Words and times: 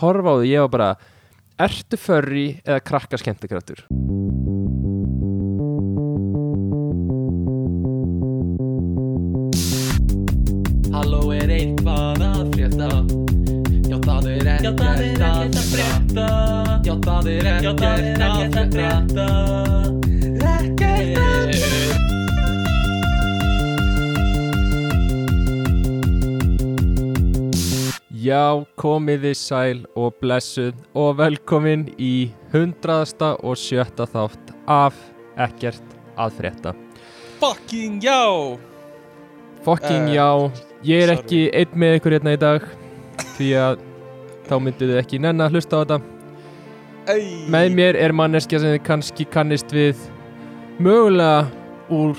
horfa 0.00 0.34
á 0.34 0.36
því, 0.38 0.50
ég 0.52 0.66
var 0.66 0.74
bara 0.74 0.90
Ertu 1.58 1.98
förri 1.98 2.60
eða 2.62 2.78
krakka 2.86 3.18
skemmtikrættur? 3.18 3.80
Halló 10.94 11.32
er 11.34 11.50
eitthvað 11.56 12.22
að 12.28 12.54
frétta? 12.54 12.92
Já 13.88 13.98
það 14.06 14.30
er 14.36 14.50
ekkert 14.54 14.82
að 14.86 15.60
frétta. 15.74 16.30
Já 16.86 16.94
það 17.02 17.32
er 17.34 17.52
ekkert 17.58 17.86
að 18.62 18.76
frétta 18.76 19.97
Já, 28.28 28.64
komiði 28.80 29.30
sæl 29.38 29.84
og 29.96 30.16
blessuð 30.20 30.74
og 30.98 31.14
velkomin 31.20 31.86
í 32.02 32.28
hundraðasta 32.52 33.34
og 33.46 33.56
sjötta 33.60 34.06
þátt 34.10 34.52
af 34.68 34.96
Ekkert 35.38 35.94
að 36.18 36.34
frétta 36.40 36.72
Fucking 37.38 38.00
já 38.02 38.18
Fucking 39.64 40.08
Eh, 40.10 40.14
já, 40.18 40.28
ég 40.82 41.02
er 41.04 41.12
sorry. 41.14 41.18
ekki 41.22 41.40
einn 41.60 41.78
með 41.78 41.96
ykkur 42.00 42.16
hérna 42.18 42.34
í 42.36 42.40
dag 42.42 42.66
því 43.38 43.48
að 43.62 43.80
þá 44.48 44.54
mynduðu 44.66 44.98
ekki 45.00 45.20
nenn 45.22 45.40
að 45.46 45.54
hlusta 45.56 45.78
á 45.78 45.82
þetta 45.84 46.00
Ey. 47.08 47.46
Með 47.48 47.70
mér 47.78 47.96
er 47.96 48.12
manneskja 48.12 48.58
sem 48.60 48.74
þið 48.74 48.82
kannski 48.84 49.24
kannist 49.32 49.70
við 49.72 49.96
mögulega 50.82 51.46
úr 51.88 52.18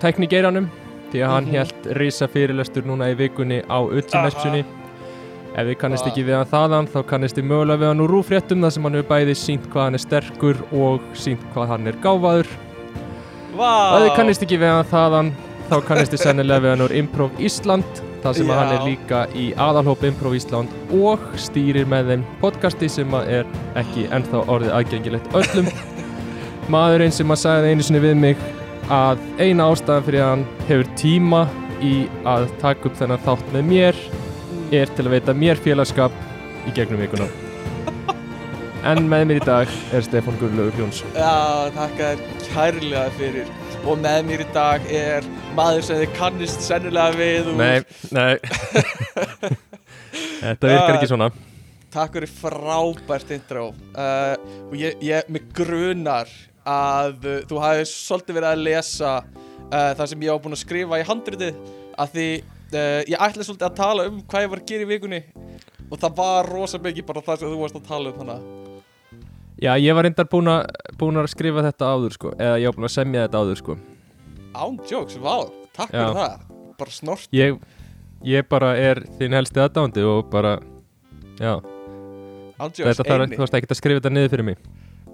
tæknigeiranum 0.00 0.70
því 1.12 1.20
að 1.26 1.32
hann 1.34 1.44
Mhm. 1.44 1.52
hélt 1.58 1.90
risa 1.98 2.26
fyrirlestur 2.30 2.86
núna 2.86 3.10
í 3.12 3.16
vikunni 3.18 3.60
á 3.68 3.78
Ultimessunni 3.82 4.64
Ef 5.50 5.66
þið 5.66 5.76
kannist 5.80 6.06
ekki 6.06 6.22
við 6.28 6.36
hann 6.38 6.50
þaðan 6.50 6.88
þá 6.92 6.98
kannist 7.10 7.38
þið 7.38 7.46
mögulega 7.50 7.80
við 7.80 7.88
hann 7.90 8.02
úr 8.04 8.12
rúfréttum 8.14 8.60
þar 8.62 8.72
sem 8.74 8.84
hann 8.86 8.96
hefur 8.96 9.08
bæði 9.08 9.32
sínt 9.34 9.64
hvað 9.72 9.88
hann 9.88 9.98
er 9.98 10.02
sterkur 10.04 10.60
og 10.70 11.08
sínt 11.18 11.42
hvað 11.54 11.72
hann 11.72 11.90
er 11.90 11.98
gáfaður. 12.04 12.52
Og 13.58 13.96
ef 13.96 14.04
þið 14.04 14.12
kannist 14.20 14.44
ekki 14.46 14.60
við 14.60 14.70
hann 14.70 14.92
þaðan 14.92 15.32
þá 15.66 15.74
kannist 15.88 16.14
þið 16.14 16.22
sennilega 16.22 16.64
við 16.64 16.72
hann 16.74 16.84
úr 16.86 16.94
Improv 17.00 17.42
Ísland 17.42 18.02
þar 18.22 18.38
sem 18.38 18.52
hann 18.54 18.72
er 18.76 18.86
líka 18.86 19.24
í 19.34 19.48
aðalhóp 19.66 20.06
Improv 20.06 20.38
Ísland 20.38 20.94
og 20.94 21.26
stýrir 21.40 21.90
með 21.90 22.14
þeim 22.14 22.24
podcasti 22.44 22.92
sem 22.92 23.18
er 23.24 23.50
ekki 23.80 24.06
ennþá 24.14 24.44
orðið 24.46 24.74
aðgengilegt 24.78 25.36
öllum. 25.40 25.74
Maðurinn 26.72 27.16
sem 27.16 27.34
að 27.34 27.42
sagði 27.42 27.74
einu 27.74 27.88
sinni 27.88 28.06
við 28.06 28.18
mig 28.22 28.48
að 28.86 29.18
eina 29.42 29.66
ástæðan 29.66 30.06
fyrir 30.06 30.26
hann 30.28 30.48
hefur 30.70 30.96
tíma 31.00 31.44
í 31.82 31.94
að 32.28 32.46
taka 32.62 32.86
upp 32.86 32.98
þennan 33.02 33.24
þátt 33.26 33.54
með 33.56 33.70
mér 33.74 34.04
er 34.72 34.90
til 34.96 35.06
að 35.06 35.14
veita 35.16 35.34
mér 35.36 35.58
félagskap 35.60 36.14
í 36.68 36.74
gegnum 36.76 37.00
vikuna. 37.02 37.26
En 38.86 39.02
með 39.10 39.26
mér 39.28 39.40
í 39.42 39.44
dag 39.44 39.72
er 39.92 40.04
Stefán 40.06 40.38
Guðlaugur 40.40 40.78
Jónsson. 40.80 41.10
Já, 41.12 41.68
þakka 41.76 42.06
þér 42.14 42.46
kærlega 42.46 43.02
fyrir. 43.18 43.50
Og 43.84 43.98
með 44.00 44.22
mér 44.28 44.44
í 44.44 44.46
dag 44.54 44.86
er 44.92 45.26
maður 45.56 45.84
sem 45.84 46.00
þið 46.00 46.14
kannist 46.16 46.64
sennilega 46.64 47.16
við 47.18 47.50
úr- 47.52 47.60
Nei, 47.60 47.80
nei. 48.16 48.34
Þetta 50.40 50.70
virkar 50.72 50.96
ekki 50.96 51.10
svona. 51.10 51.28
Takk 51.92 52.16
fyrir 52.16 52.30
frábært 52.32 53.32
intro. 53.36 53.66
Uh, 53.92 54.36
Og 54.70 54.76
ég, 54.80 54.96
ég 55.04 55.28
mig 55.32 55.48
grunar 55.56 56.30
að 56.68 57.26
uh, 57.26 57.36
þú 57.50 57.60
hafið 57.64 57.88
svolítið 57.90 58.38
verið 58.38 58.50
að 58.54 58.64
lesa 58.68 59.12
uh, 59.20 59.92
það 59.98 60.06
sem 60.12 60.24
ég 60.24 60.32
var 60.32 60.42
búinn 60.44 60.56
að 60.56 60.62
skrifa 60.64 61.00
í 61.02 61.06
handritið 61.08 61.60
að 62.00 62.14
því 62.16 62.28
uh, 62.76 63.00
ég 63.08 63.16
ætlaði 63.16 63.46
svolítið 63.48 63.68
að 63.68 63.78
tala 63.80 64.06
um 64.10 64.20
hvað 64.30 64.44
ég 64.44 64.52
var 64.52 64.62
að 64.62 64.70
gera 64.70 64.86
í 64.86 64.90
vikunni 64.90 65.20
og 65.90 65.96
það 65.98 66.16
var 66.20 66.50
rosa 66.50 66.80
mikið 66.82 67.08
bara 67.08 67.24
það 67.26 67.42
sem 67.42 67.52
þú 67.52 67.62
varst 67.62 67.78
að 67.80 67.88
tala 67.88 68.12
um 68.12 68.20
þannig 68.20 68.48
Já, 69.60 69.74
ég 69.76 69.92
var 69.92 70.06
reyndar 70.06 70.28
búin 70.30 70.48
að, 70.48 70.70
að 70.96 71.26
skrifa 71.28 71.64
þetta 71.66 71.88
áður 71.92 72.14
sko 72.16 72.30
Eða 72.38 72.60
ég 72.62 72.70
var 72.70 72.78
búin 72.78 72.88
að 72.88 72.94
semja 72.94 73.24
þetta 73.26 73.40
áður 73.42 73.58
sko. 73.60 73.74
Án 74.56 74.78
jokes, 74.88 75.18
vá, 75.20 75.34
takk 75.76 75.92
Já. 75.92 75.98
fyrir 75.98 76.16
það. 76.16 76.46
Bara 76.80 76.94
snort 76.96 77.36
Ég, 77.36 77.58
ég 78.24 78.48
bara 78.48 78.70
er 78.80 79.02
þín 79.18 79.36
helsti 79.36 79.60
aðdándi 79.60 80.06
og 80.08 80.30
bara 80.32 80.54
Já, 81.36 81.58
Án 82.60 82.72
jokes, 82.76 82.84
þetta 82.84 83.04
þarf, 83.08 83.34
þú 83.34 83.40
varst 83.40 83.54
ekkert 83.56 83.72
að 83.72 83.78
skrifa 83.78 84.00
þetta 84.00 84.10
niður 84.12 84.32
fyrir 84.34 84.46
mig. 84.50 84.64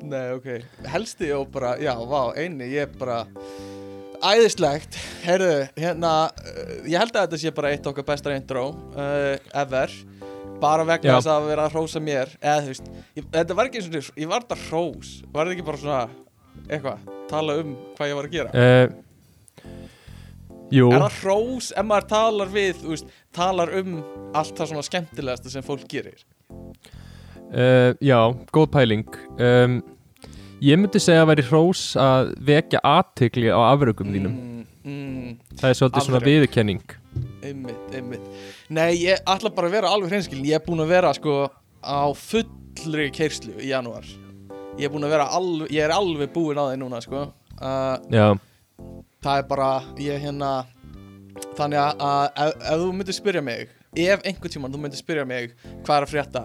Nei, 0.06 0.24
ok, 0.34 0.46
helsti 0.92 1.28
og 1.34 1.46
bara, 1.54 1.76
já, 1.78 1.92
vá, 2.06 2.34
eini, 2.34 2.66
ég 2.74 2.96
bara 2.98 3.20
Æðislegt, 4.24 4.96
heyrðu, 5.24 5.54
hérna, 5.76 6.12
uh, 6.32 6.76
ég 6.88 6.98
held 7.00 7.14
að 7.16 7.26
þetta 7.26 7.40
sé 7.42 7.52
bara 7.56 7.72
eitt 7.74 7.88
okkar 7.90 8.06
bestra 8.08 8.36
intro 8.38 8.68
uh, 8.96 9.34
ever. 9.62 9.92
Bara 10.60 10.86
vegna 10.88 11.18
þess 11.18 11.28
að 11.28 11.48
vera 11.50 11.66
að 11.68 11.74
hrósa 11.76 12.00
mér, 12.00 12.30
eða 12.40 12.62
þú 12.64 12.70
veist, 12.72 12.86
ég, 13.18 13.26
þetta 13.34 13.56
var 13.58 13.68
ekki 13.68 13.80
eins 13.82 13.88
og 13.90 13.96
þess, 13.98 14.14
ég 14.16 14.30
var 14.30 14.46
þetta 14.46 14.60
hrós, 14.70 15.10
var 15.34 15.48
þetta 15.50 15.56
ekki 15.56 15.66
bara 15.66 15.80
svona, 15.82 15.98
eitthvað, 16.70 17.10
tala 17.28 17.58
um 17.60 17.74
hvað 17.98 18.08
ég 18.12 18.16
var 18.20 18.30
að 18.30 18.38
gera? 18.38 18.54
Uh, 18.56 19.02
Jú, 20.74 20.88
Er 20.90 20.98
það 21.04 21.18
hrós 21.20 21.68
ef 21.78 21.86
maður 21.86 22.06
talar 22.10 22.48
við, 22.50 22.80
þú 22.80 22.94
veist, 22.94 23.12
talar 23.36 23.70
um 23.78 23.92
allt 24.34 24.56
það 24.58 24.72
svona 24.72 24.86
skemmtilegasta 24.88 25.52
sem 25.52 25.66
fólk 25.66 25.84
gerir? 25.90 26.24
Uh, 27.46 27.92
já, 28.02 28.18
góð 28.50 28.66
pæling. 28.74 29.04
Um, 29.38 29.76
Ég 30.64 30.78
myndi 30.80 31.00
segja 31.02 31.24
að 31.24 31.30
væri 31.34 31.44
hrós 31.50 31.80
að 32.00 32.30
vekja 32.48 32.80
aðtegli 32.86 33.50
á 33.52 33.60
afrökum 33.74 34.08
þínum. 34.14 34.36
mm, 34.36 34.62
mm, 34.88 35.32
Það 35.60 35.68
er 35.68 35.74
svolítið 35.80 36.06
svona 36.06 36.20
afrek. 36.20 36.30
viðurkenning. 36.30 36.94
Einmitt, 37.44 37.90
einmitt. 37.94 38.28
Nei, 38.70 38.94
ég 39.04 39.20
ætla 39.28 39.50
bara 39.54 39.68
að 39.68 39.76
vera 39.76 39.90
alveg 39.92 40.10
hreinskilin. 40.10 40.46
Ég 40.48 40.54
er 40.56 40.64
búinn 40.64 40.80
að 40.80 40.88
vera 40.94 41.12
sko 41.14 41.34
á 41.84 42.08
fullri 42.16 43.10
keirslu 43.12 43.52
í 43.60 43.68
janúar. 43.68 44.04
Ég 44.78 44.84
er 44.88 44.92
búinn 44.94 45.04
að 45.04 45.12
vera 45.16 45.28
alveg, 45.36 45.70
ég 45.70 45.84
er 45.84 45.90
alveg 45.94 46.32
búinn 46.32 46.56
á 46.60 46.64
því 46.72 46.80
núna 46.80 47.02
sko. 47.04 47.26
Uh, 47.56 47.96
Já, 48.12 48.36
Það 49.24 49.38
er 49.38 49.46
bara, 49.48 49.82
ég 49.98 50.20
hérna 50.20 50.66
Þannig 51.56 51.78
að, 51.80 52.00
að 52.00 52.26
ef, 52.36 52.52
ef 52.60 52.80
þú 52.80 52.90
myndir 52.92 53.16
spyrja 53.16 53.42
mig 53.44 53.68
Ef 53.96 54.20
einhvern 54.28 54.52
tímann 54.52 54.72
þú 54.74 54.80
myndir 54.82 55.00
spyrja 55.00 55.24
mig 55.24 55.54
Hvað 55.84 55.96
er 55.96 56.04
að 56.04 56.10
frétta 56.12 56.42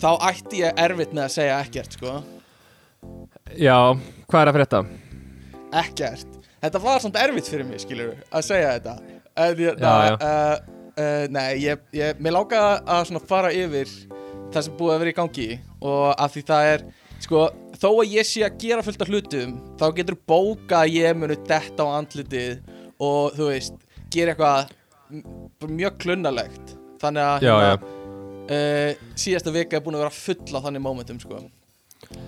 Þá 0.00 0.10
ætti 0.28 0.60
ég 0.60 0.76
erfitt 0.84 1.14
með 1.16 1.24
að 1.24 1.32
segja 1.32 1.56
ekkert 1.64 1.96
sko 1.96 2.12
já, 3.58 3.76
hvað 4.30 4.42
er 4.42 4.50
að 4.50 4.58
frétta? 4.58 4.82
Ekkert 5.80 6.38
Þetta 6.60 6.80
var 6.82 7.02
samt 7.02 7.18
erfitt 7.20 7.48
fyrir 7.48 7.68
mig, 7.68 7.80
skilur 7.82 8.14
Að 8.28 8.46
segja 8.46 8.72
þetta 8.76 8.94
en, 9.00 9.60
Já, 9.60 9.92
já. 10.06 10.16
Uh, 10.16 10.80
uh, 10.92 11.26
Nei, 11.32 11.48
ég, 11.64 11.84
ég, 11.96 12.18
mér 12.20 12.36
langaði 12.36 12.80
að 12.96 13.04
svona 13.10 13.22
fara 13.30 13.52
yfir 13.56 13.92
Það 14.50 14.66
sem 14.66 14.76
búið 14.80 14.94
að 14.94 15.04
vera 15.04 15.14
í 15.14 15.18
gangi 15.20 15.48
Og 15.80 16.02
að 16.12 16.34
því 16.34 16.44
það 16.50 16.72
er 16.72 16.84
Sko, 17.20 17.44
þó 17.76 17.88
að 17.90 18.12
ég 18.16 18.28
sé 18.28 18.42
að 18.46 18.58
gera 18.64 18.84
fullt 18.84 19.04
af 19.04 19.12
hlutum 19.12 19.54
Þá 19.80 19.86
getur 20.00 20.18
bóka 20.28 20.82
að 20.82 20.98
ég 20.98 21.16
munu 21.16 21.38
detta 21.48 21.86
á 21.86 21.94
andlitið 22.00 22.60
Og 23.00 23.38
þú 23.38 23.48
veist, 23.52 23.80
gera 24.12 24.34
eitthvað 24.34 25.70
Mjög 25.70 25.96
klunnalegt 26.04 26.76
Þannig 27.00 27.26
að 27.26 27.48
Já, 27.48 27.54
hérna, 27.64 27.96
Uh, 28.50 28.96
síðasta 29.14 29.52
vika 29.54 29.78
er 29.78 29.82
búin 29.84 29.94
að 29.94 30.00
vera 30.02 30.10
full 30.16 30.58
á 30.58 30.64
þannig 30.64 30.82
momentum 30.82 31.18
sko. 31.22 31.36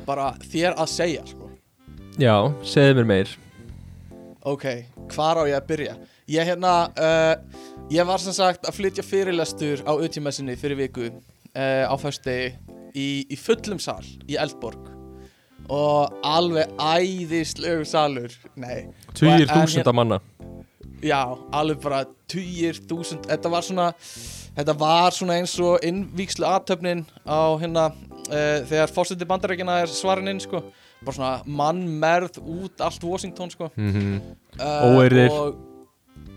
Bara 0.07 0.33
þér 0.51 0.77
að 0.77 0.91
segja 0.93 1.25
sko. 1.29 1.51
Já, 2.21 2.35
segðu 2.67 3.01
mér 3.01 3.09
meir. 3.09 3.37
Ok, 4.49 4.67
hvar 5.15 5.39
á 5.39 5.43
ég 5.47 5.57
að 5.57 5.69
byrja? 5.71 5.95
Ég 6.33 6.49
hérna, 6.49 6.73
uh, 6.99 7.69
ég 7.93 8.07
var 8.07 8.23
sem 8.23 8.35
sagt 8.35 8.67
að 8.67 8.79
flytja 8.81 9.05
fyrirlestur 9.07 9.85
á 9.87 9.93
UTMS-inni 9.95 10.57
fyrir 10.59 10.81
viku 10.81 11.09
uh, 11.09 11.85
á 11.87 11.95
föstudegi 12.01 12.53
í, 12.95 13.07
í 13.31 13.39
fullum 13.39 13.81
sal 13.83 14.03
í 14.27 14.39
Eldborg. 14.41 14.91
Og 15.73 16.17
alveg 16.27 16.73
æðislegu 16.83 17.87
salur, 17.87 18.35
nei. 18.59 18.91
En 19.23 19.47
þúsunda 19.47 19.95
manna. 19.95 20.19
Já, 21.03 21.23
alveg 21.55 21.79
bara 21.83 22.03
tugir 22.31 22.79
þúsund. 22.91 23.27
Þetta 23.31 23.51
var 23.51 23.67
svona 23.67 23.89
Þetta 24.53 24.75
var 24.77 25.15
svona 25.17 25.39
eins 25.41 25.55
og 25.65 25.81
innvíkslu 25.87 26.45
aðtöfnin 26.45 27.07
á 27.25 27.57
hérna 27.61 27.87
uh, 27.89 28.59
þegar 28.69 28.93
fórstundi 28.93 29.29
bandarækina 29.29 29.79
er 29.83 29.93
svarin 29.93 30.29
inn 30.29 30.43
sko. 30.43 30.61
Bara 31.03 31.17
svona 31.17 31.33
mannmerð 31.49 32.37
út 32.43 32.83
allt 32.85 33.05
Washington 33.07 33.53
sko. 33.53 33.71
Mm 33.77 34.19
uh, 34.61 34.91
Óeirðir. 34.93 35.33
og 35.33 35.57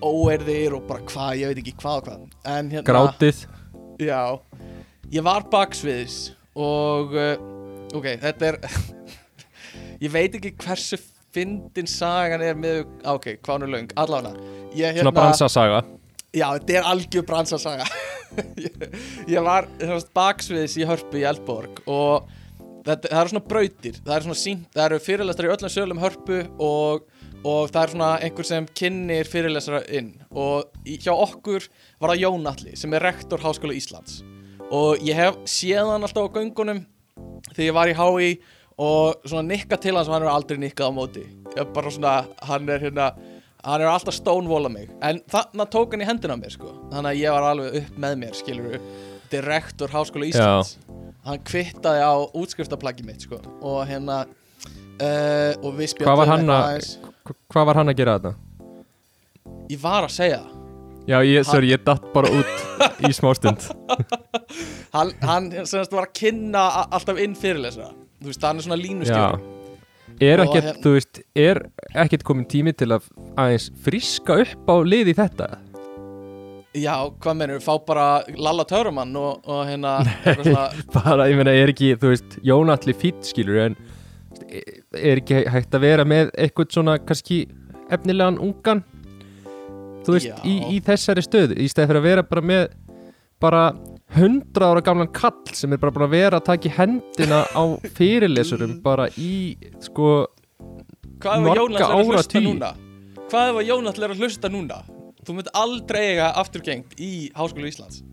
óeirðir 0.06 0.78
og 0.78 0.86
bara 0.88 1.04
hvað, 1.08 1.34
ég 1.42 1.52
veit 1.52 1.60
ekki 1.64 1.76
hvað 1.82 2.00
og 2.00 2.08
hvað. 2.08 2.24
En 2.56 2.72
hérna, 2.72 2.86
Grátið. 2.88 3.44
Já. 4.00 4.40
Ég 5.14 5.26
var 5.26 5.46
baksviðis 5.52 6.18
og 6.56 7.14
uh, 7.16 7.36
ok, 7.96 8.08
þetta 8.24 8.50
er 8.54 8.60
ég 10.06 10.12
veit 10.14 10.40
ekki 10.40 10.56
hversu 10.64 11.00
fyndin 11.36 11.88
sagan 11.92 12.44
er 12.44 12.56
með, 12.56 12.86
á, 13.04 13.12
ok, 13.18 13.36
hvað 13.44 13.68
er 13.68 13.76
löng. 13.76 13.94
Allána, 14.00 14.32
ég 14.72 14.96
hérna 14.96 15.10
Svona 15.10 15.18
bransasaga. 15.20 15.84
Já, 16.36 16.50
þetta 16.58 16.80
er 16.80 16.90
algjör 16.92 17.24
bransasaga 17.28 17.86
ég, 19.34 19.38
var 19.44 19.68
þess, 19.80 20.10
baksviðis 20.16 20.78
í 20.80 20.88
Hörpu 20.88 21.22
í 21.22 21.26
Eldborg 21.28 21.82
og 21.86 22.30
þetta, 22.86 23.10
það 23.10 23.20
eru 23.20 23.34
svona 23.34 23.50
brautir 23.50 24.00
það 24.02 24.16
eru 24.18 24.36
eru 24.86 25.02
fyrirlestrar 25.08 25.50
í 25.50 25.54
öllum 25.56 25.74
sölum 25.74 26.02
Hörpu 26.04 26.40
og, 26.64 27.06
og 27.44 27.70
það 27.74 27.82
er 27.82 27.94
svona 27.94 28.10
einhver 28.26 28.50
sem 28.50 28.68
kynnir 28.78 29.30
fyrirlestrar 29.30 29.88
inn. 29.94 30.14
Og 30.32 30.70
hjá 30.86 31.14
okkur 31.14 31.70
var 32.00 32.14
það 32.14 32.24
Jón 32.24 32.52
Atli 32.52 32.76
sem 32.80 32.94
er 32.98 33.08
rektor 33.10 33.44
Háskóla 33.44 33.78
Íslands. 33.78 34.22
Og 34.74 35.02
ég 35.06 35.18
hef 35.18 35.38
séð 35.50 35.92
hann 35.94 36.06
alltaf 36.06 36.30
á 36.32 36.36
göngunum 36.40 36.84
þegar 37.54 37.68
ég 37.68 37.76
var 37.78 37.92
í 37.92 37.98
HÍ 37.98 38.30
og 38.82 39.24
svona 39.24 39.46
nikka 39.48 39.78
til 39.80 39.96
hans 39.96 40.10
og 40.10 40.18
hann 40.18 40.26
er 40.26 40.34
aldrei 40.34 40.60
nikkað 40.60 40.92
á 40.92 40.98
móti. 40.98 41.26
Ég 41.56 41.62
er 41.64 41.70
bara 41.76 41.94
svona, 41.94 42.16
hann 42.44 42.70
er 42.70 42.82
hérna 42.84 43.14
hann 43.66 43.82
er 43.84 43.90
alltaf 43.92 44.16
stónvola 44.18 44.70
mig. 44.72 44.88
En 45.02 45.20
þannig 45.32 45.70
tók 45.74 45.96
hann 45.96 46.06
í 46.06 46.08
hendina 46.10 46.38
mér 46.40 46.54
sko. 46.54 46.72
Þannig 46.94 47.12
að 47.12 47.22
ég 47.24 47.36
var 47.36 47.50
alveg 47.52 47.78
upp 47.82 48.00
með 48.06 48.18
mér 48.24 48.40
skilur 48.40 48.80
direktor 49.34 49.92
Háskóla 49.94 50.30
Íslands. 50.30 50.76
Hann 51.26 51.42
kvittaði 51.46 52.02
á 52.06 52.14
útskriftaplaggi 52.38 53.06
mitt 53.08 53.26
sko. 53.26 53.42
Og 53.66 53.82
hérna 53.90 54.24
uh, 54.26 55.54
og 55.66 55.72
við 55.80 55.96
hann 56.06 56.46
Hva- 56.46 57.40
Hvað 57.50 57.66
var 57.72 57.80
hann 57.82 57.90
að 57.90 57.98
gera 57.98 58.20
þetta? 58.20 58.36
ég 59.72 59.82
var 59.82 60.06
að 60.06 60.14
segja 60.16 60.44
Já, 61.06 61.20
ég, 61.22 61.44
sorry, 61.46 61.70
ég 61.70 61.84
datt 61.86 62.06
bara 62.16 62.32
út 62.34 63.02
í 63.06 63.12
smástund 63.14 63.62
hann, 64.96 65.12
hann 65.22 65.52
semast 65.70 65.94
var 65.94 66.08
að 66.08 66.16
kynna 66.18 66.64
alltaf 66.90 67.20
inn 67.22 67.36
fyrirlesara 67.38 67.92
þú 68.22 68.32
veist, 68.32 68.46
hann 68.46 68.62
er 68.62 68.66
svona 68.66 68.80
Já. 68.80 68.86
línustjóri 68.88 69.55
Er 70.24 70.40
ekkert, 70.40 70.64
hérna- 70.64 70.82
þú 70.84 70.92
veist, 70.96 71.22
er 71.36 71.60
ekkert 71.94 72.24
komin 72.28 72.46
tími 72.48 72.72
til 72.78 72.88
að 72.96 73.08
aðeins 73.36 73.70
friska 73.84 74.40
upp 74.46 74.70
á 74.72 74.76
liði 74.88 75.16
þetta? 75.18 75.50
já, 76.76 76.96
hvað 77.24 77.38
mennur, 77.40 77.62
fá 77.64 77.76
bara 77.88 78.06
Lalla 78.36 78.66
Törumann 78.68 79.16
og, 79.16 79.46
og 79.48 79.62
hérna 79.68 79.94
svona, 80.26 80.66
Bara, 80.96 81.28
ég 81.32 81.40
meina, 81.40 81.54
er 81.56 81.72
ekki, 81.72 81.94
þú 82.00 82.12
veist, 82.12 82.36
Jónatli 82.44 82.96
fýtt 82.98 83.30
skilur 83.30 83.62
en 83.70 83.78
er 84.96 85.22
ekki 85.22 85.46
hægt 85.52 85.76
að 85.76 85.86
vera 85.88 86.06
með 86.08 86.34
eitthvað 86.36 86.76
svona 86.76 86.98
kannski 87.00 87.46
efnilegan 87.94 88.40
ungan 88.44 88.84
þú 90.06 90.18
veist, 90.18 90.44
í, 90.48 90.56
í 90.76 90.82
þessari 90.86 91.24
stöðu 91.26 91.60
í 91.60 91.70
stæði 91.72 91.90
fyrir 91.92 92.02
að 92.02 92.08
vera 92.10 92.26
bara 92.28 92.46
með 92.52 92.66
bara 93.42 93.64
hundra 94.16 94.72
ára 94.72 94.82
gamlan 94.86 95.12
kall 95.16 95.54
sem 95.56 95.74
er 95.76 95.82
bara 95.82 95.94
búin 95.96 96.08
að 96.08 96.16
vera 96.16 96.40
að 96.40 96.48
taka 96.50 96.70
í 96.70 96.74
hendina 96.78 97.44
á 97.52 97.64
fyrirlesurum 97.98 98.78
bara 98.84 99.08
í 99.20 99.56
sko 99.84 100.28
að 101.26 101.48
hlusta 101.52 101.88
áratugi. 101.90 102.44
núna? 102.48 102.74
Hvað 103.30 103.50
ef 103.52 103.68
Jónas 103.70 103.98
er 104.00 104.14
að 104.14 104.22
hlusta 104.22 104.52
núna? 104.54 104.82
Þú 105.26 105.38
mynd 105.40 105.50
aldrei 105.58 106.02
eiga 106.14 106.28
afturgengt 106.38 106.94
í 107.02 107.32
Háskóla 107.36 107.72
Íslands. 107.72 108.04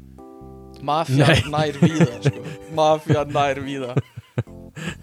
Mafja 0.83 1.29
nær 1.53 1.77
víða 1.83 2.17
sko. 2.25 2.45
Mafja 2.75 3.25
nær 3.29 3.61
víða. 3.63 3.95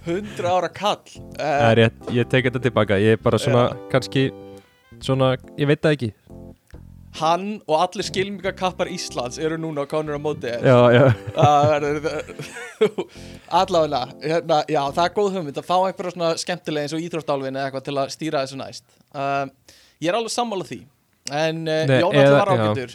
100 0.10 0.48
ára 0.50 0.68
kall 0.74 1.04
uh, 1.38 1.70
er 1.70 1.78
rétt, 1.84 2.00
ég 2.12 2.28
tek 2.28 2.48
þetta 2.50 2.64
tilbaka. 2.66 2.98
Ég 3.00 3.20
er 3.20 3.22
bara 3.22 3.38
svona, 3.40 3.68
kannski 3.94 4.32
svona, 5.06 5.36
ég 5.62 5.70
veit 5.70 5.84
það 5.86 5.96
ekki 6.00 6.10
Hann 7.18 7.56
og 7.66 7.74
allir 7.82 8.06
skilmingakappar 8.06 8.86
Íslands 8.94 9.40
eru 9.42 9.58
núna 9.58 9.82
á 9.82 9.90
kánur 9.90 10.14
á 10.14 10.22
móti 10.22 10.46
þér. 10.46 10.62
Allavega, 13.60 14.02
hérna, 14.22 14.60
já, 14.70 14.82
það 14.94 15.04
er 15.08 15.14
góð 15.16 15.30
hugmynd 15.38 15.58
að 15.60 15.66
fá 15.68 15.76
einhverja 15.88 16.12
svona 16.14 16.30
skemmtilega 16.40 16.84
eins 16.86 16.94
og 16.96 17.02
íþróttálfin 17.04 17.58
eða 17.58 17.66
eitthvað 17.70 17.86
til 17.88 17.96
að 18.04 18.12
stýra 18.14 18.44
þessu 18.46 18.58
næst 18.62 18.86
um, 19.18 19.48
Ég 20.00 20.08
er 20.12 20.16
alveg 20.20 20.32
sammála 20.34 20.66
því 20.70 20.78
En 21.40 21.58
uh, 21.68 21.74
eða- 21.90 22.38
var 22.38 22.52
ágættur 22.54 22.92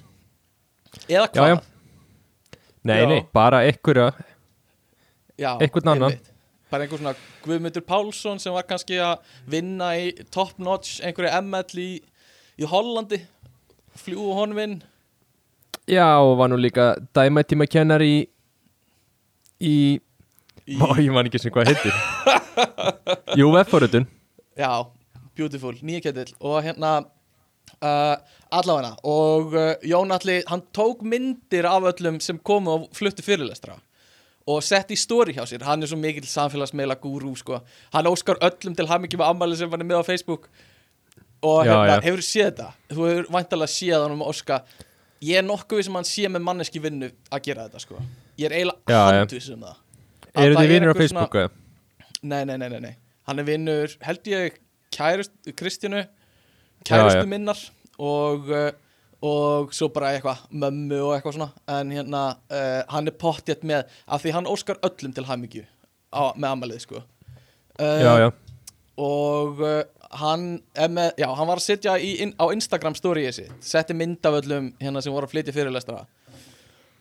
Eða 1.11 1.27
hvað? 1.35 1.59
nei, 2.87 2.99
Já. 3.01 3.07
nei, 3.11 3.21
bara 3.35 3.59
einhverja 3.67 4.09
Einhvern 5.59 5.91
annan. 5.91 6.13
einmitt. 6.15 6.31
Bara 6.71 6.83
einhver 6.87 7.01
svona 7.03 7.17
Guðmundur 7.45 7.83
Pálsson 7.87 8.39
sem 8.43 8.55
var 8.55 8.65
kannski 8.69 8.97
að 9.03 9.17
vinna 9.51 9.89
í 9.99 10.13
top 10.31 10.55
notch 10.63 11.01
einhverju 11.03 11.31
ML 11.43 11.79
í, 11.83 11.91
í 12.63 12.65
Hollandi 12.71 13.19
Fljúu 13.99 14.35
honum 14.35 14.59
inn 14.59 14.77
já, 15.87 16.19
og 16.19 16.39
var 16.39 16.49
nú 16.51 16.59
líka 16.59 16.95
dæmættíma 17.15 17.67
kennar 17.71 18.03
í 18.03 18.27
í 19.61 20.01
í, 20.65 20.79
Ó, 20.81 20.95
ég 20.97 21.13
man 21.13 21.29
ekki 21.29 21.41
sem 21.43 21.53
hvað 21.53 21.73
heitir. 21.73 21.97
Jú, 23.39 23.51
F-forutun 23.61 24.07
Já, 24.57 24.87
beautiful, 25.37 25.75
nýja 25.83 26.07
ketill. 26.07 26.33
Og 26.41 26.63
hérna 26.65 26.93
uh, 27.83 28.17
Allavega 28.55 28.95
Og 29.05 29.55
uh, 29.55 29.73
Jón 29.85 30.15
Alli, 30.15 30.41
hann 30.49 30.65
tók 30.73 31.03
myndir 31.05 31.69
af 31.69 31.91
öllum 31.93 32.21
sem 32.23 32.39
komu 32.39 32.79
og 32.79 32.87
fluttu 32.97 33.25
fyrirlestra. 33.27 33.77
Og 34.49 34.61
setti 34.65 34.97
í 34.97 35.01
story 35.01 35.35
hjá 35.37 35.45
sér. 35.49 35.65
Hann 35.65 35.83
er 35.83 35.91
svo 35.91 35.99
mikill 36.01 36.27
samfélagsmeila 36.29 36.97
gúrú 37.01 37.35
sko. 37.37 37.61
hann 37.93 38.09
óskar 38.09 38.41
öllum 38.41 38.77
til 38.77 38.89
hamingi 38.89 39.21
með 39.21 39.31
ammæli 39.33 39.57
sem 39.57 39.71
hann 39.71 39.85
er 39.85 39.91
með 39.91 40.05
á 40.05 40.09
Facebook 40.09 40.49
og 41.45 41.67
Já, 41.67 41.73
hérna, 41.75 41.95
já. 41.99 42.03
hefur 42.09 42.23
séð 42.25 42.47
þetta? 42.51 42.67
Þú 42.95 43.07
hefur 43.11 43.31
væntalega 43.37 43.73
séð 43.75 44.03
hann 44.05 44.15
um 44.17 44.23
Óska. 44.27 44.59
Ég 45.25 45.39
er 45.41 45.45
nokkuð 45.47 45.79
við 45.81 45.87
sem 45.89 45.95
hann 45.99 46.09
sé 46.09 46.29
með 46.33 46.43
manneski 46.49 46.81
vinnu 46.85 47.09
að 47.33 47.43
gera 47.47 47.67
þetta 47.69 47.81
sko. 47.85 48.01
Ég 48.41 48.49
er 48.51 48.57
eiginlega 48.59 49.01
handvis 49.21 49.49
um 49.55 49.63
það. 49.65 49.77
Að 50.35 50.45
Eru 50.49 50.57
þið 50.59 50.73
vinir 50.73 50.89
á 50.89 50.93
einhver 50.93 51.09
svona- 51.09 51.27
Facebooku? 51.29 51.61
Nei, 52.25 52.45
nei, 52.45 52.57
nei, 52.57 52.69
nei, 52.81 52.97
Hann 53.29 53.39
er 53.39 53.45
vinnur, 53.45 53.93
held 54.05 54.25
ég, 54.29 54.57
kærust, 54.93 55.33
Kristjánu 55.57 56.01
Já, 56.03 56.09
Kærustu 56.85 57.23
já. 57.23 57.29
minnar 57.29 57.57
Og, 57.99 58.49
uh, 58.51 58.71
og 59.23 59.73
svo 59.73 59.89
bara 59.95 60.11
eitthvað 60.19 60.43
Mömmu 60.53 60.99
og 61.05 61.15
eitthvað 61.15 61.35
svona. 61.39 61.51
En 61.69 61.91
hérna, 61.91 62.37
uh, 62.51 62.83
hann 62.93 63.07
er 63.09 63.13
pottjætt 63.13 63.63
með 63.65 63.85
Af 64.09 64.23
því 64.25 64.33
hann 64.33 64.47
óskar 64.51 64.77
öllum 64.83 65.15
til 65.15 65.25
hamingju 65.25 65.65
á, 66.13 66.33
Með 66.37 66.49
amalið, 66.53 66.81
sko. 66.81 67.03
Uh, 67.79 68.01
Já, 68.03 68.19
já, 68.25 68.31
Og 68.99 69.61
uh, 69.61 69.83
hann 70.21 70.45
með, 70.95 71.11
já, 71.21 71.27
hann 71.35 71.49
var 71.49 71.61
að 71.61 71.67
setja 71.67 71.95
í, 71.99 72.15
inn, 72.25 72.35
á 72.39 72.45
Instagram 72.55 72.97
storyið 72.99 73.33
sitt 73.37 73.65
Setti 73.65 73.97
mynd 73.97 74.25
af 74.27 74.39
öllum 74.41 74.71
hérna 74.83 75.03
sem 75.05 75.15
voru 75.15 75.29
að 75.29 75.35
flytja 75.35 75.55
fyrirlestara 75.57 76.05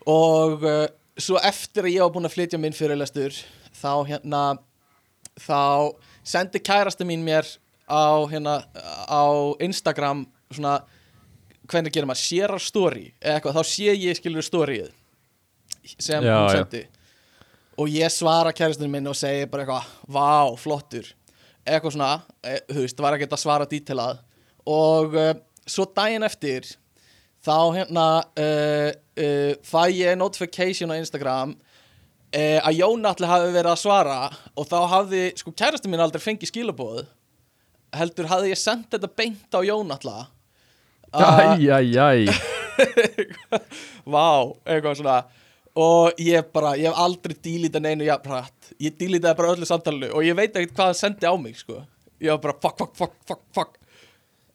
Og 0.09 0.65
uh, 0.67 0.85
svo 1.17 1.39
eftir 1.45 1.87
að 1.87 1.93
ég 1.95 2.03
var 2.05 2.13
búinn 2.15 2.29
að 2.29 2.35
flytja 2.37 2.59
minn 2.61 2.75
fyrirlestur 2.75 3.37
Þá 3.77 3.91
hérna 4.09 4.41
Þá 5.41 5.93
sendi 6.23 6.61
kærasta 6.61 7.05
mín 7.07 7.23
mér 7.25 7.47
á, 7.89 8.21
hérna, 8.29 8.59
á 9.09 9.23
Instagram 9.63 10.25
Svona 10.53 10.79
Hvernig 11.69 11.93
gerir 11.95 12.09
maður, 12.09 12.25
sérar 12.25 12.61
story? 12.61 13.07
Eða 13.23 13.39
eitthvað, 13.39 13.57
þá 13.57 13.71
sé 13.71 13.95
ég 13.95 14.19
skilur 14.19 14.45
storyið 14.45 14.91
Sem 15.97 16.23
Já, 16.23 16.35
hún 16.37 16.49
já. 16.49 16.59
sendi. 16.59 16.85
Og 17.81 17.89
ég 17.89 18.11
svara 18.13 18.53
kærastinu 18.55 18.91
minn 18.91 19.09
og 19.09 19.17
segi 19.17 19.47
bara 19.49 19.63
eitthvað 19.65 19.91
Vá, 20.13 20.55
flottur 20.61 21.07
Eitthvað 21.63 21.95
svona, 21.95 22.11
e, 22.43 22.57
þú 22.69 22.83
veist, 22.83 23.03
var 23.03 23.17
ekki 23.17 23.27
að 23.29 23.41
svara 23.43 23.67
dítilað 23.69 24.21
Og 24.69 25.15
uh, 25.15 25.33
svo 25.67 25.87
daginn 25.95 26.25
eftir 26.27 26.67
Þá 27.43 27.57
hérna 27.75 28.07
uh, 28.23 28.89
uh, 28.91 29.53
Fæ 29.63 29.81
ég 29.91 30.19
notification 30.19 30.91
á 30.91 30.99
Instagram 30.99 31.55
Að 32.33 32.79
Jón 32.79 33.03
allir 33.05 33.29
hafi 33.29 33.51
verið 33.53 33.71
að 33.75 33.81
svara 33.83 34.15
Og 34.57 34.65
þá 34.65 34.79
hafði, 34.89 35.19
sko, 35.37 35.51
kærastinu 35.53 35.93
minn 35.93 36.01
aldrei 36.01 36.23
fengið 36.23 36.49
skilabóð 36.49 37.03
Heldur 37.93 38.25
hafði 38.31 38.55
ég 38.55 38.57
sendt 38.57 38.89
þetta 38.95 39.11
beint 39.13 39.53
á 39.53 39.61
Jón 39.61 39.93
allir 39.93 40.23
æj, 41.13 41.69
æj, 41.69 41.93
æj 42.01 42.23
Vá, 44.13 44.49
eitthvað 44.65 44.97
svona 44.97 45.19
Og 45.79 46.19
ég 46.21 46.49
bara, 46.53 46.75
ég 46.77 46.85
hef 46.91 46.99
aldrei 47.01 47.33
dílítið 47.41 47.81
neinu 47.81 48.05
jafn 48.05 48.29
hratt. 48.29 48.73
Ég 48.83 48.93
dílítaði 48.99 49.37
bara 49.39 49.53
öllu 49.55 49.65
samtalenu 49.65 50.11
Og 50.13 50.21
ég 50.25 50.35
veit 50.37 50.53
ekkert 50.53 50.75
hvað 50.77 50.91
hann 50.91 50.99
sendi 50.99 51.25
á 51.25 51.33
mig, 51.41 51.55
sko. 51.57 51.79
Ég 52.21 52.29
var 52.35 52.41
bara, 52.43 52.57
fuck, 52.61 52.77
fuck, 52.77 52.93
fuck, 52.99 53.15
fuck, 53.27 53.41
fuck. 53.57 53.79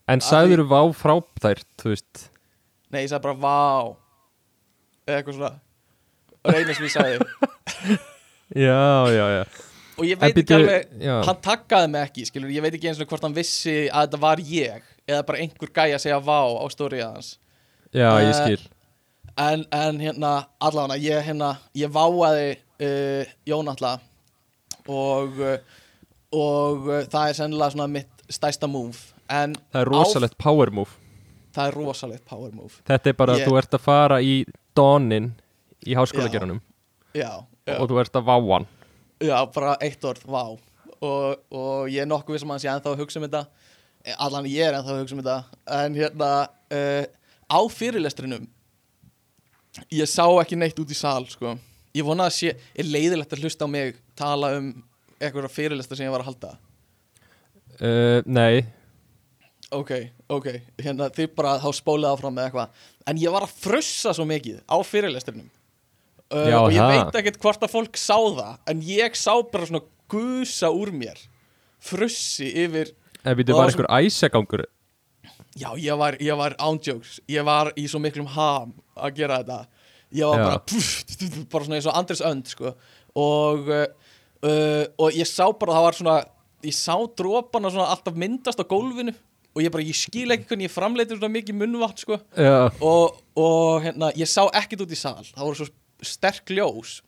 En 0.08 0.22
sagður 0.24 0.62
vá 0.70 0.78
frá 0.96 1.16
þær, 1.42 1.64
þú 1.82 1.90
veist? 1.92 2.28
Nei, 2.94 3.02
ég 3.02 3.10
sagði 3.10 3.24
bara, 3.26 3.40
vá. 3.42 3.96
Eða 5.08 5.18
eitthvað 5.18 5.38
svona. 5.40 5.50
Og 6.46 6.54
eina 6.54 6.76
sem 6.78 6.86
ég 6.86 6.94
sagði. 6.94 7.98
Já, 8.56 9.04
já, 9.12 9.24
já. 9.28 9.42
Og 9.98 10.06
ég 10.08 10.16
veit 10.22 10.38
ekki 10.40 10.54
alveg, 10.56 10.86
hann 11.26 11.40
takkaði 11.44 11.88
mig 11.92 12.04
ekki, 12.06 12.22
skilur 12.30 12.52
Ég 12.54 12.62
veit 12.64 12.76
ekki 12.78 12.88
eins 12.88 13.00
og 13.02 13.10
hvort 13.10 13.26
hann 13.26 13.34
vissi 13.36 13.74
að 13.90 14.06
þetta 14.06 14.20
var 14.22 14.40
ég 14.40 14.86
Eða 15.04 15.24
bara 15.28 15.42
einhver 15.42 15.72
gæja 15.74 15.98
að 15.98 16.02
segja 16.06 16.20
vá 16.24 16.38
á 16.56 16.64
stórið 16.72 17.02
hans. 17.04 17.28
Já, 17.92 18.08
ég 18.22 18.30
Eh, 18.30 18.38
skil 18.38 18.62
en, 19.38 19.64
en 19.74 20.00
hérna, 20.02 20.32
allavega 20.60 20.96
ég, 21.02 21.22
hérna, 21.28 21.52
ég 21.78 21.90
váaði 21.94 22.48
uh, 22.82 23.34
Jón 23.48 23.70
alltaf 23.70 24.02
og, 24.88 25.38
uh, 25.38 25.58
og 26.34 26.88
uh, 26.88 27.02
það 27.10 27.28
er 27.32 27.36
sennilega 27.38 27.74
svona 27.74 27.88
mitt 27.92 28.24
stærsta 28.32 28.68
move. 28.70 28.96
En 29.28 29.54
Það 29.72 29.82
er 29.82 29.90
rosalegt 29.92 30.38
power 30.40 30.72
move. 30.72 30.96
Það 31.56 31.70
er 31.70 31.76
rosalegt 31.76 32.24
power 32.28 32.52
move. 32.56 32.80
Þetta 32.88 33.10
er 33.12 33.16
bara 33.18 33.36
að 33.36 33.42
Ég- 33.42 33.48
þú 33.50 33.58
ert 33.60 33.76
að 33.78 33.84
fara 33.84 34.18
í 34.24 34.34
Donin 34.76 35.30
í 35.86 35.96
háskólagerunum 35.98 36.60
og 36.60 37.88
þú 37.90 38.00
ert 38.02 38.16
að 38.18 38.26
vá 38.28 38.36
hann. 38.54 38.66
Já, 39.20 39.38
bara 39.54 39.76
eitt 39.82 40.04
orð, 40.06 40.22
vá. 40.30 40.42
Og, 40.98 41.40
og 41.54 41.88
ég 41.90 42.02
er 42.04 42.08
nokkuð 42.10 42.36
vissum 42.36 42.50
að 42.50 42.56
hann 42.58 42.62
sé 42.64 42.70
ennþá 42.72 42.92
að 42.92 43.00
hugsa 43.02 43.18
um 43.20 43.26
þetta. 43.26 43.42
Allan 44.18 44.46
ég 44.50 44.66
er 44.68 44.78
ennþá 44.78 44.94
að 44.94 45.00
hugsa 45.02 45.16
um 45.16 45.22
þetta. 45.22 45.58
En 45.78 45.98
hérna 45.98 46.30
uh, 46.74 47.04
á 47.50 47.60
fyrirlestrinum 47.74 48.46
ég 49.94 50.10
sá 50.10 50.24
ekki 50.40 50.58
neitt 50.58 50.78
út 50.80 50.92
í 50.92 50.96
sal 50.96 51.26
sko. 51.30 51.56
ég 51.96 52.06
vona 52.06 52.28
að 52.28 52.36
sé, 52.36 52.54
er 52.78 52.88
leiðilegt 52.88 53.32
að 53.34 53.44
hlusta 53.44 53.66
á 53.66 53.68
mig 53.70 53.96
tala 54.18 54.52
um 54.58 54.72
eitthvað 55.18 55.50
fyrirlestra 55.50 55.98
sem 55.98 56.06
ég 56.06 56.14
var 56.14 56.22
að 56.22 56.30
halda. 56.30 56.50
Uh, 57.78 58.20
Nei, 58.26 58.66
ok, 59.74 59.92
ok, 60.34 60.48
hérna 60.82 61.08
þið 61.14 61.30
bara 61.38 61.56
þá 61.62 61.68
spólið 61.78 62.10
áfram 62.12 62.36
með 62.36 62.48
eitthvað. 62.48 62.84
En 63.08 63.22
ég 63.22 63.34
var 63.34 63.46
að 63.46 63.56
frussa 63.62 64.14
svo 64.14 64.26
mikið 64.28 64.60
á 64.66 64.76
fyrirlestrinum 64.84 65.48
uh, 65.48 66.48
Já, 66.48 66.58
og 66.60 66.72
ég 66.74 66.90
veit 66.92 67.20
ekkert 67.20 67.40
hvort 67.42 67.64
að 67.64 67.74
fólk 67.74 67.98
sá 68.00 68.16
það 68.16 68.54
en 68.72 68.82
ég 68.84 69.18
sá 69.18 69.32
bara 69.50 69.68
svona 69.70 69.84
gusa 70.10 70.70
úr 70.74 70.92
mér. 70.94 71.20
Frussi 71.78 72.50
yfir 72.64 72.92
það 73.22 73.54
var 73.54 73.70
einhver 73.70 73.90
æsagangur 73.98 74.64
já, 75.56 75.70
ég 75.80 75.96
var, 75.98 76.16
ég 76.20 76.36
var 76.36 76.56
ándjóks 76.60 77.18
ég 77.30 77.44
var 77.46 77.72
í 77.78 77.86
svo 77.88 78.00
miklum 78.02 78.26
ham 78.34 78.74
að 78.96 79.14
gera 79.20 79.38
þetta 79.42 79.60
ég 80.12 80.24
var 80.28 80.40
Já. 80.40 80.44
bara 80.48 80.58
pff, 80.64 81.46
bara 81.52 81.64
svona 81.64 81.78
eins 81.78 81.88
og 81.88 81.96
Andres 81.98 82.22
Önd 82.24 82.48
sko. 82.48 82.74
og 83.18 83.68
uh, 83.72 84.84
og 84.98 85.16
ég 85.16 85.28
sá 85.28 85.46
bara 85.52 85.74
það 85.78 85.86
var 85.88 85.98
svona 85.98 86.18
ég 86.64 86.74
sá 86.76 86.94
drópana 87.18 87.70
svona 87.72 87.88
alltaf 87.94 88.14
myndast 88.18 88.60
á 88.60 88.64
gólfinu 88.68 89.12
og 89.56 89.62
ég 89.64 89.72
bara, 89.74 89.82
ég 89.82 89.96
skil 89.96 90.30
ekki 90.34 90.46
hvernig 90.52 90.68
ég 90.68 90.74
framleitir 90.74 91.18
svona 91.18 91.34
mikið 91.34 91.58
munnvatn 91.60 92.02
sko 92.04 92.18
Já 92.36 92.68
og, 92.80 93.18
og 93.38 93.82
hérna, 93.86 94.12
ég 94.18 94.28
sá 94.30 94.44
ekkert 94.52 94.84
út 94.86 94.94
í 94.94 94.98
sal 94.98 95.20
það 95.28 95.44
voru 95.44 95.60
svo 95.62 95.70
sterk 96.04 96.50
ljós 96.54 96.98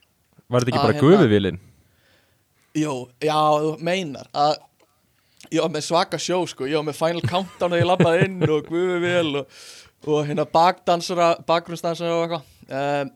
Var 0.50 0.64
þetta 0.64 0.73
ekki 0.73 0.80
Að 0.80 0.87
bara 0.88 0.97
hérna- 0.97 1.18
gufuvílin? 1.20 1.59
Jú, 2.80 2.92
já, 3.23 3.35
þú 3.62 3.70
meinar 3.82 4.28
að 4.35 4.56
ég 5.50 5.62
var 5.64 5.73
með 5.73 5.87
svaka 5.87 6.21
sjó 6.21 6.40
sko, 6.49 6.69
ég 6.69 6.78
var 6.78 6.87
með 6.87 6.99
Final 7.00 7.25
Countdown 7.26 7.75
og 7.75 7.80
ég 7.80 7.88
labbaði 7.88 8.26
inn 8.28 8.45
og 8.47 8.69
guði 8.71 9.00
vel 9.02 9.40
og, 9.42 9.59
og 10.07 10.23
hérna 10.28 10.47
bakdansara 10.49 11.33
bakgrunnsdansara 11.49 12.14
og 12.14 12.25
eitthvað. 12.26 12.47
Um, 12.71 13.11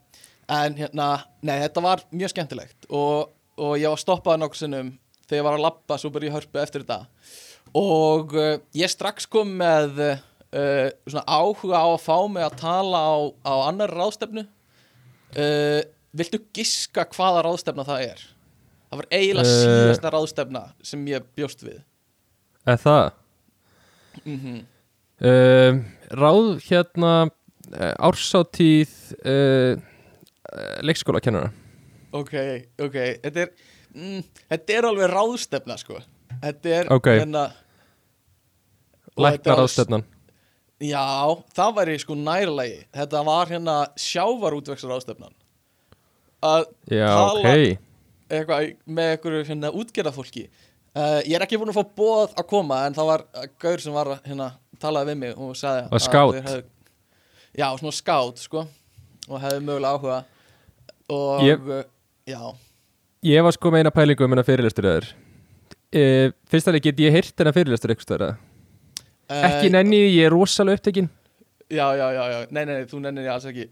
en 0.55 0.77
hérna, 0.77 1.09
nei, 1.47 1.57
þetta 1.63 1.85
var 1.85 2.05
mjög 2.13 2.35
skemmtilegt. 2.35 2.91
Og, 2.91 3.31
og 3.61 3.75
ég 3.81 3.95
var 3.95 4.03
stoppað 4.03 4.43
nokkuð 4.43 4.65
sinnum 4.65 4.93
þegar 5.25 5.41
ég 5.41 5.47
var 5.47 5.59
að 5.59 5.65
labba 5.69 5.99
svo 6.01 6.11
bara 6.13 6.29
í 6.29 6.35
hörpu 6.35 6.61
eftir 6.61 6.85
þetta. 6.85 7.01
Og 7.79 8.37
uh, 8.37 8.59
ég 8.77 8.93
strax 8.93 9.31
kom 9.31 9.55
með 9.63 10.03
uh, 10.03 10.91
svona 11.07 11.25
áhuga 11.31 11.81
á 11.81 11.89
að 11.95 12.05
fá 12.05 12.19
mig 12.31 12.45
að 12.45 12.61
tala 12.67 13.07
á, 13.07 13.15
á 13.47 13.55
annar 13.71 13.95
ráðstefnu. 13.95 14.47
Uh, 15.35 15.81
viltu 16.15 16.43
giska 16.55 17.07
hvaða 17.15 17.47
ráðstefna 17.47 17.87
það 17.87 18.07
er? 18.11 18.29
Það 18.91 19.01
var 19.01 19.11
eiginlega 19.11 19.59
síðasta 19.59 20.15
ráðstefna 20.15 20.69
sem 20.87 21.11
ég 21.11 21.25
bjóst 21.35 21.65
við 21.67 21.83
Er 22.67 22.81
það? 22.85 23.11
mm 24.25 24.63
Uh, 25.25 25.79
ráð 26.11 26.49
hérna 26.67 27.11
uh, 27.31 27.93
ársátíð 28.03 28.91
uh, 29.25 29.79
leikskólakennara. 30.85 31.53
Ok, 32.13 32.33
ok 32.83 32.97
Þetta 33.23 33.45
er, 33.45 33.53
mm, 33.95 34.25
þetta 34.51 34.75
er 34.75 34.89
alveg 34.91 35.13
ráðstefna 35.15 35.77
sko. 35.81 36.01
Þetta 36.43 36.75
er 36.81 36.91
Ok. 36.93 37.07
hérna, 37.15 37.45
alveg- 39.17 39.49
ástefnan 39.65 40.05
Já, 40.83 41.05
það 41.55 41.75
væri 41.79 41.97
sko 42.03 42.15
nærlegi 42.19 42.83
Þetta 42.93 43.25
var 43.31 43.47
hérna 43.55 43.77
sjávarútveksar 43.97 44.91
ráðstefnan 44.91 45.33
Að 46.43 46.67
Já, 46.91 47.07
Tala- 47.07 47.41
ok. 47.41 47.79
eitthvað 48.35 48.75
með 48.91 49.13
einhverju 49.15 49.45
hérna 49.49 49.71
útgerðafólki 49.73 50.49
uh, 50.97 51.21
Ég 51.27 51.35
er 51.39 51.45
ekki 51.47 51.59
búin 51.61 51.73
að 51.73 51.79
fá 51.81 51.85
bóð 51.99 52.35
að 52.39 52.47
koma 52.51 52.83
En 52.89 52.95
það 52.97 53.11
var 53.13 53.25
uh, 53.35 53.47
gaur 53.63 53.83
sem 53.85 53.95
var 53.97 54.13
að 54.15 54.29
hérna, 54.31 54.49
talaði 54.83 55.13
við 55.13 55.21
mig 55.25 55.35
og 55.39 55.57
sagði 55.59 55.89
Var 55.91 56.05
að 56.05 56.33
þeir 56.37 56.49
hefðu- 56.51 56.71
Já, 57.61 57.67
svona 57.81 57.95
skátt 57.99 58.43
sko 58.45 58.65
Og 59.29 59.39
hefði 59.41 59.61
mögulega 59.65 59.95
áhuga. 59.97 60.17
Og 61.15 61.45
Ég- 61.47 61.69
uh, 61.71 61.85
Já. 62.29 62.41
Ég 63.25 63.45
var 63.47 63.53
sko 63.57 63.71
með 63.73 63.85
eina 63.85 63.91
pælingu 63.95 64.25
um 64.27 64.33
hennar 64.35 64.45
fyrirlestur 64.49 64.89
eður 64.91 65.07
uh, 65.13 66.33
Fyrst 66.51 66.69
að 66.73 66.81
get 66.85 67.01
ég 67.05 67.13
heyrt 67.15 67.35
hennar 67.41 67.55
fyrirlestur 67.57 67.93
eitthvað 67.95 68.09
stöður 68.11 68.35
Ekki 69.35 69.71
Eh, 69.71 69.73
nenni, 69.73 69.97
því, 70.03 70.09
ég 70.19 70.27
er 70.29 70.35
rosalega 70.35 70.77
upptekinn. 70.77 71.07
Já, 71.73 71.87
já, 71.97 72.05
já, 72.13 72.25
já, 72.29 72.39
nei, 72.53 72.65
nei, 72.69 72.75
nei, 72.75 72.83
þú 72.91 72.99
nennir 73.01 73.25
ég 73.25 73.33
alls 73.33 73.47
ekki. 73.49 73.65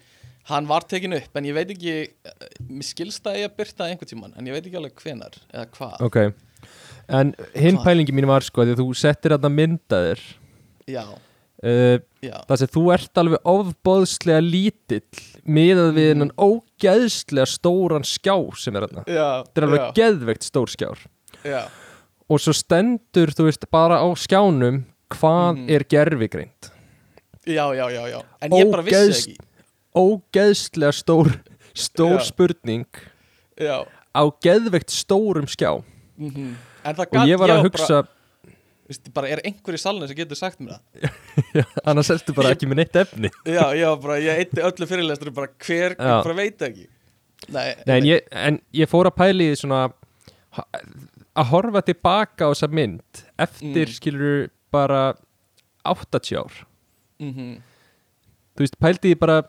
Hann 0.48 0.64
var 0.70 0.86
tekin 0.88 1.12
upp, 1.18 1.36
en 1.36 1.44
ég 1.44 1.52
veit 1.54 1.68
ekki 1.74 1.92
eh, 2.08 2.46
Mér 2.70 2.86
skilst 2.88 3.28
að 3.28 3.36
ég 3.42 3.50
að 3.50 3.58
byrta 3.60 3.84
einhvern 3.90 4.08
tímann 4.10 4.32
En 4.40 4.48
ég 4.48 4.56
veit 4.56 4.64
ekki 4.70 4.78
alveg 4.80 4.96
hvenar, 5.04 5.36
eða 5.52 5.66
hvað. 5.76 5.98
Ok 6.08 6.16
En 7.08 7.34
hinn 7.54 7.78
pælingi 7.82 8.12
mín 8.14 8.26
var 8.30 8.40
sko 8.46 8.62
að 8.64 8.76
þú 8.78 8.86
settir 8.96 9.34
þarna 9.34 9.50
myndaðir 9.50 10.20
Já, 10.88 11.02
uh, 11.04 11.98
Það 12.22 12.58
sem 12.58 12.68
þú 12.74 12.82
ert 12.94 13.18
alveg 13.18 13.42
ofbóðslega 13.44 14.40
lítill 14.42 15.02
Miðað 15.46 15.92
við 15.96 16.06
Mhm. 16.06 16.12
hennan 16.12 16.32
ógeðslega 16.38 17.46
stóran 17.50 18.04
skjá 18.06 18.36
sem 18.56 18.76
er 18.76 18.86
þarna. 18.86 19.04
Þetta 19.06 19.56
er 19.58 19.66
alveg 19.66 19.80
já, 19.80 19.92
geðveikt 19.98 20.42
stór 20.46 20.66
skjár. 20.70 20.98
Já, 21.44 21.62
Og 22.30 22.38
svo 22.40 22.52
stendur, 22.54 23.28
þú 23.34 23.44
veist, 23.50 23.66
bara 23.70 23.98
á 23.98 24.06
skjánum 24.14 24.84
Hvað 25.10 25.56
Mhm. 25.58 25.70
er 25.70 25.84
gerfigreind 25.84 26.70
já, 27.46 27.66
já, 27.74 27.86
já, 27.90 28.06
já. 28.08 28.22
En 28.40 28.50
ég 28.50 28.70
bara 28.70 28.82
vissi 28.82 29.32
ekki. 29.34 29.38
Ógeðslega 29.94 30.92
stór 30.92 31.40
Stór 31.74 32.18
Já. 32.18 32.24
spurning 32.32 32.86
Já, 33.58 33.84
Á 34.14 34.22
geðveikt 34.44 34.90
stórum 34.92 35.46
skjá. 35.48 35.82
Mhm. 36.18 36.54
það 36.54 36.71
Og 36.84 37.28
ég 37.28 37.38
var 37.40 37.52
að 37.54 37.64
hugsa 37.66 38.02
bara, 39.14 39.28
Er 39.32 39.40
einhver 39.46 39.76
í 39.76 39.80
salinu 39.80 40.08
sem 40.10 40.16
getur 40.18 40.36
sagt 40.36 40.60
mér 40.60 40.74
það? 40.76 41.14
Annars 41.88 42.10
ertu 42.12 42.34
bara 42.36 42.50
ekki 42.52 42.68
með 42.68 42.82
neitt 42.82 42.98
efni. 43.04 43.30
Já, 43.48 43.64
já, 43.78 43.88
bara, 44.02 44.18
ég 44.20 44.42
eitti 44.42 44.64
öllu 44.66 44.88
fyrirlestur 44.90 45.30
Bara 45.36 45.48
hver, 45.64 45.94
bara 45.96 46.36
veit 46.36 46.64
ekki. 46.66 46.88
Nei, 47.52 47.66
Nei, 47.86 47.96
en, 47.98 48.06
ég, 48.10 48.26
en 48.30 48.58
ég 48.76 48.90
fór 48.90 49.08
að 49.10 49.16
pæli 49.22 49.48
því 49.52 49.60
svona 49.62 49.82
Að 51.32 51.48
horfa 51.48 51.80
tilbaka 51.86 52.46
á 52.46 52.52
þessa 52.52 52.68
mynd 52.70 53.22
Eftir 53.40 53.86
Mm. 53.88 53.94
skilur 53.96 54.50
bara 54.72 55.14
80 55.84 56.36
ár. 56.38 56.52
Mhm. 57.20 57.56
Þú 58.52 58.62
veist, 58.62 58.76
pældi 58.80 59.10
ég 59.14 59.18
bara 59.20 59.42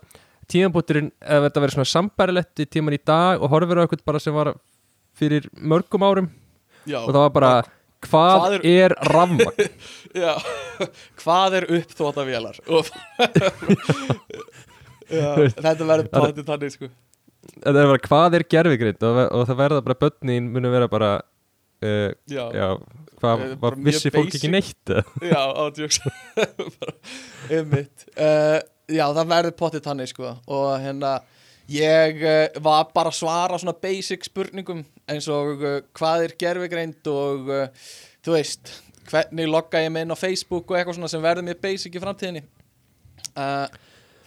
tímabúturinn, 0.50 1.10
ef 1.20 1.44
þetta 1.46 1.60
verið 1.62 1.74
svona 1.76 1.88
sambarilegt 1.92 2.60
í 2.60 2.66
tíman 2.68 2.96
í 2.96 3.00
dag 3.04 3.40
og 3.42 3.52
horfir 3.52 3.78
á 3.80 3.84
eitthvað 3.84 4.04
bara 4.04 4.20
sem 4.20 4.34
var 4.34 4.50
fyrir 5.16 5.46
mörgum 5.56 6.02
árum 6.04 6.30
Já, 6.88 6.98
og 7.00 7.10
það 7.10 7.20
var 7.20 7.32
bara, 7.34 7.52
hvað, 8.04 8.34
hvað 8.38 8.56
er, 8.56 8.66
er 8.72 8.96
rafmagn? 9.10 9.78
Já, 10.24 10.32
hvað 11.22 11.56
er 11.60 11.68
Já, 15.14 15.30
þetta 15.60 15.86
verður 15.88 16.08
tóttið 16.10 16.46
þannig 16.48 16.74
sko. 16.74 16.88
Þetta 17.60 17.76
er 17.76 17.88
bara, 17.92 18.02
hvað 18.08 18.36
er 18.38 18.44
gerfigrind 18.54 19.04
og, 19.04 19.22
og 19.28 19.48
það 19.50 19.58
verða 19.60 19.84
bara 19.84 20.00
börnin 20.00 20.46
munu 20.52 20.70
vera 20.72 20.88
bara 20.90 21.10
uh, 21.20 22.10
Já, 22.30 22.44
já, 22.48 22.48
já, 22.56 22.68
hvað, 23.20 23.44
Eh, 23.44 23.56
mjög 23.60 23.84
vissi 23.88 24.12
fólk 24.12 24.30
basic. 24.30 24.40
ekki 24.40 24.52
neitt 24.52 24.92
eða? 24.92 25.04
ádjóks 25.64 26.00
Einmitt. 27.50 28.08
Uh, 28.16 28.60
Já, 28.92 29.06
það 29.16 29.30
verður 29.30 29.54
pottið 29.56 29.84
þannig 29.86 30.10
sko. 30.12 30.34
Og 30.52 30.66
hérna 30.82 31.14
Ég 31.72 32.18
uh, 32.20 32.58
var 32.64 32.90
bara 32.92 33.08
að 33.12 33.16
svara 33.22 33.56
svona 33.60 33.72
basic 33.80 34.26
spurningum 34.28 34.82
eins 35.10 35.28
og 35.32 35.62
uh, 35.62 35.78
hvað 35.96 36.26
er 36.26 36.36
gerfigreind 36.40 37.10
og 37.12 37.50
uh, 37.52 37.88
þú 38.24 38.36
veist, 38.36 38.72
hvernig 39.10 39.48
logga 39.50 39.82
ég 39.84 39.92
mig 39.92 40.06
inn 40.06 40.14
á 40.14 40.18
Facebook 40.18 40.70
og 40.70 40.78
eitthvað 40.78 40.98
svona 40.98 41.10
sem 41.12 41.24
verður 41.24 41.48
mér 41.48 41.60
basic 41.62 41.96
í 41.96 42.02
framtíðinni. 42.02 42.44
Uh, 43.34 43.66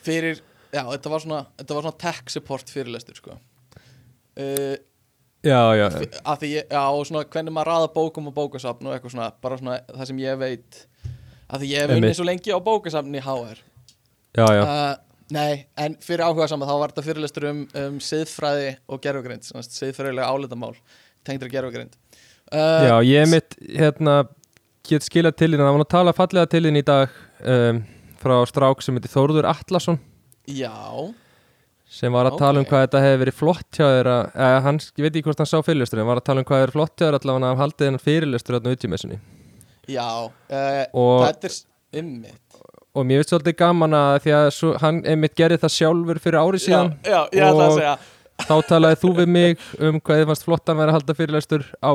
fyrir, 0.05 0.41
já, 0.73 0.83
þetta 0.83 1.13
var 1.13 1.23
svona 1.23 1.41
þetta 1.55 1.77
var 1.77 1.87
svona 1.87 2.01
tech 2.03 2.33
support 2.33 2.73
fyrirlestur 2.73 3.17
sko. 3.19 3.39
Uh, 4.37 4.75
já, 5.45 5.59
já, 5.79 5.87
að 6.21 6.43
því, 6.43 6.51
já, 6.59 6.83
og 6.83 7.07
svona 7.09 7.25
hvernig 7.25 7.55
maður 7.55 7.71
raða 7.73 7.89
bókum 7.95 8.29
og 8.29 8.37
bókasafn 8.37 8.89
og 8.89 8.95
eitthvað 8.95 9.15
svona, 9.15 9.31
bara 9.41 9.57
svona 9.61 9.79
það 9.89 10.11
sem 10.11 10.21
ég 10.21 10.39
veit 10.41 10.83
að 11.47 11.63
því 11.63 11.71
ég 11.71 11.83
hef 11.83 11.95
unnið 11.95 12.15
svo 12.17 12.27
lengi 12.27 12.53
á 12.53 12.59
bókasafni 12.61 13.21
í 13.21 13.23
HR 13.23 13.61
já, 14.37 14.45
já. 14.45 14.63
Nei, 15.35 15.65
en 15.75 15.97
fyrir 15.99 16.23
áhuga 16.23 16.47
saman 16.47 16.69
þá 16.69 16.75
var 16.79 16.93
þetta 16.93 17.03
fyrirlestur 17.09 17.45
um, 17.49 17.61
um 17.81 17.99
siðfræði 18.03 18.69
og 18.87 19.01
gerfugrind, 19.03 19.43
siðfræðilega 19.67 20.29
álitamál 20.31 20.73
tengdra 21.27 21.49
gerfugrind 21.51 21.97
uh, 22.55 22.87
Já, 22.87 22.95
ég 23.03 23.27
mitt 23.33 23.57
hérna 23.75 24.21
get 24.87 25.03
skilað 25.03 25.35
til 25.41 25.49
þín, 25.51 25.59
það 25.65 25.73
var 25.75 25.83
að 25.83 25.91
tala 25.91 26.13
fallega 26.15 26.51
til 26.53 26.63
þín 26.63 26.79
í 26.79 26.85
dag 26.87 27.17
um, 27.43 27.81
frá 28.21 28.37
strák 28.47 28.83
sem 28.85 28.95
heitir 28.95 29.11
Þórður 29.11 29.49
Atlason. 29.51 29.99
Já, 30.47 30.71
sem 31.91 32.15
var 32.15 32.29
að 32.31 32.37
tala 32.39 32.61
um 32.63 32.67
hvað 32.67 32.85
þetta 32.85 33.01
hefði 33.03 33.19
verið 33.25 33.35
flott 33.41 33.67
hjá 33.77 33.85
þér 33.97 34.09
að, 34.13 34.23
eða, 34.47 34.61
hann, 34.63 34.79
ég 34.95 35.03
veit 35.05 35.11
ekki 35.11 35.27
hvort 35.27 35.43
hann 35.43 35.49
sá 35.51 35.57
fyrirlestur 35.59 36.01
en 36.01 36.07
var 36.09 36.21
að 36.21 36.27
tala 36.29 36.43
um 36.43 36.47
hvað 36.47 36.61
hefði 36.61 36.67
verið 36.69 36.77
flott 36.79 36.95
hjá 36.95 37.05
þér 37.09 37.19
allavega 37.19 37.51
að 37.51 37.61
haldið 37.65 37.89
hennar 37.89 38.05
fyrirlestur 38.07 38.57
þarna 38.57 38.73
út 38.77 38.87
í 38.87 38.91
messunni. 38.95 39.19
Já 39.91 40.07
uh, 40.07 40.83
Og- 41.03 41.27
Þetta 41.27 41.51
er 41.51 41.59
ymmit 42.01 42.46
og 42.97 43.05
mér 43.05 43.21
finnst 43.21 43.33
svolítið 43.35 43.57
gaman 43.61 43.93
að 43.97 44.13
því 44.25 44.33
að 44.39 44.47
svo, 44.57 44.71
hann 44.81 45.01
einmitt 45.05 45.35
gerði 45.37 45.59
það 45.63 45.73
sjálfur 45.77 46.19
fyrir 46.23 46.39
ári 46.41 46.59
Já, 46.61 46.65
síðan 46.65 46.93
já, 47.05 47.19
að 47.47 47.61
Og- 47.63 47.75
segja 47.77 47.97
þá 48.47 48.55
talaði 48.69 48.97
þú 49.01 49.11
við 49.17 49.27
mig 49.33 49.65
um 49.79 49.99
hvað 50.01 50.19
þið 50.21 50.27
fannst 50.31 50.45
flott 50.45 50.69
að 50.69 50.77
vera 50.81 50.91
að 50.93 50.97
halda 50.99 51.17
fyrirlestur 51.17 51.63
á 51.81 51.89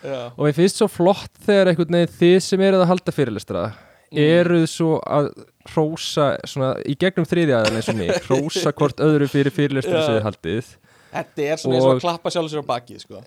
Já, 0.00 0.32
og 0.32 0.46
mér 0.46 0.54
finnst 0.56 0.78
svo 0.80 0.86
flott 0.88 1.34
þegar 1.44 1.68
einhvern 1.74 1.92
veginn 1.98 2.14
þið 2.20 2.36
sem 2.40 2.60
eruð 2.64 2.84
að 2.86 2.92
halda 2.94 3.12
fyrirlestra 3.12 3.64
Mm. 4.10 4.18
eruð 4.26 4.64
svo 4.66 4.96
að 5.06 5.26
hrósa 5.70 6.24
svona 6.50 6.72
í 6.82 6.96
gegnum 6.98 7.22
þriðjaðan 7.30 7.76
eins 7.78 7.88
og 7.92 7.98
mig 8.00 8.08
hrósa 8.24 8.72
hvort 8.74 8.98
öðru 9.06 9.28
fyrir 9.30 9.54
fyrirlestur 9.54 9.94
Já. 10.00 10.02
sem 10.02 10.16
þið 10.16 10.24
haldið 10.26 10.70
Þetta 11.12 11.44
er 11.46 11.60
svona 11.62 11.76
eins 11.78 11.86
og 11.86 11.92
að 11.94 12.00
klappa 12.02 12.32
sjálfur 12.34 12.50
sér 12.56 12.64
á 12.66 12.70
baki 12.72 12.98
sko. 12.98 13.20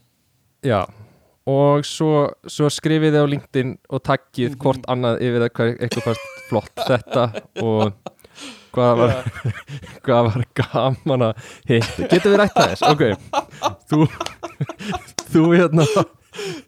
já 0.59 0.81
og 1.47 1.87
svo, 1.87 2.33
svo 2.47 2.67
skrifið 2.67 3.15
þið 3.15 3.23
á 3.23 3.31
LinkedIn 3.31 3.71
og 3.95 4.03
takkið 4.03 4.49
Mhm. 4.49 4.59
hvort 4.59 4.83
annað 4.91 5.23
yfir 5.23 5.39
það 5.45 5.53
hvað 5.55 5.71
eitthvað 5.87 6.03
fannst 6.09 6.27
flott 6.49 6.83
þetta 6.87 7.25
og, 7.63 7.93
hvað 8.73 8.99
var, 9.01 9.15
hvað 10.05 10.29
var 10.29 10.45
gaman 10.59 11.27
að 11.29 11.47
hitt 11.69 12.03
getur 12.11 12.33
við 12.33 12.39
rætt 12.43 12.59
aðeins, 12.63 12.83
ok. 12.89 13.05
Þú 13.91 14.07
þú 15.33 15.47
hérna 15.53 15.87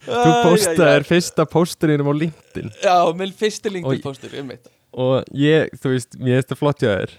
þú 0.05 0.32
postaðir 0.46 1.05
fyrsta 1.10 1.46
posturinum 1.50 2.12
á 2.12 2.15
LinkedIn. 2.15 2.74
Já, 2.84 2.98
minn 3.17 3.36
fyrsti 3.36 3.74
LinkedIn 3.74 4.03
postur, 4.05 4.36
og 4.96 5.32
ég, 5.36 5.72
þú 5.82 5.96
veist, 5.96 6.20
mér 6.20 6.39
finnst 6.39 6.53
það 6.53 6.62
flott 6.62 6.84
hjá 6.86 6.91
þér. 6.91 7.15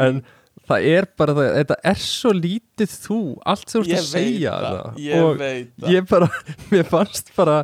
En 0.00 0.22
það 0.70 0.86
er 0.90 1.08
bara 1.18 1.34
það, 1.36 1.48
þetta 1.58 1.78
er 1.90 2.02
svo 2.02 2.32
lítið 2.36 2.94
þú 3.06 3.18
allt 3.52 3.72
sem 3.72 3.82
þú 3.82 3.88
ert 3.88 3.96
að 3.98 4.06
segja 4.10 4.52
það, 4.64 5.00
ég 5.04 5.24
og 5.24 5.40
veit 5.40 5.88
ég 5.90 6.06
bara, 6.10 6.28
mér 6.72 6.86
fannst 6.90 7.32
bara 7.36 7.56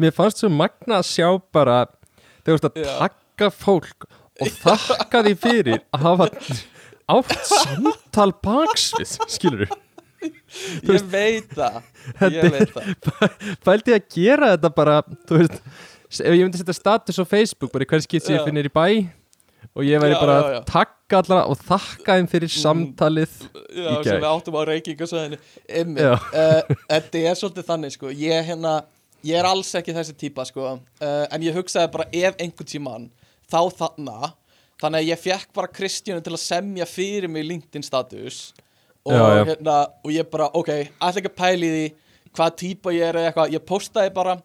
mér 0.00 0.14
fannst 0.16 0.42
svo 0.42 0.52
magna 0.52 1.00
að 1.00 1.08
sjá 1.10 1.28
bara 1.54 1.80
þegar 2.44 2.46
þú 2.46 2.56
veist 2.56 2.68
að 2.70 2.80
Já. 2.84 2.94
Takka 3.32 3.50
fólk 3.50 4.06
og 4.42 4.48
þakka 4.62 5.22
því 5.26 5.32
fyrir 5.40 5.80
að 5.94 6.04
hafa 6.06 6.26
átt 7.12 7.32
samtal 7.48 8.32
baksvið, 8.44 9.16
skilur 9.28 9.66
þú 9.72 9.80
Ég 10.86 11.02
veit 11.10 11.48
það, 11.56 11.78
ég 12.30 12.52
veit 12.54 12.70
það. 12.76 13.32
pældi 13.66 13.90
ég 13.90 13.96
að 13.98 14.12
gera 14.14 14.50
þetta 14.52 14.68
bara 14.76 14.98
þú 15.26 15.38
veist, 15.40 15.56
ef 16.20 16.28
ég 16.36 16.44
myndi 16.44 16.60
setja 16.60 16.76
status 16.76 17.18
á 17.18 17.24
Facebook 17.26 17.72
bara 17.74 17.88
hver 17.90 18.04
skipt 18.04 18.28
sem 18.28 18.36
ég 18.36 18.44
finnir 18.46 18.68
í 18.68 18.72
bæ 18.72 18.84
og 19.72 19.82
ég 19.88 19.98
væri 20.02 20.14
bara 20.20 20.36
að 20.38 20.58
takka 20.68 21.22
allara 21.22 21.48
og 21.50 21.58
þakka 21.66 22.18
þeim 22.20 22.28
fyrir 22.30 22.52
Mm. 22.52 22.62
samtalið 22.62 23.34
Já, 23.72 23.88
sem 24.04 24.20
við 24.20 24.28
áttum 24.28 24.58
á 24.58 24.62
reykingasvæðinu. 24.68 25.38
Einmitt, 25.68 26.04
Já. 26.04 26.12
uh, 26.14 26.76
Þetta 26.92 27.22
er 27.30 27.38
svolítið 27.40 27.66
þannig 27.70 27.94
sko. 27.96 28.10
Ég, 28.12 28.44
hérna, 28.46 28.72
ég 29.24 29.38
er 29.40 29.48
alls 29.48 29.72
ekki 29.80 29.94
þessi 29.96 30.14
típa 30.20 30.44
sko. 30.46 30.74
Uh, 31.00 31.24
En 31.32 31.42
ég 31.42 31.56
hugsaði 31.56 31.90
bara 31.94 32.06
ef 32.12 32.36
einhvern 32.38 32.68
tímann 32.68 33.08
Þá 33.52 33.60
þarna. 33.78 34.32
Þannig 34.82 35.02
að 35.02 35.08
ég 35.10 35.20
fekk 35.22 35.52
bara 35.54 35.70
Kristjánu 35.70 36.24
til 36.24 36.32
að 36.34 36.42
semja 36.42 36.86
fyrir 36.88 37.30
mig 37.30 37.44
LinkedIn 37.46 37.84
status 37.86 38.48
Og, 39.02 39.12
Já, 39.14 39.22
já. 39.34 39.44
Hérna, 39.50 39.76
og 40.02 40.10
ég 40.14 40.26
bara, 40.30 40.48
ok, 40.54 40.70
ætla 41.02 41.22
ekki 41.22 41.50
í 41.52 41.70
því 41.74 41.84
Hvað 42.32 42.56
típa 42.56 42.92
ég 42.94 43.04
er 43.10 43.18
eða 43.18 43.30
eitthvað. 43.30 43.54
Ég 43.54 43.64
postaði 43.66 44.12
bara 44.14 44.36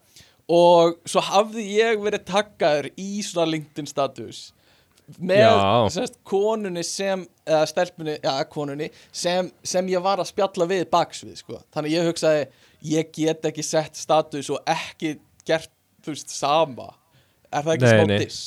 Og 0.47 0.97
svo 1.07 1.23
hafði 1.23 1.65
ég 1.77 1.97
verið 2.03 2.25
taggaður 2.27 2.91
í 2.93 3.09
svona 3.25 3.49
LinkedIn 3.53 3.89
status 3.89 4.47
með 5.23 5.53
sérst, 5.95 6.17
konunni 6.27 6.83
sem 6.83 7.21
eða 7.47 7.63
stelpunni, 7.71 8.17
já 8.19 8.43
konunni 8.51 8.89
sem, 9.15 9.47
sem 9.63 9.87
ég 9.87 10.03
var 10.03 10.19
að 10.19 10.27
spjalla 10.33 10.67
við 10.67 10.83
baksvið 10.91 11.37
sko. 11.39 11.61
þannig 11.71 11.95
ég 11.95 12.09
hugsaði 12.09 12.41
ég 12.91 13.11
get 13.15 13.47
ekki 13.47 13.63
sett 13.63 13.95
status 13.95 14.49
og 14.51 14.59
ekki 14.67 15.15
gert 15.47 15.71
þú 16.03 16.11
veist 16.11 16.33
sama. 16.35 16.89
Er 17.47 17.63
það 17.63 17.77
ekki 17.77 17.93
smá 17.93 18.17
diss 18.19 18.41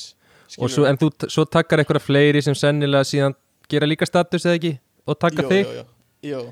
svo, 0.50 0.86
en 0.88 0.98
þú 0.98 1.10
svo 1.30 1.44
takkar 1.46 1.82
einhverja 1.82 2.02
fleiri 2.02 2.42
sem 2.44 2.56
sennilega 2.58 3.06
síðan 3.06 3.36
gera 3.70 3.88
líka 3.88 4.08
status 4.08 4.46
eða 4.46 4.58
ekki? 4.58 4.74
Og 5.06 5.18
takka 5.18 5.44
jú, 5.44 5.50
þig? 5.52 5.72
jú, 5.76 5.84
jú. 6.32 6.42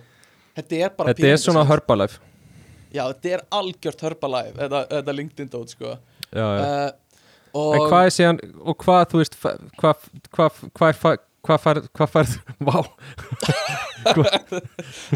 þetta 0.59 0.81
er 0.87 0.95
bara 0.97 1.15
þetta 1.15 1.33
er 1.33 1.43
svona 1.43 1.65
Herbalife. 1.69 2.23
Já 2.95 3.03
þetta 3.11 3.35
er 3.37 3.45
algjört 3.59 4.05
hörpalæf 4.07 4.55
þetta, 4.57 4.83
þetta 4.95 5.15
LinkedIn 5.19 5.53
dót 5.53 5.75
sko. 5.75 5.95
Já, 6.29 6.45
já. 6.45 6.63
uh, 6.65 7.23
en 7.59 7.81
og 7.83 7.89
hvað 7.89 8.07
er 8.07 8.15
síðan 8.17 8.41
og 8.63 8.79
hvað 8.85 9.03
þú 9.13 9.23
veist 9.23 9.39
hvað 9.41 10.07
hvað 10.37 10.61
hvað 10.69 11.25
hvað 11.49 11.63
færð 11.65 11.91
hvað 11.99 12.13
færð 12.17 12.33
vá. 12.69 12.79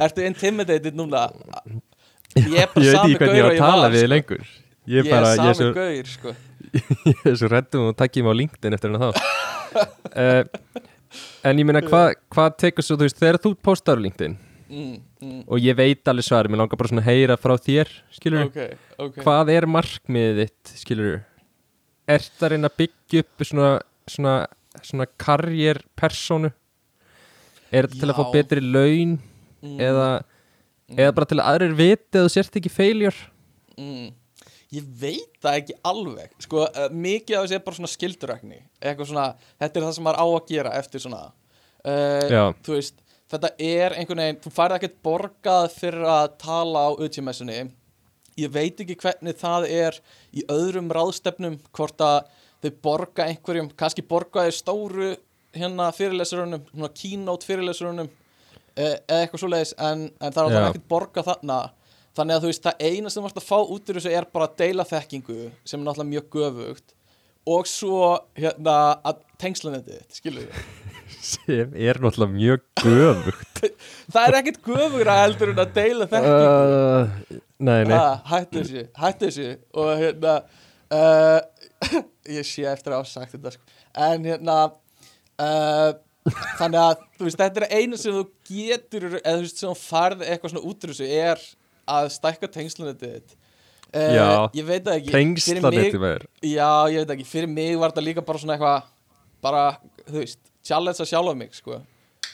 Ertu 0.07 0.27
intimidated 0.27 0.99
núna? 0.99 1.29
Ég 2.33 2.63
er 2.65 2.71
bara 2.73 2.81
ég 2.81 2.95
veit 2.95 2.97
sami 2.97 3.13
ekki 3.13 3.19
hvernig 3.21 3.37
ég 3.37 3.43
gaur 3.43 3.45
var 3.45 3.51
og 3.51 3.59
að 3.59 3.67
tala 3.67 3.83
var, 3.83 3.93
við 3.93 4.03
sko. 4.03 4.13
lengur. 4.15 4.53
Ég 4.89 4.95
ég 4.95 5.03
er 5.03 5.13
bara 5.13 5.33
er 5.33 5.41
ég 5.43 5.51
er 5.51 5.57
sami 5.57 5.59
svo, 5.59 5.73
gaur 5.77 6.09
sko 6.09 6.33
ég 6.79 7.27
er 7.29 7.37
svo 7.39 7.51
reddum 7.53 7.91
og 7.91 7.99
takkið 7.99 8.27
mig 8.27 8.33
á 8.33 8.41
LinkedIn 8.41 8.77
eftir 8.79 8.93
hennar 8.93 9.13
þá 9.13 9.21
uh, 10.23 10.81
en 11.49 11.61
ég 11.61 11.69
meina 11.69 11.85
hvað 11.85 12.17
hvað 12.33 12.57
tekur 12.65 12.87
svo 12.87 12.97
þú 12.97 13.09
veist 13.09 13.21
þegar 13.21 13.41
þú 13.45 13.55
postar 13.69 14.01
á 14.01 14.05
LinkedIn 14.05 14.39
mm, 14.73 14.97
mm, 15.21 15.39
og 15.47 15.63
ég 15.63 15.77
veit 15.79 16.13
alveg 16.13 16.29
svar 16.29 16.49
mér 16.49 16.63
langar 16.63 16.81
bara 16.81 16.93
svona 16.93 17.05
að 17.05 17.11
heyra 17.13 17.39
frá 17.41 17.57
þér 17.61 17.93
skilur 18.15 18.49
ok, 18.49 18.61
ok. 18.99 19.23
Hvað 19.23 19.55
er 19.57 19.69
markmiðið 19.71 20.43
þitt 20.43 20.75
skilur 20.83 21.23
ert 22.13 22.45
að 22.45 22.55
reyna 22.55 22.71
að 22.73 22.79
byggja 22.83 23.25
upp 23.25 23.47
svona 23.47 23.73
svona, 24.09 24.47
svona 24.83 25.07
karrierpersonu 25.21 26.51
er 27.73 27.89
þetta 27.89 28.01
til 28.01 28.11
að 28.11 28.19
fá 28.19 28.25
Já. 28.25 28.33
betri 28.37 28.65
laun 28.65 29.15
mm, 29.63 29.77
eða, 29.81 30.09
eða 30.97 31.15
bara 31.17 31.29
til 31.31 31.39
að 31.41 31.49
aðrir 31.53 31.77
viti 31.79 32.21
að 32.21 32.27
þú 32.27 32.33
sért 32.35 32.59
ekki 32.61 32.73
failure? 32.73 33.29
Mm, 33.79 34.11
ég 34.73 34.89
veit 35.03 35.39
það 35.43 35.61
ekki 35.61 35.79
alveg. 35.93 36.35
Sko, 36.47 36.65
uh, 36.67 36.89
mikið 36.91 37.39
af 37.39 37.47
þessi 37.47 37.59
er 37.59 37.65
bara 37.67 37.79
svona 37.81 37.93
skildurækni 37.93 38.59
eitthvað 38.81 39.13
svona, 39.13 39.29
þetta 39.63 39.81
er 39.81 39.87
það 39.87 39.95
sem 39.99 40.07
maður 40.09 40.23
á 40.23 40.27
að 40.27 40.51
gera 40.53 40.75
eftir 40.81 41.05
svona. 41.05 41.23
Uh, 41.83 42.53
þú 42.63 42.77
veist, 42.77 43.03
þetta 43.33 43.53
er 43.59 43.97
einhvern 43.97 44.23
veginn 44.23 44.41
þú 44.45 44.53
færði 44.53 44.79
ekkert 44.79 44.99
borgað 45.07 45.69
fyrir 45.75 46.05
að 46.09 46.27
tala 46.43 46.85
á 46.87 46.91
UTMS-unni 46.93 47.61
ég 48.41 48.53
veit 48.53 48.81
ekki 48.81 48.97
hvernig 49.01 49.37
það 49.41 49.69
er 49.69 49.99
í 50.33 50.45
öðrum 50.53 50.91
ráðstefnum 50.93 51.59
hvort 51.73 52.01
að 52.05 52.19
þau 52.63 52.73
borga 52.85 53.29
einhverjum 53.29 53.71
kannski 53.79 54.05
borga 54.07 54.47
þeir 54.47 54.57
stóru 54.57 55.13
hérna 55.53 55.91
fyrirlesurunum, 55.93 56.65
svona 56.71 56.93
keynote 56.97 57.49
fyrirlesurunum 57.49 58.09
eh, 58.09 58.97
eða 58.97 59.19
eitthvað 59.21 59.43
svoleiðis 59.43 59.75
en, 59.77 60.07
en 60.17 60.33
það 60.33 60.43
er 60.43 60.47
alltaf 60.47 60.69
ekkert 60.71 60.89
borga 60.93 61.25
þarna 61.27 61.59
þannig 62.17 62.37
að 62.37 62.45
þú 62.45 62.51
veist, 62.51 62.67
það 62.67 62.89
eina 62.89 63.13
sem 63.13 63.23
þú 63.23 63.31
ert 63.31 63.41
að 63.41 63.47
fá 63.49 63.59
út 63.61 63.93
úr 63.93 63.99
þessu 63.99 64.13
er 64.13 64.27
bara 64.33 64.49
að 64.49 64.59
deila 64.63 64.89
þekkingu 64.89 65.39
sem 65.65 65.79
er 65.81 65.87
náttúrulega 65.87 66.11
mjög 66.13 66.29
göfugt 66.37 66.95
og 67.53 67.67
svo 67.67 68.03
hérna 68.39 68.77
að 69.03 69.23
tengslanetið, 69.43 70.03
þitt, 70.03 70.19
skilur 70.21 70.45
við 70.47 70.91
sem 71.33 71.75
er 71.75 71.99
náttúrulega 72.03 72.35
mjög 72.35 72.67
göfugt. 72.83 73.63
Það 74.13 74.27
er 74.27 74.37
ekkert 74.41 74.61
göfugra 74.67 75.17
heldur 75.23 75.53
en 75.53 75.63
að 75.63 75.75
deila 75.77 76.09
þekkingu. 76.11 76.53
uh, 76.53 77.41
nei, 77.63 77.81
nei. 77.89 77.97
Ah, 77.97 78.23
hættu 78.31 78.63
þessu, 78.63 78.85
hættu 78.99 79.29
þessu 79.29 79.49
og 79.83 79.91
hérna 80.03 80.37
uh, 80.93 81.41
ég 82.39 82.47
sé 82.47 82.67
eftir 82.71 82.95
að 82.95 83.03
hafa 83.03 83.13
sagt 83.13 83.37
þetta 83.37 83.55
sko. 83.57 83.83
en 84.07 84.31
hérna 84.31 84.59
uh, 85.43 85.91
þannig 86.59 86.79
að 86.83 87.07
þú 87.19 87.27
veist, 87.27 87.41
þetta 87.41 87.65
er 87.65 87.81
einu 87.81 87.99
sem 87.99 88.15
þú 88.15 88.25
getur 88.47 89.09
eða 89.19 89.37
þú 89.41 89.47
veist, 89.47 89.59
sem 89.59 89.73
þú 89.73 89.81
farð 89.81 90.25
eitthvað 90.27 90.55
svona 90.55 90.71
út 90.71 90.87
úr 90.87 90.95
þessu 90.95 91.11
er 91.11 91.45
að 91.89 92.09
stækka 92.15 92.49
tengslunetið 92.55 93.15
þitt. 93.17 93.35
Uh, 93.93 94.15
Já, 94.17 94.27
ég 94.57 94.65
veit 94.65 94.85
það 94.87 94.95
ekki. 94.97 95.11
Fyrir 95.13 95.19
tengslanetti 95.19 95.81
mig- 95.93 96.01
maður. 96.01 96.23
Já, 96.49 96.71
ég 96.95 97.03
veit 97.03 97.11
ekki, 97.17 97.27
fyrir 97.29 97.49
mig 97.53 97.75
var 97.79 97.93
þetta 97.93 98.05
líka 98.07 98.25
bara 98.25 98.39
svona 98.39 98.55
eitthvað 98.57 98.87
bara, 99.43 99.65
þú 100.07 100.17
veist, 100.23 100.39
challenge 100.65 101.03
að 101.03 101.11
sjálfa 101.11 101.35
mig 101.37 101.53
sko, 101.59 101.81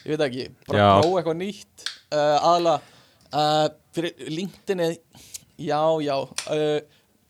ég 0.04 0.12
veit 0.14 0.22
ekki. 0.28 0.44
Bara 0.68 0.78
Já. 0.78 0.90
prófa 1.00 1.18
eitthvað 1.22 1.40
nýtt 1.40 1.88
uh, 2.12 2.36
aðalega 2.36 2.80
uh, 3.32 3.68
fyrir 3.96 4.30
LinkedIn 4.30 4.84
já, 5.58 5.82
já 6.04 6.16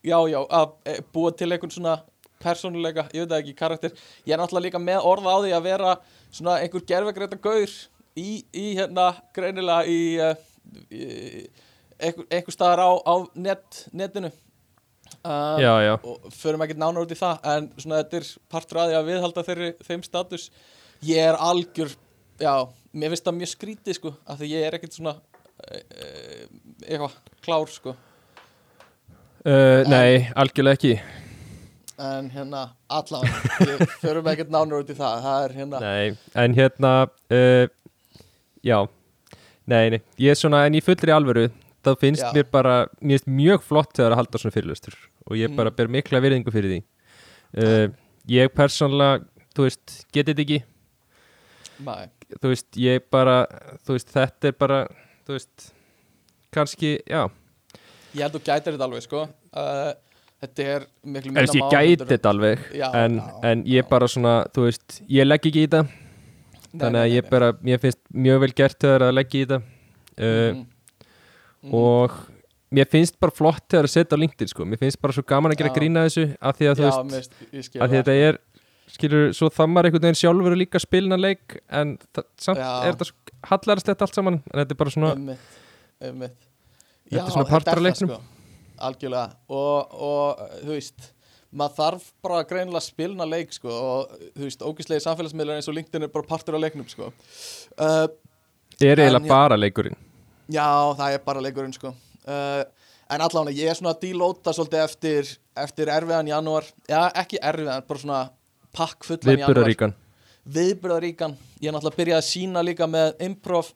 já, 0.04 0.18
já, 0.28 0.38
að 0.44 1.02
búa 1.14 1.32
til 1.32 1.48
einhvern 1.54 1.72
svona 1.72 1.94
persónuleika, 2.42 3.06
ég 3.16 3.24
veit 3.24 3.32
ekki, 3.40 3.54
karakter. 3.58 3.94
Ég 4.26 4.34
er 4.36 4.38
náttúrulega 4.42 4.68
líka 4.68 4.78
með 4.82 5.06
orða 5.08 5.32
á 5.34 5.38
því 5.42 5.54
að 5.56 5.64
vera 5.70 5.94
svona 6.30 6.58
einhver 6.62 6.84
gerfegreita 6.86 7.40
gaur 7.42 7.72
í, 8.18 8.44
í 8.52 8.66
hérna, 8.78 9.08
greinilega 9.34 9.88
í, 9.88 9.98
í 10.92 11.48
einhver, 11.98 12.54
staðar 12.54 12.84
á, 12.84 12.90
á 13.02 13.14
net, 13.34 13.84
netinu. 13.92 14.30
Uh, 15.24 15.58
já, 15.58 15.72
já, 15.82 15.94
og 16.04 16.32
förum 16.36 16.62
ekkert 16.62 16.78
nánar 16.78 17.02
út 17.02 17.12
í 17.12 17.18
það 17.18 17.46
en 17.50 17.68
svona 17.80 18.02
þetta 18.02 18.18
er 18.20 18.26
partur 18.52 18.78
að 18.78 18.90
því 18.90 18.96
að 18.98 19.08
viðhalda 19.08 19.44
þeirri, 19.46 19.70
þeim 19.88 20.04
status. 20.06 20.48
Ég 21.08 21.30
er 21.30 21.38
algjör 21.42 21.94
já, 22.38 22.52
mér 22.92 23.14
finnst 23.14 23.26
það 23.26 23.38
mjög 23.40 23.52
skrítið 23.52 23.98
sko 23.98 24.12
af 24.24 24.38
því 24.38 24.50
ég 24.52 24.66
er 24.66 24.76
ekkert 24.78 24.98
svona 24.98 25.14
e, 25.64 25.80
e, 25.80 26.10
eitthvað 26.86 27.16
klár 27.44 27.72
sko. 27.72 27.96
Uh, 29.42 29.82
nei, 29.88 30.28
algjörlega 30.38 30.78
ekki. 30.78 30.94
En 31.98 32.28
hérna 32.30 32.68
allavega, 32.94 33.56
við 33.66 33.82
förum 33.98 34.28
ekkert 34.30 34.52
nánar 34.54 34.84
út 34.84 34.92
í 34.92 34.98
það 34.98 35.24
það 35.24 35.44
er 35.48 35.54
hérna 35.56 35.80
Nei, 35.82 36.18
en 36.38 36.54
hérna 36.54 36.92
uh, 37.08 37.64
Já. 38.62 38.84
Nei, 39.68 39.90
nei, 39.92 39.98
ég 40.22 40.32
er 40.32 40.38
svona, 40.38 40.62
en 40.66 40.76
í 40.78 40.82
fullri 40.84 41.12
alvöru 41.12 41.48
þá 41.86 41.90
finnst 42.00 42.24
Já. 42.24 42.32
mér 42.34 42.46
bara, 42.52 42.74
mér 43.00 43.18
finnst 43.18 43.30
mjög 43.38 43.62
flott 43.66 43.92
þegar 43.96 44.14
að 44.16 44.20
halda 44.22 44.40
svona 44.42 44.56
fyrirlustur 44.56 44.96
og 45.28 45.36
ég 45.36 45.50
Mm. 45.50 45.56
bara 45.56 45.70
ber 45.70 45.88
mikla 45.88 46.20
virðingu 46.24 46.52
fyrir 46.54 46.70
því 46.74 46.82
uh, 47.64 47.88
Ég 48.28 48.50
persónlega, 48.52 49.22
þú 49.56 49.64
veist, 49.64 49.92
getið 50.12 50.34
þetta 50.34 50.42
ekki 50.44 50.58
Nei, 51.86 52.08
þú 52.42 52.50
veist, 52.52 52.66
ég 52.76 53.04
bara, 53.10 53.36
þú 53.86 53.94
veist, 53.96 54.10
þetta 54.12 54.50
er 54.50 54.56
bara, 54.58 54.80
þú 55.24 55.36
veist 55.38 55.68
kannski, 56.52 56.98
já 57.08 57.22
ég 58.16 58.24
held 58.24 58.34
þú 58.36 58.42
gætir 58.48 58.74
þetta 58.74 58.86
alveg 58.88 59.04
sko 59.06 59.22
uh, 59.28 59.92
þetta 60.42 60.66
er 60.74 60.86
miklu 61.04 61.32
veist, 61.36 61.56
ég 61.56 61.72
gæti 61.72 62.08
þetta 62.12 62.32
alveg 62.34 62.66
Já, 62.74 62.88
en, 63.04 63.16
já, 63.22 63.32
en 63.52 63.64
ég 63.68 63.82
já. 63.84 63.88
bara 63.90 64.08
svona, 64.10 64.34
þú 64.54 64.66
veist, 64.68 65.00
ég 65.08 65.28
legg 65.28 65.46
ekki 65.48 65.64
í 65.64 65.68
þetta 65.68 65.84
þannig 66.78 67.00
að 67.00 67.12
ég 67.14 67.30
bara, 67.32 67.52
mér 67.64 67.80
finnst 67.82 68.00
mjög 68.12 68.42
vel 68.44 68.52
gert 68.60 68.78
þegar 68.84 69.06
að 69.08 69.14
leggja 69.16 69.40
í 69.40 69.46
þetta 69.46 69.60
uh, 69.62 70.50
mm. 70.58 70.66
Mm. 71.62 71.74
og 71.74 72.12
mér 72.74 72.88
finnst 72.90 73.16
bara 73.20 73.34
flott 73.34 73.64
þegar 73.70 73.88
að 73.88 73.94
setja 73.94 74.16
á 74.18 74.22
LinkedIn 74.22 74.50
sko, 74.52 74.66
mér 74.68 74.80
finnst 74.82 75.00
bara 75.02 75.16
svo 75.16 75.24
gaman 75.26 75.54
að 75.54 75.62
gera 75.62 75.72
Já. 75.72 75.76
grína 75.78 76.04
þessu 76.06 76.26
af 76.38 76.58
því 76.58 76.68
að 76.70 76.80
þú 76.80 76.84
já, 76.86 76.98
veist, 77.14 77.38
af 77.40 77.70
því 77.72 77.80
að 77.88 77.94
þetta 77.96 78.16
er 78.28 78.38
skilur, 78.92 79.24
svo 79.36 79.48
þammar 79.52 79.88
einhvern 79.88 80.06
veginn 80.06 80.20
sjálfur 80.20 80.56
líka 80.58 80.80
spilna 80.82 81.18
leik 81.20 81.58
en 81.68 81.96
það, 82.14 82.26
samt 82.40 82.60
Já. 82.62 82.70
er 82.84 82.94
þetta 82.96 83.08
svo 83.10 83.36
hallarslegt 83.50 84.04
allt 84.06 84.18
saman 84.18 84.40
en 84.40 84.60
þetta 84.62 84.76
er 84.76 84.80
bara 84.82 84.94
svona, 84.94 85.12
Einmitt, 85.16 85.60
einmitt. 86.02 86.48
Þetta 87.08 87.24
er 87.24 87.34
svona 87.36 87.48
partur 87.48 87.80
af 87.80 87.84
leiknum. 87.86 88.10
sko. 88.12 88.18
Algjörlega 88.88 89.28
og, 89.48 89.94
og 90.08 90.42
þú 90.62 90.74
veist 90.74 91.12
maður 91.58 91.76
þarf 91.78 92.08
bara 92.22 92.42
greinilega 92.44 92.82
að 92.82 92.86
spilna 92.90 93.26
leik 93.28 93.54
sko, 93.56 93.72
og 93.72 94.18
þú 94.36 94.44
veist, 94.44 94.64
ógislegi 94.68 95.04
samfélagsmiðlar 95.06 95.58
eins 95.58 95.70
og 95.72 95.78
LinkedIn 95.78 96.04
er 96.04 96.12
bara 96.12 96.28
partur 96.28 96.58
af 96.58 96.62
leiknum 96.66 96.88
sko. 96.92 97.08
uh, 97.80 98.04
er 98.78 99.00
eiginlega 99.00 99.24
bara 99.30 99.56
leikurinn 99.58 99.96
Já, 100.48 100.68
það 100.96 101.14
er 101.14 101.24
bara 101.24 101.44
leikurinn 101.44 101.76
sko. 101.76 101.94
uh, 102.28 102.64
En 103.08 103.22
allavega, 103.24 103.56
ég 103.56 103.70
er 103.70 103.76
svona 103.78 103.94
að 103.94 104.02
dílóta 104.02 104.52
svolítið 104.52 104.82
eftir, 104.84 105.30
eftir 105.56 105.88
erfiðan 105.88 106.28
janúar. 106.28 106.66
Já, 106.88 107.06
ekki 107.16 107.38
erfiðan, 107.40 107.86
bara 107.88 108.02
svona 108.02 108.18
pakkfullan 108.76 109.40
janúar. 109.40 109.62
Viðburaríkan 109.62 109.94
Viðbröðaríkan 110.48 111.36
Ég 111.60 111.68
er 111.68 111.74
náttúrulega 111.74 111.94
að 111.94 111.98
byrja 111.98 112.18
að 112.20 112.26
sína 112.28 112.62
líka 112.64 112.86
með 112.88 113.22
improv 113.26 113.72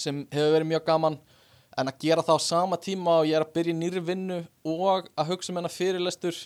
sem 0.00 0.22
hefur 0.32 0.54
verið 0.56 0.70
mjög 0.70 0.84
gaman. 0.86 1.18
En 1.78 1.90
að 1.90 1.98
gera 2.06 2.22
það 2.24 2.38
á 2.38 2.46
sama 2.46 2.78
tíma 2.80 3.18
og 3.20 3.28
ég 3.28 3.36
er 3.36 3.44
að 3.44 3.52
byrja 3.58 3.74
nýri 3.76 4.02
vinnu 4.06 4.38
og 4.64 5.10
að 5.14 5.30
hugsa 5.32 5.52
um 5.52 5.58
hennar 5.58 5.74
fyrirlestur 5.74 6.38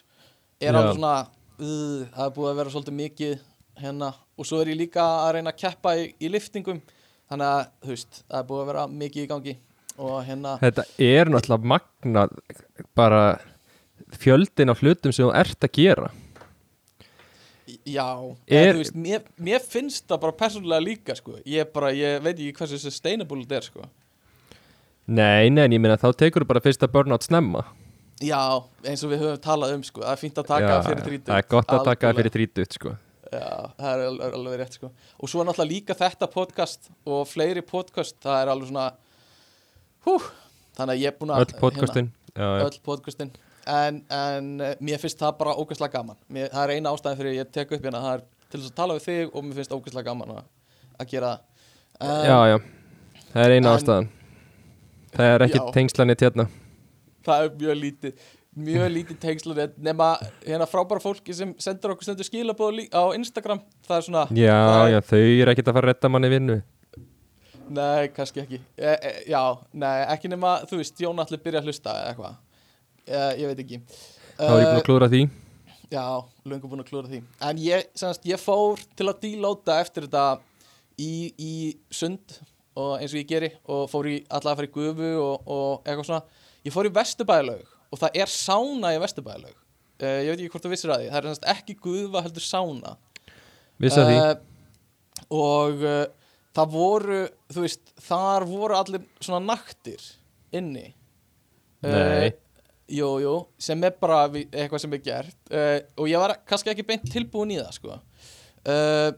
er 0.58 0.74
alveg 0.74 0.96
svona 0.96 1.14
uh, 1.22 2.02
það 2.14 2.24
er 2.24 2.34
búið 2.36 2.50
að 2.50 2.60
vera 2.60 2.74
svolítið 2.74 2.98
mikið 2.98 3.34
hérna. 3.78 4.10
Og 4.38 4.48
svo 4.48 4.60
er 4.62 4.72
ég 4.72 4.80
líka 4.80 5.04
að 5.04 5.34
reyna 5.36 5.52
að 5.52 5.60
keppa 5.62 5.94
í, 6.00 6.08
í 6.18 6.32
liftingum 6.32 6.80
þannig 7.28 7.48
að 7.52 7.62
þú 7.84 7.92
veist, 7.94 8.22
það 8.28 8.38
er 8.42 8.46
búið 8.50 8.62
að 8.62 8.70
vera 8.72 8.86
mikið 9.02 9.22
í 9.24 9.28
gangi 9.32 9.56
og 9.98 10.16
hérna 10.28 10.54
þetta 10.62 10.84
er 11.02 11.30
náttúrulega 11.34 11.70
magnað 11.74 12.36
bara 12.98 13.22
fjöldin 14.18 14.70
af 14.72 14.80
hlutum 14.84 15.12
sem 15.12 15.26
þú 15.26 15.34
ert 15.36 15.66
að 15.68 15.76
gera 15.80 16.10
Já, 17.84 18.04
Er- 18.48 18.74
þú 18.74 18.80
veist, 18.80 18.94
mér, 18.96 19.24
mér 19.36 19.60
finnst 19.60 20.06
það 20.08 20.20
bara 20.22 20.32
persónulega 20.32 20.80
líka 20.84 21.14
sko. 21.18 21.34
ég, 21.44 21.68
bara, 21.72 21.90
ég 21.92 22.22
veit 22.24 22.38
ekki 22.38 22.54
hversu 22.56 22.78
sustainable 22.80 23.42
þetta 23.42 23.58
er 23.58 23.66
sko. 23.66 23.82
nei, 25.06 25.50
nei, 25.50 25.64
en 25.66 25.72
ég 25.76 25.80
meina 25.80 25.98
þá 26.00 26.08
tekur 26.16 26.44
þú 26.44 26.48
bara 26.54 26.64
fyrsta 26.64 26.88
burnout 26.88 27.26
snemma 27.26 27.64
Já, 28.24 28.64
eins 28.88 29.04
og 29.04 29.12
við 29.12 29.20
höfum 29.22 29.42
talað 29.44 29.74
um 29.76 29.82
sko. 29.86 30.00
það 30.00 30.14
er 30.14 30.22
fínt 30.22 30.40
að 30.40 30.48
taka 30.48 30.70
Já, 30.72 30.80
fyrir 30.88 31.04
30 31.04 31.28
það 31.28 31.42
er 31.42 31.48
gott 31.52 31.68
að 31.76 31.84
taka 31.84 32.08
það 32.08 32.16
fyrir 32.22 32.32
30 32.38 32.78
sko. 32.78 32.94
Já, 33.28 33.48
það 33.76 33.90
er 33.92 34.32
alveg, 34.32 34.54
rétt 34.62 34.76
sko. 34.78 34.88
og 35.20 35.28
svo 35.28 35.42
er 35.42 35.48
náttúrulega 35.48 35.72
líka 35.72 35.96
þetta 35.98 36.28
podcast 36.32 36.88
og 37.04 37.26
fleiri 37.28 37.60
podcast, 37.66 38.16
það 38.24 38.38
er 38.40 38.50
alveg 38.54 38.70
svona 38.70 38.86
hú, 40.06 40.14
þannig 40.78 40.94
að 40.94 41.02
ég 41.02 41.10
er 41.12 41.18
búin 41.18 41.34
að 41.34 41.44
öll 41.44 41.58
podcastin. 41.60 42.08
já, 42.32 42.40
hérna, 42.40 42.62
já. 42.62 42.64
öll 42.70 42.80
podcastin. 42.86 43.32
En, 43.68 43.98
en 44.08 44.48
eh, 44.64 44.76
mér 44.80 45.02
finnst 45.02 45.20
það 45.20 45.34
bara 45.42 45.56
ógæslega 45.60 45.92
gaman. 45.98 46.16
Mér, 46.32 46.48
það 46.54 46.62
er 46.62 46.74
eina 46.78 46.92
ástæðin 46.96 47.18
fyrir 47.20 47.36
ég 47.36 47.50
tek 47.52 47.74
upp 47.76 47.84
hérna 47.84 48.00
það 48.00 48.14
er 48.14 48.24
til 48.48 48.60
þess 48.62 48.70
að 48.70 48.78
tala 48.78 48.96
við 48.96 49.08
þig 49.10 49.34
og 49.34 49.44
mér 49.44 49.58
finnst 49.58 49.74
ógæslega 49.76 50.08
gaman 50.08 50.32
að, 50.38 50.46
að 50.96 51.10
gera 51.12 51.34
það. 51.34 51.44
Um, 51.98 52.24
já, 52.30 52.38
já, 52.48 52.58
það 53.34 53.42
er 53.44 53.56
eina 53.58 53.60
en- 53.60 53.74
ástæðan. 53.74 54.08
Það 55.18 55.34
er 55.34 55.44
ekki 55.48 55.60
tengslanit 55.76 56.24
hérna. 56.24 56.48
Það 57.28 57.44
er 57.44 57.54
mjög 57.60 57.78
lítið 57.82 58.26
mjög 58.58 58.88
lítið 58.94 59.20
tengslanett 59.22 59.76
nema 59.82 60.14
hérna 60.44 60.66
frábæra 60.70 61.02
fólki 61.02 61.34
sem 61.36 61.54
sendur 61.62 61.94
okkur 61.94 62.08
stendur 62.08 62.26
skilabóð 62.26 62.82
á 62.90 63.02
Instagram. 63.16 63.62
Það 63.86 63.96
er 63.96 64.06
svona 64.08 64.24
já, 64.34 64.56
það 64.56 64.82
er, 64.82 64.90
já, 64.92 65.00
þau 65.10 65.22
eru 65.22 65.54
ekkert 65.54 65.70
að 65.70 65.78
fara 65.78 65.86
að 65.86 65.92
redda 65.92 66.12
manni 66.14 66.32
vinnu. 66.32 66.58
Nei, 67.68 68.08
kannski 68.16 68.40
ekki. 68.42 68.60
E, 68.80 68.92
e, 68.92 69.10
Já, 69.28 69.42
nei, 69.76 69.96
ekki 70.14 70.30
nema, 70.32 70.54
þú 70.68 70.80
veist, 70.80 71.00
Jón 71.02 71.20
allir 71.20 71.42
byrja 71.44 71.60
að 71.60 71.68
hlusta 71.68 71.96
eða 71.98 72.12
eitthvað. 72.12 72.38
E, 73.04 73.20
Ég 73.42 73.50
veit 73.50 73.62
ekki. 73.64 73.80
Þá 74.38 74.48
er 74.48 74.62
ég 74.62 74.68
búin 74.70 74.80
að 74.80 74.86
klúra 74.86 75.10
því. 75.12 75.22
Já, 75.88 76.04
löngu 76.48 76.70
búin 76.70 76.84
að 76.84 76.90
klúra 76.90 77.10
því. 77.10 77.22
En 77.44 77.60
ég, 77.60 77.88
semast, 77.96 78.24
ég 78.28 78.40
fór 78.40 78.80
til 78.96 79.08
að 79.08 79.20
dílóta 79.24 79.78
eftir 79.82 80.08
þetta 80.08 80.24
í, 81.00 81.12
í 81.36 81.54
sund 81.92 82.38
og 82.78 82.94
eins 82.98 83.12
og 83.12 83.20
ég 83.20 83.28
geri 83.28 83.50
og 83.68 83.88
fór 83.90 84.08
í 84.08 84.18
allavega 84.28 84.54
að 84.54 84.60
fara 84.62 84.68
í 84.70 84.74
gufu 84.76 85.12
og, 85.22 85.48
og 85.48 85.88
eitthvað 85.88 86.08
svona. 86.08 86.44
Ég 86.64 86.74
fór 86.74 86.88
í 86.88 86.94
Vesturbælaug 86.94 87.77
og 87.88 88.02
það 88.02 88.20
er 88.22 88.32
sána 88.32 88.92
í 88.94 89.00
Vesturbælaug 89.02 89.54
e, 89.54 90.10
Ég 90.26 90.30
veit 90.30 90.42
ekki 90.42 90.52
hvort 90.52 90.66
þú 90.66 90.72
vissir 90.72 90.92
að 90.92 91.04
því. 91.04 91.10
Það 91.14 91.28
er 91.32 91.52
ekki 91.54 91.78
gufa 91.82 92.24
heldur 92.26 92.44
sána 92.44 92.96
vissi 93.78 94.02
að 94.02 94.12
því, 94.12 94.20
Eh, 94.28 94.44
og 95.34 95.82
uh, 95.84 96.04
það 96.56 96.74
voru 96.74 97.22
þú 97.52 97.64
veist, 97.64 97.90
þar 98.00 98.46
voru 98.48 98.76
allir 98.78 99.02
svona 99.20 99.40
naktir 99.44 100.02
inni. 100.54 100.92
Nei. 101.84 102.32
jú, 102.90 103.08
jú, 103.22 103.34
sem 103.60 103.82
er 103.86 103.92
bara 104.00 104.24
eitthvað 104.32 104.82
sem 104.82 104.94
er 104.96 105.02
gert. 105.04 105.38
Uh, 105.52 105.78
og 106.00 106.10
ég 106.10 106.22
var 106.22 106.34
kannski 106.48 106.72
ekki 106.72 106.86
beint 106.86 107.06
tilbúin 107.12 107.52
í 107.54 107.60
það 107.60 107.74
sko. 107.76 107.98
Uh, 108.68 109.10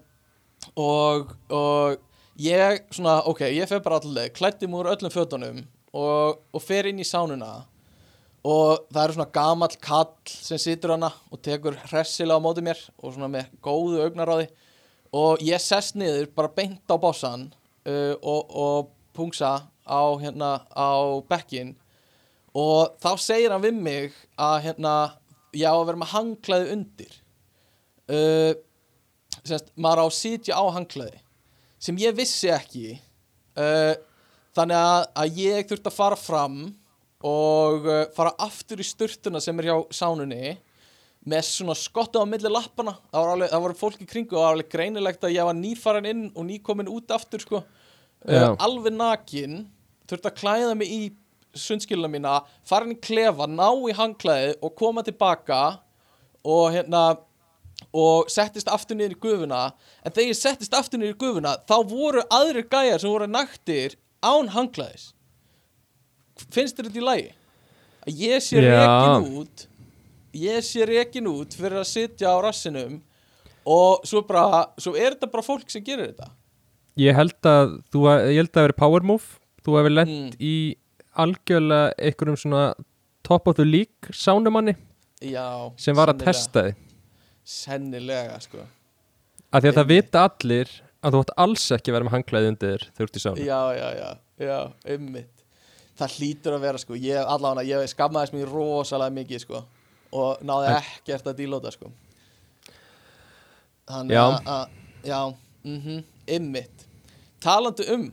og, 0.76 1.34
og 1.54 2.00
ég 2.40 2.82
svona, 2.92 3.20
ok, 3.30 3.46
ég 3.54 3.70
fer 3.70 3.82
bara 3.84 4.00
allir 4.00 4.32
klætti 4.36 4.68
múr 4.70 4.90
öllum 4.92 5.12
fötunum 5.14 5.62
og, 5.96 6.42
og 6.52 6.62
fer 6.62 6.90
inn 6.90 7.00
í 7.00 7.06
sánuna 7.06 7.64
og 8.40 8.86
það 8.88 9.02
eru 9.02 9.16
svona 9.16 9.32
gamall 9.34 9.76
kall 9.84 10.12
sem 10.30 10.60
situr 10.60 10.94
hana 10.94 11.10
og 11.28 11.42
tekur 11.44 11.76
hressilega 11.90 12.40
á 12.40 12.44
móti 12.44 12.64
mér 12.64 12.80
og 12.96 13.12
svona 13.12 13.28
með 13.28 13.50
góðu 13.64 14.00
augnaráði. 14.06 14.48
Og 15.12 15.42
ég 15.44 15.60
sest 15.60 15.98
niður 15.98 16.30
bara 16.36 16.52
beint 16.54 16.88
á 16.88 16.96
bossan 17.00 17.50
uh, 17.84 18.14
og, 18.22 18.48
og 18.48 18.90
pungsa 19.16 19.66
á 19.84 20.02
hérna 20.22 20.62
á 20.72 21.20
bekkin 21.28 21.74
og 22.56 22.96
þá 23.02 23.10
segir 23.20 23.52
hann 23.52 23.62
við 23.62 23.76
mig 23.76 24.14
að 24.40 24.56
hérna 24.68 24.94
ég 25.54 25.66
á 25.66 25.74
að 25.74 25.86
vera 25.90 26.00
með 26.00 26.12
hangklæði 26.14 26.72
undir. 26.74 27.16
Uh, 28.10 28.52
semst, 29.44 29.68
maður 29.76 30.02
á 30.02 30.06
að 30.06 30.16
sitja 30.16 30.56
á 30.58 30.64
hangklæði 30.74 31.20
sem 31.80 32.00
ég 32.00 32.16
vissi 32.16 32.50
ekki. 32.52 32.96
Uh, 33.58 33.94
þannig 34.56 34.80
að, 34.80 35.02
að 35.20 35.40
ég 35.44 35.68
þurfti 35.68 35.90
að 35.90 35.98
fara 35.98 36.18
fram 36.18 36.60
og 37.26 37.86
uh, 37.86 38.02
fara 38.16 38.32
aftur 38.40 38.80
í 38.80 38.86
sturtuna 38.86 39.40
sem 39.44 39.58
er 39.60 39.70
hjá 39.70 39.76
sánunni 39.92 40.56
með 41.28 41.44
svona 41.50 41.76
skotta 41.76 42.22
á 42.22 42.24
milli 42.24 42.48
lappana. 42.48 42.94
Það 43.12 43.20
var, 43.20 43.32
alveg, 43.34 43.50
það 43.52 43.64
var 43.66 43.74
fólk 43.76 44.00
í 44.00 44.08
kringu 44.08 44.32
og 44.32 44.38
það 44.38 44.46
var 44.46 44.54
alveg 44.56 44.70
greinilegt 44.72 45.26
að 45.26 45.34
ég 45.34 45.48
var 45.50 45.58
nýfarin 45.58 46.08
inn 46.08 46.22
og 46.32 46.46
nýkomin 46.48 46.88
út 46.88 47.12
aftur 47.12 47.44
sko. 47.44 47.62
Uh, 48.24 48.52
alveg 48.56 48.96
nakin 48.96 49.64
þurfti 50.08 50.30
að 50.30 50.38
klæða 50.40 50.72
mig 50.80 50.92
í 50.92 51.02
sundskiluna 51.56 52.08
mína 52.08 52.38
farin 52.68 52.94
í 52.94 53.00
klefa, 53.02 53.48
ná 53.50 53.68
í 53.90 53.94
hangklæði 53.96 54.56
og 54.64 54.74
koma 54.78 55.04
tilbaka 55.04 55.60
og 56.46 56.70
hérna 56.72 57.04
og 57.96 58.28
settist 58.32 58.68
aftur 58.70 58.96
niður 58.96 59.16
í 59.16 59.20
gufuna. 59.20 59.62
En 60.04 60.12
þegar 60.14 60.32
ég 60.32 60.40
settist 60.40 60.76
aftur 60.76 61.00
niður 61.00 61.16
í 61.16 61.20
gufuna 61.20 61.56
þá 61.68 61.76
voru 61.90 62.24
aðrir 62.32 62.68
gæjar 62.70 63.02
sem 63.02 63.12
voru 63.12 63.28
naktir 63.28 63.98
án 64.24 64.52
hangklæðis 64.54 65.10
finnst 66.54 66.76
þér 66.78 66.88
þetta 66.90 67.00
í 67.02 67.06
lagi? 67.06 67.28
að 68.06 68.20
ég 68.24 68.42
sé 68.42 68.60
rekin 68.64 69.26
út 69.40 69.66
ég 70.40 70.64
sé 70.64 70.86
rekin 70.88 71.26
út 71.28 71.54
fyrir 71.58 71.80
að 71.82 71.88
sitja 71.90 72.30
á 72.32 72.36
rassinum 72.40 73.00
og 73.68 74.06
svo 74.08 74.22
bara 74.26 74.66
svo 74.80 74.94
er 74.96 75.12
þetta 75.16 75.28
bara 75.34 75.44
fólk 75.44 75.68
sem 75.70 75.84
gerir 75.84 76.12
þetta? 76.14 76.30
Ég 77.00 77.14
held 77.16 77.36
að 77.46 77.74
þú, 77.92 78.04
ég 78.30 78.38
held 78.40 78.48
að 78.50 78.56
það 78.56 78.64
veri 78.66 78.76
power 78.80 79.04
move. 79.06 79.24
Þú 79.64 79.74
hefur 79.78 79.92
lent 79.94 80.10
Mm. 80.10 80.30
í 80.40 80.54
algjörlega 81.20 81.92
einhverjum 82.00 82.38
svona 82.40 82.74
top 83.22 83.46
of 83.48 83.56
the 83.56 83.64
league 83.64 84.10
sánumanni 84.12 84.74
já, 85.20 85.72
sem 85.76 85.94
var 85.94 86.08
að 86.08 86.18
sennilega. 86.18 86.32
testa 86.32 86.62
þið 86.62 86.74
sennilega 87.44 88.40
sko. 88.42 88.64
Af 89.52 89.62
því 89.64 89.68
að 89.72 89.78
það 89.80 89.88
vita 89.90 90.24
allir 90.28 90.70
að 91.02 91.12
þú 91.16 91.20
átt 91.24 91.32
alls 91.44 91.64
ekki 91.76 91.90
að 91.90 91.96
vera 91.96 92.06
með 92.08 92.14
hangklæði 92.16 92.50
undir 92.52 92.70
þér 92.70 92.84
þegar 92.86 93.00
þú 93.00 93.08
ert 93.08 93.16
í 93.20 93.22
sánu 93.24 93.44
já, 93.46 93.60
já, 93.76 93.88
já, 94.00 94.10
já, 94.46 94.58
ummitt 94.96 95.39
það 96.00 96.14
hlýtur 96.16 96.56
að 96.56 96.64
vera 96.64 96.80
sko 96.80 96.96
ég, 96.98 97.20
allavega, 97.20 97.66
ég 97.84 97.90
skammaðist 97.92 98.34
mér 98.36 98.50
rosalega 98.52 99.14
mikið 99.20 99.44
sko 99.44 99.62
og 100.16 100.40
náði 100.42 100.72
ekkert 100.80 101.28
að 101.30 101.36
dílóta 101.38 101.70
sko. 101.74 101.90
Þannig 103.90 104.16
að- 104.18 104.70
já, 105.04 105.20
mhm, 105.64 106.04
ummitt 106.36 106.86
talandi 107.40 107.86
um 107.94 108.08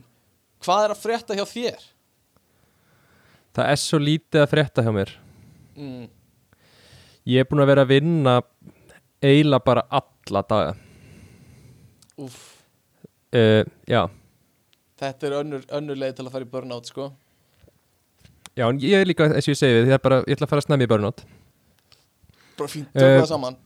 hvað 0.64 0.84
er 0.84 0.94
að 0.94 1.02
frétta 1.02 1.34
hjá 1.38 1.44
þér? 1.46 1.82
Það 3.54 3.70
er 3.72 3.76
svo 3.82 3.98
lítið 3.98 4.42
að 4.42 4.50
frétta 4.52 4.82
hjá 4.82 4.92
mér. 4.94 5.10
Mm, 5.76 6.08
ég 7.26 7.40
er 7.40 7.44
búin 7.50 7.62
að 7.62 7.66
vera 7.72 7.84
að 7.84 7.88
vinna 7.92 8.42
eiginlega 9.22 9.64
bara 9.64 9.82
alla 9.90 10.42
daga. 10.42 10.74
Úff, 12.18 12.38
uh, 13.34 13.64
já, 13.86 14.08
þetta 14.98 15.26
er 15.28 15.36
önnur, 15.42 15.64
önnur 15.70 15.96
leið 15.96 16.16
til 16.16 16.26
að 16.26 16.32
fara 16.32 16.44
í 16.44 16.50
burnout 16.50 16.86
sko 16.90 17.12
já, 18.58 18.64
en 18.68 18.78
ég 18.82 18.98
er 19.00 19.06
líka 19.08 19.28
eins 19.30 19.46
og 19.46 19.54
ég 19.54 19.58
segi 19.60 19.76
við, 19.78 19.90
ég, 19.94 20.02
bara, 20.04 20.18
ég 20.26 20.36
ætla 20.36 20.48
að 20.48 20.52
fara 20.52 20.62
að 20.64 20.66
snemmi 20.68 20.86
í 20.88 20.90
burnout. 20.90 21.22
Bara 22.58 22.70
fínt, 22.72 22.88
tökum 22.92 23.08
Eh, 23.08 23.20
það 23.22 23.28
saman. 23.32 23.56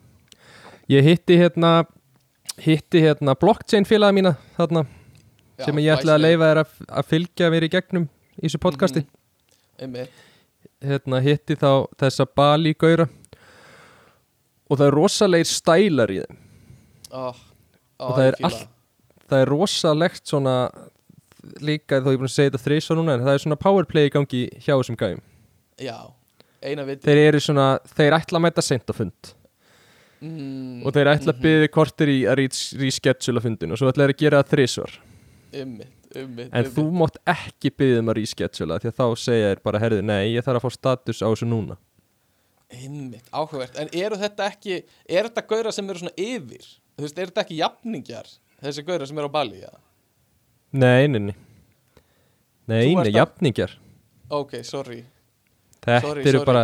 ég 0.92 1.06
hitti 1.06 1.38
hérna 1.40 1.70
hitti 2.62 3.00
hérna 3.00 3.34
blockchain 3.40 3.86
félaga 3.88 4.12
mína 4.18 4.34
þarna, 4.58 4.82
já, 5.58 5.64
sem 5.64 5.80
ég 5.80 5.94
ætla 5.96 6.18
að 6.18 6.24
leifa 6.26 6.50
þér 6.50 6.60
að, 6.64 6.74
að 7.00 7.08
fylgja 7.14 7.50
mér 7.54 7.64
í 7.64 7.70
gegnum 7.72 8.08
í 8.36 8.44
þessu 8.46 8.60
podcasti. 8.60 9.02
Mhm, 9.06 9.80
einmitt, 9.86 10.10
hérna, 10.84 11.20
hitti 11.24 11.56
þá 11.56 11.70
þessa 11.98 12.26
Bali 12.36 12.74
gaura. 12.74 13.08
Og 14.70 14.78
það 14.78 14.86
er 14.88 14.94
rosalegir 14.96 15.48
stælar 15.50 16.10
í 16.14 16.20
þeim. 16.22 16.36
Oh, 17.12 17.32
oh, 18.00 18.06
Og 18.08 18.14
það 18.18 18.26
er 18.30 18.36
allt- 18.44 18.68
Það 19.32 19.40
er 19.42 19.48
rosalegt 19.48 20.26
svona 20.28 20.54
líka 21.64 22.00
þó 22.00 22.10
ég 22.10 22.16
er 22.16 22.22
búin 22.22 22.30
að 22.30 22.34
segja 22.36 22.54
þetta 22.54 22.94
og 22.94 22.98
núna 22.98 23.14
en 23.16 23.24
það 23.26 23.36
er 23.36 23.44
svona 23.44 23.60
powerplay 23.60 24.08
í 24.08 24.12
gangi 24.14 24.42
hjá 24.56 24.74
þessum 24.74 24.98
gæjum. 24.98 25.22
Já, 25.82 25.96
eina 26.62 26.84
viti 26.86 27.08
Þeir 27.08 27.22
eru 27.28 27.40
svona, 27.42 27.68
þeir 27.96 28.18
ætla 28.18 28.38
að 28.38 28.44
mæta 28.46 28.64
seint 28.64 28.92
á 28.92 28.94
fund. 28.94 29.32
Mm, 30.22 30.84
og 30.86 30.94
þeir 30.94 31.10
ætla 31.16 31.32
að 31.32 31.40
mhm, 31.40 31.46
byggja 31.48 31.70
kortir 31.74 32.12
í 32.12 32.18
að 32.30 32.44
reschedule 32.78 33.42
fundin 33.42 33.74
og 33.74 33.80
svo 33.80 33.90
ætla 33.90 34.06
þeir 34.06 34.14
að 34.14 34.20
gera 34.20 34.42
það 34.42 34.52
þrísvar 34.52 34.92
Einmitt, 35.52 36.04
einmitt 36.14 36.52
en 36.54 36.68
þú 36.76 36.84
mátt 36.94 37.18
ekki 37.32 37.72
byggja 37.74 38.04
um 38.04 38.12
að 38.12 38.16
reschedula 38.20 38.76
því 38.78 38.92
að 38.92 39.00
þá 39.00 39.24
segja 39.24 39.48
þeir 39.50 39.64
bara, 39.66 39.80
herðu, 39.82 40.04
nei, 40.06 40.20
ég 40.30 40.46
þarf 40.46 40.60
að 40.60 40.68
fá 40.68 40.76
status 40.76 41.24
á 41.24 41.26
þessu 41.26 41.48
núna. 41.50 41.78
Einmitt, 42.72 43.26
áhugavert. 43.34 43.74
En 43.82 43.90
eru 43.98 44.20
þetta 44.20 44.46
ekki, 44.46 44.78
er 45.10 45.26
þetta 45.26 45.44
gauðra 45.50 45.74
sem 45.74 45.90
eru 45.90 46.04
svona 46.04 46.14
yfir? 46.14 46.70
Þú 46.94 47.04
veist, 47.04 47.18
eru 47.18 47.32
þetta 47.32 47.42
ekki 47.42 47.58
jafningjar 47.58 48.30
Þessi 48.62 48.84
gauðra 48.86 49.08
sem 49.10 49.18
eru 49.18 49.26
á 49.26 49.34
Bali, 49.34 49.58
já? 49.58 49.72
Nei, 50.72 51.08
nei, 51.08 51.20
nei. 51.28 51.36
Nei, 52.70 52.94
nei, 52.96 53.12
jafningjar. 53.12 53.74
Ok, 54.32 54.60
sorry. 54.64 55.02
Þetta 55.82 56.00
Sorry, 56.06 56.22
eru 56.30 56.38
sorry. 56.38 56.46
bara 56.46 56.62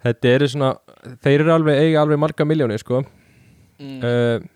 Þetta 0.00 0.30
eru 0.32 0.46
svona, 0.48 0.70
þeir 1.20 1.42
eru 1.44 1.52
alveg 1.54 1.78
eiga 1.84 2.00
alveg 2.02 2.20
marga 2.22 2.44
miljónir, 2.48 2.80
sko. 2.80 3.02
Mm. 3.80 4.00
uh, 4.04 4.48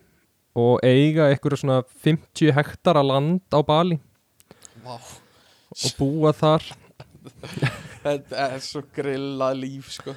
og 0.55 0.85
eiga 0.87 1.27
einhverju 1.33 1.59
svona 1.63 1.81
50 2.05 2.53
hektara 2.57 3.03
land 3.05 3.43
á 3.53 3.61
Bali. 3.67 3.99
Vá, 4.85 4.97
og 4.97 5.97
búa 5.99 6.33
þar. 6.37 6.65
Þetta 8.05 8.49
er 8.55 8.63
svo 8.65 8.85
grillað 8.95 9.61
líf, 9.61 9.91
sko. 9.99 10.15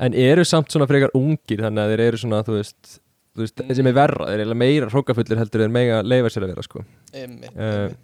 En 0.00 0.16
eru 0.18 0.44
samt 0.48 0.72
svona 0.72 0.88
frekar 0.90 1.12
ungir 1.16 1.62
þannig 1.64 1.84
að 1.84 1.92
þeir 1.92 2.04
eru 2.08 2.20
svona, 2.24 2.40
þú 2.46 2.56
veist, 2.58 2.96
þú 3.34 3.42
veist 3.42 3.60
Mm. 3.64 3.74
sem 3.74 3.86
er 3.90 3.92
verra, 3.96 4.26
eru 4.30 4.42
eiginlega 4.44 4.60
meira 4.62 4.88
hrókafullir 4.92 5.38
heldur 5.40 5.60
þeir 5.64 5.70
mega 5.74 6.02
leifa 6.02 6.30
sér 6.30 6.44
að 6.46 6.52
vera 6.54 6.62
sko. 6.62 6.84
Einmitt, 7.12 7.50
Eh, 7.56 7.72
einmitt. 7.84 7.98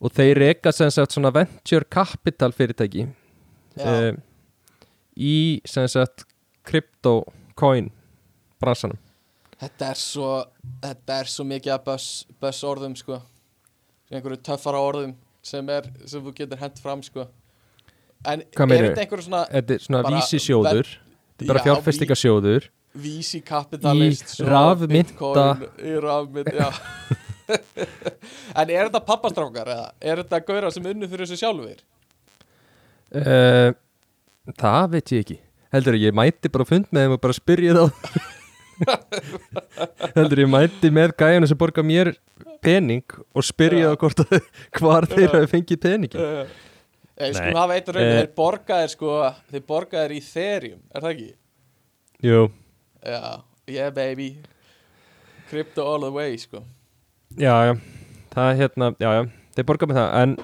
og 0.00 0.12
þeir 0.16 0.34
reka 0.38 0.72
sem 0.72 0.90
sagt 0.90 1.12
svona 1.12 1.32
venture 1.34 1.84
capital 1.90 2.52
fyrirtæki 2.52 3.08
uh, 3.80 4.12
í 5.16 5.60
sem 5.66 5.88
sagt 5.88 6.24
crypto 6.64 7.24
coin 7.56 7.90
bransanum. 8.60 8.98
Þetta 9.60 9.90
er 9.90 9.98
svo 10.00 10.30
Þetta 10.80 11.18
er 11.20 11.24
svo 11.28 11.44
mikið 11.44 11.74
að 11.74 11.84
buzz 12.40 12.62
orðum, 12.64 12.94
sko. 12.96 13.20
Einhverju 14.10 14.40
töffara 14.42 14.78
orðum 14.80 15.14
sem, 15.42 15.68
er, 15.68 15.82
sem 16.06 16.22
þú 16.24 16.32
getur 16.34 16.58
hent 16.58 16.78
fram, 16.80 17.02
sko. 17.02 17.26
En 18.24 18.40
er 18.40 18.46
þetta 18.54 19.04
einhverju 19.04 19.26
svona 19.28 19.46
þetta 19.50 19.74
er 19.76 19.78
svona 19.84 20.02
Bara 20.04 20.16
vísi 20.16 20.38
sjóður 20.40 20.88
þetta 20.90 21.44
er 21.44 21.48
bara 21.48 21.60
Já, 21.60 21.64
fjárfestingasjóður 21.68 22.68
vísi 22.98 23.38
kapitalist 23.46 24.32
Í 24.40 24.46
rafmynta. 24.48 25.44
í 25.78 25.92
rafmynd, 26.02 26.50
já 26.56 26.70
en 28.60 28.70
er 28.70 28.88
þetta 28.88 29.00
pappastrákar 29.06 29.70
eða 29.74 29.86
er 30.00 30.20
þetta 30.24 30.40
gauðra 30.46 30.70
sem 30.74 30.84
unnu 30.90 31.08
fyrir 31.10 31.26
þessu 31.26 31.38
sjálfur 31.40 31.78
uh, 33.14 33.70
það 34.58 34.84
veit 34.96 35.14
ég 35.14 35.24
ekki 35.24 35.38
heldur 35.74 35.98
ég 35.98 36.14
mæti 36.18 36.50
bara 36.50 36.66
fund 36.66 36.88
með 36.90 37.06
þeim 37.06 37.16
og 37.16 37.22
bara 37.24 37.36
spyrja 37.38 37.74
þá 37.78 37.84
heldur 40.16 40.42
ég 40.44 40.50
mæti 40.50 40.90
með 40.94 41.14
gæjana 41.20 41.48
sem 41.50 41.58
borga 41.60 41.82
mér 41.86 42.12
pening 42.64 43.04
og 43.36 43.44
spyrja 43.46 43.92
þá 43.92 44.00
hvort 44.04 44.22
að 44.24 44.48
hvar 44.78 45.06
þeir 45.10 45.34
hafi 45.34 45.50
fengið 45.54 45.82
peningin 45.84 46.22
uh, 46.22 46.42
ég 47.20 47.34
Nei. 47.34 47.36
skulum 47.36 47.60
hafa 47.60 47.76
eitt 47.78 47.90
raun 47.92 48.06
Eh. 48.06 48.14
þeir 48.20 48.30
borgaðir 48.38 48.94
sko 48.94 49.18
þeir 49.52 49.64
borgaðir 49.68 50.14
í 50.16 50.22
Ethereum, 50.22 50.80
er 50.94 51.04
það 51.04 51.12
ekki? 51.14 51.30
jú, 52.30 52.40
já, 53.04 53.42
yeah 53.68 53.90
baby. 53.94 54.36
Crypto 55.50 55.82
all 55.86 56.00
the 56.04 56.10
way 56.14 56.36
sko. 56.38 56.62
Já, 57.38 57.54
já. 57.70 57.74
Það 58.30 58.50
er 58.52 58.58
hérna, 58.60 58.88
já, 59.02 59.10
já, 59.18 59.22
þeir 59.56 59.66
borga 59.66 59.86
með 59.90 59.98
það. 59.98 60.10
En 60.22 60.36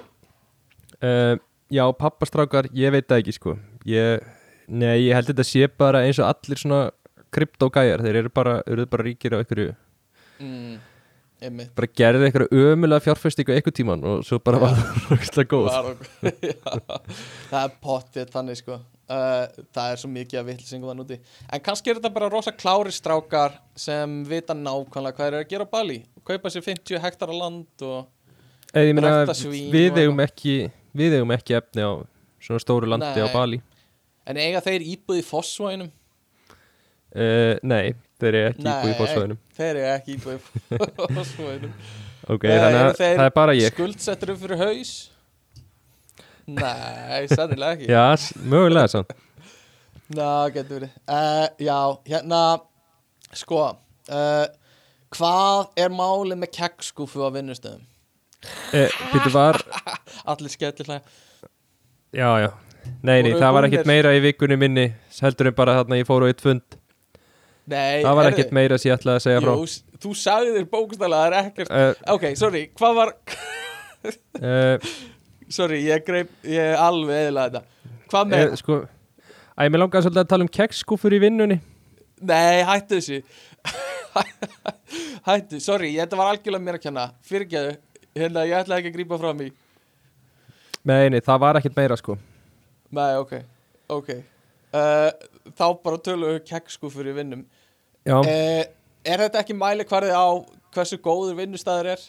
uh, 1.02 1.34
já, 1.70 1.84
pappastrákar, 2.00 2.68
ég 2.74 2.90
veit 2.94 3.06
það 3.10 3.22
ekki 3.22 3.34
sko. 3.36 3.56
Ég, 3.86 4.24
nei, 4.66 4.96
ég 5.06 5.14
held 5.14 5.30
þetta 5.30 5.46
sé 5.46 5.68
bara 5.78 6.02
eins 6.06 6.18
og 6.18 6.26
allir 6.32 6.58
svona 6.58 6.80
kryptogæjar, 7.36 8.02
þeir 8.06 8.20
eru 8.24 8.32
bara, 8.34 8.58
eru 8.66 8.86
bara 8.90 9.04
ríkir 9.06 9.34
á 9.34 9.38
einhverju 9.42 9.72
mm, 10.40 10.76
bara 11.76 11.88
gerði 11.98 12.28
einhverju 12.30 12.60
ömulega 12.72 13.02
fjárfestingu 13.04 13.52
einhver 13.54 13.74
tíman 13.76 14.02
og 14.08 14.22
svo 14.24 14.38
bara 14.42 14.60
var 14.62 14.78
það 15.26 15.46
góð. 15.50 15.66
Var 15.68 15.88
og- 15.90 16.06
Já, 16.50 17.00
það 17.50 17.58
er 17.62 17.74
pottið 17.82 18.30
þannig 18.32 18.60
sko 18.62 18.78
uh, 19.10 19.44
það 19.76 19.92
er 19.92 20.00
svo 20.02 20.10
mikið 20.12 20.40
að 20.40 20.48
vitlsingum 20.50 20.90
það 20.90 20.98
núti 21.00 21.18
en 21.52 21.64
kannski 21.68 21.92
er 21.92 22.00
þetta 22.00 22.12
bara 22.16 22.30
rosa 22.32 22.52
klári 22.54 22.92
strákar 22.94 23.56
sem 23.78 24.18
vita 24.28 24.56
nákvæmlega 24.56 25.16
hvað 25.18 25.30
eru 25.32 25.40
að 25.42 25.48
gera 25.52 25.66
á 25.68 25.72
Bali 25.76 25.98
kaupa 26.26 26.50
sér 26.52 26.64
50 26.66 27.02
hektara 27.04 27.36
land 27.36 27.86
og 27.86 28.06
rækta 28.74 29.36
svín 29.38 29.70
við 29.74 29.92
og 29.94 30.02
eigum 30.02 30.22
ekki 30.26 30.56
ekki 31.36 31.56
efni 31.58 31.84
á 31.86 31.92
svona 32.42 32.62
stóru 32.62 32.88
landi 32.90 33.08
Nei. 33.14 33.26
á 33.26 33.28
Bali. 33.32 33.60
En 34.26 34.38
eiga 34.42 34.60
þeir 34.64 34.82
íbúð 34.82 35.20
í 35.20 35.24
Fossvóinum 35.26 35.88
uh, 37.14 37.54
Nei, 37.62 37.94
þeir 38.20 38.34
eru 38.40 38.48
ekki 38.50 38.66
íbúið 38.66 38.90
í 38.90 38.96
fórsvæðinum 39.00 39.38
þeir 39.56 39.80
eiga 39.82 39.94
ekki 40.00 40.16
íbúð 40.16 40.34
í 40.36 41.14
Fossvóinum 41.18 41.78
Ok, 42.26 42.42
Eh, 42.50 42.58
þannig 42.58 42.80
eru 42.80 42.88
að 42.90 42.96
það 42.98 43.20
er 43.28 43.34
bara 43.36 43.52
ég. 43.54 43.70
skuldsettur 43.70 44.32
upp 44.32 44.40
fyrir 44.42 44.58
haus 44.58 44.92
nei, 46.46 47.26
sannilega 47.32 47.74
ekki. 47.76 47.88
Já, 47.90 48.04
mögulega 48.46 48.88
sann 48.92 49.08
Ná, 50.14 50.28
getur 50.54 50.76
verið. 50.78 50.92
Uh, 51.10 51.48
Já, 51.66 51.78
hérna 52.06 52.40
Sko 53.34 53.58
uh, 53.66 54.44
Hvað 55.16 55.72
er 55.82 55.90
málið 55.94 56.38
með 56.44 56.52
kekkskúfu 56.54 57.24
á 57.26 57.30
vinnustöðum? 57.34 57.82
eh, 58.76 58.92
Býttu 59.10 59.32
var, 59.34 59.58
Allir 60.30 60.52
skellilega 60.52 61.02
já, 62.16 62.28
já. 62.46 62.50
Nei, 63.02 63.18
nei, 63.26 63.32
Voru 63.32 63.40
það 63.42 63.54
var 63.56 63.66
ekkert 63.66 63.88
meira 63.90 64.12
í 64.14 64.20
vikunni 64.22 64.56
minni 64.60 64.84
heldur 65.18 65.50
en 65.50 65.56
bara 65.58 65.74
þarna 65.80 65.98
ég 65.98 66.06
fór 66.06 66.22
á 66.22 66.30
eitt 66.30 66.40
fund. 66.44 66.62
Nei, 67.66 68.04
Það 68.06 68.14
var 68.14 68.28
heyrðu, 68.28 68.36
ekkert 68.36 68.52
meira 68.54 68.78
sem 68.78 68.92
ég 68.92 69.00
ætlaði 69.00 69.18
að 69.18 69.24
segja 69.26 69.40
frá. 69.42 69.54
Jú, 69.58 69.66
s- 69.66 69.98
þú 70.04 70.12
sagði 70.22 70.52
þér 70.54 70.68
bókstælega 70.70 71.18
Það 71.18 71.26
er 71.26 71.36
ekkert 71.50 71.72
uh, 71.74 72.14
Ok, 72.14 72.26
sorry, 72.38 72.62
hvað 72.78 72.94
var 73.00 73.12
uh, 74.06 74.90
Sorry, 75.52 75.80
ég 75.86 76.04
greip 76.06 76.30
Ég 76.46 76.58
er 76.72 76.80
alveg 76.82 77.20
eðilega 77.26 77.50
þetta. 77.60 77.98
Hvað 78.10 78.30
með 78.32 78.44
uh, 78.50 78.56
Sko 78.60 78.78
Æ, 79.56 79.62
mér 79.72 79.80
langaði 79.80 80.04
svolítið 80.04 80.22
að 80.24 80.30
tala 80.34 80.44
um 80.44 80.50
keksskúfur 80.52 81.14
í 81.16 81.20
vinnunni. 81.22 81.56
Nei, 82.28 82.58
hættu 82.68 82.98
þessu. 82.98 83.22
Hættu, 85.26 85.60
sorry, 85.64 85.88
ég- 85.94 86.02
þetta 86.04 86.18
var 86.20 86.32
algjörlega 86.34 86.64
mér 86.66 86.76
að 86.78 86.82
kenna. 86.86 87.04
Fyrirgeðu, 87.26 87.72
hérna, 88.16 88.44
ég 88.48 88.58
ætla 88.60 88.78
ekki 88.80 88.90
að 88.92 88.98
grípa 88.98 89.18
frá 89.22 89.30
mig 89.36 89.54
Nei, 90.86 91.08
nei, 91.10 91.18
það 91.24 91.40
var 91.42 91.58
ekkert 91.58 91.74
meira 91.80 91.96
sko. 91.98 92.14
Nei, 92.94 93.16
ok, 93.18 93.32
ok. 93.90 94.12
Uh, 94.76 95.08
Þá 95.56 95.64
bara 95.82 95.98
tölum 96.02 96.30
við 96.34 96.44
kekkskúfur 96.46 97.08
í 97.10 97.14
vinnum. 97.16 97.42
Já, 98.06 98.20
uh, 98.20 98.62
Er 99.06 99.22
þetta 99.24 99.40
ekki 99.42 99.54
mæli 99.56 99.86
hverði 99.86 100.12
á 100.14 100.26
hversu 100.74 100.98
góður 101.02 101.36
vinnustæður 101.40 101.92
er? 101.96 102.04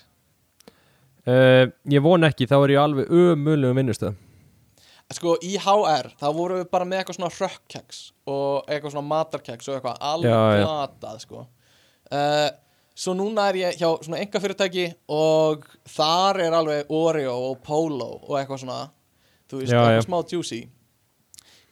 Uh, 1.27 1.65
ég 1.91 2.03
von 2.05 2.27
ekki, 2.27 2.47
þá 2.49 2.57
er 2.63 2.73
ég 2.75 2.81
alveg 2.83 3.11
ömulugum 3.11 3.81
vinnustöð 3.83 4.15
Sko, 5.15 5.37
í 5.39 5.53
HR, 5.55 6.09
þá 6.19 6.25
vorum 6.35 6.57
við 6.59 6.65
bara 6.73 6.83
með 6.83 6.99
eitthvað 6.99 7.15
svona 7.15 7.29
rökkkeks 7.31 7.99
og 8.27 8.65
eitthvað 8.67 8.91
svona 8.91 9.07
matarkeks 9.07 9.69
og 9.69 9.77
eitthvað 9.77 10.01
alveg 10.03 10.63
glatað, 10.65 11.21
sko. 11.23 11.43
Uh, 12.11 12.49
Svo 12.97 13.13
núna 13.13 13.43
er 13.51 13.57
ég 13.59 13.75
hjá 13.77 13.91
svona 14.01 14.17
enga 14.23 14.39
fyrirtæki 14.41 14.87
og 15.13 15.67
þar 15.93 16.39
er 16.47 16.55
alveg 16.57 16.87
Oreo 16.97 17.35
og 17.51 17.59
Polo 17.61 18.07
og 18.25 18.31
eitthvað 18.39 18.63
svona 18.63 18.77
þú 19.47 19.59
veist, 19.59 19.69
Já, 19.71 19.77
eitthvað 19.77 19.99
já. 19.99 20.05
smá 20.07 20.17
juicy. 20.33 20.59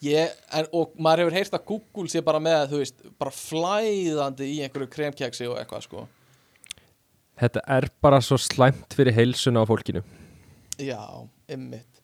Ég, 0.05 0.35
en, 0.53 0.67
og 0.77 0.91
maður 1.01 1.23
hefur 1.25 1.37
heyrt 1.39 1.57
að 1.57 1.63
Google 1.71 2.11
sé 2.13 2.21
bara 2.21 2.41
með, 2.45 2.67
þú 2.75 2.81
veist, 2.83 3.01
bara 3.17 3.33
flæðandi 3.33 4.51
í 4.53 4.59
einhverju 4.67 4.91
kremkeksi 4.93 5.47
og 5.49 5.57
eitthvað, 5.59 5.87
sko 5.89 6.05
Þetta 7.35 7.63
er 7.77 7.89
bara 8.03 8.21
svo 8.23 8.37
slæmt 8.39 8.95
fyrir 8.95 9.15
heilsuna 9.15 9.63
á 9.63 9.69
fólkinu. 9.69 10.03
Já, 10.79 11.01
ymmit 11.51 12.01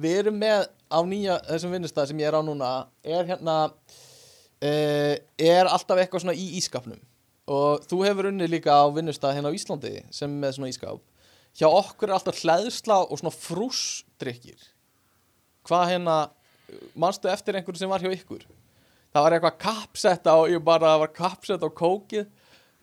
Við 0.00 0.16
erum 0.22 0.38
með 0.40 0.64
á 0.88 0.98
nýja 1.04 1.36
þessum 1.44 1.74
vinnustæð 1.76 2.08
sem 2.08 2.20
ég 2.22 2.30
er 2.30 2.36
á 2.36 2.42
núna 2.44 2.70
er 3.04 3.26
hérna 3.28 3.56
uh, 3.68 5.14
er 5.36 5.68
alltaf 5.68 6.00
eitthvað 6.00 6.24
svona 6.24 6.36
í 6.36 6.46
ískapnum 6.60 7.00
og 7.50 7.84
þú 7.90 7.98
hefur 8.06 8.30
unnið 8.30 8.54
líka 8.54 8.76
á 8.76 8.88
vinnustæð 8.94 9.36
hérna 9.36 9.52
á 9.52 9.56
Íslandi 9.56 9.94
sem 10.14 10.32
með 10.40 10.56
svona 10.56 10.70
ískap 10.72 11.02
hjá 11.58 11.66
okkur 11.68 12.10
er 12.10 12.16
alltaf 12.16 12.40
hlæðsla 12.44 13.00
og 13.06 13.20
svona 13.20 13.34
frúsdrykkir. 13.34 14.60
Hvað 15.66 15.86
hérna 15.92 16.16
manstu 16.94 17.30
eftir 17.30 17.58
einhverju 17.58 17.82
sem 17.82 17.90
var 17.90 18.04
hjá 18.04 18.12
ykkur? 18.14 18.44
Það 19.10 19.24
var 19.26 19.36
eitthvað 19.36 19.60
kappsett 19.64 20.30
á 20.30 20.36
ég 20.46 20.62
bara 20.64 20.94
var 21.02 21.12
kappsett 21.12 21.64
á 21.66 21.68
kókið 21.68 22.28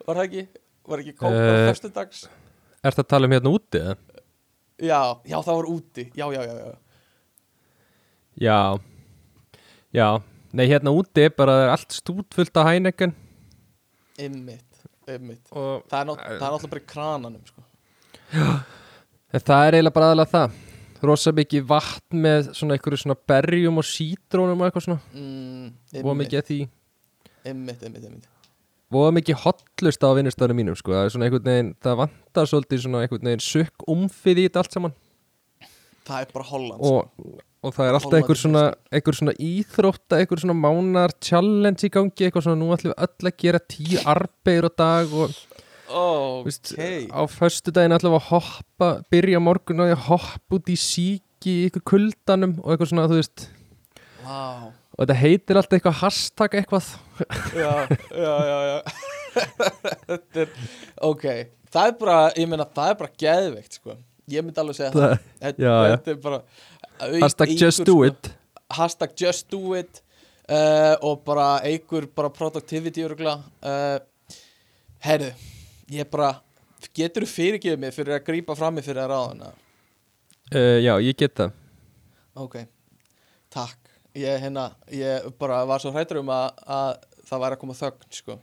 var 0.03 0.19
það 0.19 0.25
ekki, 0.25 0.43
var 0.87 1.03
ekki 1.03 1.13
kók 1.19 1.31
á 1.31 1.37
Eh. 1.37 1.69
föstudags? 1.71 2.27
Ertu 2.83 3.01
að 3.03 3.07
tala 3.07 3.25
um 3.27 3.31
hérna 3.35 3.51
úti? 3.53 3.79
eða? 3.81 3.97
já, 4.79 5.01
já 5.25 5.37
það 5.41 5.55
var 5.59 5.67
úti. 5.73 6.03
Já, 6.15 6.25
já, 6.33 6.41
já, 6.45 6.53
já. 6.53 6.75
Já. 8.37 8.79
Já, 9.93 10.21
nei 10.53 10.67
hérna 10.67 10.91
úti 10.93 11.23
er 11.25 11.29
bara 11.33 11.53
er 11.65 11.69
allt 11.73 11.91
stútfullt 11.91 12.55
af 12.57 12.67
Heineken. 12.69 13.15
Einmitt 14.19 14.67
einmitt. 15.07 15.47
Og 15.55 15.83
Það 15.89 15.99
er, 15.99 16.01
er 16.01 16.09
náttúrulega 16.11 16.69
bara 16.71 16.85
krananum 16.93 17.43
sko. 17.47 17.63
En 19.33 19.43
það 19.43 19.67
er 19.67 19.77
eiginlega 19.77 19.95
bara 19.95 20.09
aðalega 20.11 20.31
það. 20.33 20.57
Rosa 21.07 21.31
mikið 21.37 21.65
vatn 21.69 22.21
með 22.25 22.49
svona 22.57 22.75
einhverju 22.77 22.99
svona 23.03 23.17
berjum 23.29 23.77
og 23.77 23.85
sítrónum 23.85 24.61
og 24.63 24.67
eitthvað 24.67 24.85
svona. 24.87 25.01
Mm, 25.13 25.67
og 26.03 26.17
mikið 26.17 26.47
því. 26.49 26.59
Einmitt, 27.47 27.83
einmitt, 27.85 28.07
einmitt 28.09 28.27
og 28.95 29.11
mikið 29.17 29.41
hotlust 29.43 30.05
á 30.05 30.09
vinnustöðunum 30.15 30.61
mínum 30.61 30.77
sko. 30.79 30.93
það 30.95 31.03
er 31.03 31.13
svona 31.13 31.27
einhvern 31.27 31.49
veginn, 31.49 31.73
það 31.83 31.99
vantar 32.03 32.47
svolítið 32.47 32.83
svona 32.85 33.03
einhvern 33.03 33.29
veginn 33.29 33.43
sukk 33.43 33.85
umfið 33.91 34.39
í 34.39 34.47
þetta 34.47 34.63
allt 34.63 34.77
saman. 34.77 34.95
Það 36.07 36.23
er 36.23 36.31
bara 36.31 36.47
Holland 36.47 36.87
og, 36.87 37.33
og 37.67 37.75
það 37.75 37.89
er 37.89 37.97
alltaf 37.97 38.17
einhver 38.21 38.39
svona, 38.39 38.63
einhver 38.95 39.19
svona 39.19 39.35
íþrótta, 39.43 40.21
einhver 40.21 40.43
svona 40.43 40.55
mánar 40.55 41.15
challenge 41.19 41.83
í 41.83 41.91
gangi, 41.91 42.27
eitthvað 42.29 42.47
svona 42.47 42.61
nú 42.61 42.71
ætlum 42.75 42.93
við 42.93 43.07
öll 43.07 43.31
að 43.31 43.39
gera 43.43 43.63
tíu 43.75 44.03
arbeir 44.07 44.69
á 44.69 44.71
dag 44.83 45.15
og 45.15 45.39
Ok. 45.87 46.43
Vist, 46.43 46.73
á 46.75 47.23
föstu 47.31 47.71
daginn 47.71 47.95
ætlum 47.95 48.11
við 48.11 48.19
að 48.19 48.25
hoppa 48.27 48.89
byrja 49.07 49.39
morgun 49.39 49.85
og 49.85 49.93
hoppa 50.09 50.57
út 50.59 50.67
í 50.67 50.75
síki 50.75 51.53
í 51.53 51.69
ykkur 51.69 51.85
kuldanum 51.93 52.57
og 52.59 52.73
eitthvað 52.73 52.91
svona 52.91 53.07
þú 53.07 53.21
veist. 53.21 53.45
Vá 54.25 54.75
og 54.97 55.03
þetta 55.05 55.15
heitir 55.21 55.59
alltaf 55.59 55.77
eitthvað 55.77 55.99
hashtag 56.01 56.57
eitthvað. 56.61 56.87
Já, 57.53 57.71
já, 58.11 58.33
já, 58.49 58.59
já. 58.71 58.79
Er 60.41 60.49
Ok, 61.05 61.23
það 61.73 61.89
er 61.91 61.95
bara, 61.99 62.17
ég 62.37 62.47
meina, 62.49 62.65
það 62.73 62.89
er 62.93 62.97
bara 63.03 63.13
geðveikt 63.21 63.77
sko. 63.77 63.97
Ég 64.31 64.43
myndi 64.43 64.59
alveg 64.59 64.75
segja 64.79 64.91
það, 64.95 65.03
Það- 65.03 65.43
Þetta, 65.43 65.63
já, 65.63 65.75
þetta 65.93 66.11
er 66.13 66.17
bara 66.23 66.39
hashtag 67.21 67.51
eykur, 67.53 67.61
just 67.61 67.83
do 67.87 67.93
sko, 67.93 68.07
it. 68.09 68.31
Hashtag 68.77 69.13
just 69.21 69.47
do 69.53 69.61
it 69.77 70.01
uh, 70.51 70.95
Og 71.07 71.21
bara 71.23 71.45
eigur 71.63 72.09
bara 72.11 72.27
productivity 72.35 73.05
uh, 73.05 73.99
Herðu, 75.05 75.29
ég 75.95 76.09
bara 76.11 76.33
Getur 76.97 77.23
þú 77.23 77.29
fyrirgefið 77.31 77.79
mig 77.79 77.93
fyrir 77.95 78.17
að 78.17 78.25
grípa 78.27 78.55
fram 78.57 78.75
mig 78.75 78.83
fyrir 78.85 79.05
að 79.05 79.13
ráðana? 79.13 79.53
uh, 80.51 80.77
já, 80.83 80.93
ég 81.03 81.15
get 81.17 81.33
það. 81.39 81.55
Ok, 82.37 82.57
takk 83.53 83.86
Ég, 84.17 84.39
hérna, 84.41 84.67
ég 84.89 85.27
bara 85.37 85.59
var 85.69 85.81
svo 85.83 85.91
hrættur 85.93 86.21
um 86.23 86.29
að, 86.33 86.47
að 86.65 86.93
það 87.27 87.41
væri 87.43 87.57
að 87.57 87.61
koma 87.63 87.75
þögn 87.77 88.07
sko. 88.17 88.37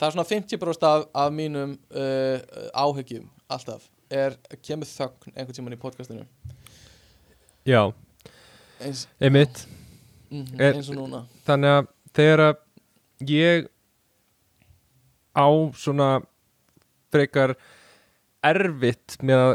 Það 0.00 0.06
er 0.08 0.14
svona 0.14 0.28
50% 0.30 0.86
af, 0.88 1.02
af 1.24 1.34
mínum 1.36 1.74
uh, 1.92 2.38
áhyggjum 2.72 3.26
alltaf 3.52 3.84
er, 4.12 4.38
kemur 4.64 4.88
þögn 4.88 5.34
einhvern 5.34 5.58
tímann 5.58 5.76
í 5.76 5.80
podcastinu. 5.82 6.24
Já, 7.68 7.82
eins, 8.82 9.04
einmitt. 9.22 9.66
Mm, 10.32 10.46
Er- 10.58 10.78
eins 10.78 10.88
og 10.90 10.96
núna. 10.96 11.20
þannig 11.46 11.74
að 11.76 11.90
þegar 12.16 12.42
að 12.46 13.28
ég 13.28 13.68
á 15.36 15.46
svona 15.76 16.08
frekar 17.12 17.52
erfitt 18.42 19.18
með 19.22 19.44
að 19.44 19.54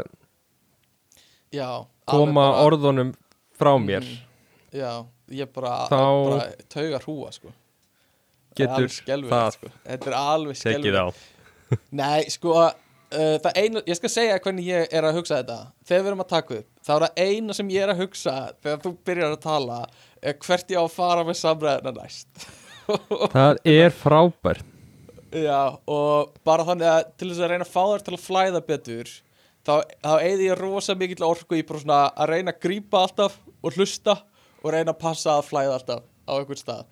Já, 1.58 1.68
koma 2.08 2.46
orðunum 2.62 3.10
frá 3.58 3.74
mér. 3.82 4.04
Mm, 4.06 4.78
Já, 4.78 4.92
ég 5.34 5.50
bara, 5.54 5.74
Þá- 5.90 6.28
bara 6.30 6.50
tauga 6.72 7.00
hrúa 7.04 7.32
sko. 7.34 7.52
Getur 8.58 8.88
skelfilegt, 8.90 9.32
það 9.32 9.50
sko. 9.56 9.72
Þetta 9.86 10.10
er 10.10 10.18
alveg 10.18 10.98
á. 10.98 11.06
Nei, 12.00 12.28
sko 12.32 12.54
uh, 12.58 13.50
einu, 13.54 13.82
ég 13.86 13.98
skal 13.98 14.12
segja 14.12 14.38
hvernig 14.42 14.70
ég 14.70 14.94
er 14.94 15.06
að 15.06 15.20
hugsa 15.20 15.42
þetta. 15.42 15.58
Þegar 15.86 16.02
við 16.02 16.10
erum 16.12 16.24
að 16.24 16.32
taka 16.32 16.58
upp 16.62 16.86
þá 16.88 16.94
er 16.94 17.04
það 17.04 17.22
eina 17.28 17.58
sem 17.58 17.74
ég 17.74 17.84
er 17.84 17.92
að 17.92 18.02
hugsa 18.02 18.36
þegar 18.62 18.80
þú 18.86 18.94
byrjar 19.10 19.36
að 19.36 19.44
tala 19.44 19.78
er 20.22 20.40
hvert 20.46 20.72
ég 20.72 20.80
á 20.80 20.84
að 20.86 20.96
fara 20.96 21.28
með 21.28 21.38
samræðina 21.42 21.94
næst. 22.00 22.48
Það 23.36 23.58
er 23.68 23.92
frábær 23.92 24.62
Já, 25.28 25.76
og 25.84 26.30
bara 26.46 26.64
þannig 26.64 26.88
að 26.88 27.00
til 27.20 27.26
þess 27.28 27.42
að 27.44 27.50
reyna 27.52 27.66
að 27.66 27.72
fá 27.74 27.82
þér 27.82 28.04
til 28.06 28.14
að 28.16 28.22
flæða 28.24 28.60
betur 28.64 29.10
þá, 29.68 29.74
þá 30.00 30.12
eigði 30.24 30.46
ég 30.46 30.60
rosa 30.62 30.96
mikill 30.96 31.26
orku 31.28 31.58
í 31.58 31.64
bara 31.68 31.82
svona 31.82 31.98
að 32.16 32.30
reyna 32.32 32.54
að 32.54 32.62
grípa 32.64 33.02
alltaf 33.04 33.36
og 33.60 33.76
hlusta 33.76 34.14
og 34.62 34.72
reyna 34.74 34.94
að 34.94 35.02
passa 35.02 35.36
að 35.38 35.50
flæða 35.50 35.76
alltaf 35.78 36.06
á 36.28 36.32
einhvern 36.36 36.60
stað 36.60 36.86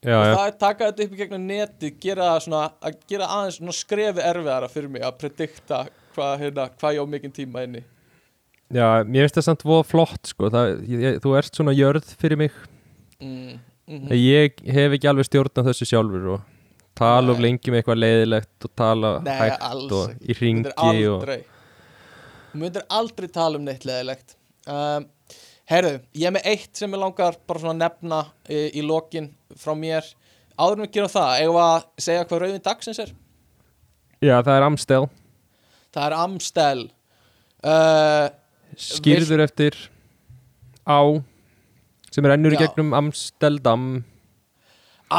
já, 0.00 0.16
og 0.16 0.26
það 0.26 0.44
er 0.46 0.58
taka 0.64 0.90
þetta 0.90 1.06
upp 1.06 1.14
í 1.14 1.20
gegnum 1.20 1.46
neti 1.48 1.92
gera 2.02 2.28
svona, 2.42 2.66
að 2.80 3.00
gera 3.10 3.30
aðeins 3.38 3.80
skrefi 3.80 4.24
erfiðara 4.24 4.70
fyrir 4.72 4.92
mig 4.92 5.06
að 5.06 5.16
predikta 5.22 5.80
hvað, 6.14 6.36
hérna, 6.44 6.68
hvað 6.80 6.96
ég 6.96 7.02
á 7.02 7.12
mikinn 7.14 7.34
tíma 7.36 7.64
inni 7.66 7.82
já, 8.70 8.86
mér 9.04 9.26
finnst 9.26 9.40
það 9.40 9.48
samt 9.48 9.66
voða 9.66 9.88
flott 9.90 10.32
sko. 10.32 10.52
það, 10.52 10.76
ég, 10.90 11.20
þú 11.24 11.34
ert 11.40 11.60
svona 11.60 11.76
jörð 11.76 12.14
fyrir 12.20 12.40
mig 12.40 12.56
mm, 13.20 13.58
mm 13.90 14.16
ég 14.16 14.64
hef 14.70 14.96
ekki 14.96 15.10
alveg 15.10 15.28
stjórn 15.28 15.62
á 15.62 15.68
þessu 15.70 15.88
sjálfur 15.92 16.34
og 16.36 16.48
tala 17.00 17.32
of 17.32 17.40
Nei. 17.40 17.46
lengi 17.48 17.72
með 17.72 17.80
eitthvað 17.80 18.02
leiðilegt 18.02 18.66
og 18.66 18.72
tala 18.78 19.14
Nei, 19.24 19.36
hægt 19.38 19.94
og 19.96 20.12
ekki. 20.12 20.26
í 20.26 20.36
ringi 20.40 20.74
og 20.74 20.84
aldrei 20.90 21.40
myndir 22.60 22.84
aldrei 22.90 23.28
tala 23.32 23.60
um 23.60 23.66
neitt 23.66 23.86
leðilegt 23.88 24.36
um, 24.66 25.06
Herðu, 25.70 26.00
ég 26.18 26.26
er 26.26 26.32
með 26.34 26.46
eitt 26.50 26.78
sem 26.80 26.90
ég 26.90 26.98
langar 26.98 27.36
bara 27.46 27.60
svona 27.62 27.76
að 27.76 27.82
nefna 27.84 28.16
í, 28.50 28.60
í 28.80 28.82
lokin 28.82 29.28
frá 29.54 29.70
mér. 29.78 30.06
Áður 30.58 30.80
en 30.80 30.82
við 30.82 30.96
gerum 30.96 31.12
það, 31.12 31.34
eigum 31.38 31.54
við 31.54 31.66
að 31.66 31.84
segja 32.06 32.24
hvað 32.24 32.40
rauðin 32.42 32.64
dagsins 32.64 32.98
er? 33.04 33.12
Já, 34.18 34.34
það 34.34 34.50
er 34.56 34.66
Amstel. 34.66 35.00
Það 35.94 36.06
er 36.08 36.16
Amstel. 36.18 36.82
Uh, 37.60 38.26
skýrður 38.74 39.44
eftir 39.44 39.78
á 40.90 41.00
sem 42.10 42.26
er 42.26 42.34
ennur 42.34 42.56
í 42.56 42.58
gegnum 42.58 42.90
Amsteldam. 42.98 43.84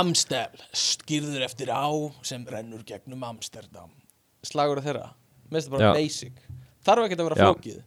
Amstel, 0.01 0.65
skýrður 0.75 1.45
eftir 1.47 1.71
á 1.71 1.87
sem 2.27 2.43
rennur 2.47 2.83
gegnum 2.87 3.23
Amsterdam. 3.29 3.95
Slagur 4.43 4.83
þeirra, 4.83 5.13
minnst 5.47 5.71
það 5.71 5.77
bara 5.77 5.93
Já. 5.93 5.95
basic. 5.95 6.43
Þarf 6.83 7.07
ekki 7.07 7.19
að 7.21 7.29
vera 7.29 7.39
flókið 7.39 7.79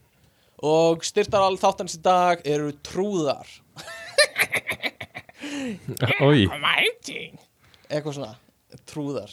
og 0.64 1.04
styrtar 1.04 1.44
alveg 1.44 1.60
þáttans 1.60 1.98
í 1.98 2.00
dag 2.04 2.44
eru 2.48 2.70
trúðar. 2.86 3.48
Ói, 6.24 6.46
eitthvað 7.90 8.14
svona, 8.16 8.32
trúðar. 8.88 9.32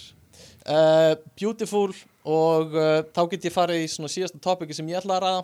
Uh, 0.62 1.16
beautiful 1.40 1.90
og 2.28 2.76
uh, 2.76 3.00
þá 3.16 3.22
get 3.32 3.48
ég 3.48 3.56
farið 3.56 3.86
í 3.86 3.88
svona 3.90 4.12
síðasta 4.12 4.42
topiki 4.44 4.76
sem 4.78 4.90
ég 4.92 5.00
ætla 5.00 5.18
að 5.18 5.24
ræða. 5.26 5.44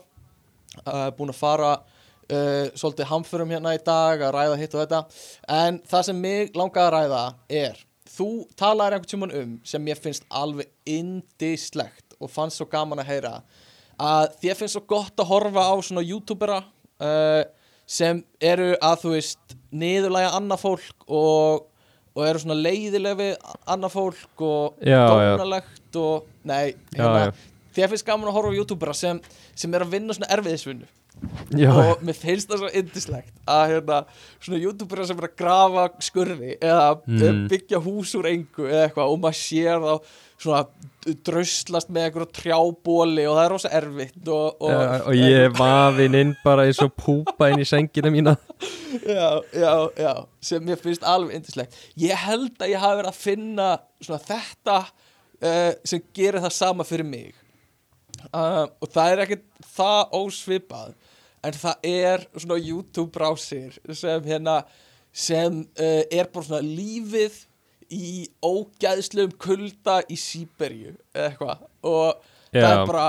Uh, 0.84 1.08
búin 1.18 1.34
að 1.34 1.40
fara 1.40 1.72
uh, 1.80 2.66
svolítið 2.78 3.10
hamförum 3.10 3.54
hérna 3.56 3.78
í 3.78 3.82
dag 3.82 4.16
að 4.28 4.36
ræða 4.36 4.60
hitt 4.60 4.76
og 4.76 4.84
þetta. 4.84 5.00
En 5.58 5.74
það 5.88 6.02
sem 6.10 6.18
mig 6.28 6.44
langaði 6.58 6.86
að 6.86 6.96
ræða 6.98 7.24
er 7.64 7.76
þú 8.18 8.30
talaðir 8.60 8.94
einhvern 8.98 9.14
tímann 9.14 9.38
um 9.40 9.52
sem 9.68 9.90
ég 9.90 10.02
finnst 10.02 10.28
alveg 10.30 10.68
indislegt 10.90 12.08
og 12.20 12.28
fannst 12.34 12.58
svo 12.60 12.68
gaman 12.70 13.02
að 13.02 13.10
heyra 13.12 13.34
að 14.02 14.28
þér 14.44 14.60
finnst 14.60 14.76
svo 14.78 14.84
gott 14.90 15.20
að 15.24 15.30
horfa 15.32 15.64
á 15.70 15.76
svona 15.82 16.04
youtubera 16.06 16.60
uh, 17.02 17.44
sem 17.88 18.20
eru 18.44 18.74
að 18.84 19.00
þú 19.04 19.14
veist 19.16 19.56
niðurlæga 19.72 20.34
annað 20.38 20.62
fólk 20.66 21.08
og, 21.08 21.66
og 22.18 22.26
eru 22.28 22.42
svona 22.44 22.60
leiðileg 22.60 23.18
við 23.20 23.34
annað 23.70 23.96
fólk 23.96 24.44
og 24.48 24.78
dónalegt 25.40 26.00
og 26.02 26.28
nei, 26.48 26.76
hérna, 26.96 27.32
þér 27.78 27.92
finnst 27.94 28.08
gaman 28.08 28.30
að 28.30 28.38
horfa 28.38 28.54
á 28.54 28.58
youtubera 28.60 28.94
sem, 28.98 29.20
sem 29.56 29.74
er 29.78 29.86
að 29.86 29.96
vinna 29.98 30.14
svona 30.18 30.32
erfiðisvinnu. 30.38 30.88
Já, 31.58 31.72
og 31.74 32.02
mér 32.06 32.14
finnst 32.14 32.46
það 32.52 32.60
svo 32.62 32.68
indislegt 32.78 33.34
að 33.50 33.64
hérna, 33.72 33.96
svona 34.38 34.60
youtubera 34.62 35.06
sem 35.10 35.18
er 35.18 35.26
að 35.26 35.38
grafa 35.40 35.86
skurði 36.06 36.52
eða 36.60 36.84
Mm. 37.08 37.48
byggja 37.50 37.80
hús 37.82 38.12
úr 38.20 38.28
engu 38.30 38.68
eða 38.68 38.84
eitthvað 38.86 39.14
og 39.16 39.20
maður 39.24 39.40
sér 39.40 39.82
þá 39.82 39.94
svona 40.38 40.66
drauslast 41.26 41.90
með 41.94 42.08
einhverju 42.08 42.28
trjábóli 42.36 43.26
og 43.30 43.38
það 43.38 43.44
er 43.46 43.54
rosa 43.54 43.72
erfitt 43.80 44.30
og, 44.34 44.60
og, 44.60 44.72
Já, 44.74 45.02
og 45.08 45.18
ég 45.18 45.56
vafinn 45.58 46.18
inn 46.20 46.34
bara 46.44 46.68
eins 46.68 46.82
og 46.84 46.94
púpa 47.00 47.50
inn 47.54 47.64
í 47.64 47.68
sengina 47.68 48.12
mína. 48.14 48.36
Já, 49.08 49.44
já, 49.54 49.74
já, 50.00 50.12
sem 50.42 50.64
mér 50.64 50.80
finnst 50.82 51.04
alveg 51.06 51.36
indislegt 51.38 51.76
ég 52.00 52.18
held 52.18 52.56
að 52.64 52.72
ég 52.72 52.82
hafi 52.82 52.98
verið 52.98 53.10
að 53.12 53.20
finna 53.20 53.68
svona 54.02 54.20
þetta 54.24 54.78
uh, 54.80 55.74
sem 55.86 56.02
gerir 56.16 56.42
það 56.42 56.56
sama 56.56 56.86
fyrir 56.88 57.08
mig. 57.08 57.36
Uh, 58.32 58.66
og 58.82 58.90
það 58.94 59.12
er 59.12 59.24
ekkert 59.26 59.46
það 59.76 60.16
ósvipað 60.18 60.96
en 61.46 61.60
það 61.62 61.90
er 61.92 62.26
svona 62.34 62.60
YouTube 62.60 63.12
brásir 63.14 63.78
sem 63.96 64.26
hérna 64.26 64.58
sem 65.14 65.62
uh, 65.78 66.04
er 66.10 66.32
bara 66.34 66.48
svona 66.48 66.64
lífið 66.66 67.38
í 67.94 68.28
ógæðslegum 68.44 69.36
kulda 69.42 70.02
í 70.12 70.18
Sýberju 70.20 70.96
eða 71.14 71.30
eitthvað 71.32 71.66
og 71.88 72.22
það 72.52 72.64
Já. 72.64 72.70
er 72.72 72.86
bara, 72.90 73.08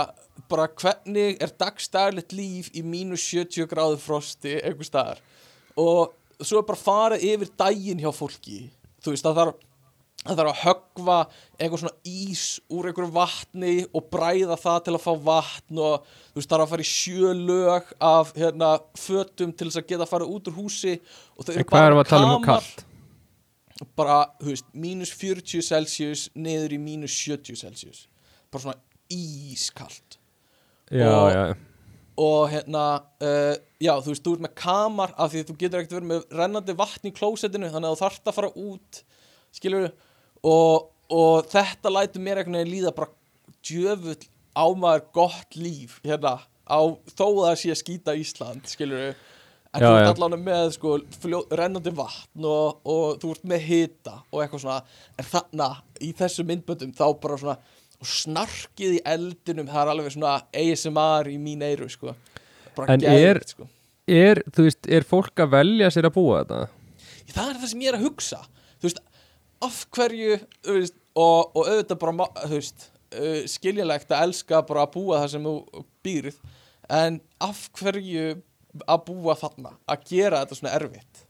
bara 0.51 0.67
hvernig 0.81 1.43
er 1.43 1.55
dagstæðilegt 1.61 2.35
líf 2.37 2.73
í 2.77 2.85
mínus 2.87 3.27
70 3.31 3.71
gráðu 3.71 4.01
frosti 4.03 4.59
einhver 4.63 4.89
staðar 4.89 5.23
og 5.79 6.15
svo 6.39 6.61
er 6.61 6.69
bara 6.69 6.83
farið 6.83 7.27
yfir 7.33 7.55
daginn 7.59 8.03
hjá 8.03 8.13
fólki 8.15 8.69
þú 9.03 9.15
veist 9.15 9.27
það 9.27 9.41
þarf 9.43 9.65
það 10.19 10.41
þarf 10.41 10.51
að 10.51 10.63
höggva 10.65 11.19
einhver 11.59 11.81
svona 11.81 12.11
ís 12.11 12.43
úr 12.75 12.89
einhverju 12.91 13.15
vatni 13.15 13.75
og 13.95 14.09
bræða 14.13 14.59
það 14.59 14.81
til 14.87 14.95
að 14.97 15.05
fá 15.05 15.13
vatn 15.29 15.81
og 15.85 16.09
þú 16.09 16.41
veist 16.41 16.51
það 16.51 16.57
er 16.59 16.65
að 16.65 16.73
fara 16.73 16.85
í 16.85 16.91
sjö 16.91 17.33
lög 17.39 17.93
af 18.11 18.33
hérna 18.37 18.73
fötum 18.99 19.55
til 19.55 19.69
þess 19.69 19.81
að 19.81 19.89
geta 19.93 20.05
að 20.05 20.13
fara 20.13 20.29
út 20.29 20.51
úr 20.51 20.59
húsi 20.59 20.99
og 21.39 21.47
þau 21.47 21.55
En 21.55 21.69
hvað 21.71 21.87
erum 21.87 22.01
við 22.01 22.05
að 22.05 22.13
tala 22.13 22.35
um 22.35 22.47
kamar. 22.49 22.69
Bara, 23.99 24.19
þú 24.41 24.53
veist, 24.53 24.69
mínus 24.75 25.13
40 25.15 25.63
celsius 25.63 26.27
niður 26.35 26.75
í 26.75 26.79
mínus 26.83 27.15
70 27.25 27.57
celsius. 27.61 28.07
Bara 28.51 28.63
svona 28.65 28.79
ískalt. 29.13 30.19
Já, 30.91 31.09
Og- 31.13 31.33
já, 31.33 31.57
og 32.19 32.51
hérna, 32.51 32.85
uh, 33.23 33.57
já, 33.81 33.93
þú 34.03 34.11
veist, 34.13 34.25
þú 34.25 34.33
ert 34.35 34.45
með 34.47 34.55
kamar 34.59 35.13
af 35.19 35.31
því 35.33 35.43
að 35.43 35.49
þú 35.51 35.57
getur 35.61 35.81
ekkert 35.83 35.97
verið 35.99 36.11
með 36.13 36.25
rennandi 36.41 36.75
vatn 36.81 37.07
í 37.11 37.13
klósettinu, 37.15 37.71
þannig 37.71 37.91
að 37.91 37.95
þú 37.97 38.03
þarft 38.03 38.25
að 38.33 38.35
fara 38.39 38.51
út 38.57 39.03
skilur 39.53 39.93
og, 40.43 40.89
og 41.11 41.47
þetta 41.53 41.93
lætur 41.95 42.21
mér 42.25 42.41
einhvern 42.43 42.59
veginn 42.59 42.73
líða 42.75 42.95
bara 42.97 43.13
djöfull 43.63 44.19
ámaður 44.59 45.05
gott 45.15 45.55
líf 45.61 46.01
hérna, 46.03 46.35
á, 46.67 46.81
þó 47.15 47.27
að 47.29 47.45
það 47.47 47.57
sé 47.63 47.71
að 47.71 47.81
skýta 47.85 48.17
Ísland, 48.19 48.67
skilur 48.67 49.15
en 49.75 49.83
Já, 49.85 49.89
þú 49.89 49.97
ert 49.99 50.11
allan 50.13 50.45
með 50.45 50.71
sko, 50.77 50.95
fljó, 51.23 51.43
rennandi 51.61 51.93
vatn 51.97 52.47
og, 52.49 52.79
og 52.89 53.19
þú 53.23 53.33
ert 53.35 53.49
með 53.53 53.67
hita 53.67 54.15
og 54.31 54.43
eitthvað 54.43 54.63
svona 54.65 54.79
en 55.19 55.29
þarna, 55.29 55.69
í 56.05 56.13
þessu 56.17 56.47
myndböndum 56.49 56.95
þá 56.97 57.05
bara 57.21 57.41
svona 57.43 57.59
snarkið 58.09 58.99
í 58.99 59.03
eldinum 59.11 59.69
það 59.69 59.83
er 59.83 59.93
alveg 59.93 60.15
svona 60.15 60.37
ASMR 60.55 61.31
í 61.33 61.37
mín 61.43 61.65
eyru 61.67 61.89
sko. 61.91 62.15
bara 62.77 62.95
En 62.95 63.03
geðveikt, 63.03 63.55
sko. 63.57 63.69
er, 64.07 64.43
veist, 64.57 64.87
er 64.87 65.07
fólk 65.07 65.43
að 65.43 65.57
velja 65.57 65.91
sér 65.93 66.09
að 66.09 66.17
búa 66.17 66.43
þetta? 66.45 66.61
það 67.35 67.51
er 67.51 67.61
það 67.61 67.73
sem 67.73 67.83
ég 67.85 67.93
er 67.93 67.99
að 67.99 68.07
hugsa 68.07 68.41
veist, 68.85 69.03
af 69.67 69.81
hverju 69.97 70.39
veist, 70.69 70.97
og, 71.19 71.51
og 71.59 71.65
auðvitað 71.67 72.01
bara 72.05 72.29
uh, 72.31 73.43
skiljanlegt 73.51 74.15
að 74.15 74.29
elska 74.29 74.63
bara 74.69 74.87
að 74.87 74.95
búa 74.95 75.23
það 75.25 75.33
sem 75.35 75.49
þú 75.49 75.85
býrð 76.07 76.39
en 76.99 77.19
af 77.45 77.65
hverju 77.79 78.29
að 78.87 79.07
búa 79.09 79.37
þarna, 79.39 79.73
að 79.89 80.05
gera 80.11 80.43
þetta 80.43 80.59
svona 80.59 80.75
erfitt. 80.79 81.25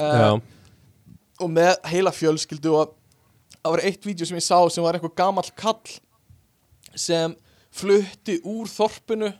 Já, 0.00 0.30
og 1.40 1.52
með 1.52 1.72
heila 1.90 2.12
fjölskyldu 2.14 2.72
og 2.76 2.96
það 3.60 3.74
var 3.74 3.84
eitt 3.88 4.06
vídeo 4.06 4.28
sem 4.28 4.38
ég 4.38 4.46
sá 4.46 4.58
sem 4.72 4.84
var 4.84 4.96
eitthvað 4.96 5.16
gamall 5.20 5.52
kall 5.58 5.96
sem 6.96 7.34
flutti 7.74 8.38
úr 8.48 8.70
þorpinu 8.70 9.30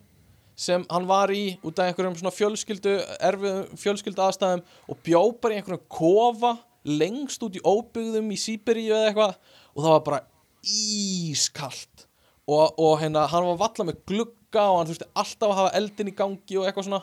sem 0.60 0.82
hann 0.90 1.06
var 1.08 1.32
í 1.32 1.56
út 1.64 1.78
af 1.80 1.88
einhverjum 1.88 2.18
svona 2.18 2.34
fjölskyldu 2.36 2.98
erfið 3.30 3.60
fjölskyldu 3.80 4.24
aðstæðum 4.26 4.64
og 4.92 4.98
bjó 5.06 5.22
bara 5.40 5.56
í 5.56 5.60
einhverjum 5.60 5.86
kofa 5.88 6.52
lengst 6.84 7.42
út 7.44 7.56
í 7.56 7.62
óbyggðum 7.64 8.28
í 8.32 8.38
Sýberíu 8.40 8.92
eða 8.92 9.08
eitthvað 9.08 9.32
og 9.74 9.80
það 9.80 9.94
var 9.94 10.04
bara 10.08 10.20
ískalt. 10.60 12.06
Og, 12.50 12.76
og 12.76 12.98
hérna 13.00 13.26
hann 13.30 13.46
var 13.52 13.60
valla 13.60 13.88
með 13.88 14.02
glugga 14.08 14.66
og 14.66 14.78
hann 14.80 14.90
þurfti 14.90 15.08
alltaf 15.22 15.48
að 15.48 15.58
hafa 15.60 15.74
eldin 15.80 16.10
í 16.10 16.16
gangi 16.18 16.58
og 16.58 16.66
eitthvað 16.66 16.88
svona 16.88 17.02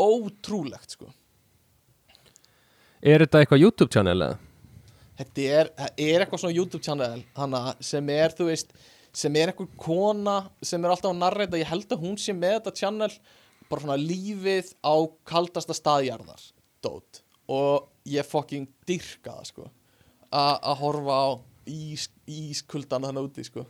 ótrúlegt 0.00 0.96
sko 0.96 1.10
er 3.04 3.24
þetta 3.24 3.42
eitthvað 3.42 3.64
YouTube 3.66 3.92
channel 3.92 4.16
eða? 4.24 4.40
Þetta 5.14 5.46
er, 5.60 5.70
er 6.00 6.24
eitthvað 6.24 6.42
svona 6.42 6.56
YouTube 6.56 6.82
channel 6.82 7.22
hana, 7.36 7.62
sem 7.84 8.08
er, 8.10 8.32
þú 8.34 8.48
veist, 8.48 8.72
sem 9.14 9.36
er 9.38 9.52
eitthvað 9.52 9.76
kona 9.78 10.38
sem 10.64 10.82
er 10.82 10.94
alltaf 10.94 11.12
að 11.12 11.20
narreita, 11.20 11.60
ég 11.60 11.70
held 11.70 11.92
að 11.94 12.02
hún 12.02 12.16
sé 12.18 12.34
með 12.34 12.56
þetta 12.56 12.74
channel, 12.80 13.10
bara 13.70 13.84
svona 13.84 13.98
lífið 14.00 14.72
á 14.82 14.94
kaldasta 15.28 15.76
staðjarðar, 15.76 16.42
dót, 16.82 17.22
og 17.46 17.86
ég 18.10 18.26
fucking 18.26 18.66
dyrka 18.88 19.36
það, 19.36 19.50
sko, 19.52 19.68
að 20.34 20.74
horfa 20.80 21.20
á 21.20 21.28
ís, 21.70 22.08
ískuldan 22.26 23.06
þannig 23.06 23.30
úti, 23.30 23.46
sko. 23.46 23.68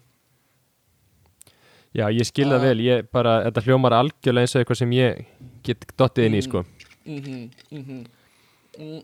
Já, 1.94 2.08
ég 2.10 2.26
skil 2.26 2.48
það 2.50 2.58
Ah. 2.58 2.64
vel, 2.66 2.78
ég 2.82 3.10
bara, 3.12 3.32
þetta 3.44 3.62
hljómar 3.68 3.94
algjörlega 3.94 4.42
eins 4.42 4.54
og 4.56 4.64
eitthvað 4.64 4.80
sem 4.80 4.90
ég 4.96 5.26
get 5.62 5.84
dottið 5.96 6.26
inn 6.26 6.34
í, 6.34 6.42
sko. 6.42 6.64
Mhm, 7.06 7.50
mhm 7.70 8.04
mm. 8.78 9.02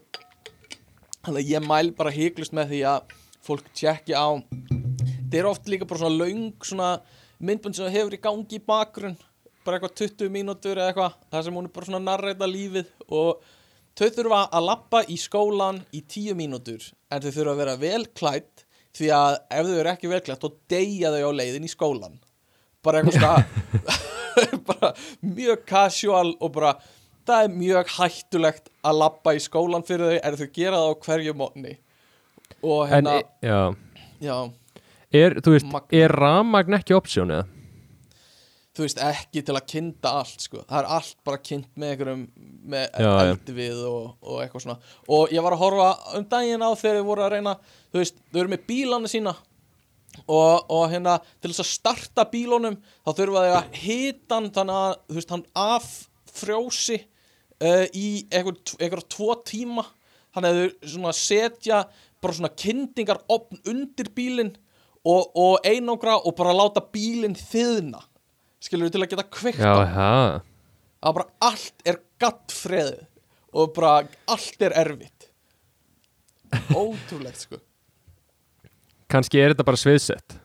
Þannig 1.22 1.42
að 1.44 1.50
ég 1.52 1.66
mæl 1.68 1.90
bara 1.96 2.10
hygglust 2.10 2.54
með 2.56 2.72
því 2.72 2.80
að 2.88 3.16
fólk 3.44 3.66
tjekki 3.76 4.14
á 4.16 4.42
Það 5.30 5.38
er 5.38 5.46
oft 5.46 5.68
líka 5.70 5.86
bara 5.86 6.00
svona 6.00 6.18
löng 6.18 6.64
svona 6.66 6.88
myndbund 7.38 7.76
sem 7.76 7.92
hefur 7.92 8.16
í 8.16 8.20
gangi 8.20 8.56
í 8.58 8.64
bakgrunn. 8.66 9.16
Bara 9.62 9.78
eitthvað 9.78 9.94
20 10.00 10.32
mínútur 10.34 10.74
eða 10.74 10.88
eitthvað 10.90 11.12
það 11.30 11.44
sem 11.46 11.54
hún 11.54 11.68
er 11.68 11.74
bara 11.76 11.86
svona 11.86 12.00
narreita 12.02 12.48
lífið. 12.50 12.88
Og 13.14 13.44
þau 13.94 14.08
þurfa 14.16 14.40
að 14.50 14.66
lappa 14.66 15.04
í 15.06 15.18
skólan 15.20 15.78
í 15.94 16.02
10 16.02 16.34
mínútur. 16.34 16.88
En 17.12 17.22
þau 17.22 17.30
þurfa 17.30 17.52
að 17.54 17.62
vera 17.62 17.76
vel 17.76 18.02
klætt 18.06 18.64
því 18.98 19.12
að 19.14 19.36
ef 19.60 19.68
þau 19.68 19.78
eru 19.78 19.92
ekki 19.92 20.10
vel 20.10 20.20
klætt 20.26 20.42
þá 20.42 20.50
deyja 20.74 21.14
þau 21.14 21.30
á 21.30 21.38
leiðin 21.38 21.68
í 21.68 21.70
skólan 21.70 22.18
bara 22.84 23.02
eitthvað 23.02 23.44
bara 24.70 24.92
mjög 25.26 25.64
casual 25.68 26.32
og 26.40 26.52
bara 26.54 26.74
það 27.28 27.44
er 27.46 27.54
mjög 27.60 27.92
hættulegt 27.98 28.70
að 28.86 28.98
lappa 29.02 29.34
í 29.36 29.42
skólan 29.44 29.84
fyrir 29.86 30.16
þau 30.16 30.20
en 30.30 30.38
þau 30.40 30.48
gera 30.56 30.80
það 30.82 30.90
á 30.90 30.94
hverju 31.06 31.36
mótni 31.38 31.76
og 32.60 32.82
En, 32.86 32.92
hérna, 32.92 33.16
e- 33.20 33.46
já, 33.46 33.60
já. 34.20 34.36
Er, 35.10 35.34
þú 35.42 35.56
veist, 35.56 35.72
er 35.96 36.12
ramagn 36.14 36.76
ekki 36.78 36.94
option 36.96 37.32
eða? 37.34 37.46
þú 38.76 38.84
veist, 38.86 39.00
ekki 39.02 39.42
til 39.44 39.54
að 39.58 39.64
kynna 39.68 40.10
allt 40.20 40.44
sko. 40.46 40.60
það 40.62 40.78
er 40.78 40.88
allt 40.96 41.16
bara 41.26 41.40
kynnt 41.42 41.70
með 41.76 41.90
einhverjum 41.94 42.20
með 42.70 42.84
Já, 43.02 43.08
já. 43.10 43.30
eldi 43.34 43.54
við 43.56 43.80
og, 43.88 44.04
og 44.22 44.36
eitthvað 44.44 44.62
svona. 44.62 44.76
Og 45.10 45.32
ég 45.34 45.42
var 45.42 45.56
að 45.56 45.62
horfa 45.64 45.88
um 46.20 46.26
daginn 46.30 46.62
á 46.64 46.70
þegar 46.78 47.00
þau 47.00 47.08
voru 47.10 47.24
að 47.26 47.32
reyna 47.34 47.54
þú 47.90 47.98
veist, 48.00 48.20
þau 48.30 48.38
eru 48.44 48.52
með 48.54 48.62
bílana 48.70 49.10
sína 49.10 49.34
og, 50.26 50.66
og 50.70 50.84
hérna 50.90 51.18
til 51.40 51.52
þess 51.52 51.62
að 51.64 51.70
starta 51.70 52.26
bílunum 52.30 52.78
þá 53.04 53.10
þurfa 53.18 53.44
þau 53.44 53.54
að 53.58 53.78
hita 53.80 54.36
hann 54.36 54.50
þannig 54.54 54.80
að 54.80 54.94
þú 55.06 55.18
veist, 55.18 55.34
hann 55.34 55.44
af 55.62 55.88
frjósi 56.40 56.98
uh, 57.00 57.86
í 57.94 58.08
einhver 58.30 59.04
tvo 59.10 59.36
tíma. 59.46 59.86
Þannig 60.34 60.50
að 60.50 60.60
þau 60.60 60.90
svona 60.94 61.14
setja 61.16 61.84
bara 62.22 62.36
svona 62.36 62.52
kyndingar 62.62 63.22
opn 63.32 63.62
undir 63.70 64.10
bílinn 64.14 64.52
og, 65.02 65.30
og 65.34 65.66
einangra 65.66 66.18
og 66.20 66.36
bara 66.38 66.54
láta 66.54 66.82
bílinn 66.92 67.38
þiðna. 67.38 68.02
Skilur 68.60 68.92
til 68.92 69.00
að 69.00 69.14
geta 69.14 69.24
kveikt 69.24 69.62
Já, 69.62 69.72
á. 69.72 69.88
það 69.94 70.40
að 71.00 71.16
bara 71.16 71.48
allt 71.48 71.88
er 71.88 71.96
gattfreðið 72.20 73.06
og 73.56 73.72
bara 73.74 73.94
allt 74.30 74.62
er 74.68 74.76
erfitt. 74.82 75.30
Ótrúlegt 76.76 77.46
sko 77.46 77.62
Kannski 79.10 79.40
er 79.42 79.54
þetta 79.54 79.66
bara 79.66 79.80
sviðsett 79.80 80.38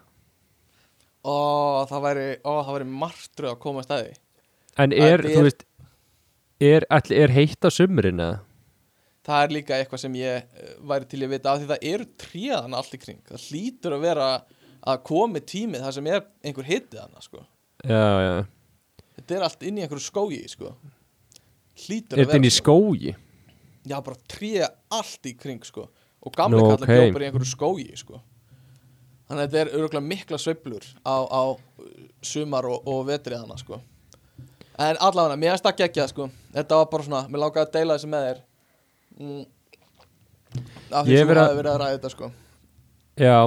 ó 1.26 1.86
það 1.90 2.04
væri, 2.06 2.26
ó, 2.46 2.54
það 2.66 2.74
væri 2.78 2.90
martröð 3.04 3.54
að 3.54 3.62
koma 3.64 3.82
að 3.84 3.88
staði 3.90 4.14
En 4.76 4.92
er, 4.92 5.22
er- 5.22 5.30
þú 5.32 5.46
veist 5.48 5.66
Er, 6.64 6.86
ætli, 6.88 7.18
er 7.20 7.34
heitt 7.36 7.66
á 7.68 7.70
sumrin 7.74 8.22
eða? 8.24 8.40
það 9.26 9.42
er 9.44 9.54
líka 9.56 9.78
eitthvað 9.80 10.02
sem 10.06 10.14
ég 10.20 10.44
eh, 10.46 10.74
væri 10.88 11.08
til 11.10 11.22
að 11.26 11.32
vita 11.34 11.52
af 11.52 11.62
því 11.62 11.70
það 11.72 11.88
eru 11.90 12.06
tríðan 12.22 12.78
allt 12.78 12.94
í 12.96 13.00
kring 13.02 13.22
það 13.28 13.48
hlýtur 13.50 13.96
að 13.98 14.06
vera 14.06 14.28
að 14.86 15.02
komi 15.10 15.42
tímið 15.42 15.86
þar 15.86 15.96
sem 15.98 16.10
er 16.12 16.22
einhver 16.46 16.68
hittið 16.70 17.02
hana 17.02 17.24
sko. 17.26 17.42
Já, 17.82 18.06
já 18.22 18.36
þetta 19.18 19.38
er 19.38 19.46
allt 19.48 19.66
inn 19.66 19.80
í 19.80 19.86
einhverju 19.86 20.06
skógi 20.06 20.42
sko. 20.52 20.72
Er 20.76 21.86
hlýtur 21.88 22.20
að 22.20 22.22
þetta 22.22 22.38
inn 22.40 22.46
í 22.46 22.52
vera 22.52 22.60
skógi? 22.60 23.16
já 23.86 23.98
bara 24.06 24.22
tríða 24.36 24.70
allt 25.00 25.30
í 25.32 25.36
kring 25.42 25.66
sko. 25.66 25.90
og 26.26 26.34
gamli 26.38 26.62
Nú, 26.62 26.70
no, 26.70 26.78
okay. 26.78 27.12
bara 27.14 27.26
í 27.26 27.30
einhverju 27.32 27.50
skógi 27.50 27.90
sko. 28.00 28.22
Þannig 29.26 29.42
að 29.42 29.46
þetta 29.46 29.62
er 29.62 29.74
örgulega 29.80 30.06
mikla 30.06 30.40
sveiflur 30.42 30.88
á, 31.02 31.16
á 31.26 31.44
sumar 32.26 32.68
og, 32.70 32.88
og 32.90 33.04
vetrið 33.10 33.44
hana 33.44 33.58
sko. 33.60 33.82
en 34.78 35.00
allavega, 35.00 35.40
mér 35.40 35.56
finnst 35.56 35.68
það 35.68 35.82
geggjað 35.84 36.14
sko. 36.14 36.30
þetta 36.56 36.80
var 36.82 36.90
bara 36.94 37.08
svona, 37.10 37.26
mér 37.30 37.44
lákaði 37.46 37.66
að 37.66 37.76
deila 37.78 37.98
þessu 37.98 38.12
með 38.14 38.28
þér 38.30 38.42
mm. 39.20 39.44
af 40.92 41.06
því 41.06 41.20
sem 41.20 41.30
þú 41.32 41.40
hafi 41.42 41.60
verið 41.62 41.72
að 41.74 41.80
ræða 41.84 41.94
þetta 41.98 42.16
sko. 42.16 42.32
Já 43.16 43.38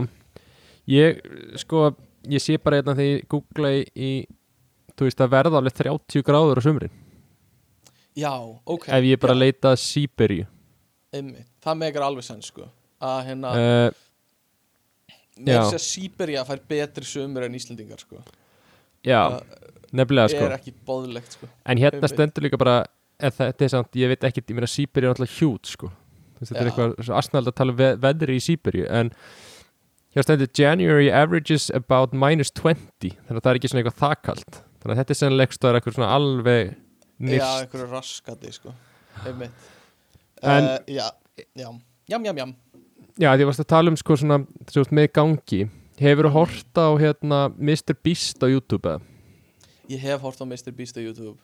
Ég, 0.88 1.18
sko, 1.60 1.90
ég 2.32 2.40
sé 2.40 2.54
bara 2.56 2.78
hérna 2.78 2.94
þegar 2.96 3.18
ég 3.18 3.24
googla 3.28 3.74
í, 3.76 4.12
Þú 4.96 5.04
veist, 5.04 5.18
það 5.20 5.34
verða 5.34 5.60
alveg 5.60 5.74
30 5.76 6.24
gráður 6.24 6.58
á 6.58 6.62
sumrin 6.64 6.94
já, 8.18 8.32
ok 8.64 8.88
Ef 8.88 9.04
ég 9.06 9.20
bara 9.20 9.36
já, 9.36 9.40
leita 9.44 9.74
að 9.74 9.82
Sýberíu 9.84 10.46
einmitt. 11.14 11.46
það 11.64 11.80
megar 11.82 12.06
alveg 12.08 12.26
senn 12.26 12.40
sko. 12.44 12.66
að 12.98 13.18
hérna, 13.28 13.52
uh, 13.52 13.98
mér 15.38 15.58
já. 15.58 15.62
sé 15.70 15.78
að 15.78 15.86
Sýberia 15.86 16.44
fær 16.48 16.60
betri 16.68 17.08
sumur 17.08 17.46
en 17.46 17.56
Íslendingar 17.58 18.02
sko. 18.02 18.20
Já, 19.06 19.22
það 19.38 19.66
nefnilega 19.98 20.32
sko 20.34 20.46
er 20.48 20.54
ekki 20.58 20.74
bóðlegt 20.86 21.36
sko. 21.38 21.48
En 21.64 21.80
hérna 21.80 22.10
stendur 22.10 22.44
líka 22.44 22.60
bara 22.60 22.78
þetta 23.18 23.64
er 23.66 23.72
samt, 23.72 23.96
ég 23.98 24.10
veit 24.12 24.26
ekki, 24.28 24.44
ég 24.46 24.58
meina 24.58 24.70
Sýberíu 24.70 25.08
er 25.10 25.14
alltaf 25.16 25.38
hjút 25.40 25.70
sko 25.72 25.90
Þetta 26.38 26.54
er 26.54 26.68
Já. 26.68 26.70
eitthvað 26.70 26.92
svo 27.02 27.14
asnald 27.18 27.50
að 27.50 27.56
tala 27.58 27.72
um 27.74 27.78
ve 27.80 27.88
veðri 27.98 28.36
í 28.38 28.42
Sýberíu 28.44 28.84
En 28.94 29.10
hér 30.14 30.26
stendur 30.26 30.50
January 30.54 31.08
averages 31.10 31.66
about 31.74 32.14
minus 32.14 32.52
20 32.54 33.16
Þannig 33.26 33.40
að 33.40 33.42
það 33.42 33.50
er 33.50 33.58
ekki 33.60 33.70
svona 33.72 33.82
eitthvað 33.82 34.02
þakkalt 34.04 34.60
Þannig 34.78 34.92
að 34.92 35.00
þetta 35.00 35.14
er 35.14 35.20
sennilega 35.22 35.48
eitthvað 35.48 35.78
eitthvað 35.80 35.96
svona 35.98 36.12
alveg 36.14 36.62
já, 36.68 36.76
nýrst 37.26 37.64
einhverju 37.64 37.88
raskati 37.90 38.54
sko. 38.54 38.74
einmitt 39.26 39.66
En- 40.42 40.70
uh, 40.70 40.78
já, 40.86 41.08
já, 41.58 41.66
jam, 42.06 42.24
jam, 42.30 42.36
jam 42.38 42.54
Já, 43.18 43.32
því 43.34 43.46
varst 43.48 43.60
að 43.64 43.70
tala 43.74 43.90
um 43.90 43.96
sko 43.98 44.16
svona 44.16 44.40
veist, 44.46 44.92
með 44.94 45.08
gangi 45.18 45.68
Hefur 45.98 46.28
þú 46.28 46.32
hort 46.36 46.78
á 46.78 46.86
hérna 47.02 47.38
Mr. 47.58 47.96
Beast 48.04 48.38
á 48.38 48.46
YouTube 48.46 48.86
eða? 48.86 49.00
ég 49.90 49.98
hef 50.04 50.20
hort 50.22 50.38
á 50.38 50.46
Mr. 50.46 50.70
Beast 50.76 50.96
á 50.96 51.02
YouTube 51.02 51.38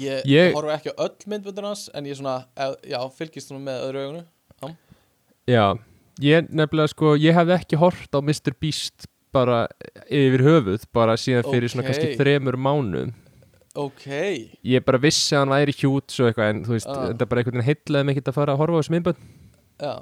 ég, 0.00 0.22
Ég- 0.24 0.54
horfa 0.56 0.76
ekki 0.78 0.92
á 0.94 0.96
öll 1.04 1.26
myndbundur 1.28 1.66
hans 1.68 1.88
en 1.94 2.04
ég 2.08 2.16
svona, 2.16 2.46
já, 2.86 2.98
fylgist 3.12 3.48
svona 3.50 3.64
með 3.64 3.82
öðru 3.88 4.04
augunu 4.06 4.24
Já, 5.46 5.76
ég 6.24 6.48
nefnilega 6.48 6.88
sko 6.94 7.16
ég 7.20 7.34
hefði 7.36 7.58
ekki 7.58 7.76
hort 7.82 8.08
á 8.16 8.20
Mr. 8.24 8.54
Beast 8.60 9.06
bara 9.34 9.66
yfir 10.08 10.40
höfuð 10.46 10.86
bara 10.94 11.18
síðan 11.20 11.44
fyrir 11.50 11.68
svona 11.68 11.84
Ok. 11.84 11.90
kannski 11.90 12.16
þremur 12.16 12.56
mánuðum 12.56 13.12
ok 13.74 14.06
ég 14.64 14.84
bara 14.86 14.98
vissi 15.02 15.34
að 15.34 15.42
hann 15.42 15.52
væri 15.58 15.74
hjút 15.74 16.08
svo 16.14 16.28
eitthvað 16.30 16.50
en 16.54 16.64
þú 16.64 16.76
veist, 16.78 16.86
Ah. 16.88 17.08
þetta 17.10 17.28
bara 17.28 17.42
einhvern 17.42 17.58
veginn 17.58 17.68
heitlaði 17.68 18.06
mig 18.06 18.16
ekki 18.16 18.30
að 18.30 18.34
fara 18.38 18.54
að 18.54 18.60
horfa 18.62 18.78
á 18.78 18.80
þessu 18.80 18.94
myndbönd 18.94 19.20
já, 19.82 19.94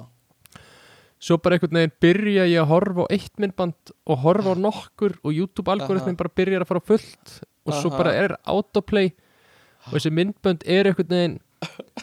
svo 1.23 1.37
bara 1.39 1.57
einhvern 1.57 1.79
veginn 1.79 1.95
byrja 2.03 2.45
ég 2.51 2.59
að 2.59 2.69
horfa 2.73 3.07
á 3.07 3.13
eitt 3.15 3.39
myndband 3.39 3.93
og 4.11 4.21
horfa 4.25 4.55
á 4.55 4.57
nokkur 4.59 5.15
og 5.23 5.31
YouTube 5.31 5.71
algoritmin 5.71 6.17
Aha. 6.17 6.19
bara 6.19 6.35
byrjar 6.41 6.65
að 6.65 6.71
fara 6.73 6.83
fullt 6.91 7.35
og 7.63 7.75
svo 7.79 7.91
bara 7.95 8.13
er 8.19 8.35
autoplay 8.43 9.13
og 9.87 9.95
þessi 9.95 10.13
myndbönd 10.15 10.65
er 10.67 10.89
einhvern 10.91 11.11
veginn 11.13 11.37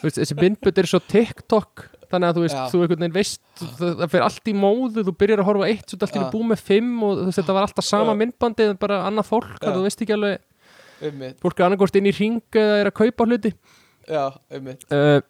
veist, 0.01 0.17
þessi 0.17 0.37
myndbönd 0.41 0.81
er 0.81 0.89
svo 0.89 1.01
TikTok 1.05 1.87
þannig 2.11 2.31
að 2.31 2.39
þú 2.39 2.45
veist, 2.45 2.57
Já. 2.57 2.65
þú 2.73 2.81
einhvern 2.81 3.03
veginn 3.05 3.17
veist 3.19 3.43
það, 3.61 3.91
það 4.01 4.07
fyrir 4.15 4.25
allt 4.27 4.51
í 4.51 4.55
móðu, 4.57 5.05
þú 5.07 5.15
byrjar 5.21 5.43
að 5.43 5.51
horfa 5.51 5.69
á 5.69 5.71
eitt 5.71 5.93
svo 5.93 6.01
Já. 6.01 6.13
einu 6.17 6.31
búið 6.33 6.49
með 6.51 6.65
fimm 6.71 6.95
og 7.07 7.21
veist, 7.27 7.39
þetta 7.39 7.57
var 7.57 7.67
alltaf 7.69 7.87
sama 7.87 8.15
Já. 8.15 8.21
myndbandið 8.23 8.73
en 8.73 8.81
bara 8.81 9.03
annað 9.07 9.29
fólk, 9.31 9.61
þú 9.61 9.85
veist 9.85 10.05
ekki 10.05 10.17
alveg 10.17 10.47
fólk 11.41 11.61
er 11.61 11.67
annarkort 11.69 11.97
inn 11.97 12.09
í 12.11 12.15
ring 12.17 12.41
eða 12.57 12.81
er 12.83 12.91
að 12.91 12.97
kaupa 12.99 13.27
hluti 13.29 13.53
já, 14.09 14.25
uh, 14.29 15.21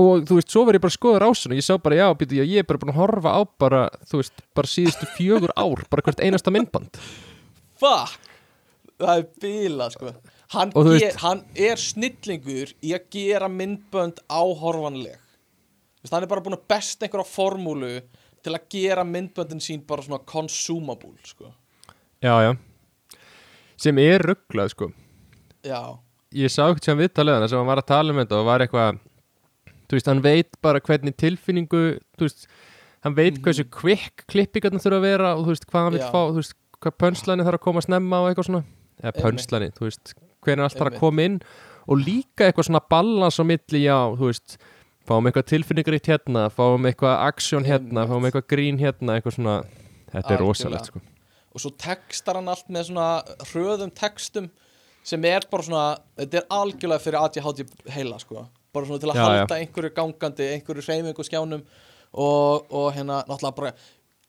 og 0.00 0.24
þú 0.28 0.38
veist, 0.38 0.50
svo 0.50 0.64
verð 0.66 0.78
ég 0.78 0.84
bara 0.84 0.92
að 0.92 0.98
skoða 0.98 1.20
rásun 1.22 1.52
og 1.54 1.58
ég 1.60 1.66
sá 1.66 1.74
bara, 1.82 1.96
já, 2.00 2.06
býtu, 2.18 2.38
ég 2.40 2.58
er 2.62 2.66
bara 2.68 2.78
búin 2.82 2.92
að 2.94 2.98
horfa 3.00 3.30
á 3.34 3.40
bara, 3.62 3.82
þú 4.10 4.20
veist, 4.22 4.42
bara 4.54 4.70
síðustu 4.70 5.08
fjögur 5.16 5.52
ár 5.56 5.84
bara 5.90 6.02
hvert 6.06 6.22
einasta 6.24 6.50
myndband. 6.54 6.98
Fuck! 7.80 8.18
Það 8.98 9.18
er 9.18 9.24
bila 9.42 9.88
sko. 9.90 10.12
Hann, 10.54 10.70
Og 10.74 10.84
þú 10.86 10.92
veist- 10.94 11.20
hann 11.24 11.40
er 11.56 11.76
snillingur 11.76 12.74
í 12.82 12.92
að 12.94 13.08
gera 13.10 13.48
myndbönd 13.48 14.20
áhorfanleg. 14.30 15.16
Þú 15.18 16.04
veist, 16.04 16.12
hann 16.14 16.22
er 16.22 16.30
bara 16.30 16.40
búin 16.44 16.54
að 16.58 16.66
besta 16.68 17.06
einhverja 17.06 17.26
formúlu 17.26 18.02
til 18.44 18.52
að 18.54 18.68
gera 18.70 19.04
myndböndin 19.04 19.60
sín 19.62 19.86
bara 19.86 20.02
svona 20.02 20.20
consumable 20.24 21.14
sko. 21.24 21.52
Já, 22.22 22.34
já. 22.44 22.56
Sem 23.76 23.98
er 23.98 24.18
rugglað, 24.22 24.70
sko. 24.70 24.92
Já, 25.64 25.98
ég 26.32 26.50
sá 26.52 26.68
ekkert 26.70 26.84
sem 26.84 26.98
viðtalega 26.98 27.48
sem 27.48 27.58
hann 27.58 27.66
var 27.66 27.80
að 27.82 27.86
tala 27.90 28.12
um 28.12 28.20
þetta 28.20 28.38
og 28.38 28.46
var 28.46 28.60
eitthvað 28.60 28.98
þú 29.88 29.96
veist, 29.98 30.06
hann 30.10 30.22
veit 30.24 30.50
bara 30.62 30.80
hvernig 30.80 31.16
tilfinningu 31.20 31.82
þú 32.18 32.26
veist, 32.28 32.46
hann 33.04 33.14
veit 33.14 33.34
Mhm. 33.38 33.42
hversu 33.44 33.64
quick 33.70 34.24
klippingarna 34.28 34.80
þurfa 34.80 34.98
að 35.00 35.06
vera 35.08 35.34
og 35.36 35.44
þú 35.46 35.50
veist, 35.54 35.66
hvað 35.66 35.84
hann 35.84 35.92
vil 35.92 36.00
fá, 36.08 36.20
þú 36.30 36.38
veist, 36.40 36.54
hvað 36.80 36.96
pönslani 37.02 37.44
þarf 37.44 37.58
að 37.58 37.64
koma 37.66 37.80
snemma 37.80 38.16
og 38.20 38.28
eitthvað 38.34 38.46
svona. 38.50 38.64
Eða 39.02 39.12
Einmitt. 39.12 39.24
pönslani, 39.24 39.68
þú 39.74 39.80
veist, 39.88 40.14
hvernig 40.44 40.64
allt 40.64 40.78
þarf 40.78 40.92
að 40.94 40.98
koma 40.98 41.22
inn. 41.22 41.40
Og 41.88 41.98
líka 41.98 42.46
eitthvað 42.48 42.64
svona 42.68 42.80
balans 42.88 43.38
á 43.40 43.44
milli, 43.44 43.80
já, 43.84 43.98
þú 44.16 44.24
veist 44.30 44.56
fáum 45.06 45.26
eitthvað 45.28 45.46
tilfinningaríkt 45.52 46.06
hérna 46.08 46.48
fáum 46.50 46.84
eitthvað 46.88 47.20
aksjón 47.28 47.64
hérna, 47.68 48.06
fáum 48.08 48.24
eitthvað 48.24 48.46
grín 48.48 48.78
hérna, 48.80 49.20
eitthvað 49.20 49.36
svona. 49.36 49.64
Þetta 50.14 50.30
er 50.30 50.38
rosalegt, 50.38 50.86
sko. 50.86 51.00
Og 51.54 51.60
svo 51.60 51.70
textar 51.76 52.34
hann 52.36 52.48
allt 52.48 52.68
með 52.68 52.88
svona 52.88 53.22
hröðum 53.52 53.92
textum 53.92 54.48
sem 55.04 55.22
er 55.24 55.40
bara 55.50 55.62
svona 55.62 55.98
þetta 56.16 56.34
er 56.34 56.46
algjörlega 56.50 57.00
fyrir 57.02 57.20
ADHD 57.20 57.66
heila 57.90 58.18
sko 58.18 58.48
bara 58.74 58.88
svona 58.88 59.02
til 59.02 59.10
að 59.12 59.18
Já, 59.18 59.24
já. 59.24 59.40
halda 59.44 59.58
einhverju 59.62 59.92
gangandi 59.96 60.48
einhverju 60.56 60.84
hreyfingu 60.88 61.26
skjánum 61.28 61.62
og, 62.14 62.66
og 62.70 62.88
hérna 62.96 63.22
náttúrulega 63.28 63.56
bara 63.60 63.72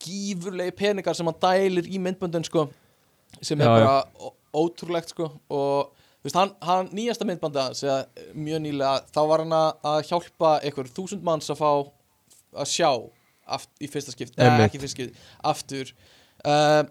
gífurlegi 0.06 0.74
peningar 0.80 1.16
sem 1.18 1.28
hann 1.30 1.40
dælir 1.42 1.88
í 1.90 2.00
myndböndin 2.02 2.46
sko 2.48 2.68
sem 3.42 3.62
er 3.62 3.68
Já, 3.68 3.72
já. 3.72 3.86
bara 3.86 4.34
ótrúlegt 4.56 5.12
sko 5.14 5.30
og 5.50 5.92
þú 5.96 6.28
veist 6.30 6.40
hann, 6.40 6.52
hann 6.66 6.90
nýjasta 6.96 7.28
myndbanda 7.28 7.68
sem 7.78 8.06
mjög 8.34 8.64
nýlega 8.66 8.96
þá 9.14 9.22
var 9.30 9.44
hann 9.44 9.56
að- 9.58 10.06
hjálpa 10.10 10.56
einhver 10.66 10.90
þúsund 10.96 11.24
manns 11.26 11.50
að 11.54 11.60
fá 11.62 11.70
að 12.56 12.70
sjá 12.72 12.90
aft, 13.46 13.70
í 13.84 13.88
fyrsta 13.92 14.14
skipt, 14.16 14.38
eða 14.42 14.66
ekki 14.66 14.80
fyrsta 14.82 14.96
skipt 14.98 15.18
aftur 15.46 15.92
uh, 16.48 16.82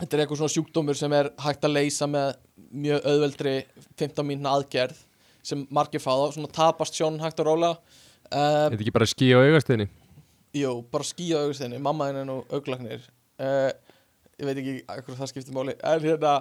þetta 0.00 0.16
er 0.16 0.22
eitthvað 0.24 0.40
svona 0.40 0.54
sjúkdómur 0.56 0.98
sem 0.98 1.12
er 1.14 1.28
hægt 1.44 1.62
að 1.68 1.76
leysa 1.76 2.08
með 2.10 2.32
mjög 2.74 3.04
auðveldri 3.12 3.52
15 4.00 4.26
mínuna 4.26 4.56
aðgerð 4.58 4.96
sem 5.44 5.64
margir 5.74 6.02
fá 6.02 6.12
þá, 6.12 6.34
svona 6.34 6.50
tapast 6.54 6.96
sjón 6.96 7.20
hægt 7.22 7.42
að 7.42 7.50
róla 7.50 7.74
uh, 7.74 8.30
Þetta 8.30 8.74
er 8.74 8.80
ekki 8.80 8.94
bara 8.94 9.08
skí 9.10 9.30
á 9.34 9.38
augastinni 9.40 9.88
Jú, 10.54 10.72
bara 10.86 11.06
skýja 11.06 11.40
augustinni, 11.42 11.80
mamma 11.82 12.08
henni 12.08 12.22
er 12.22 12.28
nú 12.28 12.40
auglagnir 12.54 13.02
uh, 13.42 13.70
Ég 14.34 14.48
veit 14.48 14.58
ekki 14.58 14.74
hvað 14.86 15.18
það 15.20 15.28
skiptir 15.30 15.54
máli. 15.54 15.76
En 15.86 16.00
hérna 16.02 16.32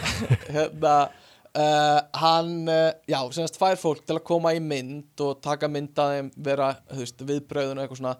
Hérna 0.54 0.96
uh, 1.08 2.00
Hann, 2.20 2.68
já, 3.08 3.20
semast 3.32 3.56
fær 3.60 3.78
fólk 3.80 4.02
til 4.04 4.18
að 4.18 4.26
koma 4.28 4.52
í 4.56 4.60
mynd 4.60 5.24
Og 5.24 5.40
taka 5.44 5.70
mynd 5.72 5.96
að 6.00 6.16
þeim 6.16 6.28
vera, 6.48 6.74
þú 6.90 7.00
veist, 7.04 7.24
viðbröðun 7.30 7.80
og 7.80 7.84
eitthvað 7.86 8.02
svona. 8.02 8.18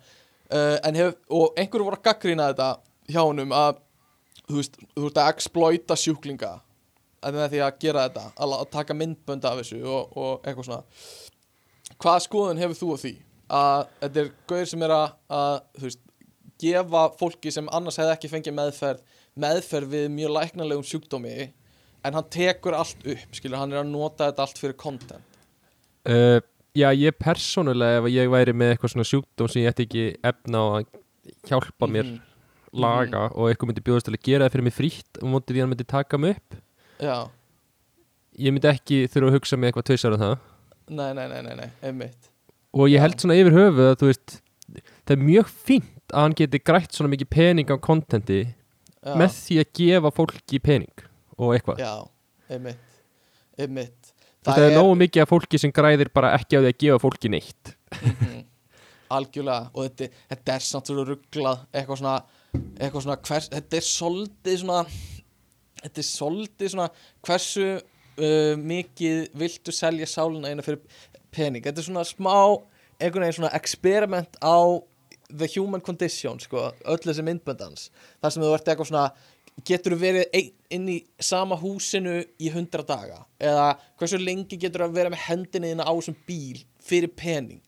En 0.89 0.97
hef, 0.97 1.13
og 1.37 1.59
einhverju 1.61 1.85
voru 1.91 1.99
að 1.99 2.07
gaggrýna 2.07 2.47
þetta 2.55 2.69
hjá 3.13 3.21
honum 3.21 3.53
að 3.53 3.83
Þú 4.49 4.57
veist, 4.57 4.79
þú 4.97 5.03
veist 5.05 5.19
að 5.21 5.31
exploita 5.35 5.97
sjúklinga 6.01 6.55
með 7.23 7.49
því 7.55 7.63
að 7.67 7.79
gera 7.85 8.05
þetta 8.09 8.25
Að, 8.45 8.55
taka 8.75 8.95
myndbönd 8.95 9.45
af 9.49 9.59
þessu 9.63 9.81
og, 9.85 10.13
og 10.17 10.47
eitthvað 10.47 10.69
svona 10.69 10.83
Hvaða 11.99 12.25
skoðun 12.27 12.61
hefur 12.63 12.79
þú 12.79 12.91
á 12.95 12.99
því? 13.05 13.15
að 13.49 13.87
þetta 14.03 14.21
er 14.21 14.27
gauður 14.51 14.67
sem 14.69 14.83
er 14.85 14.93
að, 14.93 15.13
að 15.33 15.55
þú 15.79 15.87
veist, 15.87 16.01
gefa 16.61 17.03
fólki 17.17 17.53
sem 17.55 17.71
annars 17.73 17.97
hefði 17.97 18.13
ekki 18.13 18.29
fengið 18.35 18.57
meðferð 18.59 19.01
meðferð 19.41 19.95
við 19.95 20.05
mjög 20.13 20.35
læknalegum 20.35 20.85
sjúkdómi 20.85 21.33
en 22.05 22.15
hann 22.19 22.29
tekur 22.35 22.77
allt 22.77 23.01
upp 23.09 23.39
skilur, 23.39 23.57
hann 23.57 23.73
er 23.73 23.81
að 23.81 23.89
nota 23.95 24.29
þetta 24.29 24.45
allt 24.45 24.61
fyrir 24.61 24.77
content 24.77 25.41
uh, 26.13 26.39
Já, 26.77 26.93
ég 26.93 27.17
persónulega 27.19 28.03
ef 28.03 28.11
ég 28.13 28.29
væri 28.31 28.53
með 28.55 28.75
eitthvað 28.75 28.93
svona 28.93 29.09
sjúkdóm 29.09 29.49
sem 29.51 29.63
ég 29.65 29.73
ætti 29.73 29.87
ekki 29.89 30.05
efna 30.29 30.65
að 30.77 30.91
hjálpa 31.49 31.89
mér 31.91 32.05
Mhm. 32.69 32.83
laga 32.85 33.23
og 33.33 33.49
eitthvað 33.49 33.71
myndi 33.71 33.83
bjóðast 33.87 34.11
að 34.13 34.19
gera 34.29 34.45
það 34.45 34.53
fyrir 34.59 34.67
mig 34.69 34.75
frítt 34.77 35.19
og 35.23 35.31
móti 35.33 35.55
því 35.57 35.63
hann 35.65 35.71
myndi 35.73 35.87
taka 35.89 36.19
mig 36.21 36.37
upp 36.37 36.59
Já, 36.99 37.17
ég 38.39 38.55
myndi 38.55 38.71
ekki 38.71 39.01
þurfa 39.13 39.31
að 39.31 39.37
hugsa 39.39 39.59
mig 39.59 39.71
eitthvað 39.71 39.89
tvisar 39.91 40.17
um 40.17 40.23
það. 40.25 40.37
Nei, 40.89 41.09
nei, 41.15 41.27
nei, 41.31 41.41
nei, 41.47 41.55
nei, 41.61 41.71
einmitt. 41.85 42.31
Og 42.77 42.91
ég 42.93 43.03
held 43.03 43.19
svona 43.21 43.37
yfir 43.39 43.57
höfuð 43.57 43.91
að 43.93 43.97
þú 44.01 44.11
veist 44.11 44.37
það 45.09 45.15
er 45.15 45.25
mjög 45.25 45.51
fínt 45.69 46.13
að 46.13 46.25
hann 46.25 46.37
geti 46.37 46.61
grætt 46.61 46.97
svona 46.97 47.13
mikið 47.13 47.31
pening 47.33 47.73
á 47.73 47.77
kontenti 47.81 48.41
Já, 48.45 49.15
með 49.17 49.35
því 49.37 49.59
að 49.63 49.73
gefa 49.81 50.13
fólki 50.17 50.61
pening 50.65 51.05
og 51.39 51.55
eitthvað. 51.57 51.83
Já 51.85 51.93
einmitt, 52.49 53.01
einmitt. 53.59 54.13
Það, 54.47 54.65
er 54.65 54.77
nógu 54.79 54.95
mikið 55.03 55.25
af 55.25 55.31
fólki 55.33 55.61
sem 55.61 55.73
græðir 55.75 56.11
bara 56.15 56.33
ekki 56.39 56.57
á 56.57 56.61
því 56.63 56.71
að 56.71 56.79
gefa 56.85 57.01
fólki 57.03 57.33
neitt. 57.33 57.75
Mhm. 57.99 58.45
algjörlega. 59.09 59.71
Og 59.75 59.87
þetta, 59.89 60.09
þetta 60.33 60.55
er 60.55 60.65
samt 60.65 60.91
svo 60.91 61.05
rugglað 61.09 61.63
eitthvað 61.73 62.01
svona, 62.03 62.17
eitthvað 62.77 63.05
svona 63.07 63.19
hvers, 63.29 63.49
þetta 63.55 63.79
er 63.79 63.87
soldið 63.87 64.59
svona 64.63 64.81
þetta 65.89 66.05
er 66.05 66.09
soldið 66.09 66.75
svona 66.75 66.91
hversu 67.27 67.69
uh, 67.79 68.55
mikið 68.61 69.33
viltu 69.39 69.75
selja 69.75 70.09
sálina 70.11 70.53
eina 70.53 70.65
fyrir 70.65 70.85
pening? 71.35 71.65
Þetta 71.65 71.83
er 71.83 71.89
svona 71.89 72.07
smá 72.09 72.37
einhvern 72.99 73.25
veginn 73.25 73.41
svona 73.41 73.57
experiment 73.57 74.39
á 74.43 74.59
the 75.29 75.49
human 75.57 75.83
condition 75.85 76.39
sko, 76.41 76.71
öll 76.89 77.03
þessi 77.05 77.25
myndböndans 77.27 77.91
þar 78.23 78.33
sem 78.33 78.45
þú 78.45 78.55
ert 78.57 78.71
eitthvað 78.71 78.91
svona 78.91 79.09
getur 79.67 79.95
þú 79.95 79.99
verið 80.01 80.37
ein, 80.39 80.51
inn 80.75 80.89
í 80.93 80.97
sama 81.23 81.59
húsinu 81.59 82.21
í 82.39 82.51
hundra 82.55 82.85
daga? 82.87 83.23
Eða 83.43 83.73
hversu 83.99 84.21
lengi 84.23 84.59
getur 84.61 84.85
þú 84.85 84.89
að 84.89 84.99
vera 85.01 85.13
með 85.13 85.25
hendinni 85.27 85.75
á 85.79 85.91
þessum 85.91 86.17
bíl 86.29 86.63
fyrir 86.85 87.13
pening? 87.19 87.65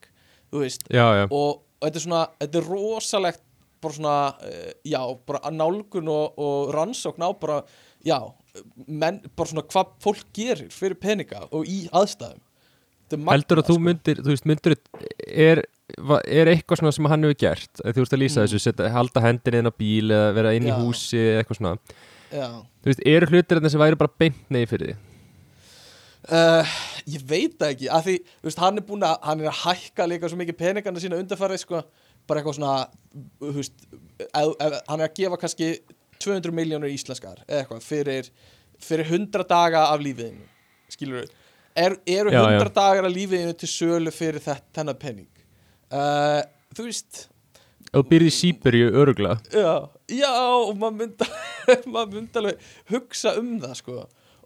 Þú 0.50 0.64
veist? 0.64 0.86
Já, 0.90 1.06
já, 1.18 1.24
og, 1.28 1.62
og 1.62 1.86
þetta 1.86 2.00
er 2.00 2.06
svona, 2.06 2.24
þetta 2.42 2.60
er 2.60 2.68
rosalegt 2.70 3.46
bara 3.80 3.96
svona, 3.96 4.16
uh, 4.44 4.72
já, 4.84 5.00
bara 5.26 5.52
nálgun 5.54 6.10
og, 6.12 6.40
og 6.40 6.72
rannsókn 6.76 7.24
á 7.24 7.30
bara, 7.40 7.62
já, 8.06 8.18
menn, 8.86 9.20
bara 9.36 9.50
svona 9.50 9.66
hvað 9.68 9.90
fólk 10.04 10.22
gerir 10.36 10.70
fyrir 10.74 10.96
peninga 11.00 11.44
og 11.50 11.66
í 11.68 11.82
aðstæðum 11.92 12.40
magnað, 13.10 13.32
heldur 13.34 13.58
að 13.60 13.66
þú 13.66 13.74
sko. 13.74 13.84
myndir 13.88 14.20
þú 14.22 14.30
veist, 14.30 14.44
myndir 14.46 14.74
er, 15.26 15.60
er 16.30 16.50
eitthvað 16.52 16.78
svona 16.80 16.92
sem 16.94 17.08
hann 17.10 17.26
hefur 17.26 17.38
gert 17.42 17.80
þú 17.82 18.04
veist 18.04 18.14
að 18.14 18.20
lýsa 18.22 18.40
Mm. 18.40 18.46
þessu, 18.46 18.60
setja, 18.62 18.90
halda 18.94 19.22
hendinni 19.24 19.58
inn 19.64 19.70
á 19.70 19.74
bíl 19.74 20.10
eða 20.14 20.28
vera 20.36 20.52
inn 20.54 20.68
í 20.68 20.70
Já. 20.70 20.78
húsi 20.78 21.18
eða 21.18 21.40
eitthvað 21.42 21.58
svona 21.58 21.72
Já, 22.30 22.46
þú 22.84 22.92
veist, 22.92 23.02
eru 23.10 23.26
hlutir 23.32 23.58
þetta 23.58 23.70
sem 23.74 23.82
væri 23.82 23.98
bara 23.98 24.14
beint 24.22 24.44
nei 24.54 24.62
fyrir 24.70 24.92
því 24.92 24.98
uh, 26.30 26.74
ég 27.10 27.24
veit 27.26 27.56
það 27.58 27.72
ekki 27.74 27.90
af 27.98 28.04
því, 28.06 28.16
þú 28.40 28.48
veist, 28.50 28.62
hann 28.62 28.78
er 28.80 28.86
búin 28.86 29.06
að 29.08 29.16
hann 29.26 29.42
er 29.42 29.50
að 29.50 29.60
hækka 29.64 30.06
líka 30.10 30.30
svo 30.30 30.38
mikið 30.40 30.58
peningana 30.60 31.02
sína 31.02 31.18
undarfærið, 31.20 31.62
sko, 31.64 31.82
bara 32.30 32.42
eitthvað 32.42 32.58
svona 32.60 32.74
þú 33.40 33.54
veist, 33.58 33.86
hann 34.36 35.00
er 35.00 35.08
að 35.08 35.16
gefa 35.18 35.40
kannski 35.40 35.70
200 36.20 36.54
miljónur 36.56 36.92
íslenskar 36.92 37.42
eða 37.46 37.64
eitthvað, 37.64 37.84
fyrir, 37.86 38.30
fyrir 38.80 39.12
100 39.18 39.46
daga 39.50 39.86
af 39.90 40.04
lífiðinu, 40.04 40.46
skilur 40.92 41.22
við 41.22 41.34
er, 41.74 41.96
eru 42.06 42.32
Já, 42.34 42.40
100 42.44 42.56
já. 42.56 42.72
dagar 42.74 43.08
af 43.08 43.14
lífiðinu 43.14 43.58
til 43.58 43.70
sölu 43.70 44.14
fyrir 44.14 44.42
þetta, 44.42 44.66
þennan 44.78 45.00
penning 45.00 45.44
uh, 45.94 46.40
þú 46.76 46.88
veist 46.88 47.26
þú 47.90 48.04
byrði 48.10 48.30
í 48.30 48.34
Sýberíu 48.36 48.90
örugla 49.02 49.36
já, 49.50 49.88
já 50.10 50.32
og 50.32 50.74
maður 50.78 50.98
myndi 51.02 51.30
maður 51.94 52.16
myndi 52.16 52.40
alveg 52.40 52.70
hugsa 52.90 53.34
um 53.40 53.56
það 53.62 53.76
sko. 53.80 53.98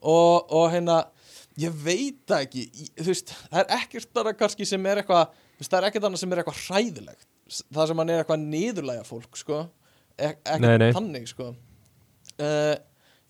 Og, 0.04 0.50
og 0.52 0.66
hérna 0.72 0.98
ég 1.60 1.72
veit 1.84 2.34
ekki 2.36 2.66
þú 2.98 3.08
veist, 3.08 3.32
það 3.50 3.60
er 3.62 3.76
ekkert 3.78 4.10
þarna 4.16 4.34
kannski 4.38 4.68
sem 4.68 4.90
er 4.90 5.00
eitthvað 5.02 5.30
það 5.60 5.78
er 5.78 5.88
ekkert 5.88 6.06
þarna 6.06 6.20
sem 6.20 6.34
er 6.34 6.42
eitthvað 6.42 6.62
hræðilegt. 6.66 7.28
Það 7.68 7.88
sem 7.90 8.02
hann 8.02 8.12
er 8.12 8.22
eitthvað 8.22 8.44
niðurlæga 8.44 9.06
fólk 9.08 9.38
sko. 9.38 9.60
Nei, 10.14 10.28
ekkert 10.30 10.82
nei. 10.82 10.90
þannig 10.94 11.30
sko 11.30 11.52
uh, 12.42 12.74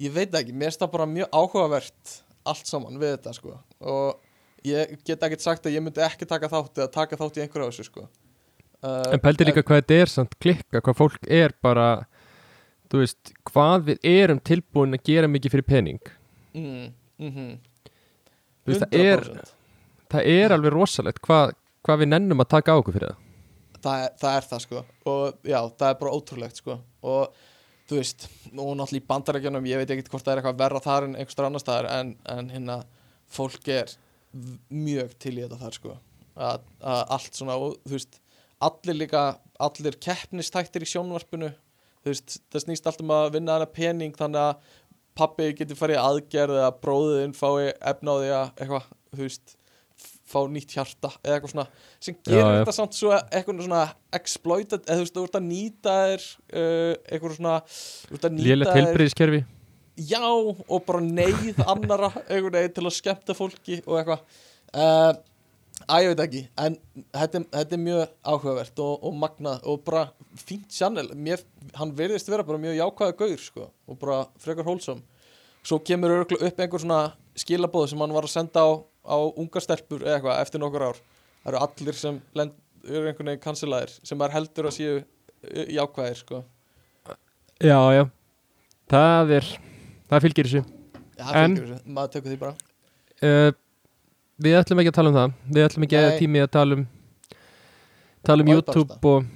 ég 0.03 0.15
veit 0.15 0.35
ekki, 0.35 0.55
mér 0.57 0.77
það 0.77 0.93
bara 0.95 1.09
mjög 1.11 1.35
áhugavert 1.35 2.15
allt 2.45 2.69
saman 2.69 3.01
við 3.01 3.17
þetta 3.17 3.35
sko. 3.37 3.57
Og 3.81 4.67
ég 4.69 4.97
get 5.05 5.25
ekkert 5.25 5.45
sagt 5.45 5.67
að 5.69 5.77
ég 5.77 5.85
myndi 5.85 6.05
ekki 6.05 6.29
taka 6.29 6.51
þátt 6.53 6.83
eða 6.83 6.93
taka 6.93 7.21
þátt 7.21 7.41
í 7.41 7.45
einhverju 7.45 7.69
á 7.69 7.71
þessu 7.73 7.89
sko. 7.89 8.09
Uh, 8.85 9.15
En 9.17 9.23
pældi 9.23 9.49
líka 9.49 9.65
hvað 9.65 9.83
þetta 9.83 10.01
er 10.03 10.13
samt 10.13 10.37
klikka, 10.43 10.83
hvað 10.85 10.99
fólk 10.99 11.31
er 11.33 11.55
bara 11.65 11.89
þú 12.93 13.03
veist, 13.03 13.35
hvað 13.49 13.91
við 13.91 14.09
erum 14.09 14.41
tilbúin 14.45 14.97
að 14.97 15.07
gera 15.09 15.31
mikið 15.31 15.57
fyrir 15.57 15.69
pening. 15.69 16.11
Mm, 16.55 16.91
mm 17.21 17.55
Þú 18.65 18.73
veist, 18.73 18.85
það 18.85 19.03
er, 19.05 19.27
það 20.13 20.29
er 20.33 20.53
alveg 20.55 20.73
rosalegt 20.73 21.19
hvað, 21.25 21.51
hvað 21.85 21.99
við 22.01 22.09
nennum 22.15 22.41
að 22.41 22.53
taka 22.55 22.73
á 22.73 22.81
okkur 22.81 22.97
fyrir 22.97 23.11
það. 23.11 23.25
Það 23.85 24.05
er, 24.05 24.15
það 24.23 24.37
er 24.39 24.47
það 24.49 24.63
sko. 24.65 24.85
Og 25.13 25.51
já, 25.51 25.59
það 25.69 25.89
er 25.91 25.99
bara 26.01 26.13
ótrúlegt 26.17 26.61
sko. 26.63 26.77
Og 27.05 27.43
þú 27.89 28.01
veist, 28.01 28.27
og 28.53 28.75
náttúrulega 28.79 29.03
í 29.03 29.09
bandarækjunum 29.11 29.69
ég 29.69 29.81
veit 29.81 29.93
ekki 29.93 30.11
hvort 30.13 30.25
það 30.25 30.33
er 30.33 30.41
eitthvað 30.41 30.61
verra 30.63 30.83
þar 30.85 31.09
en 31.09 31.17
einhverstar 31.19 31.49
annar 31.49 31.63
staðar 31.63 31.91
en, 31.93 32.13
en 32.33 32.51
hérna 32.53 32.79
fólk 33.35 33.69
er 33.73 33.93
mjög 34.69 35.17
til 35.21 35.35
í 35.37 35.43
þetta 35.43 35.61
þar 35.61 35.77
sko. 35.79 35.97
Að, 36.35 36.65
að 36.83 37.03
allt 37.17 37.37
svona 37.39 37.59
og 37.61 37.77
þú 37.85 37.95
veist 37.95 38.21
allir 38.65 38.97
líka, 38.97 39.25
allir 39.63 39.99
keppnistættir 40.03 40.83
í 40.83 40.89
sjónvarpinu 40.91 41.53
þú 42.05 42.13
veist, 42.13 42.39
það 42.53 42.65
snýst 42.67 42.89
allt 42.89 43.05
um 43.05 43.13
að 43.15 43.29
vinna 43.37 43.59
hana 43.59 43.69
pening 43.71 44.17
þannig 44.17 44.41
að 44.41 44.81
pappi 45.15 45.51
getur 45.57 45.79
farið 45.79 46.01
aðgerð 46.03 46.59
eða 46.59 46.73
bróðin 46.83 47.37
fái 47.37 47.71
því 47.85 48.33
að 48.35 48.49
eitthvað, 48.59 48.89
þú 49.15 49.23
veist 49.23 49.55
fá 50.35 50.41
nýtt 50.51 50.77
hjarta 50.77 51.11
eða 51.23 51.39
eitthvað 51.39 51.55
svona 51.55 51.67
sem 52.03 52.21
gerir 52.21 52.43
Já, 52.43 52.47
þetta 52.61 52.77
samt 52.77 52.99
svo 52.99 53.13
eitthvað 53.17 53.65
svona 53.65 53.83
exploited, 54.19 54.87
eða 54.87 55.01
þú 55.01 55.07
veist, 55.07 55.19
þú 55.19 55.27
ert 55.29 55.41
að 55.41 55.51
nýta 55.51 55.99
þér 56.05 56.31
uh, 56.31 56.95
eitthvað 57.09 57.37
svona 57.39 57.59
Lélegt 58.45 58.75
heilbriðiskerfi 58.75 59.45
já, 59.97 60.25
og 60.27 60.83
bara 60.87 61.03
neyð 61.03 61.61
annara 61.67 62.11
einhvern 62.31 62.59
veginn 62.59 62.75
til 62.75 62.87
að 62.87 62.97
skemmta 62.99 63.37
fólki 63.37 63.81
og 63.87 64.01
eitthvað. 64.01 64.27
Uh, 64.75 65.13
að 65.85 66.05
ég 66.05 66.13
veit 66.13 66.23
ekki, 66.25 66.43
en 66.65 66.77
þetta, 67.13 67.43
þetta 67.53 67.77
er 67.77 67.83
mjög 67.83 68.15
áhugavert 68.25 68.81
og, 68.85 68.93
og 69.07 69.17
magnað 69.19 69.67
og 69.71 69.83
bara 69.87 70.05
fínt 70.39 70.71
channel. 70.75 71.11
Mér, 71.15 71.43
hann 71.79 71.95
verðist 71.97 72.31
vera 72.31 72.47
bara 72.47 72.63
mjög 72.63 72.79
jákvæða 72.79 73.19
gaur 73.21 73.43
sko, 73.43 73.69
og 73.89 74.01
bara 74.01 74.23
frekar 74.43 74.67
hólsam 74.67 75.03
svo 75.65 75.79
kemur 75.81 76.13
örugglega 76.13 76.51
upp 76.51 76.59
einhver 76.61 76.83
svona 76.83 76.99
skilabóð 77.41 77.87
sem 77.91 78.03
hann 78.05 78.13
var 78.13 78.27
að 78.27 78.35
senda 78.35 78.65
á, 78.69 78.71
á 79.05 79.17
unga 79.41 79.63
stelpur 79.63 80.05
eða 80.05 80.19
eitthvað 80.19 80.43
eftir 80.43 80.63
nokkur 80.63 80.87
ár 80.89 81.01
það 81.45 81.51
eru 81.53 81.63
allir 81.67 81.99
sem 81.99 82.21
lend, 82.39 82.55
eru 82.85 83.11
einhvern 83.11 83.31
veginn 83.33 83.45
cancelaðir 83.45 83.97
sem 84.01 84.21
maður 84.21 84.37
heldur 84.39 84.69
að 84.71 84.77
séu 84.79 84.95
uh, 85.01 85.67
jákvæðir 85.77 86.21
sko. 86.23 86.41
Já, 87.63 87.79
já. 87.95 88.05
Það 88.91 89.35
er, 89.39 89.51
það 90.11 90.25
fylgir 90.27 90.49
þessu. 90.49 90.65
Já, 91.15 91.25
það 91.25 91.43
En- 91.43 91.57
fylgir 91.59 91.75
þessu, 91.75 91.95
maður 91.99 92.15
tekur 92.17 92.33
því 92.35 92.41
bara. 92.43 92.73
Uh, 93.25 93.53
Við 94.45 94.57
ætlum 94.59 94.81
ekki 94.83 94.91
að 94.91 94.97
tala 94.97 95.11
um 95.13 95.17
það. 95.17 95.35
Við 95.55 95.65
ætlum 95.69 95.85
ekki 95.87 95.99
að 96.01 96.13
tími 96.19 96.41
að 96.43 96.49
tala 96.57 96.77
um 96.81 96.87
tala 98.27 98.43
um 98.43 98.49
Oj, 98.51 98.57
YouTube 98.57 99.11
og, 99.13 99.29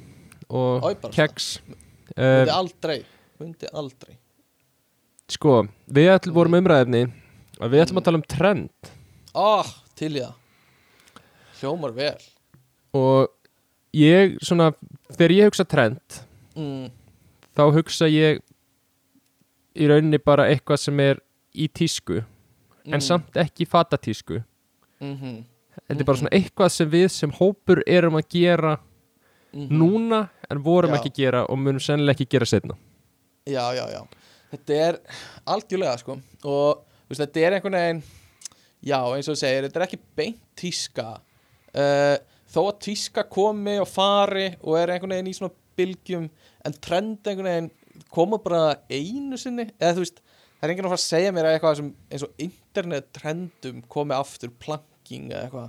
og 0.49 0.89
bara 1.05 1.13
keks. 1.15 1.47
Mundi 2.17 2.51
uh, 2.51 2.57
aldrei 2.57 2.99
Mundi 3.39 3.69
aldrei. 3.71 4.17
Sko, 5.31 5.61
við 5.87 6.11
ætlum 6.17 6.35
vorum 6.35 6.57
umræðefni 6.59 7.05
að 7.61 7.75
við 7.75 7.83
ætlum 7.85 8.01
að 8.01 8.07
tala 8.09 8.19
um 8.19 8.27
trend 8.33 8.91
Ó, 9.39 9.63
til 9.99 10.17
í 10.17 10.23
það. 10.23 10.35
Hljómar 11.59 11.95
vel. 11.95 12.17
Og 12.99 13.29
ég 13.95 14.37
svona, 14.45 14.73
þegar 15.13 15.35
ég 15.37 15.51
hugsa 15.51 15.67
trend 15.69 16.19
mm, 16.59 16.89
þá 17.57 17.63
hugsa 17.77 18.09
ég 18.11 18.43
í 19.79 19.89
rauninni 19.91 20.21
bara 20.23 20.49
eitthvað 20.51 20.83
sem 20.83 21.05
er 21.05 21.23
í 21.55 21.69
tísku 21.71 22.19
en 22.19 22.99
mm, 22.99 23.05
samt 23.05 23.39
ekki 23.39 23.67
fatatísku. 23.69 24.43
Mhm, 25.03 25.41
þetta 25.85 26.03
er 26.03 26.09
bara 26.09 26.23
svona 26.23 26.35
eitthvað 26.35 26.75
sem 26.75 26.91
við 26.91 27.09
sem 27.15 27.35
hópur 27.39 27.83
erum 27.87 28.19
að 28.19 28.31
gera 28.35 28.77
mhm. 29.55 29.71
núna 29.79 30.23
en 30.51 30.63
vorum 30.65 30.95
Já. 30.95 30.99
ekki 30.99 31.13
að 31.13 31.21
gera 31.23 31.45
og 31.47 31.61
munum 31.61 31.83
sennilega 31.83 32.19
ekki 32.19 32.33
gera 32.35 32.49
setna 32.49 32.79
Já, 33.49 33.65
já, 33.73 33.85
já. 33.89 34.03
Þetta 34.53 34.75
er 34.85 34.97
algjörlega 35.49 36.01
sko. 36.01 36.19
Og 36.45 36.83
veist, 37.09 37.23
þetta 37.23 37.41
er 37.41 37.55
einhvern 37.57 37.77
veginn 37.79 38.03
Já, 38.87 39.01
eins 39.15 39.29
og 39.31 39.39
segir, 39.41 39.65
þetta 39.67 39.81
er 39.81 39.87
ekki 39.89 40.01
beint 40.19 40.43
tíska. 40.59 41.09
Uh, 41.75 42.17
Þó 42.49 42.63
að 42.71 42.79
tíska 42.87 43.27
komi 43.29 43.75
og 43.77 43.85
fari 43.91 44.47
Og 44.65 44.79
er 44.79 44.95
einhvern 44.95 45.13
veginn 45.13 45.27
í 45.29 45.35
svona 45.37 45.53
bylgjum 45.77 46.29
En 46.65 46.77
trend 46.81 47.27
einhvern 47.29 47.49
veginn 47.51 48.07
Koma 48.15 48.39
bara 48.41 48.79
einu 48.89 49.37
sinni 49.37 49.67
Eða 49.77 49.99
þú 49.99 50.05
veist, 50.07 50.23
það 50.57 50.65
er 50.65 50.73
enginn 50.73 50.89
að 50.89 50.95
fara 50.95 51.01
að 51.03 51.05
segja 51.05 51.35
mér 51.37 51.49
að 51.51 51.57
eitthvað 51.59 51.77
sem 51.83 51.91
Eins 52.09 52.25
og 52.25 52.41
internet 52.47 53.11
trendum 53.19 53.83
Komi 53.93 54.17
aftur 54.17 54.55
planking 54.65 55.29
eða 55.29 55.43
eitthvað. 55.45 55.69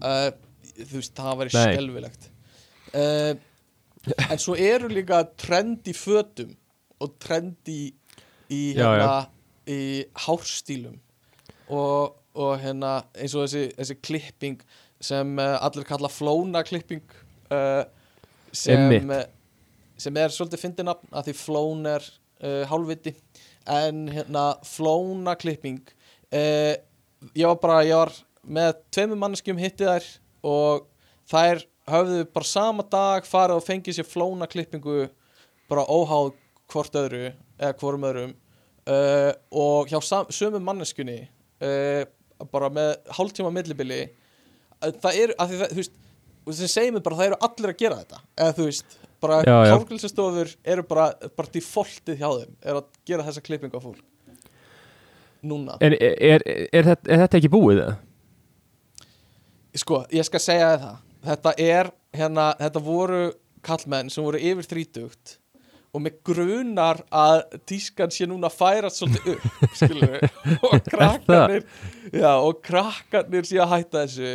Uh, 0.00 0.30
Þú 0.78 1.02
veist, 1.02 1.14
það 1.18 1.38
væri 1.42 1.52
Nei. 1.58 1.60
skelfilegt. 1.74 2.30
Uh, 2.94 3.44
En 4.30 4.40
svo 4.40 4.54
eru 4.56 4.88
líka 4.88 5.20
trend 5.36 5.88
í 5.90 5.92
fötum 5.96 6.54
og 7.02 7.18
trend 7.20 7.68
í, 7.68 7.90
í 8.48 8.60
hérna 8.78 9.26
í 9.68 9.80
hárstílum 10.24 10.94
og, 11.68 12.14
og 12.36 12.58
hérna 12.62 12.98
eins 13.16 13.34
og 13.36 13.46
þessi, 13.46 13.68
þessi 13.78 13.96
klipping 14.04 14.60
sem 15.00 15.38
uh, 15.38 15.56
allir 15.62 15.86
kalla 15.86 16.10
flóna 16.10 16.62
klipping 16.66 17.04
uh, 17.54 17.84
sem, 18.52 19.10
uh, 19.10 19.24
sem 19.98 20.18
er 20.18 20.34
svolítið 20.34 20.64
fyndið 20.64 20.88
nafn 20.90 21.14
að 21.14 21.28
því 21.28 21.36
flón 21.38 21.86
er 21.88 22.04
uh, 22.42 22.64
hálfviti. 22.70 23.14
En 23.68 24.06
hérna 24.12 24.50
flóna 24.64 25.34
klipping 25.38 25.82
ég 26.32 27.44
var 27.48 27.58
bara 27.60 27.84
ég 27.84 27.96
var 27.96 28.12
með 28.44 28.78
tveimur 28.92 29.18
manneskjum 29.20 29.60
hittið 29.60 29.88
þær 29.90 30.08
og 30.48 30.86
þær 31.28 31.62
höfðu 31.88 32.26
bara 32.32 32.48
sama 32.48 32.84
dag 32.88 33.28
farið 33.28 33.60
og 33.60 33.64
fengið 33.64 33.98
sér 33.98 34.08
flóna 34.08 34.48
klippingu 34.48 35.06
bara 35.68 35.84
óháð 35.88 36.34
hvort 36.68 36.96
öðru 37.00 37.30
eða 37.30 37.72
hvorum 37.80 38.06
öðrum 38.08 38.34
og 39.52 39.92
hjá 39.92 40.00
sömu 40.32 40.60
manneskunni 40.64 41.18
uh, 41.64 42.04
bara 42.52 42.70
með 42.72 42.92
hálftíma 43.16 43.50
millibili 43.54 44.02
það 44.78 45.16
er, 45.18 45.32
að 45.38 45.50
því 45.50 45.60
það, 45.62 45.72
þú 45.72 45.80
veist 45.82 45.96
og 46.48 46.56
sem 46.56 46.70
segir 46.70 46.94
mér 46.94 47.04
bara, 47.04 47.18
það 47.18 47.30
eru 47.30 47.38
allir 47.44 47.72
að 47.72 47.80
gera 47.82 47.96
þetta. 48.00 48.20
Eða 48.40 48.54
þú 48.56 48.66
veist, 48.68 48.94
bara 49.20 49.38
hálfgrilsastofur 49.68 50.52
eru 50.74 50.84
bara, 50.88 51.08
bara 51.36 51.52
defaultið 51.52 52.22
hjá 52.22 52.28
þeim 52.28 52.54
er 52.62 52.78
að 52.78 52.86
gera 53.10 53.26
þessa 53.26 53.42
klippingu 53.44 53.80
á 53.80 53.82
fólk. 53.84 54.04
Núna. 55.48 55.76
Er, 55.84 55.94
er, 56.00 56.42
er, 56.46 56.88
þetta, 56.88 57.10
er 57.12 57.20
þetta 57.24 57.38
ekki 57.38 57.50
búið 57.52 57.82
það? 57.82 57.98
Sko, 59.78 60.00
ég 60.10 60.26
skal 60.26 60.42
segja 60.42 60.70
það. 60.82 60.96
Þetta 61.28 61.52
er, 61.62 61.92
hérna, 62.16 62.48
þetta 62.58 62.82
voru 62.88 63.20
kallmenn 63.66 64.10
sem 64.10 64.24
voru 64.24 64.40
yfir 64.40 64.66
þrítugt 64.70 65.36
og 65.94 66.04
með 66.04 66.18
grunar 66.26 67.00
að 67.14 67.42
tískan 67.68 68.12
sé 68.12 68.26
núna 68.28 68.50
að 68.50 68.58
færast 68.58 69.00
svolítið 69.00 69.34
upp 69.34 69.76
skilur 69.78 70.16
og 70.68 70.88
krakkarnir 70.88 71.64
já, 72.12 72.32
og 72.36 72.60
krakkarnir 72.64 73.48
sé 73.48 73.60
að 73.62 73.72
hætta 73.72 74.04
þessu 74.04 74.32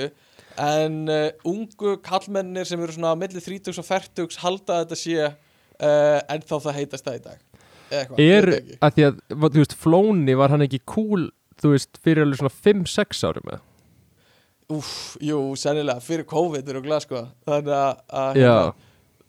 en 0.63 0.97
uh, 1.09 1.29
ungu 1.49 1.95
kallmennir 2.05 2.67
sem 2.69 2.81
eru 2.81 2.95
svona 2.95 3.15
milli 3.19 3.41
þrítugs 3.41 3.79
og 3.81 3.87
færtugs 3.87 4.39
halda 4.43 4.79
að 4.79 4.83
þetta 4.83 4.99
sé 5.01 5.29
uh, 5.29 6.19
en 6.29 6.45
þá 6.45 6.55
það 6.55 6.77
heitast 6.79 7.07
það 7.07 7.19
í 7.19 7.23
dag. 7.27 7.45
Eða 7.93 8.01
eitthvað, 8.01 8.23
er 8.25 8.49
að 8.85 8.97
því 8.97 9.05
að, 9.07 9.21
þú 9.43 9.59
veist, 9.59 9.77
Flóni 9.77 10.37
var 10.37 10.53
hann 10.53 10.65
ekki 10.65 10.81
cool, 10.89 11.27
þú 11.61 11.73
veist, 11.75 12.01
fyrir 12.05 12.25
alveg 12.25 12.41
svona 12.41 12.53
5-6 12.69 13.23
árum 13.29 13.53
eða? 13.53 13.63
Úff, 14.73 14.93
jú, 15.21 15.39
sennilega, 15.59 16.01
fyrir 16.01 16.25
COVID 16.29 16.69
eru 16.71 16.81
glæð 16.85 17.03
sko. 17.05 17.25
Þannig 17.45 17.73
að, 17.77 18.39
Já, 18.39 18.55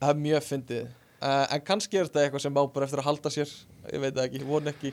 það 0.00 0.12
er 0.12 0.20
mjög 0.28 0.46
fyndið 0.46 0.84
uh, 1.24 1.44
en 1.54 1.64
kannski 1.64 1.98
er 1.98 2.08
þetta 2.08 2.26
eitthvað 2.26 2.44
sem 2.44 2.54
má 2.54 2.62
bara 2.74 2.86
eftir 2.88 3.02
að 3.02 3.08
halda 3.08 3.32
sér. 3.32 3.52
Ég 3.90 4.02
veit 4.04 4.22
ekki, 4.24 4.42
von 4.46 4.70
ekki. 4.70 4.92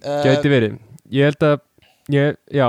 Uh, 0.00 0.22
gæti 0.26 0.52
verið. 0.52 0.78
Ég 1.14 1.30
held 1.30 1.46
að, 1.46 1.58
ég, 2.14 2.38
já. 2.54 2.68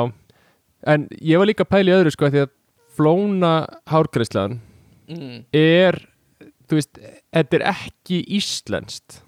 En 0.91 1.08
ég 1.20 1.41
var 1.41 1.49
líka 1.49 1.66
í 1.66 1.93
öðru, 1.93 2.14
sko, 2.14 2.30
því 2.34 2.45
að 2.45 2.58
Flóna 2.91 3.54
hárgræslan 3.88 4.58
mm, 5.08 5.38
er, 5.56 5.97
þú 6.68 6.78
veist, 6.80 6.99
þetta 7.32 7.58
er 7.58 7.64
ekki 7.72 8.20
íslenskt. 8.38 9.22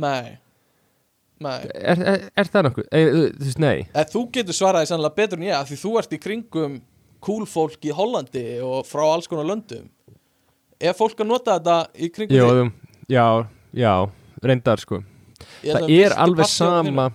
Nei. 0.00 0.36
Er, 1.40 2.02
er, 2.04 2.26
er 2.36 2.50
það 2.52 2.66
nokkuð? 2.66 2.88
E, 2.92 3.00
þú 3.08 3.46
veist, 3.46 3.62
nei. 3.62 3.78
En 3.96 4.10
þú 4.12 4.26
getur 4.34 4.56
svaraði 4.58 4.90
sannlega 4.90 5.16
betur 5.16 5.40
en 5.40 5.46
ég 5.48 5.56
af 5.56 5.70
því 5.70 5.78
þú 5.80 5.94
ert 6.02 6.12
í 6.12 6.20
kringum 6.20 6.76
cool 7.24 7.46
fólk 7.48 7.88
í 7.88 7.94
Hollandi 7.96 8.44
og 8.64 8.84
frá 8.88 9.06
alls 9.06 9.28
konar 9.30 9.48
löndum. 9.48 9.88
Er 10.80 10.96
fólk 10.96 11.16
að 11.20 11.30
nota 11.30 11.56
þetta 11.56 11.78
í 11.96 12.10
kringum 12.12 12.36
þú- 12.36 12.89
já, 13.10 13.26
já, 13.76 13.94
reyndar, 14.44 14.82
sko. 14.82 15.02
Ég 15.64 15.74
Það 15.74 15.82
að 15.88 15.96
er 16.04 16.14
alveg 16.24 16.48
sama 16.50 17.10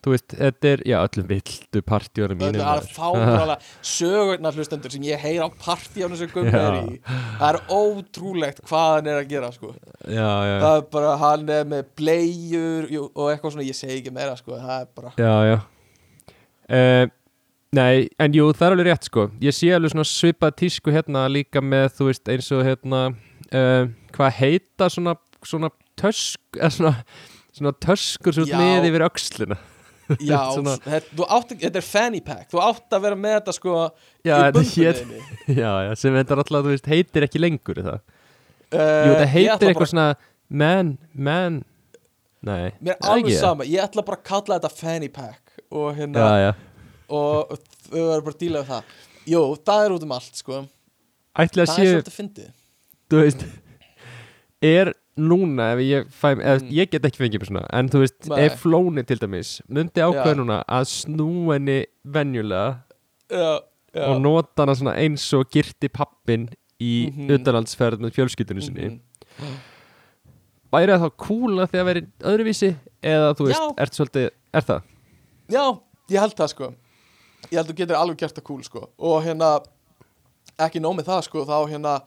þú 0.00 0.12
veist, 0.14 0.32
þetta 0.32 0.68
er, 0.70 0.82
já, 0.88 0.96
öllum 1.04 1.26
vildu 1.28 1.80
partíunum 1.84 2.38
Það 2.40 2.46
mínum 2.46 2.62
er 2.62 2.68
maður. 2.70 2.86
fáralega 2.96 3.56
sögurnar 3.90 4.56
hlustendur 4.56 4.94
sem 4.94 5.04
ég 5.04 5.20
heyr 5.20 5.42
á 5.44 5.48
partíunum 5.60 6.16
sem 6.16 6.30
Gummi 6.32 6.54
er 6.56 6.78
í. 6.78 6.94
Það 7.04 7.46
er 7.50 7.58
ótrúlegt 7.76 8.62
hvað 8.68 8.94
hann 8.94 9.10
er 9.12 9.20
að 9.20 9.28
gera 9.34 9.50
sko. 9.52 9.74
Já, 10.08 10.30
já, 10.48 10.56
Það 10.64 10.78
er 10.78 10.86
bara, 10.96 11.12
hann 11.20 11.54
er 11.58 11.68
með 11.74 11.92
bleiur 12.00 12.88
jú, 12.94 13.06
og 13.12 13.28
eitthvað 13.32 13.56
svona, 13.56 13.68
ég 13.68 13.76
segi 13.76 13.98
ekki 14.00 14.14
meira 14.16 14.36
sko 14.40 14.56
Það 14.56 14.76
er 14.78 14.90
bara, 14.96 15.14
já. 15.50 15.58
Uh, 16.70 17.06
nei, 17.76 18.08
en 18.22 18.36
jú, 18.36 18.48
það 18.56 18.66
er 18.70 18.76
alveg 18.78 18.88
rétt 18.88 19.08
sko. 19.10 19.26
Ég 19.42 19.56
sé 19.56 19.72
alveg 19.74 19.92
svona 19.92 20.08
svipað 20.08 20.56
tísku 20.62 20.94
hérna 20.94 21.26
líka 21.28 21.60
með, 21.60 21.90
þú 21.98 22.08
veist, 22.08 22.24
eins 22.30 22.48
og 22.56 22.64
hérna 22.64 23.02
uh, 23.10 23.90
hvað 24.16 24.36
heita 24.40 24.88
svona, 24.88 25.16
svona 25.48 25.70
tösk, 26.00 26.40
eða 26.58 26.72
svona 26.76 26.94
svona 27.50 27.72
töskur 27.82 28.36
svo 28.36 28.46
með 28.50 28.88
yfir 28.90 29.04
öxlina. 29.08 29.58
Já, 30.26 30.38
Svona- 30.56 30.74
átt, 31.30 31.52
þetta 31.54 31.78
er 31.78 31.84
fanny 31.86 32.18
pack 32.26 32.48
Þú 32.50 32.58
átt 32.64 32.96
að 32.96 33.04
vera 33.04 33.14
með 33.14 33.36
þetta 33.36 33.52
sko 33.54 33.74
já, 34.26 34.32
í 34.34 34.54
bumbunniðinni 34.56 35.20
já, 35.60 35.68
já, 35.86 35.90
sem 36.00 36.16
þetta 36.18 36.34
er 36.34 36.40
alltaf, 36.42 36.64
þú 36.64 36.72
veist, 36.72 36.88
heitir 36.90 37.26
ekki 37.28 37.38
lengur 37.38 37.78
er 37.78 37.86
það, 37.86 38.00
uh, 38.00 38.80
jú, 38.80 39.12
það 39.12 39.28
heitir 39.36 39.52
ætla 39.52 39.68
eitthvað 39.70 39.90
svona 39.92 40.06
man, 40.64 40.90
man 41.14 41.60
nei, 42.42 42.72
Mér 42.82 42.96
er 42.96 43.06
alveg 43.12 43.38
sama, 43.38 43.68
ég 43.70 43.84
ætla 43.84 44.02
bara 44.08 44.18
að 44.18 44.26
kalla 44.32 44.58
þetta 44.58 44.72
fanny 44.80 45.12
pack 45.14 45.54
og 45.70 45.94
hérna, 45.94 46.26
já, 46.26 46.48
já, 46.48 46.50
og 47.14 47.54
þau 47.86 48.00
verður 48.00 48.26
bara 48.26 48.34
að 48.34 48.42
díla 48.42 48.64
við 48.64 48.72
það. 48.74 48.90
Jú, 49.30 49.44
það 49.70 49.84
er 49.84 49.94
út 49.94 50.04
um 50.06 50.16
allt, 50.16 50.42
sko. 50.42 50.58
Ætli 51.38 51.62
að 51.62 51.70
Það 51.70 51.76
er 51.76 51.86
séu 51.86 51.94
svolítið 51.94 52.16
fyndið. 52.18 52.50
Þú 53.10 53.22
veist 53.22 53.46
er 54.70 54.92
núna 55.18 55.72
ef 55.74 55.78
ég 55.84 56.06
fæ 56.10 56.34
eða, 56.38 56.60
Mm. 56.62 56.70
ég 56.70 56.90
get 56.90 57.02
ekki 57.04 57.18
fengið 57.20 57.40
mér 57.42 57.48
svona 57.50 57.66
en 57.72 57.88
þú 57.88 57.98
veist, 58.04 58.28
Nei. 58.28 58.44
ef 58.46 58.62
flóni 58.62 59.06
til 59.06 59.18
dæmis 59.18 59.60
myndi 59.68 60.00
ákveða 60.00 60.36
núna 60.38 60.64
að 60.68 60.84
snú 60.88 61.52
henni 61.52 61.86
venjulega 62.06 62.82
Já, 63.30 63.60
já 63.94 64.06
og 64.08 64.20
nota 64.22 64.62
hana 64.62 64.74
svona 64.74 64.94
eins 64.96 65.32
og 65.34 65.50
girti 65.50 65.88
pappin 65.88 66.48
í 66.80 67.10
Mhm. 67.12 67.30
utanlandsferð 67.36 67.98
með 68.00 68.14
fjölskyldunum 68.16 68.62
sinni 68.62 69.00
Mhm. 69.40 69.56
væri 70.72 70.94
það 70.94 71.02
þá 71.04 71.10
kúla 71.18 71.66
því 71.66 71.80
að 71.80 71.84
veri 71.90 72.02
öðruvísi 72.22 72.76
eða 73.02 73.34
þú 73.36 73.46
veist, 73.48 73.74
ert 73.78 73.92
svolítið 73.98 74.30
er 74.54 74.60
það? 74.62 74.82
Já, 75.50 75.80
ég 76.10 76.20
held 76.20 76.36
það, 76.36 76.48
sko 76.48 76.74
Ég 77.50 77.56
held 77.56 77.68
þú 77.68 77.74
getur 77.76 77.96
alveg 77.96 78.16
gert 78.18 78.34
það 78.36 78.44
cool, 78.44 78.62
sko 78.62 78.88
Og 78.98 79.22
hérna, 79.24 79.60
ekki 80.58 80.80
nóg 80.80 80.96
með 80.98 81.06
það, 81.08 81.22
sko 81.24 81.44
Þá 81.44 81.68
hérna, 81.70 82.02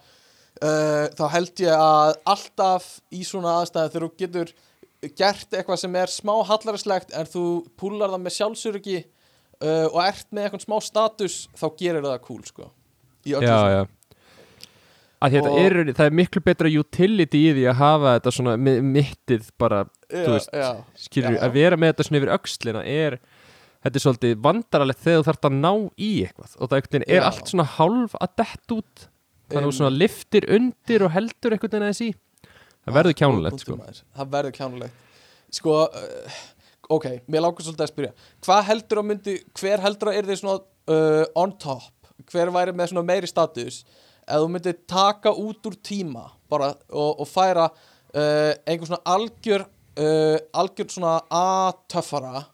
uh, 0.64 1.08
þá 1.18 1.26
held 1.36 1.64
ég 1.66 1.74
að 1.78 2.14
alltaf 2.36 2.88
í 3.14 3.24
svona 3.28 3.58
aðstæðum 3.62 3.94
þegar 3.94 4.08
þú 4.08 4.14
getur 4.24 4.54
gert 5.20 5.58
eitthvað 5.58 5.82
sem 5.82 5.98
er 6.00 6.12
smá 6.12 6.34
hallarislegt 6.48 7.12
en 7.18 7.28
þú 7.28 7.48
púlar 7.80 8.14
það 8.14 8.24
með 8.24 8.38
sjálfsöryggi 8.38 9.02
uh, 9.04 9.88
og 9.90 10.00
ert 10.06 10.30
með 10.32 10.48
eitthvað 10.48 10.66
smá 10.68 10.78
status 10.86 11.42
þá 11.60 11.68
gerir 11.80 12.08
það 12.08 12.24
cool, 12.28 12.42
sko. 12.48 12.70
Já, 13.24 13.38
svona. 13.40 13.68
já. 13.74 13.84
Er, 15.24 15.78
það 15.96 16.08
er 16.10 16.16
miklu 16.20 16.42
betra 16.44 16.68
utility 16.68 17.40
í 17.40 17.52
því 17.56 17.62
að 17.72 17.78
hafa 17.80 18.16
þetta 18.18 18.32
svona 18.36 18.56
mi- 18.60 18.82
mittið 18.84 19.46
bara 19.62 19.86
já, 19.86 20.18
þú 20.18 20.34
veist, 20.34 20.50
já. 20.52 20.72
skilur, 21.00 21.38
að 21.40 21.54
vera 21.56 21.78
með 21.80 21.94
þetta 21.94 22.06
svona 22.10 22.20
yfir 22.20 22.32
öxlina 22.36 22.82
er, 22.84 23.16
þetta 23.86 24.00
er 24.00 24.04
svolítið 24.04 24.42
vandaralegt 24.44 25.00
þegar 25.06 25.22
þú 25.22 25.28
þarft 25.30 25.48
að 25.48 25.56
ná 25.62 25.72
í 25.96 26.12
eitthvað. 26.26 26.58
Og 26.60 26.74
það 26.74 27.00
er 27.08 27.28
allt 27.30 27.54
svona 27.54 27.68
hálf 27.78 28.18
að 28.20 28.36
dett 28.44 28.76
út 28.76 29.06
þannig 29.54 29.68
að 29.68 29.70
þú 29.70 29.78
svona 29.80 29.96
liftir 29.96 30.48
undir 30.58 31.06
og 31.08 31.14
heldur 31.16 31.56
einhvern 31.56 31.72
veginn 31.72 31.88
aðeins 31.88 32.04
í? 32.04 32.12
Það 32.84 32.98
verður 32.98 33.14
Ah, 33.14 33.20
kjánulegt 33.22 33.56
góð 33.56 33.64
sko. 33.64 33.78
það 34.18 34.32
verður 34.36 34.56
kjánulegt 34.58 34.94
sko, 35.54 35.74
uh, 35.86 36.38
ok, 36.98 37.06
mér 37.30 37.44
langar 37.46 37.64
svolítið 37.64 37.86
að 37.86 37.92
spyrja. 37.94 38.14
Hvað 38.44 38.64
heldur 38.72 39.02
að 39.04 39.06
myndi, 39.12 39.36
hver 39.60 39.84
heldur 39.86 40.10
að 40.12 40.18
er 40.20 40.30
þið 40.32 40.40
svona 40.42 40.56
uh, 40.90 41.26
on 41.44 41.54
top? 41.62 42.10
Hver 42.32 42.52
væri 42.56 42.74
með 42.76 42.92
svona 42.92 43.06
meiri 43.06 43.30
status? 43.30 43.84
Ef 44.24 44.40
þú 44.40 44.50
myndir 44.50 44.78
taka 44.88 45.34
út 45.36 45.68
úr 45.70 45.78
tíma 45.84 46.30
bara 46.50 46.72
og, 46.90 47.22
og 47.22 47.28
færa 47.28 47.70
uh, 47.70 48.52
einhver 48.66 48.90
svona 48.90 49.04
algjör 49.16 49.66
algjör 49.94 50.88
svona 50.90 51.20
A-töffara 51.30 52.48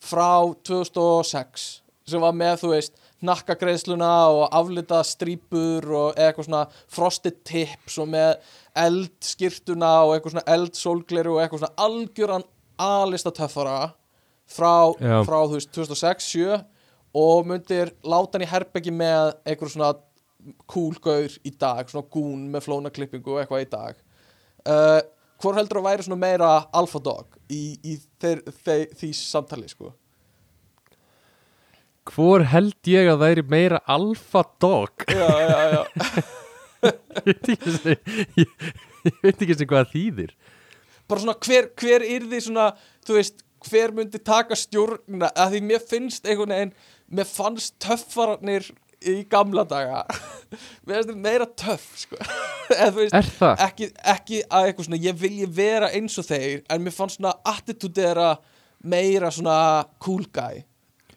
frá 0.00 0.48
2006 0.64 1.82
sem 2.08 2.22
var 2.22 2.32
með, 2.32 2.62
þú 2.62 2.70
veist, 2.72 2.94
nakkagreiðsluna 3.26 4.10
og 4.32 4.42
aflita 4.56 5.00
strípur 5.06 5.86
og 5.86 6.18
eitthvað 6.18 6.48
svona 6.48 6.62
frosted 6.90 7.40
tips 7.46 7.98
og 8.00 8.10
með 8.14 8.34
eldskirtuna 8.80 9.92
og 10.06 10.14
eitthvað 10.14 10.36
svona 10.36 10.56
eldsólgleru 10.56 11.36
og 11.36 11.42
eitthvað 11.42 11.64
svona 11.64 11.88
algjöran 11.88 12.46
A-lista 12.80 13.32
töffara 13.36 13.92
frá, 14.48 14.88
frá 14.96 15.38
þú 15.44 15.58
veist, 15.58 15.72
2006-7 15.76 16.60
og 17.20 17.48
myndir 17.48 17.92
láta 18.06 18.38
hann 18.38 18.46
í 18.46 18.50
herbeggi 18.50 18.94
með 18.94 19.34
eitthvað 19.44 19.74
svona 19.74 19.92
kúlgaur 20.70 21.34
í 21.44 21.52
dag, 21.60 21.88
svona 21.90 22.08
gún 22.12 22.46
með 22.52 22.64
flóna 22.64 22.92
klippingu 22.94 23.34
og 23.34 23.42
eitthvað 23.42 23.66
í 23.66 23.70
dag. 23.74 23.98
Uh, 24.64 25.00
hvor 25.40 25.56
heldur 25.56 25.80
að 25.80 25.88
væri 25.88 26.06
svona 26.06 26.20
meira 26.20 26.50
alpha 26.76 27.00
dog 27.04 27.36
í, 27.52 27.76
í 27.84 27.96
þeir, 28.20 28.42
þeir, 28.64 28.86
því 28.96 29.10
samtali 29.16 29.68
sko 29.72 29.92
hvor 32.10 32.44
held 32.50 32.90
ég 32.90 33.10
að 33.12 33.24
er 33.28 33.42
meira 33.46 33.80
alpha 33.90 34.42
dog? 34.62 35.06
Já, 35.08 35.28
já, 35.46 35.60
já. 35.74 36.22
Ég 36.80 37.26
veit 37.26 37.48
ekki 37.52 37.72
sem 37.74 37.90
ég, 38.40 38.52
ég 39.04 39.16
veit 39.20 39.42
ekki 39.44 39.56
sem 39.58 39.68
hvað 39.68 39.90
þýðir. 39.92 40.30
Bara 41.10 41.20
svona 41.20 41.34
hver, 41.44 41.66
hver 41.76 42.04
yrði 42.06 42.38
svona 42.46 42.70
þú 43.04 43.18
veist, 43.18 43.42
hver 43.68 43.92
myndi 43.96 44.20
taka 44.24 44.56
stjórnina? 44.56 45.28
Að 45.36 45.56
því 45.56 45.60
mér 45.68 45.84
finnst 45.90 46.24
einhvern 46.24 46.54
veginn 46.54 46.72
mér 47.10 47.28
fannst 47.28 47.76
töffararnir 47.84 48.70
í 49.04 49.18
gamla 49.28 49.66
daga. 49.68 50.06
Meira 50.88 51.48
töff 51.58 51.84
sko. 52.00 52.16
Veist, 52.96 53.14
er 53.16 53.28
það? 53.34 53.62
ekki, 53.66 53.90
ekki 54.14 54.40
að 54.46 54.70
eitthvað 54.70 54.88
svona 54.88 55.02
ég 55.04 55.20
vilji 55.20 55.50
vera 55.60 55.92
eins 55.96 56.16
og 56.22 56.28
þeir 56.28 56.64
en 56.70 56.84
mér 56.84 56.94
fannst 56.96 57.18
svona 57.18 57.34
attitude 57.50 57.98
þeirra 57.98 58.34
meira 58.80 59.28
svona 59.34 59.56
cool 60.00 60.24
guy 60.32 60.62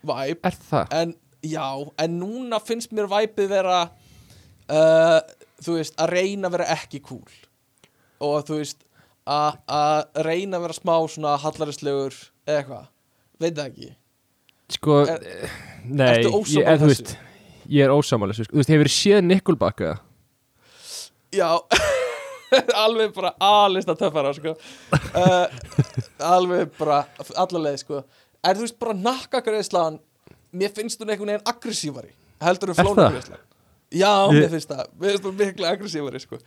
vibe 0.03 0.39
er 0.49 0.57
það? 0.69 0.93
en 0.99 1.13
já, 1.43 1.67
en 2.05 2.17
núna 2.21 2.59
finnst 2.63 2.93
mér 2.95 3.09
væpið 3.11 3.49
vera 3.51 3.79
uh, 3.87 5.19
þú 5.63 5.77
veist, 5.79 5.95
að 5.99 6.13
reyna 6.17 6.49
að 6.49 6.55
vera 6.57 6.69
ekki 6.77 7.01
cool 7.07 7.37
og 8.23 8.45
þú 8.47 8.61
veist 8.61 8.85
að 9.27 10.23
reyna 10.27 10.59
að 10.59 10.65
vera 10.67 10.75
smá 10.77 10.95
svona 11.11 11.35
hallarislegur 11.39 12.15
eða 12.47 12.57
eitthvað, 12.59 12.87
veit 13.39 13.53
það 13.59 13.67
ekki 13.69 13.91
sko, 14.77 14.97
Er- 15.07 15.27
eh, 15.27 15.53
nei 15.87 16.07
ertu 16.17 16.31
en, 16.31 16.33
þú 16.33 16.65
þessu? 16.67 16.89
veist, 16.91 17.13
ég 17.71 17.85
er 17.85 17.93
ósamála 17.95 18.33
þessu, 18.35 18.47
sko. 18.49 18.55
þú 18.57 18.61
veist, 18.63 18.73
hefur 18.75 18.91
séð 18.97 19.21
Nickelback 19.29 19.83
eða? 19.87 19.99
já 21.33 21.49
alveg 22.83 23.13
bara 23.15 23.31
alista 23.41 23.95
töffara 23.97 24.33
sko 24.37 24.51
uh, 24.53 25.47
alveg 26.35 26.75
bara 26.77 26.99
allarleið 27.33 27.79
sko 27.81 28.03
er 28.43 28.57
þú 28.59 28.65
veist 28.67 28.79
bara 28.81 28.93
nakkagreðslan 28.99 29.99
mér 30.53 30.73
finnst 30.75 31.01
hún 31.01 31.09
einhvern 31.13 31.33
veginn 31.33 31.49
aggressívari 31.53 32.11
heldur 32.43 32.73
en 32.73 32.77
það? 32.79 32.89
flónagreðslan 32.89 33.41
já, 33.93 34.11
Ég- 34.13 34.39
mér 34.39 34.49
finnst 34.55 34.71
það, 34.73 34.87
mér 34.99 35.13
finnst 35.15 35.27
hún 35.29 35.37
miklu 35.41 35.69
aggressívari 35.69 36.19
sko 36.23 36.39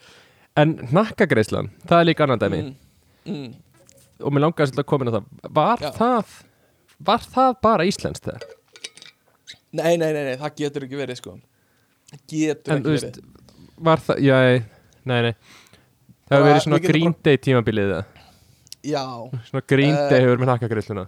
en 0.57 0.77
nakkagreislan, 0.97 1.71
það 1.89 2.01
er 2.03 2.09
líka 2.11 2.25
annan 2.27 2.41
dæmi 2.43 2.61
mm, 2.63 2.75
mm. 3.33 3.49
og 4.25 4.33
mér 4.37 4.47
langaði 4.47 4.71
svolítið 4.71 4.85
að 4.85 4.91
koma 4.93 5.07
inn 5.07 5.13
á 5.13 5.17
það 5.17 5.53
var 5.61 5.85
Já. 5.85 5.91
það 5.99 6.37
var 7.11 7.27
það 7.35 7.51
bara 7.67 7.85
íslenskt 7.91 8.25
þegar? 8.31 8.47
Nei, 9.77 9.97
nei, 10.01 10.09
nei, 10.15 10.23
nei, 10.31 10.37
það 10.41 10.55
getur 10.63 10.87
ekki 10.87 10.97
verið 11.03 11.19
sko 11.21 11.35
Það 12.07 12.21
getur 12.31 12.73
en 12.73 12.79
ekki 12.79 12.87
þú 12.87 12.93
verið 12.95 13.07
veist, 13.07 13.17
var 13.89 14.01
það, 14.07 14.21
já, 14.25 14.37
nei, 15.11 15.19
nei 15.27 15.33
það 15.35 16.31
Bara, 16.31 16.39
hefur 16.39 16.47
verið 16.49 16.63
svona 16.65 16.77
við 16.79 16.87
getum 16.87 16.95
Green 16.95 17.17
Day 17.27 17.41
tímabilið 17.45 17.91
eða? 17.93 18.05
Já, 18.87 19.03
svona 19.51 19.63
Green 19.75 19.93
Eh, 19.99 20.07
Day 20.13 20.23
hefur 20.25 20.41
með 20.41 20.51
nakkagreisluna 20.55 21.05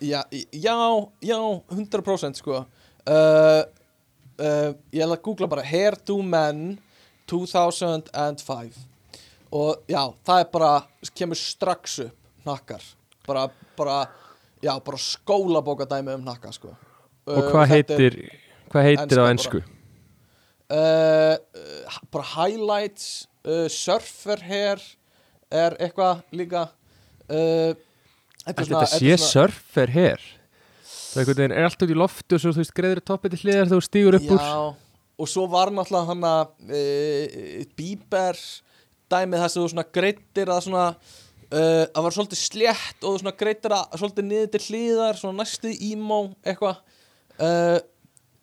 já, 0.00 0.24
já, 0.52 0.76
já, 1.22 1.38
100% 1.70 2.34
sko. 2.40 2.64
Uh, 3.06 3.62
uh, 4.40 4.72
Ég 4.92 5.02
ætla 5.04 5.14
að 5.16 5.22
googla 5.22 5.48
bara 5.48 5.62
Hair 5.62 5.96
to 6.04 6.18
Men 6.22 6.78
2005 7.30 8.76
Og 9.54 9.84
já, 9.88 10.02
það 10.26 10.40
er 10.42 10.48
bara, 10.52 10.72
kemur 11.14 11.38
strax 11.38 12.00
upp 12.06 12.46
nakkar 12.46 12.82
Bara, 13.26 13.46
bara, 13.78 14.00
já, 14.62 14.74
bara 14.82 14.98
skólabóka 14.98 15.86
dæmi 15.86 16.14
um 16.14 16.24
nakka 16.26 16.52
sko. 16.52 16.74
Og 17.26 17.38
Uh, 17.42 17.50
hvað 17.50 17.72
heitir 17.72 18.14
hvað 18.70 18.84
heitir 18.86 19.18
á 19.18 19.26
ennsku? 19.30 19.62
uh, 20.70 21.34
uh, 21.34 21.96
Bara 22.10 22.24
highlights 22.36 23.26
uh, 23.46 23.66
Surfer 23.70 24.42
hair 24.42 24.82
Er 25.50 25.76
eitthvað 25.78 26.22
líka. 26.34 26.68
Uh, 27.30 27.74
Þetta 28.46 28.86
sé 28.90 29.12
er 29.16 29.22
surfer 29.22 29.90
hér 29.90 30.26
það 31.16 31.22
er 31.22 31.24
einhvern 31.24 31.40
veginn, 31.40 31.54
er 31.56 31.66
allt 31.66 31.84
út 31.84 31.92
í 31.92 31.96
loftu 31.96 32.36
og 32.36 32.42
svo 32.42 32.52
þú 32.52 32.62
veist, 32.62 32.74
greiður 32.76 33.02
toppið 33.08 33.34
til 33.34 33.40
hliðar 33.44 33.70
þú 33.70 33.78
stígur 33.84 34.18
upp 34.18 34.32
úr. 34.36 34.42
Já, 34.42 34.58
og 35.16 35.30
svo 35.32 35.46
var 35.52 35.72
náttúrulega 35.74 36.10
hann 36.10 36.26
að 36.28 36.74
e, 36.76 37.66
Bíber 37.78 38.40
dæmið 39.12 39.44
þess 39.44 39.56
að 39.56 39.62
þú 39.62 39.70
svona 39.72 39.86
greittir 39.96 40.52
að 40.52 40.62
svona 40.66 40.84
uh, 40.92 41.84
það 41.94 42.06
var 42.06 42.16
svolítið 42.16 42.42
slétt 42.42 43.06
og 43.06 43.18
svona 43.22 43.34
greitir 43.38 43.76
að 43.76 43.98
svolítið 44.02 44.28
niður 44.30 44.52
til 44.54 44.62
hliðar 44.66 45.20
svona 45.20 45.42
næstu 45.44 45.72
ímó 45.88 46.20
eitthvað. 46.42 46.80
Uh, 47.38 47.78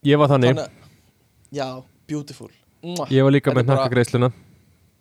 Ég 0.03 0.19
var 0.19 0.31
þannig, 0.33 0.59
að- 0.59 0.71
já, 1.55 1.67
beautiful. 2.09 2.49
Mwah. 2.83 3.11
ég 3.11 3.23
var 3.23 3.31
líka 3.31 3.53
með 3.55 3.69
nakkagreisluna 3.69 4.33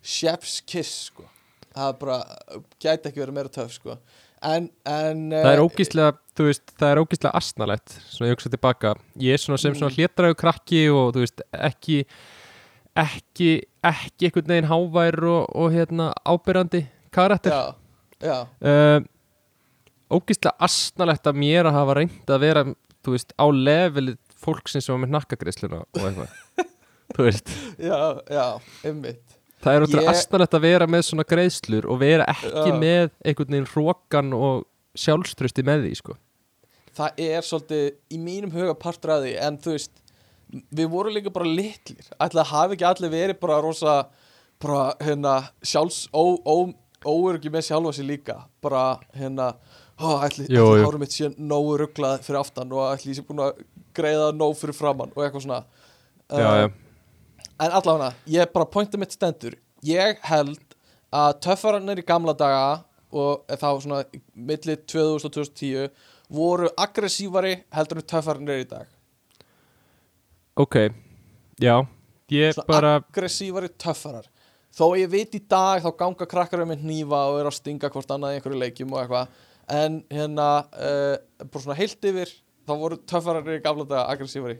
chef's 0.03 0.61
kiss 0.67 1.09
sko. 1.09 1.25
Það 1.73 1.95
bara, 1.99 2.19
gæti 2.83 3.09
ekki 3.09 3.23
verið 3.23 3.35
meira 3.39 3.51
töf 3.51 3.73
sko 3.75 3.97
en, 4.45 4.69
en 4.89 5.23
Það 5.33 5.49
er 5.53 5.61
uh, 5.63 5.67
ógíslega, 5.69 6.13
þú 6.39 6.47
veist, 6.49 6.73
það 6.81 6.91
er 6.95 7.01
ógíslega 7.03 7.33
asnalett 7.39 7.95
Svona 8.11 8.29
ég 8.31 8.37
hugsa 8.37 8.53
tilbaka. 8.53 8.95
Ég 9.23 9.37
er 9.37 9.43
svona 9.43 9.61
sem 9.63 9.75
svona 9.77 9.91
Mm. 9.93 9.99
hlétræðu 9.99 10.39
krakki 10.43 10.83
og 10.93 11.13
þú 11.17 11.25
veist, 11.25 11.43
ekki 11.53 11.99
ekki, 12.99 13.51
ekki 13.89 14.29
einhvern 14.29 14.51
veginn 14.53 14.69
hávær 14.71 15.17
og, 15.25 15.47
og 15.57 15.73
hérna 15.73 16.11
ábyrrandi 16.29 16.83
karakter. 17.15 17.53
Já, 17.53 17.75
já, 18.21 18.39
uh, 18.69 19.01
Ógíslega 20.13 20.53
asnalett 20.61 21.25
að 21.31 21.39
mér 21.41 21.71
að 21.71 21.79
hafa 21.79 21.95
reynd 21.97 22.29
að 22.35 22.43
vera 22.43 22.65
þú 23.03 23.15
veist, 23.15 23.33
á 23.41 23.47
levelið 23.49 24.19
fólksins 24.43 24.85
sem 24.85 24.93
var 24.93 25.01
með 25.07 25.15
nakkagreisluna 25.17 25.79
og 25.87 26.03
eitthvað. 26.03 26.35
Þú 27.17 27.25
veist, 27.27 27.51
já, 27.81 27.97
já, 28.33 28.45
einmitt 28.89 29.39
það 29.63 29.77
er 29.79 29.85
ótrúlega 29.87 30.03
Ég- 30.03 30.11
asnalett 30.17 30.55
að 30.59 30.65
vera 30.67 30.87
með 30.91 31.03
svona 31.07 31.25
greislur 31.29 31.87
og 31.91 31.99
vera 32.03 32.27
ekki 32.33 32.71
Já. 32.73 32.79
með 32.83 33.11
einhvern 33.25 33.55
veginn 33.55 33.71
hrókan 33.73 34.33
og 34.37 34.65
sjálfströsti 34.99 35.65
með 35.65 35.87
því, 35.87 35.93
sko. 35.97 36.17
Það 36.93 37.21
er 37.25 37.41
svolítið 37.47 37.85
í 38.13 38.19
mínum 38.21 38.53
huga 38.53 38.75
því 38.77 39.37
en 39.41 39.57
þú 39.59 39.71
veist 39.77 39.91
við 40.77 40.89
vorum 40.93 41.15
líka 41.15 41.33
bara 41.33 41.47
litlir. 41.49 42.05
Ætla 42.21 42.43
að 42.45 42.51
hafi 42.53 42.75
ekki 42.77 42.85
allir 42.91 43.11
verið 43.15 43.41
bara 43.41 43.61
rosa 43.65 43.95
bara 44.61 44.95
hérna 45.01 45.49
sjálfs 45.65 46.09
ó, 46.13 46.37
ó, 46.45 46.75
óöryggi 47.09 47.51
með 47.51 47.65
sjálfa 47.71 47.95
sér 47.97 48.07
líka. 48.11 48.37
Bara 48.61 48.99
hérna 49.17 49.55
ó, 49.99 50.21
ætli, 50.27 50.45
Jú, 50.51 50.67
ætli 50.67 50.83
jú. 50.83 50.85
hárum 50.85 51.01
mitt 51.01 51.11
sé 51.17 51.31
nógu 51.39 51.79
rugglað 51.81 52.21
fyrir 52.27 52.41
aftan 52.43 52.71
og 52.73 52.93
ætli 52.93 53.15
ég 53.15 53.17
sé 53.23 53.25
búin 53.27 53.41
að 53.47 53.63
greiða 53.97 54.29
nóg 54.37 54.55
fyrir 54.61 54.77
framann 54.77 55.13
og 55.17 55.25
eitthvað 55.25 55.47
svona. 55.47 55.65
Já, 56.33 56.37
Uh, 56.37 56.69
já, 56.69 56.73
En 57.63 57.71
allavega, 57.71 58.11
ég 58.27 58.51
bara 58.51 58.67
pointa 58.67 58.99
mitt 58.99 59.15
stendur. 59.15 59.55
Ég 59.87 60.19
held 60.27 60.59
að 61.15 61.37
töffararnir 61.45 62.01
í 62.01 62.07
gamla 62.07 62.35
daga 62.35 62.83
og 63.13 63.45
þá 63.47 63.69
svona 63.85 64.01
milli 64.35 64.75
2000 64.89 65.29
og 65.29 65.35
2010 65.37 65.93
voru 66.33 66.71
aggressívari 66.81 67.53
heldur 67.77 68.01
en 68.01 68.09
töffararnir 68.15 68.65
í 68.65 68.69
dag. 68.71 68.89
Ok 70.59 70.77
Já, 71.63 71.85
ég 72.33 72.57
Svona 72.57 72.67
bara 72.67 72.93
aggressívari 72.99 73.71
töffarar. 73.79 74.27
Þó 74.73 74.97
ég 74.99 75.11
veit 75.13 75.35
í 75.37 75.43
dag 75.47 75.85
þá 75.85 75.91
ganga 76.01 76.27
krakkar 76.27 76.65
um 76.65 76.73
með 76.73 76.83
hnífa 76.83 77.21
og 77.29 77.39
eru 77.43 77.53
að 77.53 77.59
stinga 77.61 77.93
hvort 77.93 78.11
annað 78.11 78.35
í 78.35 78.41
einhverju 78.41 78.61
leikjum 78.65 78.97
og 78.97 79.03
eitthvað. 79.05 79.41
En 79.71 80.01
hérna, 80.11 80.49
uh, 80.73 81.45
bara 81.45 81.63
svona 81.63 81.79
heilt 81.79 82.11
yfir 82.11 82.33
þá 82.67 82.75
voru 82.81 82.99
töffararnir 83.07 83.61
í 83.61 83.65
gamla 83.65 83.87
daga 83.87 84.09
aggressívari. 84.17 84.59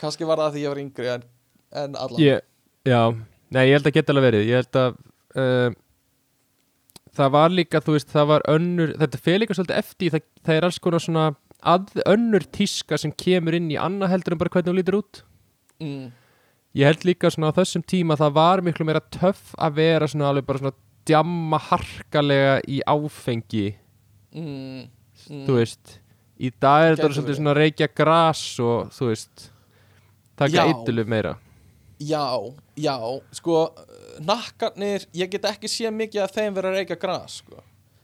Kannski 0.00 0.24
var 0.26 0.40
það 0.40 0.56
því 0.56 0.64
ég 0.64 0.72
var 0.72 0.82
yngri 0.86 1.10
en, 1.18 1.26
en 1.72 1.96
allavega 1.96 2.26
ég, 2.26 2.48
Já, 2.88 3.00
nei, 3.54 3.64
ég 3.68 3.76
held 3.76 3.86
að 3.86 3.96
geta 3.96 4.12
alveg 4.12 4.26
verið. 4.26 4.48
Ég 4.50 4.62
held 4.62 4.78
að 4.80 4.96
uh, 5.38 5.78
Það 7.12 7.32
var 7.34 7.52
líka, 7.52 7.80
þú 7.84 7.94
veist, 7.94 8.08
það 8.08 8.28
var 8.30 8.44
önnur 8.48 8.94
Þetta 8.96 9.18
fer 9.20 9.40
líka 9.42 9.56
svolítið 9.56 9.80
eftir 9.82 10.14
það, 10.14 10.24
það 10.46 10.56
er 10.56 10.66
alls 10.68 10.80
konar 10.82 11.04
svona 11.04 11.26
að, 11.62 11.92
önnur 12.08 12.46
tíska 12.56 12.98
sem 12.98 13.12
kemur 13.12 13.58
inn 13.58 13.68
í 13.70 13.78
annað 13.78 14.14
heldur 14.16 14.34
en 14.34 14.40
bara 14.40 14.52
hvernig 14.54 14.72
hún 14.72 14.80
lítur 14.80 14.98
út. 15.02 15.22
Mm, 15.82 16.08
Ég 16.72 16.88
held 16.88 17.04
líka 17.04 17.30
svona 17.30 17.52
á 17.52 17.58
þessum 17.60 17.84
tíma 17.84 18.16
það 18.16 18.34
var 18.38 18.62
miklu 18.64 18.86
meira 18.88 19.02
töff 19.12 19.52
að 19.60 19.76
vera 19.76 20.08
svona 20.08 20.30
alveg 20.32 20.48
bara 20.48 20.62
svona 20.62 20.78
djamma 21.06 21.60
harkalega 21.68 22.56
í 22.64 22.80
áfengi. 22.88 23.66
Mm, 24.32 24.88
mm. 25.28 25.44
þú 25.46 25.58
veist 25.58 25.98
í 26.40 26.50
dag 26.62 26.86
er 26.86 26.96
þetta 26.96 27.12
svolítið 27.12 27.38
svona 27.38 27.56
reykja 27.58 27.88
gras 27.92 28.42
og 28.64 28.92
þú 28.96 29.10
veist 29.10 29.48
taka 30.40 30.64
eitulu 30.70 31.04
meira 31.06 31.36
Já, 32.02 32.24
já, 32.80 32.94
sko 33.36 33.58
nakkarnir, 34.24 35.04
ég 35.16 35.30
get 35.32 35.44
ekki 35.50 35.68
séð 35.70 35.92
mikið 35.96 36.22
að 36.24 36.32
þeim 36.38 36.56
vera 36.56 36.72
að 36.72 36.78
reyka 36.80 36.96
gras 37.00 37.38
sko. 37.42 37.60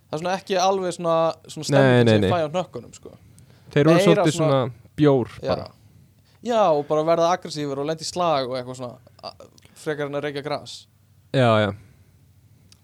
það 0.08 0.16
er 0.16 0.22
svona 0.22 0.36
ekki 0.38 0.58
alveg 0.60 0.94
svona, 0.96 1.16
svona 1.48 1.68
stemming 1.68 2.08
sem 2.12 2.26
fæ 2.32 2.38
á 2.44 2.48
nökkunum 2.52 2.94
sko. 2.96 3.12
þeir 3.72 3.82
eru 3.90 3.98
svolítið 4.04 4.36
svona- 4.36 4.60
svona, 4.62 4.92
bjór 4.96 5.28
já. 5.42 5.48
bara 5.48 5.66
já, 6.44 6.62
og 6.72 6.86
bara 6.88 7.02
verða 7.04 7.32
aggressífur 7.34 7.78
og 7.82 7.86
lendi 7.90 8.04
slag 8.04 8.48
og 8.48 8.56
eitthvað 8.56 8.76
svona 8.76 9.32
frekar 9.74 10.06
en 10.06 10.14
að 10.20 10.22
reyka 10.28 10.42
gras 10.44 10.86
já, 11.32 11.48
já 11.64 11.70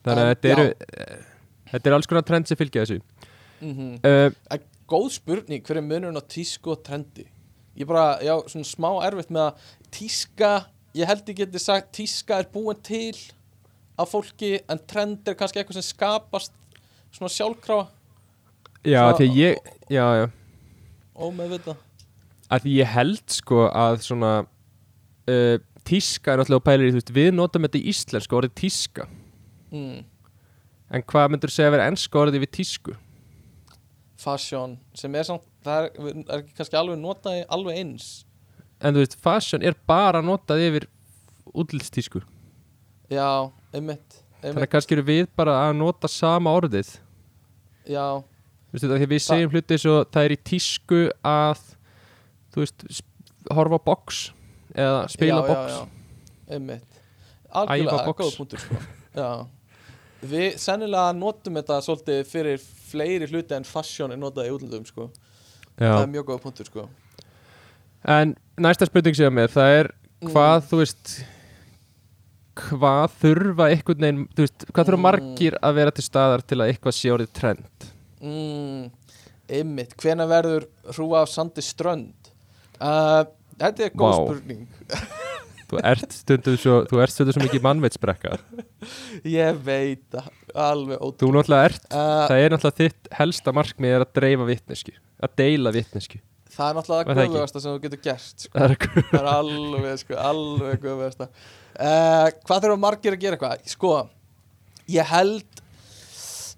þannig 0.04 0.20
að 0.20 0.28
En, 0.28 0.34
þetta 0.34 0.52
eru 0.52 0.66
þetta 1.72 1.86
er 1.90 1.94
alls 1.96 2.06
konar 2.10 2.22
trend 2.28 2.46
sem 2.48 2.56
fylgja 2.60 2.84
þessu 2.84 3.00
mm 3.60 4.00
uh, 4.04 4.58
Góð 4.84 5.06
spurning, 5.14 5.62
hver 5.64 5.78
er 5.80 5.82
munurinn 5.86 6.20
á 6.20 6.24
tísku 6.28 6.74
og 6.74 6.82
trendi? 6.84 7.24
Ég 7.74 7.86
bara, 7.88 8.18
já, 8.20 8.34
svona 8.52 8.66
smá 8.68 8.90
erfitt 9.06 9.30
með 9.32 9.46
að 9.46 9.62
tíska, 9.96 10.50
ég 10.94 11.08
held 11.10 11.28
ég 11.28 11.40
geti 11.42 11.62
sagt 11.62 11.92
tíska 11.96 12.38
er 12.42 12.50
búin 12.52 12.78
til 12.84 13.16
af 13.98 14.10
fólki 14.10 14.56
en 14.70 14.80
trend 14.90 15.28
er 15.28 15.36
kannski 15.38 15.60
eitthvað 15.60 15.80
sem 15.80 15.86
skapast 15.86 16.54
svona 17.14 17.30
sjálfkrafa. 17.30 17.90
Já, 18.84 19.00
því 19.16 19.28
ég 19.38 19.58
já, 19.88 20.04
já, 20.18 20.26
ómeðvita 21.14 21.76
að 22.52 22.66
því 22.66 22.74
ég 22.78 22.90
held 22.94 23.22
sko 23.32 23.68
að 23.70 24.00
svona 24.04 24.32
uh, 24.44 25.56
tíska 25.88 26.32
er 26.32 26.40
náttúrulega 26.40 26.66
pælir 26.66 26.88
í, 26.88 26.92
þú 26.92 27.00
veist, 27.00 27.14
við 27.16 27.30
notum 27.36 27.66
þetta 27.66 27.80
í 27.80 27.88
íslensku 27.92 28.38
orðið 28.38 28.58
tíska. 28.60 29.08
Mm. 29.74 30.04
en 30.94 31.02
hvað 31.10 31.32
myndur 31.32 31.50
segja 31.50 31.66
að 31.66 31.74
vera 31.74 31.88
ennska 31.90 32.20
orðið 32.20 32.44
við 32.44 32.52
tísku? 32.60 32.92
Fashion 34.20 34.76
sem 34.94 35.16
er 35.18 35.26
samt, 35.26 35.46
það 35.66 35.88
er, 35.88 36.20
er 36.36 36.44
kannski 36.54 36.78
alveg 36.78 37.00
notað 37.00 37.40
alveg 37.56 37.80
eins 37.80 38.10
en 38.80 38.94
þú 38.96 39.04
veist, 39.04 39.16
fashion 39.20 39.64
er 39.64 39.76
bara 39.86 40.22
notað 40.24 40.64
yfir 40.66 40.88
útlitstísku. 41.54 42.22
Já, 43.12 43.50
einmitt, 43.74 44.20
þannig 44.40 44.50
einmitt. 44.50 44.62
að 44.66 44.70
kannski 44.74 44.96
eru 44.96 45.06
við 45.06 45.26
bara 45.36 45.56
að 45.68 45.76
nota 45.78 46.10
sama 46.10 46.54
orðið. 46.56 46.96
Já, 47.86 48.22
Þú 48.74 48.80
veist, 48.80 48.90
því 48.98 49.06
við 49.06 49.20
segjum 49.22 49.52
hluti 49.54 49.76
svo 49.78 49.98
það 50.10 50.24
er 50.26 50.32
í 50.34 50.36
tísku 50.50 51.00
að 51.30 51.60
þú 52.50 52.64
veist, 52.64 52.84
horfa 53.54 53.78
box 53.86 54.24
eða 54.74 55.04
spila 55.12 55.36
já, 55.36 55.46
box. 55.46 55.70
já, 55.70 55.76
já, 55.78 56.56
einmitt 56.56 56.98
algjörlega, 57.54 58.14
góð 58.18 58.36
punktur 58.40 58.62
sko. 58.64 58.80
við 60.24 60.56
sennilega 60.58 61.14
notum 61.14 61.60
þetta 61.60 61.78
svolítið 61.86 62.20
fyrir 62.32 62.66
fleiri 62.90 63.28
hluti 63.30 63.54
en 63.54 63.68
fashion 63.68 64.14
er 64.14 64.18
notað 64.18 64.50
í 64.50 64.54
útlöndum 64.56 64.86
sko. 64.88 65.08
það 65.78 66.00
er 66.00 66.10
mjög 66.16 66.32
góð 66.32 66.42
punktur 66.48 66.70
sko. 66.70 66.88
En 68.04 68.34
næsta 68.60 68.86
spurning 68.88 69.16
sem 69.16 69.38
er 69.38 69.48
það 69.52 69.78
er 69.80 69.88
hvað 70.24 70.60
Mm. 70.60 70.66
þú 70.70 70.78
veist 70.82 71.14
hvað 72.54 73.14
þurfa 73.20 73.66
einhvern 73.72 74.04
veginn 74.04 74.20
þú 74.36 74.44
veist, 74.46 74.66
hvað 74.70 74.86
þurfa 74.88 74.98
Mm. 74.98 75.06
margir 75.08 75.56
að 75.60 75.74
vera 75.74 75.90
til 75.90 76.04
staðar 76.06 76.42
til 76.46 76.58
að 76.58 76.68
eitthvað 76.70 76.94
sé 76.94 77.10
orðið 77.10 77.32
trend? 77.34 77.88
Mm, 78.22 78.90
einmitt, 79.50 79.96
hvena 80.00 80.26
verður 80.30 80.66
hrúa 80.94 81.22
af 81.22 81.28
sandi 81.28 81.60
strönd? 81.60 82.14
Uh, 82.80 83.24
þetta 83.58 83.84
er 83.88 83.90
góð 83.90 84.14
Vá. 84.14 84.24
spurning. 84.24 84.68
Þú 85.68 85.80
ert 85.82 86.12
stundum 86.12 86.56
svo, 86.60 86.74
þú 86.86 87.00
ert 87.02 87.10
stundum 87.10 87.32
svo 87.34 87.42
mikið 87.42 87.62
mannveitsbrekka 87.64 88.38
ég 89.24 89.56
veit 89.64 90.04
það, 90.12 90.28
alveg 90.54 90.98
þú 91.00 91.08
ótrúlega 91.08 91.34
náttúrulega 91.40 91.64
ert, 91.70 91.86
uh, 91.90 92.26
það 92.28 92.42
er 92.44 92.50
náttúrulega 92.54 92.80
þitt 92.84 93.08
helsta 93.18 93.54
markmið 93.56 93.94
er 93.96 94.04
að 94.04 94.12
dreifa 94.20 94.46
vitnesku 94.46 94.92
að 95.24 95.34
deila 95.40 95.72
vitnesku 95.74 96.20
það 96.54 96.70
er 96.70 96.78
náttúrulega 96.78 97.08
það 97.08 97.22
ekki? 97.24 97.34
guðvegasta 97.34 97.62
sem 97.64 97.74
þú 97.74 97.82
getur 97.84 98.02
gert 98.04 98.46
sko. 98.46 98.54
það 98.54 98.74
er 98.74 99.10
það 99.10 99.30
alveg, 99.34 100.00
sko, 100.04 100.18
alveg 100.30 100.80
guðvegasta 100.84 101.28
uh, 101.28 102.28
hvað 102.46 102.66
þurfa 102.66 102.80
margir 102.86 103.16
að 103.16 103.24
gera 103.26 103.38
eitthvað? 103.38 103.68
Sko, 103.74 103.94
ég 104.94 105.12
held 105.14 105.62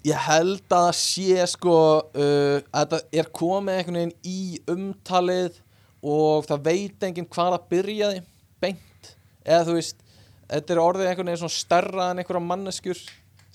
ég 0.07 0.25
held 0.27 0.65
að 0.71 0.87
það 0.87 0.97
sé 0.99 1.45
sko 1.51 1.77
uh, 1.99 2.57
að 2.71 2.83
þetta 2.83 2.99
er 3.21 3.31
komið 3.35 3.79
einhvern 3.79 4.01
veginn 4.01 4.17
í 4.27 4.41
umtalið 4.71 5.61
og 6.07 6.47
það 6.47 6.67
veit 6.67 7.07
enginn 7.07 7.29
hvað 7.29 7.57
að 7.57 7.69
byrjaði 7.71 8.19
beint. 8.63 9.13
Eða 9.47 9.65
þú 9.67 9.77
veist, 9.77 10.03
þetta 10.47 10.73
er 10.73 10.83
orðið 10.83 11.09
einhvern 11.11 11.31
veginn 11.31 11.41
svona 11.43 11.57
stærra 11.57 12.09
en 12.11 12.21
einhverja 12.21 12.43
manneskjur 12.45 13.01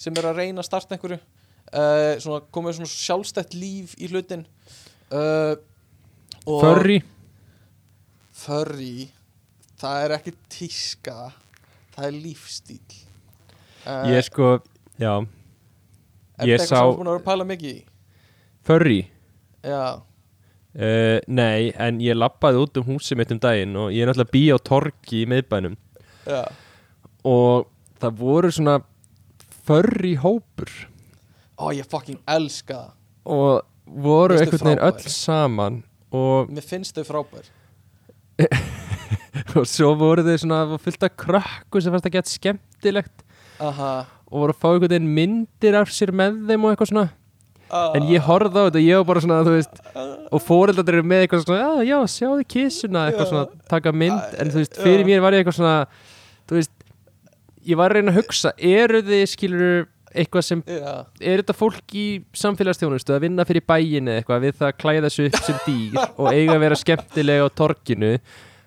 sem 0.03 0.18
er 0.18 0.28
að 0.28 0.40
reyna 0.43 0.62
að 0.62 0.68
starta 0.68 0.97
einhverju. 0.97 1.20
Uh, 1.72 2.18
svona 2.20 2.43
komið 2.53 2.80
svona 2.80 2.93
sjálfstætt 2.93 3.55
líf 3.57 3.95
í 3.97 4.11
hlutin 4.11 4.43
uh, 5.14 5.55
og 5.57 5.62
Furry, 6.43 6.99
furry 8.34 9.09
það 9.78 10.05
er 10.07 10.14
ekki 10.16 10.32
tíska 10.51 11.16
það 11.95 12.07
er 12.09 12.16
lífstíl 12.16 12.80
uh, 13.86 14.07
ég 14.11 14.26
sko 14.26 14.55
já, 14.99 15.14
er 15.22 15.26
þetta 16.38 16.49
eitthvað 16.49 16.66
sem 16.72 16.88
þú 16.88 16.97
búin 16.99 17.12
að 17.12 17.20
pæla 17.28 17.47
mikið 17.53 17.76
í? 17.76 17.82
Furry. 18.62 19.03
Já, 19.66 19.84
Uh, 20.72 21.18
nei, 21.28 21.68
en 21.76 21.99
ég 22.01 22.16
lappaði 22.16 22.62
út 22.62 22.78
um 22.80 22.86
húsið 22.95 23.18
mitt 23.20 23.32
um 23.34 23.38
daginn 23.45 23.74
og 23.76 23.90
ég 23.93 24.07
er 24.07 24.09
náttúrulega 24.09 24.32
bí 24.32 24.40
á 24.49 24.57
torgi 24.57 25.18
í 25.20 25.26
miðbænum. 25.28 25.74
Já, 26.24 26.47
og 27.28 27.66
það 28.01 28.14
voru 28.22 28.53
svona 28.57 28.78
förri 29.68 30.14
hópur. 30.22 30.72
Ó, 31.61 31.68
ég 31.76 31.84
fucking 31.93 32.22
elska 32.24 32.78
það. 32.78 32.95
Og 33.36 34.01
voru 34.07 34.38
einhvern 34.40 34.70
veginn 34.70 34.86
öll 34.88 35.12
saman 35.12 35.76
og, 36.13 36.53
Mér 36.53 36.67
finnst 36.67 36.99
þau 36.99 37.09
frábær. 37.09 37.51
Og 39.59 39.65
svo 39.69 39.95
voru 39.97 40.25
þau 40.27 40.37
svona 40.41 40.61
og 40.75 40.81
fullt 40.85 41.05
af 41.07 41.15
krökku 41.17 41.81
sem 41.81 41.93
fannst 41.93 42.09
að 42.09 42.15
geta 42.19 42.33
skemmtilegt. 42.33 43.25
Aha. 43.63 43.93
Og 44.29 44.45
voru 44.45 44.55
að 44.55 44.61
fá 44.61 44.69
einhvern 44.71 44.93
veginn 44.93 45.11
myndir 45.17 45.77
af 45.81 45.93
sér 45.93 46.13
með 46.17 46.39
þeim 46.49 46.67
og 46.67 46.73
eitthvað 46.73 46.91
svona. 46.93 47.09
Ah, 47.73 47.95
en 47.97 48.05
ég 48.13 48.21
horfði 48.21 48.61
á 48.61 48.65
þetta 48.67 48.81
og 48.83 48.85
ég 48.85 48.99
var 49.01 49.07
bara 49.09 49.21
svona 49.25 49.37
þú 49.47 49.53
veist 49.55 49.79
og 49.97 50.43
fóreldarnir 50.45 50.99
eru 50.99 51.09
með 51.09 51.23
eitthvað 51.25 51.45
svona 51.47 51.61
já, 51.63 51.87
já, 51.89 51.99
sjáðu 52.15 52.43
kissuna, 52.53 53.05
eitthvað 53.09 53.31
svona 53.31 53.63
taka 53.73 53.93
mynd, 53.97 54.35
en 54.43 54.53
þú 54.53 54.61
veist, 54.61 54.77
fyrir 54.77 55.09
mér 55.09 55.23
var 55.25 55.33
ég 55.33 55.41
eitthvað 55.41 55.57
svona 55.57 55.79
þú 56.51 56.59
veist, 56.59 56.75
ég 57.71 57.81
var 57.81 57.95
að 57.95 57.97
reyna 57.97 58.13
að 58.13 58.19
hugsa 58.19 58.53
eru 58.61 59.01
þið, 59.07 59.25
skilur 59.33 59.89
eitthvað 60.15 60.43
sem, 60.47 60.63
Já, 60.67 61.05
er 61.21 61.43
þetta 61.43 61.55
fólk 61.57 61.95
í 61.95 62.07
samfélagsþjónustu 62.33 63.15
að 63.17 63.21
vinna 63.27 63.45
fyrir 63.49 63.65
bæin 63.67 64.09
eða 64.09 64.21
eitthvað 64.23 64.45
við 64.47 64.57
það 64.61 64.69
að 64.73 64.79
klæða 64.83 65.11
sig 65.11 65.27
upp 65.31 65.43
sem 65.47 65.59
dýr 65.67 65.97
og 66.21 66.33
eiga 66.33 66.55
að 66.57 66.61
vera 66.67 66.79
skemmtilega 66.83 67.47
á 67.47 67.49
torginu 67.63 68.13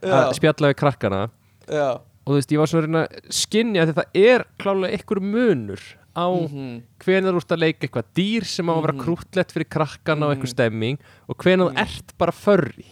að 0.05 0.33
spjalla 0.37 0.69
við 0.71 0.79
krakkana. 0.81 1.21
Já. 1.67 1.87
Og 2.25 2.31
þú 2.33 2.39
veist, 2.39 2.51
ég 2.51 2.57
var 2.61 2.67
svona 2.69 2.81
að 2.81 2.87
reyna 2.87 3.03
að 3.05 3.37
skinja 3.37 3.85
því 3.85 3.93
það 3.99 4.19
er 4.25 4.43
klálega 4.61 4.97
einhver 4.97 5.19
munur 5.21 5.81
á 6.15 6.25
Mhm. 6.31 6.81
hvenær 7.03 7.35
þú 7.35 7.41
ert 7.43 7.51
að 7.53 7.59
leika 7.65 7.87
eitthvað 7.87 8.05
dýr 8.15 8.45
sem 8.47 8.65
á 8.65 8.73
að 8.73 8.81
vera 8.85 8.93
Mhm. 8.95 9.01
krútlegt 9.03 9.51
fyrir 9.51 9.67
krakkana 9.69 10.25
og 10.25 10.35
eitthvað 10.37 10.53
stemming 10.55 10.97
og 11.29 11.35
Mhm. 11.35 11.59
þú 11.59 11.77
ert 11.77 12.17
bara 12.17 12.31
förri 12.31 12.85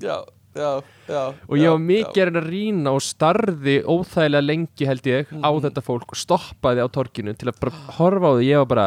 Já, 0.00 0.24
já, 0.56 0.70
já 1.08 1.22
og 1.48 1.56
ég 1.60 1.70
var 1.70 1.82
mikið 1.84 2.22
reyna 2.28 2.40
að 2.42 2.48
rýna 2.54 2.94
og 2.96 3.02
starði 3.04 3.76
óþægilega 3.84 4.46
lengi 4.46 4.88
held 4.88 5.06
ég 5.12 5.26
á 5.30 5.50
Mhm. 5.52 5.62
þetta 5.66 5.82
fólk 5.84 6.08
og 6.14 6.16
stoppaði 6.20 6.80
á 6.82 6.88
torkinu 6.88 7.36
til 7.36 7.48
að 7.52 7.60
bara 7.60 7.72
horfa 7.98 8.26
á 8.26 8.32
því. 8.36 8.44
Ég 8.50 8.58
var 8.64 8.66
bara 8.66 8.86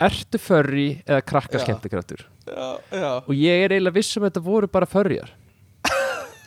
ertu 0.00 0.38
förri 0.38 1.02
eða 1.06 1.22
krakka 1.24 1.58
já. 2.90 3.22
og 3.26 3.34
ég 3.34 3.64
er 3.64 3.70
eiginlega 3.70 3.94
viss 3.94 4.16
um 4.16 4.24
að 4.24 4.30
þetta 4.30 4.42
voru 4.44 4.66
bara 4.66 4.86
förjar 4.86 5.28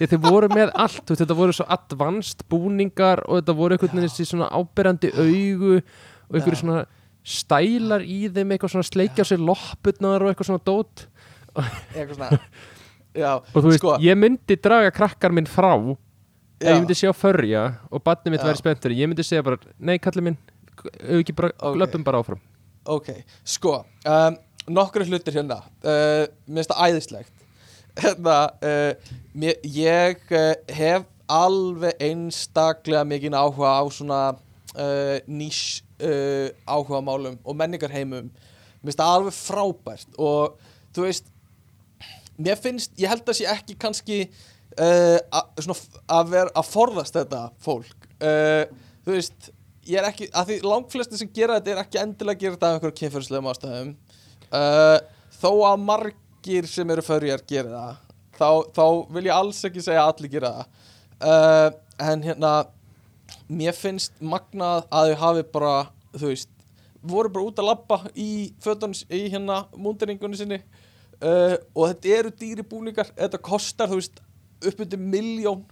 þeir 0.04 0.20
voru 0.20 0.48
með 0.50 0.72
allt, 0.76 1.06
þetta 1.06 1.36
voru 1.38 1.54
svo 1.54 1.66
advanced 1.70 2.42
búningar 2.50 3.22
og 3.30 3.40
þetta 3.40 3.56
voru 3.56 3.76
einhvern 3.78 3.94
veginn 4.02 4.10
þessi 4.10 4.26
svona 4.28 4.50
áberandi 4.52 5.12
augu 5.14 5.78
og 5.78 6.34
einhverju 6.36 6.60
svona 6.60 6.86
stælar 7.24 8.02
í 8.04 8.28
þeim 8.34 8.52
eitthvað 8.52 8.74
svona 8.74 8.90
sleikja 8.90 9.24
á 9.24 9.30
sér 9.30 9.40
loppurnar 9.48 10.26
og 10.26 10.34
eitthvað 10.34 10.50
svona 10.50 10.66
dót. 10.68 11.06
Eitthvað 11.96 12.16
svona 12.18 12.40
Já, 13.14 13.38
og 13.38 13.60
þú 13.62 13.68
veist, 13.70 13.84
Sko. 13.84 13.98
ég 14.02 14.18
myndi 14.18 14.58
draga 14.58 14.90
krakkar 14.94 15.34
minn 15.36 15.46
frá 15.50 15.74
ef 16.64 16.70
ég 16.72 16.80
myndi 16.80 16.96
sjá 16.98 17.12
förja 17.14 17.64
og 17.92 18.02
barnið 18.06 18.34
mitt 18.34 18.46
væri 18.46 18.58
spenntur 18.58 18.96
ég 18.96 19.10
myndi 19.10 19.26
segja 19.26 19.44
bara, 19.46 19.60
nei 19.78 20.00
kallið 20.02 20.24
minn 20.30 20.38
bara, 21.36 21.52
Ok. 21.60 21.78
löpum 21.78 22.04
bara 22.04 22.24
áfram 22.24 22.42
Ok, 22.86 23.14
sko 23.46 23.86
um, 24.06 24.38
Nokkru 24.68 25.06
hlutir 25.08 25.36
hérna 25.38 25.62
uh, 25.84 26.26
Mér 26.48 26.64
finnst 26.64 26.72
það 26.74 26.88
æðislegt 26.88 27.44
Hérna 28.04 28.38
uh, 28.64 29.14
mér, 29.36 29.60
Ég 29.64 30.24
uh, 30.32 30.56
hef 30.74 31.06
alveg 31.32 32.02
einstaklega 32.04 33.06
mikið 33.08 33.38
áhuga 33.40 33.76
á 33.80 33.84
svona 33.94 34.22
uh, 34.34 35.18
nýs 35.30 35.84
uh, 36.04 36.50
áhuga 36.68 37.00
málum 37.06 37.38
og 37.44 37.56
menningarheimum 37.60 38.32
Mér 38.34 38.90
finnst 38.90 39.00
það 39.00 39.14
alveg 39.20 39.38
frábært 39.38 40.20
og 40.20 40.58
þú 40.96 41.08
veist 41.08 41.30
mér 42.38 42.58
finnst, 42.62 42.94
ég 42.98 43.10
held 43.12 43.28
að 43.30 43.38
sé 43.40 43.46
ekki 43.52 43.76
kannski 43.80 44.20
uh, 44.28 45.20
að, 45.34 45.52
svona, 45.66 45.78
að 46.18 46.32
vera 46.34 46.54
að 46.60 46.70
forðast 46.72 47.18
þetta 47.20 47.42
fólk. 47.64 48.08
Uh, 48.24 48.64
þú 49.06 49.18
veist 49.18 49.50
ég 49.90 50.00
er 50.00 50.08
ekki, 50.08 50.30
að 50.32 50.48
því 50.54 50.58
langflesti 50.64 51.20
sem 51.20 51.32
gera 51.36 51.58
þetta 51.60 51.74
er 51.76 51.82
ekki 51.84 52.00
endilega 52.00 52.38
að 52.38 52.44
gera 52.46 52.56
þetta 52.56 52.68
af 52.70 52.78
einhverjum 52.78 53.00
kynfyrslegum 53.02 53.50
ástæðum. 53.52 53.94
Uh, 54.54 54.98
þó 55.42 55.50
að 55.74 55.82
margir 55.90 56.68
sem 56.72 56.94
eru 56.96 57.04
förjar 57.06 57.42
gera 57.50 57.74
það 57.84 58.00
þá, 58.40 58.48
þá 58.78 58.86
vil 59.18 59.26
ég 59.28 59.36
alls 59.36 59.60
ekki 59.68 59.84
segja 59.84 60.06
að 60.06 60.14
allir 60.14 60.32
gera 60.38 60.54
það. 60.56 61.76
En 62.04 62.24
hérna 62.26 62.54
mér 63.54 63.76
finnst 63.78 64.16
magnað 64.24 64.88
að 64.92 65.12
þau 65.14 65.20
hafi 65.22 65.44
bara 65.54 65.74
þú 66.18 66.32
veist, 66.32 66.50
voru 67.04 67.30
bara 67.36 67.46
út 67.52 67.60
að 67.62 67.68
labba 67.70 67.98
í 68.20 68.30
fötunum, 68.64 68.96
s- 68.96 69.06
í 69.14 69.28
hérna 69.32 69.62
múnderingunni 69.76 70.40
sinni 70.40 70.58
uh, 71.24 71.56
og 71.74 71.92
þetta 71.92 72.16
eru 72.20 72.34
dýri 72.40 72.66
búningar. 72.68 73.10
Þetta 73.18 73.42
kostar, 73.44 73.92
þú 73.92 74.00
veist, 74.02 74.22
upp 74.64 74.84
undir 74.86 75.02
miljón 75.02 75.64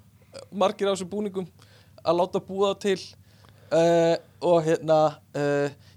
margir 0.51 0.89
á 0.89 0.93
þessum 0.95 1.11
búningum 1.11 1.49
að 2.01 2.17
láta 2.21 2.43
búa 2.43 2.71
það 2.73 2.81
til. 2.87 3.01
Uh, 3.71 4.15
og 4.43 4.65
hérna 4.65 4.97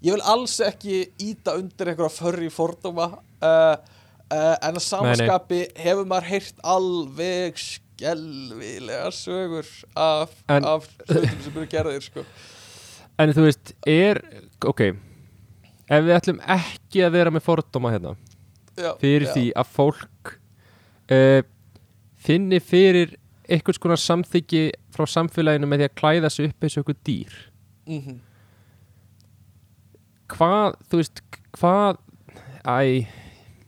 ég 0.05 0.13
vil 0.13 0.23
alls 0.31 0.61
ekki 0.63 1.01
íta 1.23 1.57
undir 1.59 1.91
einhverja 1.91 2.13
förri 2.13 2.51
fordóma. 2.53 3.09
En 3.45 4.77
að 4.77 4.83
samanskapi 4.85 5.65
hefur 5.79 6.07
maður 6.09 6.29
heyrt 6.29 6.61
alveg 6.67 7.59
skelvilega 7.95 9.11
sögur 9.15 9.67
af, 9.97 10.31
af 10.49 10.87
hlutum 11.09 11.41
sem 11.45 11.57
eru 11.57 11.67
gerðir 11.71 12.05
sko. 12.05 12.25
en 13.19 13.33
þú 13.35 13.47
veist, 13.47 13.75
er, 13.87 14.21
ok 14.67 14.83
ef 14.91 16.07
við 16.07 16.15
ætlum 16.17 16.41
ekki 16.57 17.05
að 17.07 17.15
vera 17.19 17.35
með 17.35 17.45
fordóma 17.47 17.93
hérna 17.95 18.15
já, 18.77 18.91
fyrir 19.01 19.27
já. 19.29 19.33
því 19.35 19.45
að 19.63 19.73
fólk 19.79 20.33
uh, 21.13 21.43
finni 22.25 22.61
fyrir 22.65 23.17
einhvers 23.49 23.79
konar 23.83 24.01
samþyggi 24.01 24.63
frá 24.95 25.05
samfélaginu 25.11 25.67
með 25.69 25.83
því 25.83 25.89
að 25.91 25.97
klæða 26.01 26.31
sig 26.33 26.49
upp 26.49 26.65
eins 26.65 26.77
og 26.79 26.85
einhver 26.85 27.01
dýr 27.09 27.35
Mhm. 27.85 28.15
hvað, 30.33 30.79
þú 30.89 30.97
veist, 31.03 31.21
hvað 31.59 31.99
æ, 32.65 33.07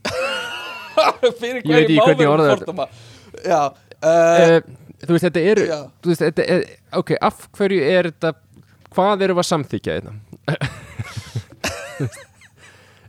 fyrir 1.41 1.61
hverju 1.67 1.99
má 1.99 2.07
hvernig 2.07 2.23
vera 2.23 2.33
orða 2.33 2.47
með 2.47 2.53
þetta. 2.55 2.65
fordóma 2.65 2.87
já, 3.45 3.61
uh, 4.01 4.57
uh, 4.57 4.61
þú 5.05 5.11
veist, 5.13 5.27
þetta 5.29 5.43
eru 5.53 5.67
veist, 6.09 6.23
þetta 6.25 6.47
er, 6.57 6.65
ok, 6.97 7.13
af 7.29 7.45
hverju 7.59 7.83
er 7.93 8.09
þetta 8.11 8.31
hvað 8.97 9.13
við 9.21 9.43
að 9.45 9.49
samþykja 9.51 9.99
þetta 10.01 10.13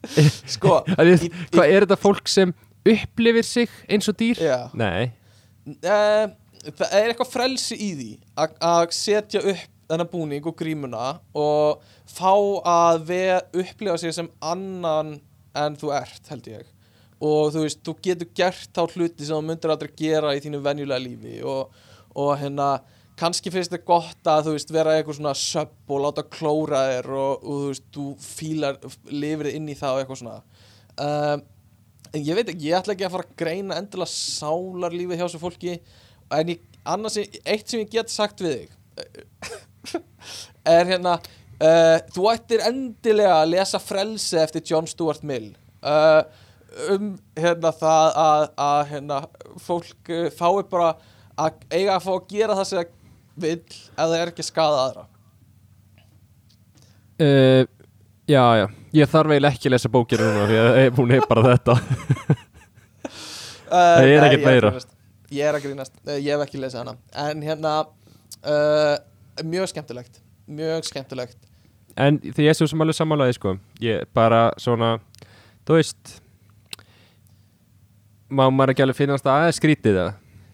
sko, 0.56 0.82
í- 1.28 1.32
hvað 1.54 1.72
er 1.74 1.86
þetta 1.86 2.00
fólk 2.02 2.28
sem 2.32 2.54
upplifir 2.88 3.43
sig 3.48 3.70
eins 3.91 4.08
og 4.12 4.18
dýr? 4.20 4.39
Já. 4.41 4.60
Nei, 4.80 5.12
uh, 5.84 6.28
það 6.68 6.93
er 7.00 7.10
eitthvað 7.12 7.32
frelsi 7.34 7.76
í 7.80 7.89
því 8.00 8.10
að- 8.39 8.58
að 8.70 8.86
setja 8.95 9.41
upp 9.43 9.66
þennan 9.88 10.10
búning 10.12 10.48
og 10.50 10.56
grímuna 10.60 11.04
og 11.36 11.84
fá 12.12 12.32
að 12.68 13.06
ve- 13.08 13.43
upplifa 13.64 13.98
sig 14.02 14.14
sem 14.16 14.28
annan 14.43 15.14
en 15.56 15.76
þú 15.80 15.93
ert 15.95 16.28
held 16.34 16.50
ég. 16.52 16.66
Og 17.24 17.50
þú 17.56 17.64
veist, 17.64 17.80
þú 17.88 17.93
getur 18.06 18.28
gert 18.38 18.68
þá 18.76 18.84
hluti 18.93 19.26
sem 19.26 19.34
þú 19.36 19.45
myndir 19.48 19.72
aldrei 19.74 19.89
gera 19.98 20.36
í 20.38 20.41
þínu 20.43 20.60
venjulega 20.62 21.02
lífi 21.02 21.39
og, 21.43 21.72
og 22.16 22.36
hérna 22.38 22.68
kannski 23.18 23.51
finnst 23.53 23.74
þetta 23.74 23.88
gott 23.88 24.30
að 24.30 24.47
þú 24.47 24.55
veist 24.55 24.74
vera 24.74 24.95
eitthvað 24.97 25.20
svona 25.20 25.36
söpp 25.38 25.93
og 25.93 26.01
láta 26.03 26.24
klóra 26.30 26.84
þér 26.91 27.11
og, 27.18 27.43
og 27.43 27.61
þú 27.61 27.70
veist, 27.72 27.86
þú 27.95 28.07
fílar 28.22 28.80
lifir 29.09 29.51
inn 29.55 29.70
í 29.72 29.78
það 29.78 29.95
og 29.95 30.03
eitthvað 30.03 30.22
svona. 30.22 30.65
Um, 30.97 31.45
en 32.13 32.26
ég 32.26 32.38
veit 32.38 32.51
ekki, 32.51 32.70
ég 32.70 32.78
ætla 32.78 32.95
ekki 32.95 33.07
að 33.07 33.15
fara 33.15 33.28
að 33.28 33.39
greina 33.41 33.80
endilega 33.82 34.13
sálarlífið 34.13 35.20
hjá 35.20 35.26
þessu 35.26 35.41
fólki 35.41 35.76
en 36.38 36.53
ég, 36.53 36.63
annars, 36.88 37.18
eitt 37.18 37.68
sem 37.68 37.84
ég 37.84 37.91
get 37.93 38.13
sagt 38.13 38.41
við 38.43 38.63
þig 38.63 38.74
er 40.78 40.89
hérna 40.89 41.18
uh, 41.18 41.97
þú 42.13 42.30
ættir 42.34 42.65
endilega 42.68 43.41
að 43.41 43.53
lesa 43.55 43.82
frelsi 43.82 44.39
eftir 44.41 44.65
John 44.65 44.89
Stuart 44.89 45.26
Mill. 45.28 45.51
Uh, 45.82 46.22
um 46.93 47.13
hérna 47.38 47.72
það 47.74 48.18
að, 48.22 48.47
að 48.61 48.82
hérna, 48.91 49.22
fólk 49.63 50.11
fái 50.38 50.65
bara 50.70 50.91
að 51.38 51.61
eiga 51.72 51.95
að 51.95 52.05
fá 52.05 52.11
að 52.13 52.30
gera 52.32 52.57
það 52.57 52.68
sem 52.70 52.80
það 52.80 52.97
vill 53.38 53.60
ef 53.62 53.96
það 54.02 54.16
er 54.22 54.32
ekki 54.34 54.46
skada 54.48 54.84
aðra 54.88 55.06
uh, 57.22 57.64
já, 58.28 58.44
já. 58.62 58.66
Ég 58.98 59.10
þarf 59.12 59.34
eiginlega 59.34 59.54
ekki 59.58 59.70
að 59.70 59.74
lesa 59.76 59.92
bókina 59.94 60.28
núna 60.32 60.46
því 60.50 60.60
að 60.64 61.00
hún 61.00 61.16
er 61.18 61.26
bara 61.30 61.48
þetta. 61.54 61.78
Uh, 63.68 63.74
Það 63.76 63.98
er 64.00 64.06
nei, 64.08 64.14
ekkert 64.16 64.38
ég 64.40 64.46
meira. 64.48 64.70
Ég 65.36 65.44
er 65.50 65.56
að 65.58 65.64
grínast, 65.66 65.92
uh, 66.08 66.14
ég 66.16 66.30
hef 66.32 66.44
ekki 66.46 66.60
lesið 66.62 66.80
hana. 66.80 66.94
En 67.20 67.42
hérna 67.44 67.72
uh, 68.48 68.94
Mjög 69.44 69.68
skemmtilegt 69.74 70.22
Mjög 70.48 70.86
skemmtilegt. 70.88 71.36
En 72.00 72.16
því 72.24 72.46
ég 72.46 72.54
er 72.54 72.56
svo 72.56 72.70
sem 72.72 72.80
alveg 72.86 72.96
sammálaði 72.96 73.36
sko. 73.36 73.58
Ég 73.84 74.08
bara 74.16 74.46
svona 74.56 74.94
þú 75.68 75.82
veist 75.82 76.14
má 78.32 78.46
maður 78.48 78.72
ekki 78.78 78.86
alveg 78.88 79.00
finnast 79.02 79.28
að 79.28 79.42
aðeins 79.42 79.60
skrítið 79.60 80.00
það 80.00 80.10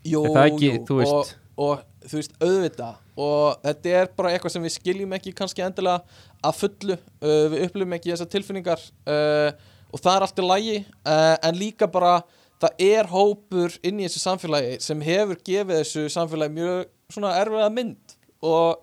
Jú, 0.10 0.24
Er 0.26 0.34
það 0.40 0.50
ekki, 0.50 0.72
jú, 0.72 0.82
þú 0.90 0.98
veist- 1.04 1.14
og, 1.14 1.32
og 1.70 1.86
þú 2.10 2.20
veist, 2.20 2.38
auðvita 2.43 2.89
Og 3.24 3.60
þetta 3.66 3.91
er 3.99 4.08
bara 4.18 4.32
eitthvað 4.34 4.56
sem 4.56 4.64
við 4.66 4.76
skiljum 4.78 5.16
ekki 5.18 5.34
kannski 5.38 5.62
endilega 5.66 6.01
að 6.43 6.56
fullu. 6.62 6.97
Uh, 7.22 7.43
Við 7.54 7.66
upplifum 7.68 7.97
ekki 7.97 8.14
þessar 8.14 8.32
tilfinningar 8.34 8.86
uh, 9.10 9.49
Og 9.93 10.01
það 10.01 10.16
er 10.16 10.26
allt 10.28 10.41
í 10.41 10.47
lagi. 10.47 10.80
Uh, 11.06 11.36
En 11.49 11.60
líka 11.60 11.89
bara, 11.91 12.16
það 12.64 12.82
er 12.88 13.12
hópur 13.12 13.78
inn 13.86 14.01
í 14.01 14.08
þessu 14.08 14.24
samfélagi 14.24 14.80
Sem 14.84 15.04
hefur 15.06 15.43
gefið 15.45 15.84
þessu 15.84 16.08
samfélagi 16.14 16.58
mjög 16.58 16.89
svona 17.14 17.36
erfiða 17.41 17.70
mynd. 17.76 18.18
Og 18.41 18.82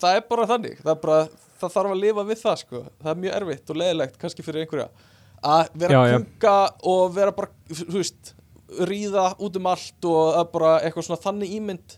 það 0.00 0.18
er 0.18 0.26
bara 0.32 0.48
þannig. 0.50 0.80
Það 0.82 0.92
er 0.96 1.00
bara, 1.04 1.20
það 1.60 1.76
þarf 1.76 1.94
að 1.94 2.02
lifa 2.02 2.26
við 2.26 2.42
það 2.42 2.60
sko. 2.64 2.82
Það 2.98 3.12
er 3.12 3.22
mjög 3.24 3.38
erfitt 3.38 3.70
og 3.70 3.80
leiðilegt 3.84 4.20
kannski 4.20 4.44
fyrir 4.46 4.64
einhverja 4.64 4.90
að 5.40 5.70
vera 5.80 6.00
að 6.04 6.14
kunga 6.18 6.56
og 6.90 7.14
vera 7.16 7.32
bara, 7.32 7.50
þú 7.72 7.96
veist 7.96 8.34
ríða 8.90 9.30
út 9.42 9.56
um 9.58 9.68
allt 9.70 10.06
og 10.08 10.50
bara 10.52 10.76
eitthvað 10.84 11.08
svona 11.08 11.22
þannig 11.24 11.54
ímynd 11.56 11.96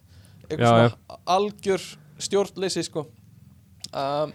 eitthvað 0.52 0.96
algjör 1.36 1.84
stjórnleysi 2.22 2.84
sko. 2.86 3.06
Um, 3.92 4.32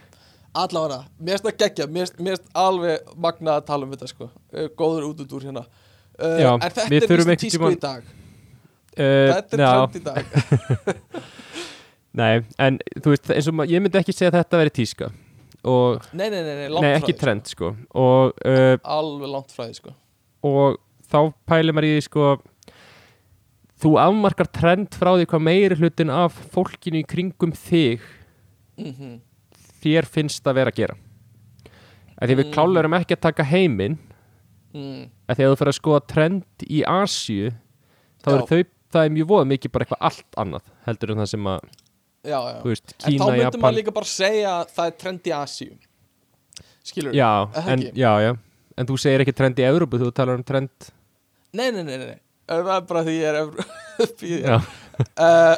allavega, 0.57 0.99
mér 1.19 1.37
finnst 1.37 1.47
það 1.47 1.57
geggja 1.63 1.87
mér 1.87 2.11
finnst- 2.17 2.49
alveg 2.57 3.11
magnað 3.15 3.61
að 3.61 3.67
tala 3.71 3.87
um 3.87 3.91
þetta 3.95 4.09
sko. 4.11 4.29
Eh, 4.53 4.69
góður 4.77 5.09
út 5.11 5.21
út 5.25 5.35
úr 5.37 5.47
hérna. 5.49 5.65
Uh, 6.17 6.39
Já, 6.41 6.51
en 6.55 6.61
þetta 6.73 7.13
er 7.13 7.23
vist 7.23 7.43
tísku 7.43 7.59
tímann- 7.61 7.77
í 7.77 7.79
dag. 7.79 8.03
Uh, 8.97 9.29
þetta 9.33 9.53
er 9.53 9.63
trend 9.63 9.95
í 9.95 10.03
dag. 10.03 10.25
Nei, 12.17 12.41
en 12.57 12.79
þú 12.97 13.13
veist, 13.13 13.29
eins 13.29 13.47
og 13.51 13.63
ég 13.69 13.81
myndi 13.83 13.99
ekki 13.99 14.15
segja 14.15 14.31
að 14.31 14.39
þetta 14.39 14.61
veri 14.63 14.73
tíska. 14.73 15.11
Og, 15.67 16.01
nei, 16.17 16.29
nei, 16.31 16.41
nei, 16.41 16.67
nei, 16.69 16.93
ekki 16.95 17.13
því, 17.13 17.19
trend 17.19 17.49
sko. 17.51 17.73
Og, 17.93 18.33
uh, 18.41 18.77
sko. 18.77 18.89
alveg 18.97 19.29
langt 19.33 19.53
því 19.53 19.67
sko. 19.77 19.93
og 20.47 20.77
þá 21.11 21.19
pælir 21.49 21.75
maður 21.75 21.97
í 21.97 22.03
sko 22.05 22.27
þú 23.81 23.91
afmarkar 24.01 24.47
trend 24.51 24.89
frá 24.97 25.11
því 25.17 25.25
hvað 25.29 25.43
meiri 25.47 25.75
hlutin 25.79 26.09
af 26.13 26.33
fólkinu 26.53 27.01
í 27.03 27.07
kringum 27.07 27.51
þig 27.53 28.01
mm 28.77 29.19
þér 29.77 30.07
finnst 30.09 30.43
að 30.49 30.55
vera 30.57 30.71
að 30.73 30.75
gera. 30.81 30.95
Að 32.17 32.27
því 32.31 32.35
við 32.39 32.45
Mm. 32.47 32.53
klálurum 32.55 32.95
ekki 32.97 33.13
að 33.15 33.21
taka 33.21 33.43
heiminn. 33.45 33.97
Mm. 34.73 35.03
að 35.29 35.35
því 35.37 35.43
að 35.45 35.51
þú 35.51 35.57
fyrir 35.61 35.71
að 35.71 35.77
skoða 35.77 36.01
trend 36.07 36.65
í 36.67 36.79
Asíu 36.83 37.51
þá 38.21 38.27
Já. 38.27 38.33
er 38.35 38.41
þau, 38.49 38.63
það 38.91 39.05
er 39.05 39.13
mjög 39.15 39.27
voða 39.29 39.45
mikið 39.47 39.71
bara 39.71 39.85
eitthvað 39.85 40.01
allt 40.09 40.37
annað 40.43 40.65
heldur 40.85 41.11
en 41.13 41.17
það 41.21 41.29
sem 41.31 41.47
að, 41.53 41.59
já, 42.27 42.39
já. 42.41 42.57
þú 42.61 42.67
veist, 42.73 42.93
En 42.93 42.97
þá 42.97 43.07
Kína, 43.07 43.25
myndum 43.31 43.41
Japan. 43.45 43.61
maður 43.63 43.77
líka 43.79 43.93
bara 43.95 44.05
segja 44.11 44.51
að 44.57 44.73
það 44.75 44.85
er 44.91 44.97
trend 45.05 45.21
í 45.23 45.33
Asíu. 45.37 45.77
Skilur 46.83 47.13
já, 47.15 47.31
en, 47.63 47.79
ekki? 47.79 47.91
já, 47.95 48.11
já, 48.27 48.31
en 48.77 48.85
þú 48.91 48.97
segir 48.99 49.23
ekki 49.23 49.35
trend 49.37 49.55
í 49.61 49.65
Evrópu, 49.69 49.99
þú 50.03 50.11
talar 50.13 50.35
um 50.41 50.43
trend 50.43 50.69
Nei, 51.53 51.71
nei, 51.71 51.83
nei, 51.83 51.97
nei, 51.97 52.05
nei 52.11 52.19
Það 52.47 52.69
er 52.77 52.85
bara 52.89 53.01
því 53.07 53.15
ég 53.17 53.27
er 53.31 53.37
upp 53.43 54.23
í 54.31 54.37
já, 54.43 54.57
uh, 54.57 55.55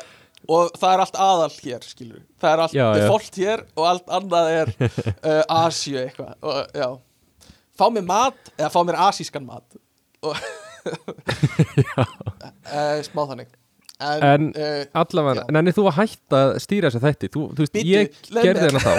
Og 0.49 0.71
það 0.79 0.93
er 0.95 0.99
allt 1.03 1.17
aðal 1.21 1.51
hér, 1.59 1.83
skilur 1.85 2.21
Það 2.41 2.49
er 2.55 2.59
allt 2.65 2.73
Já, 2.77 2.85
já. 2.87 2.93
default 3.03 3.35
hér 3.43 3.59
Og 3.75 3.83
allt 3.91 4.07
annað 4.19 4.45
er 4.55 4.71
uh, 4.79 5.43
Asíu 5.65 5.99
eitthvað. 6.01 6.33
Og, 6.41 6.55
Já. 6.73 6.89
Fá 7.79 7.85
mér 7.95 8.03
mat, 8.09 8.39
eða 8.57 8.71
fá 8.73 8.79
mér 8.87 8.97
asískan 9.05 9.45
mat? 9.47 9.77
Og 10.25 10.33
uh, 11.99 12.99
Smá 13.05 13.23
þannig. 13.29 13.49
En, 13.99 14.23
En- 14.23 14.51
allavega, 14.95 15.43
Já. 15.43 15.51
nenni 15.57 15.73
þú 15.75 15.83
að 15.91 15.97
hætta 15.99 16.37
að 16.45 16.51
stýra 16.63 16.87
þess 16.91 16.99
að 17.01 17.05
þætti, 17.09 17.29
þú, 17.33 17.41
þú 17.51 17.59
veist, 17.65 17.73
Bíddu, 17.75 17.89
ég 17.91 18.05
gerði 18.31 18.69
hennar 18.69 18.85
þá 18.85 18.93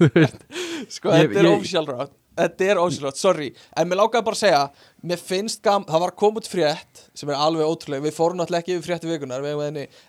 Sko, 0.96 1.12
Ég- 1.12 1.28
þetta 1.28 1.42
er 1.42 1.48
ósjálfrátt 1.52 2.14
Þetta 2.38 2.66
er 2.66 2.80
ósjálfrátt, 2.80 3.18
sorry. 3.18 3.48
En 3.76 3.88
mér 3.90 4.00
lákaði 4.00 4.26
bara 4.26 4.38
að 4.38 4.42
segja 4.44 4.60
Mér 5.02 5.20
finnst 5.20 5.62
gam, 5.64 5.84
það 5.88 6.04
var 6.04 6.14
út 6.40 6.48
frétt 6.48 7.02
Sem 7.14 7.30
er 7.32 7.40
alveg 7.40 7.66
ótrúlega 7.66 8.06
Við 8.06 8.16
fórum 8.16 8.38
náttúrulega 8.38 8.64
ekki 8.64 8.76
yfir 8.76 8.86
frétti 8.86 9.10
vikunar 9.10 9.42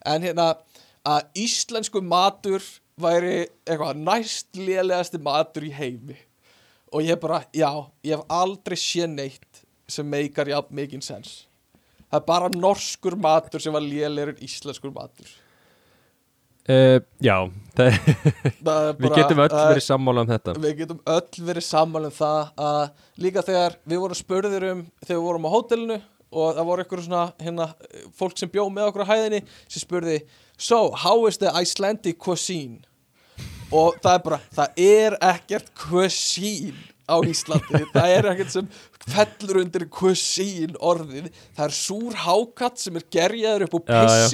En 0.05 0.28
hérna 0.28 0.47
að 1.01 1.41
íslensku 1.41 2.01
matur 2.05 2.61
væri 3.01 3.47
eitthvað 3.65 4.03
næst 4.05 4.59
lélegasti 4.59 5.17
matur 5.17 5.65
í 5.65 5.72
heimi. 5.74 6.17
Og 6.93 7.01
ég 7.07 7.17
bara, 7.19 7.41
já 7.53 7.72
Ég 8.05 8.17
hef 8.17 8.26
aldrei 8.30 8.78
séð 8.78 9.15
neitt 9.15 9.63
Sem 9.89 10.07
meikar 10.07 10.47
jafn 10.47 10.76
mikinn 10.78 11.01
sens. 11.01 11.47
Það 12.11 12.19
er 12.19 12.28
bara 12.28 12.51
norskur 12.53 13.15
matur 13.15 13.63
sem 13.63 13.74
var 13.74 13.84
lélegur 13.84 14.36
en 14.36 14.45
íslenskur 14.45 14.93
matur 14.93 15.41
uh, 16.70 16.99
Já, 17.24 17.38
er 17.82 17.97
við 18.51 18.64
bara- 18.66 19.16
getum 19.18 19.39
öll 19.41 19.49
er- 19.49 19.72
verið 19.72 19.86
sammála 19.88 20.22
um 20.26 20.32
þetta 20.32 20.55
við 20.62 20.78
getum 20.84 20.99
öll 21.16 21.45
verið 21.49 21.66
sammála 21.68 22.12
um 22.12 22.16
það 22.18 22.51
að 22.68 22.82
líka 23.26 23.43
þegar 23.47 23.78
við 23.88 24.03
vorum 24.05 24.20
spurðir 24.22 24.68
um 24.72 24.86
þegar 25.05 25.18
við 25.18 25.26
vorum 25.30 25.47
á 25.47 25.53
hótelinu 25.55 25.99
og 26.32 26.53
það 26.55 26.68
voru 26.70 26.84
ykkur 26.86 27.01
svona 27.03 27.24
hérna, 27.43 27.66
fólk 28.16 28.38
sem 28.39 28.49
bjó 28.53 28.70
með 28.72 28.88
okkur 28.91 29.03
á 29.03 29.12
hæðinni 29.16 29.41
sem 29.68 29.82
spurði 29.84 30.22
So, 30.62 30.91
how 30.93 31.26
is 31.28 31.39
the 31.41 31.49
Icelandic 31.57 32.20
cuisine? 32.22 32.84
Og 33.74 33.95
það 34.03 34.14
er 34.14 34.22
bara, 34.28 34.38
það 34.53 34.82
er 34.84 35.16
ekkert 35.26 35.72
cuisine 35.74 36.78
á 37.09 37.18
Íslandi 37.26 37.82
það 37.95 38.14
er 38.14 38.28
ekkert 38.32 38.53
sem 38.53 38.68
fellur 39.09 39.59
undir 39.64 39.88
cuisine 39.91 40.78
orðið 40.80 41.32
það 41.57 41.64
er 41.66 41.74
súr 41.76 42.20
hákatt 42.28 42.78
sem 42.84 42.99
er 43.01 43.07
gerjaður 43.12 43.66
upp 43.68 43.89
á 43.89 43.91
Já, 43.91 44.03
já. 44.05 44.28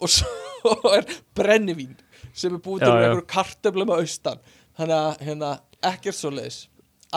Og 0.00 0.10
svo 0.10 0.74
er 0.96 1.04
brennivín 1.36 1.94
sem 2.34 2.54
er 2.54 2.60
búið 2.64 2.82
til 2.84 2.88
Já, 2.88 2.94
með 2.94 3.02
já. 3.02 3.08
einhverjum 3.08 3.30
kartöflum 3.34 3.92
að 3.94 4.00
austan. 4.04 4.38
Þannig 4.78 4.96
að 4.98 5.24
hérna, 5.28 5.50
ekkert 5.92 6.16
svo 6.18 6.30
leiðis 6.34 6.60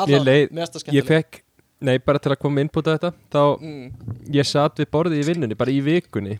Mér 0.08 0.22
leið- 0.28 0.52
mesta 0.54 0.78
Ég 0.78 0.84
skemmtileg 0.84 1.08
fekk, 1.10 1.40
nei, 1.88 1.96
bara 2.06 2.20
til 2.22 2.32
að 2.36 2.40
koma 2.44 2.62
inn 2.62 2.70
på 2.70 2.84
þetta 2.86 3.10
þá, 3.34 3.40
mm, 3.58 4.28
ég 4.36 4.46
satt 4.46 4.78
við 4.78 4.92
borðið 4.94 5.24
í 5.24 5.28
vinnunni, 5.32 5.58
bara 5.58 5.74
í 5.74 5.80
vikunni. 5.82 6.36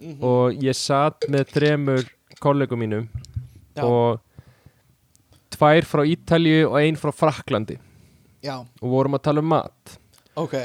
Mhm, 0.00 0.16
og 0.24 0.56
ég 0.64 0.74
satt 0.78 1.26
með 1.28 1.50
þremur 1.52 2.06
kollegum 2.40 2.80
mínum 2.80 3.04
já, 3.76 3.84
og 3.84 4.20
tvær 5.52 5.84
frá 5.86 6.02
Ítalju 6.08 6.70
og 6.70 6.78
ein 6.80 6.96
frá 6.98 7.12
Fraklandi 7.14 7.76
já, 8.42 8.56
og 8.80 8.88
vorum 8.90 9.14
að 9.18 9.22
tala 9.28 9.44
um 9.44 9.50
mat. 9.52 9.98
Ok. 10.40 10.56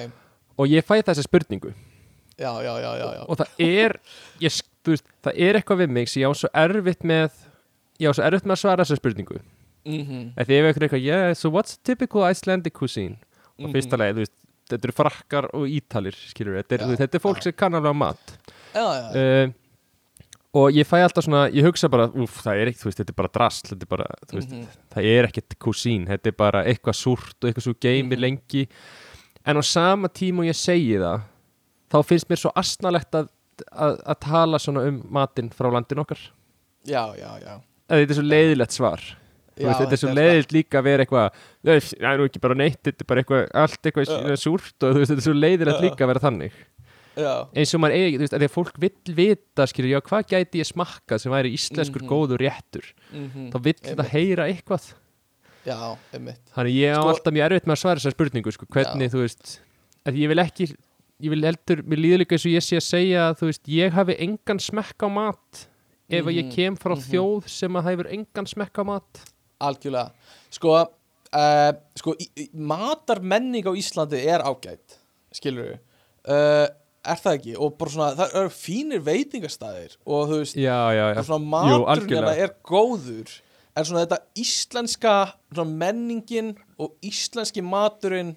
Og 0.58 0.72
ég 0.72 0.86
fæ 0.88 1.02
þessa 1.04 1.26
spurningu 1.28 1.74
já, 2.38 2.52
já, 2.64 2.74
já, 2.82 2.92
já, 3.02 3.08
já. 3.18 3.26
og 3.28 3.38
það 3.38 3.48
er 3.68 4.00
ég, 4.42 4.58
veist, 4.88 5.06
það 5.24 5.34
er 5.48 5.60
eitthvað 5.60 5.82
við 5.84 5.90
mig 5.98 6.10
sem 6.10 6.22
ég 6.24 6.30
á 6.30 6.34
svo 6.38 6.50
erfitt 6.54 7.04
með 7.04 7.32
ég 8.00 8.10
á 8.10 8.14
svo 8.14 8.24
erfitt 8.28 8.46
með 8.46 8.58
að 8.58 8.64
svara 8.66 8.84
þessa 8.86 9.00
spurningu 9.02 9.40
Mm 9.88 10.34
Því 10.36 10.56
ef 10.58 10.66
eitthvað 10.68 10.84
eitthvað, 10.90 11.04
yeah, 11.06 11.34
so 11.34 11.50
what's 11.50 11.78
typical 11.80 12.26
Icelandic 12.28 12.74
cuisine? 12.76 13.16
Og 13.58 13.70
Mhm. 13.70 13.74
fyrsta 13.74 13.96
leið, 13.98 14.14
þú 14.18 14.20
veist, 14.26 14.34
þetta 14.70 14.84
eru 14.84 14.94
frakkar 14.98 15.46
og 15.54 15.64
ítalir, 15.72 16.12
skilur 16.28 16.58
þetta 16.62 16.74
er, 16.76 16.80
þú 16.84 16.90
veist, 16.92 17.02
þetta 17.06 17.16
er 17.16 17.24
fólk 17.24 17.42
sem 17.44 17.54
kann 17.54 17.74
alveg 17.74 17.94
á 17.96 17.96
mat 17.96 18.34
já, 18.76 18.84
já, 18.84 19.06
uh, 19.48 19.54
og 20.60 20.72
ég 20.76 20.84
fæ 20.88 21.00
alltaf 21.06 21.24
svona, 21.24 21.46
ég 21.56 21.64
hugsa 21.64 21.88
bara 21.90 22.08
úf, 22.10 22.36
það 22.44 22.60
er 22.62 22.68
ekkert, 22.68 22.82
þú 22.84 22.90
veist, 22.90 23.00
þetta 23.00 23.14
er 23.16 23.20
bara 23.22 23.32
drasl 23.38 23.68
þetta 23.72 23.82
er 23.88 23.92
bara, 23.96 24.06
þú 24.28 24.36
veist, 24.42 24.52
Mhm. 24.52 24.68
það 24.92 25.04
er 25.16 25.28
ekkert 25.30 25.58
cuisine, 25.60 26.06
þetta 26.08 26.28
er 26.28 26.32
bara 26.44 26.64
eitthvað 26.66 26.98
súrt 27.00 27.36
og 27.44 27.48
eitthvað 27.50 27.64
svo 27.68 27.76
geimir 27.80 28.18
Mhm. 28.18 28.22
lengi 28.28 28.68
en 29.46 29.56
á 29.56 29.64
sama 29.64 30.10
tíma 30.10 30.40
og 30.44 30.52
ég 30.52 30.56
segi 30.60 31.00
það 31.00 31.22
þá 31.92 31.98
finnst 32.06 32.30
mér 32.30 32.42
svo 32.42 32.52
asnalegt 32.56 33.16
að, 33.16 33.30
að, 33.72 34.00
að 34.06 34.20
tala 34.28 34.60
svona 34.60 34.84
um 34.90 35.02
matinn 35.10 35.50
frá 35.56 35.70
landin 35.74 36.00
okkar. 36.04 36.20
Já, 36.88 37.04
já, 37.20 37.32
já. 37.44 37.56
að 37.90 38.04
þetta 38.04 38.14
er 38.14 38.20
svo 38.20 38.28
leiðilegt 38.28 38.76
svar. 38.78 39.02
Já, 39.58 39.66
veist, 39.72 39.80
þetta 39.82 39.96
er 39.98 40.02
svo 40.04 40.12
leiðilegt 40.14 40.52
líka 40.54 40.78
að 40.78 40.84
vera 40.86 41.04
eitthvað 41.04 41.38
"Nei, 41.66 41.80
það 41.82 42.12
er 42.12 42.18
nú 42.22 42.26
ekki 42.30 42.42
bara 42.44 42.54
neitt, 42.60 42.82
þetta 42.86 43.02
er 43.02 43.08
bara 43.10 43.22
eitthvað 43.24 43.48
allt 43.58 43.88
eitthvað 43.90 44.12
Já. 44.12 44.36
súrt 44.38 44.84
og 44.86 45.00
veist, 45.00 45.10
þetta 45.12 45.24
er 45.24 45.26
svo 45.26 45.34
leiðilegt 45.34 45.80
Já. 45.82 45.86
líka 45.88 46.04
að 46.06 46.12
vera 46.14 46.22
þannig. 46.28 46.54
Já, 47.18 47.32
eins 47.58 47.74
og 47.74 47.82
maður 47.82 47.96
eigi, 47.98 48.14
þú 48.14 48.22
veist, 48.22 48.34
að 48.38 48.44
því 48.44 48.48
að 48.48 48.54
fólk 48.54 48.76
vill 48.84 49.14
vita 49.18 49.66
skilur, 49.66 49.90
já, 49.90 50.00
hvað 50.06 50.28
gæti 50.30 50.60
ég 50.62 50.68
smakkað 50.70 51.22
sem 51.24 51.32
væri 51.34 51.54
íslenskur 51.58 52.04
Mhm. 52.06 52.10
góður 52.12 52.38
réttur? 52.46 52.86
Mhm, 53.12 53.48
þá 53.50 53.58
vill 53.66 53.74
þetta 53.82 54.06
heyra 54.12 54.46
eitthvað. 54.54 54.94
Já, 55.66 55.98
einmitt. 56.14 56.40
Þannig 56.54 56.76
ég 56.78 56.94
á 56.94 57.02
Sko- 57.02 57.10
alltaf 57.16 57.34
mjög 57.34 57.46
erfitt 57.50 57.66
með 57.66 57.74
að 57.74 57.82
svara 57.82 57.98
þessar 58.00 58.14
spurningu 58.14 58.54
sko, 58.54 58.66
hvernig, 58.70 59.10
þú 59.12 59.20
veist 59.26 59.60
að 60.06 60.14
ég 60.22 60.28
vil 60.30 60.38
ekki, 60.46 60.76
ég 61.24 61.34
vil 61.34 61.46
heldur 61.48 61.82
mér 61.88 62.04
líður 62.04 62.24
líka 62.24 62.38
eins 62.38 62.46
og 62.46 62.54
ég 62.54 62.66
sé 62.66 62.78
að 62.78 62.86
segja 62.88 63.24
að 63.30 63.40
þú 63.40 63.50
veist, 63.50 63.66
ég 63.74 63.98
hafi 63.98 64.18
engan 64.28 64.62
smekk 64.62 65.08
á 65.08 65.10
mat 65.10 65.64
ef 66.08 66.24
að 66.24 66.38
ég 66.38 66.46
Mhm, 66.46 66.54
kem 66.56 66.78
frá 66.78 66.94
mhm. 66.96 67.04
þjóð 67.10 67.50
sem 67.52 67.74
að 67.74 67.84
það 67.84 67.92
hefur 67.96 68.12
engan 68.16 68.48
smekk 68.48 68.80
á 68.80 68.84
mat. 68.88 69.24
Algjörlega. 69.60 70.12
Sko, 70.54 70.74
uh, 71.34 71.72
sko 71.98 72.16
matarmenning 72.54 73.66
á 73.66 73.74
Íslandi 73.74 74.22
er 74.22 74.46
ágætt 74.46 75.00
skilur 75.34 75.74
við 75.74 75.80
uh, 76.32 76.68
er 77.08 77.20
það 77.22 77.38
ekki? 77.40 77.56
Og 77.58 77.76
bara 77.80 77.94
svona 77.94 78.14
það 78.18 78.38
eru 78.42 78.54
fínir 78.54 79.04
veitingastæðir 79.06 79.98
og 80.06 80.32
þú 80.32 80.40
veist 80.44 80.58
já, 80.60 80.80
já, 80.96 81.04
já, 81.16 81.22
svona 81.28 81.52
maturinn 81.54 82.10
hérna 82.14 82.34
er 82.36 82.56
góður. 82.68 83.36
En 83.78 83.86
svona 83.86 84.06
þetta 84.06 84.22
íslenska 84.42 85.14
svona 85.54 85.78
menningin 85.84 86.56
og 86.82 86.96
íslenski 87.06 87.62
maturinn 87.66 88.36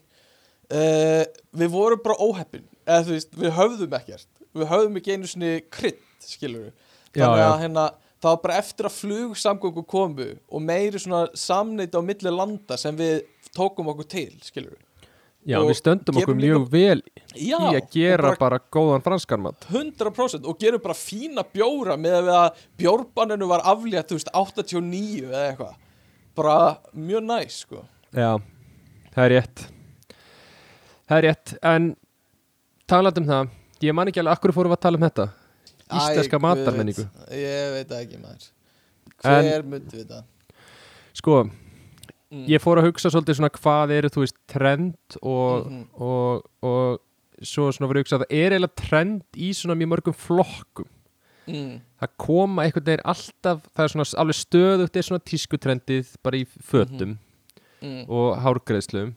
uh, 0.74 1.24
við 1.62 1.72
vorum 1.72 2.04
bara 2.04 2.20
óheppin. 2.20 2.66
Eða 2.86 3.06
þú 3.06 3.16
veist, 3.16 3.34
við 3.38 3.56
höfðum 3.58 3.98
ekkert. 4.00 4.30
Við 4.56 4.70
höfðum 4.70 5.00
ekki 5.00 5.16
einu 5.16 5.30
svona 5.30 5.56
krydd 5.70 6.06
skilur 6.26 6.68
við 6.68 6.72
Já, 7.16 7.24
þannig 7.24 7.42
að 7.42 7.50
já. 7.50 7.62
hérna 7.64 7.86
það 8.20 8.34
var 8.34 8.42
bara 8.44 8.60
eftir 8.60 8.88
að 8.88 8.98
flugsamgöngu 8.98 9.82
komu 9.88 10.28
og 10.36 10.62
meiri 10.62 11.00
svona 11.00 11.24
samneiti 11.38 11.98
á 11.98 12.02
milli 12.04 12.34
landa 12.34 12.78
sem 12.80 12.96
við 12.98 13.24
tókum 13.56 13.90
okkur 13.90 14.08
til 14.10 14.30
skilur 14.44 14.76
við 14.76 14.86
já 15.50 15.56
og 15.56 15.70
við 15.70 15.78
stöndum 15.80 16.20
okkur 16.20 16.36
mjög 16.36 16.66
vel 16.70 17.00
Já, 17.32 17.56
í 17.56 17.78
að 17.78 17.88
gera 17.94 18.34
bara 18.34 18.38
bara 18.42 18.60
góðan 18.76 19.04
franskan 19.04 19.42
mat. 19.46 19.66
100% 19.70 20.46
og 20.50 20.60
gerum 20.60 20.82
bara 20.84 20.98
fína 20.98 21.46
bjóra 21.46 21.96
með 21.96 22.30
að 22.34 22.62
bjórbanninu 22.82 23.48
var 23.48 23.62
aflétt, 23.70 24.10
þú 24.10 24.18
veist, 24.18 24.32
89 24.34 25.28
eða 25.30 25.44
eitthvað. 25.46 25.76
Bara 26.36 26.56
mjög 26.92 27.22
næs, 27.30 27.60
sko. 27.64 27.84
Já, 28.10 28.34
það 29.14 29.24
er 29.24 29.32
rétt 29.38 29.64
Það 31.10 31.16
er 31.18 31.26
rétt 31.26 31.54
En 31.66 31.90
talandi 32.90 33.22
um 33.24 33.28
það 33.30 33.50
Ég 33.82 33.96
man 33.96 34.10
ekki 34.10 34.20
alveg, 34.22 34.36
akkur 34.38 34.52
fórum 34.54 34.74
að 34.76 34.82
tala 34.86 35.00
um 35.00 35.04
þetta 35.08 35.28
Íslenska 35.90 36.38
matarmenningu. 36.38 37.02
Ég 37.34 37.70
veit 37.74 37.94
ekki, 37.96 38.18
maður 38.22 38.44
Hver 39.24 39.64
myndi 39.66 39.96
við 39.98 40.12
það? 40.12 40.24
sko, 41.20 41.34
mm. 42.30 42.44
ég 42.48 42.62
fór 42.62 42.78
að 42.80 42.86
hugsa 42.86 43.10
svolítið 43.10 43.36
svona 43.40 43.50
hvað 43.56 43.90
eru, 43.96 44.08
þú 44.14 44.22
veist, 44.22 44.36
trend 44.48 45.16
og, 45.20 45.66
Mhm. 45.66 45.80
og, 45.98 46.44
og 46.62 47.00
svo 47.42 47.66
svona 47.74 47.88
voru 47.90 47.98
að 48.00 48.04
hugsa 48.04 48.16
að 48.20 48.22
það 48.24 48.36
er 48.38 48.54
eiginlega 48.54 48.76
trend 48.76 49.22
í 49.36 49.50
svona 49.56 49.74
mjög 49.80 49.90
mörgum 49.94 50.16
flokkum 50.16 50.88
mm. 51.48 51.74
það 52.00 52.14
koma 52.22 52.62
einhvern 52.68 52.86
veginn 52.86 53.04
alltaf 53.12 53.66
það 53.74 53.84
er 53.84 53.92
svona 53.94 54.08
alveg 54.22 54.38
stöðugt 54.38 54.96
er 54.96 55.08
svona 55.08 55.24
tískutrendið 55.32 56.14
bara 56.22 56.36
í 56.40 56.46
fötum 56.46 57.18
Mm. 57.82 58.04
og 58.12 58.36
hárgreðslum 58.44 59.14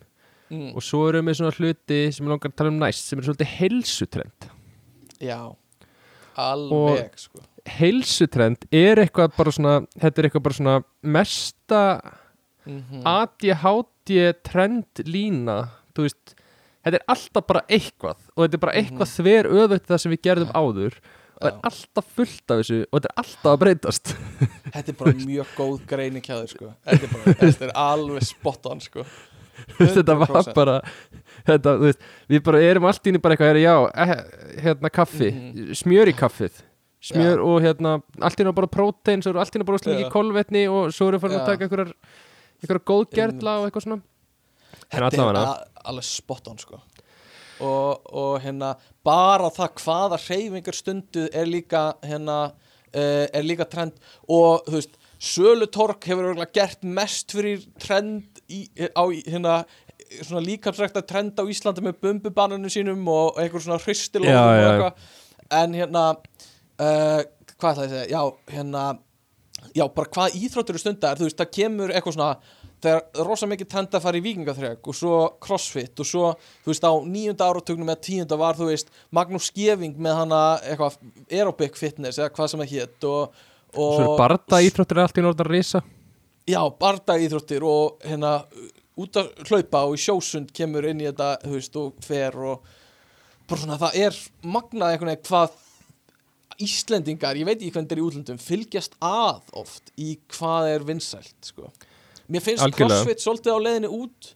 Mm. 0.53 0.73
og 0.77 0.85
svo 0.85 1.07
erum 1.09 1.29
við 1.29 1.39
svona 1.39 1.55
hluti 1.57 1.99
sem 2.13 2.27
ég 2.27 2.29
langar 2.29 2.51
að 2.51 2.57
tala 2.59 2.69
um 2.69 2.79
næst 2.81 3.07
sem 3.09 3.19
er 3.19 3.25
svolítið 3.25 3.53
heilsutrend. 3.57 4.45
Já, 5.23 5.39
alveg 6.37 7.17
sko. 7.17 7.41
heilsutrend 7.79 8.67
er 8.73 9.01
eitthvað 9.01 9.33
bara 9.37 9.53
svona 9.55 9.73
þetta 9.95 10.19
er 10.19 10.27
eitthvað 10.27 10.45
bara 10.49 10.59
svona 10.59 10.75
mesta 11.01 11.81
mm 12.67 13.01
ADHD 13.03 14.13
trend 14.45 15.01
lína 15.07 15.57
þú 15.95 16.05
veist, 16.05 16.35
þetta 16.85 16.99
er 16.99 17.05
alltaf 17.11 17.47
bara 17.49 17.63
eitthvað 17.67 18.21
og 18.35 18.45
þetta 18.45 18.57
er 18.57 18.63
bara 18.63 18.77
eitthvað 18.79 19.11
þver 19.17 19.51
öðvögt 19.51 19.89
það 19.89 20.01
sem 20.03 20.13
við 20.13 20.23
gerðum 20.29 20.53
áður 20.55 20.97
og 21.01 21.43
það 21.43 21.49
er 21.49 21.59
alltaf 21.71 22.09
fullt 22.15 22.53
af 22.53 22.61
þessu 22.61 22.79
og 22.83 22.93
þetta 22.93 23.11
er 23.11 23.21
alltaf 23.23 23.51
að 23.51 23.59
breytast. 23.65 24.13
Þetta 24.73 24.91
er 24.93 24.97
bara 25.01 25.13
mjög 25.17 25.55
góð 25.57 25.79
greining 25.89 26.23
hjá 26.23 26.35
þér 26.37 26.51
sko. 26.53 26.69
Þetta 26.87 27.07
er, 27.07 27.11
bara, 27.13 27.33
þetta 27.41 27.65
er 27.67 27.73
alveg 27.83 28.27
spot 28.29 28.69
on 28.71 28.83
sko 28.83 29.03
þetta 29.77 30.15
var 30.19 30.27
100%. 30.27 30.53
bara 30.57 30.75
þetta, 31.47 31.73
veist, 31.81 31.99
við 32.29 32.43
bara 32.43 32.61
erum 32.61 32.85
allt 32.89 33.09
íni 33.11 33.21
bara 33.21 33.35
eitthvað 33.35 33.61
já, 33.61 33.75
eh, 33.93 34.13
hérna 34.65 34.89
kaffi 34.93 35.31
Mhm. 35.31 35.73
smjör 35.81 36.11
í 36.11 36.15
kaffið 36.17 36.61
smjör 37.03 37.41
og 37.43 37.61
hérna, 37.61 37.97
allt 38.21 38.39
íni 38.39 38.53
bara 38.55 38.67
prótein 38.71 39.21
svo 39.23 39.33
eru 39.33 39.39
allt 39.43 39.55
íni 39.55 39.65
bara 39.67 39.77
Já. 39.77 39.83
slíki 39.89 40.09
kolvetni 40.11 40.65
og 40.71 40.91
svo 40.95 41.07
eru 41.11 41.19
farin 41.19 41.37
Já. 41.39 41.43
að 41.43 41.51
taka 41.51 41.67
einhverjar 41.67 41.93
einhverjar 42.63 42.85
góðgerla 42.91 43.59
og 43.59 43.69
eitthvað 43.71 43.87
svona 43.87 44.01
En 44.91 44.99
Þetta 45.01 45.13
er 45.13 45.19
allavega. 45.19 45.43
a- 45.47 45.89
alveg 45.89 46.03
spot 46.03 46.47
on 46.47 46.57
sko 46.57 46.79
og, 47.61 48.01
og 48.13 48.41
hérna 48.41 48.75
bara 49.05 49.49
það 49.53 49.75
hvaða 49.83 50.17
hreyfingar 50.27 50.73
stundu 50.75 51.27
er 51.33 51.45
líka 51.45 51.93
hérna 52.03 52.37
uh, 52.95 53.25
er 53.33 53.43
líka 53.45 53.65
trend 53.69 53.93
og 54.27 54.65
þú 54.67 54.79
veist 54.79 54.99
Sölutork 55.23 56.03
hefur 56.03 56.25
örugglega 56.33 56.51
gert 56.53 56.81
mest 56.83 57.31
fyrir 57.31 57.61
trend 57.79 58.32
í, 58.49 58.65
á 58.73 59.03
hérna 59.27 59.55
svona 60.21 60.43
líkamsrækta 60.45 61.03
trend 61.07 61.39
á 61.39 61.43
Íslandi 61.49 61.83
með 61.85 61.99
bumbubananu 62.03 62.71
sínum 62.71 63.07
og 63.11 63.39
einhver 63.41 63.63
svona 63.63 63.79
eitthvað. 63.79 65.07
En 65.53 65.73
hérna 65.77 66.03
uh, 66.13 67.21
hvað 67.59 67.71
ætla 67.71 67.83
ég 67.83 67.89
að 67.89 67.95
segja, 67.95 68.05
já 68.11 68.55
hérna 68.55 68.83
já 69.71 69.85
bara 69.95 70.11
hvað 70.11 70.35
íþróttur 70.39 70.75
eru 70.75 70.81
stundar 70.81 71.19
þú 71.19 71.29
veist 71.29 71.39
það 71.39 71.55
kemur 71.55 71.93
eitthvað 71.93 72.17
svona 72.17 72.59
þegar 72.83 73.25
rosa 73.27 73.47
mikið 73.47 73.69
trend 73.71 73.95
að 73.95 74.03
fara 74.03 74.19
í 74.19 74.23
vikingaþreg 74.25 74.89
og 74.91 74.97
svo 74.97 75.17
crossfit 75.43 76.03
og 76.03 76.09
svo 76.09 76.33
þú 76.65 76.71
veist 76.73 76.87
á 76.87 76.91
nýjunda 77.07 77.47
áratugnum 77.47 77.91
eða 77.93 78.03
tíunda 78.09 78.39
var 78.39 78.59
þú 78.59 78.69
veist 78.73 78.91
Magnús 79.15 79.47
Skeving 79.51 79.95
með 79.95 80.19
hana 80.19 80.43
eitthvað 80.59 80.99
aerobic 81.29 81.79
fitness 81.79 82.19
eða 82.19 82.33
hvað 82.35 82.51
sem 82.51 82.63
það 82.63 82.73
hétt 82.75 83.07
og, 83.07 83.43
og 83.71 83.93
svo 83.95 84.07
eru 84.09 84.17
barda 84.19 84.63
íþróttir 84.67 85.03
allt 85.05 85.21
í 85.21 85.25
norðan 85.25 85.51
risa 85.53 85.83
já 86.49 86.61
barda 86.79 87.17
íþróttir 87.21 87.63
og 87.67 87.99
hérna 88.03 88.37
út 88.99 89.19
að 89.19 89.31
hlaupa 89.47 89.85
og 89.87 89.97
í 89.97 90.01
sjósund 90.03 90.51
kemur 90.55 90.85
inn 90.89 91.01
í 91.01 91.07
þetta 91.09 91.29
þú 91.43 91.53
veist 91.55 91.77
og 91.81 92.01
fer 92.03 92.37
og 92.37 92.65
bara 93.49 93.61
svona 93.61 93.79
það 93.81 93.99
er 94.05 94.19
magnað 94.45 94.95
einhvern 94.95 95.13
veginn 95.13 95.29
hvað 95.29 95.61
Íslendingar, 96.61 97.33
ég 97.33 97.47
veit 97.47 97.57
ekki 97.57 97.71
hvernig 97.73 97.87
þetta 97.87 97.95
er 97.95 97.99
í 97.99 98.05
útlöndum 98.05 98.39
fylgjast 98.41 98.93
að 99.01 99.47
oft 99.57 99.89
í 99.97 100.11
hvað 100.35 100.67
er 100.75 100.85
vinsælt 100.85 101.49
sko. 101.49 101.71
mér 102.29 102.43
finnst 102.45 102.61
Algjörlega. 102.61 102.99
crossfit 103.01 103.23
svolítið 103.23 103.57
á 103.57 103.59
leiðinni 103.65 103.89
út 103.89 104.29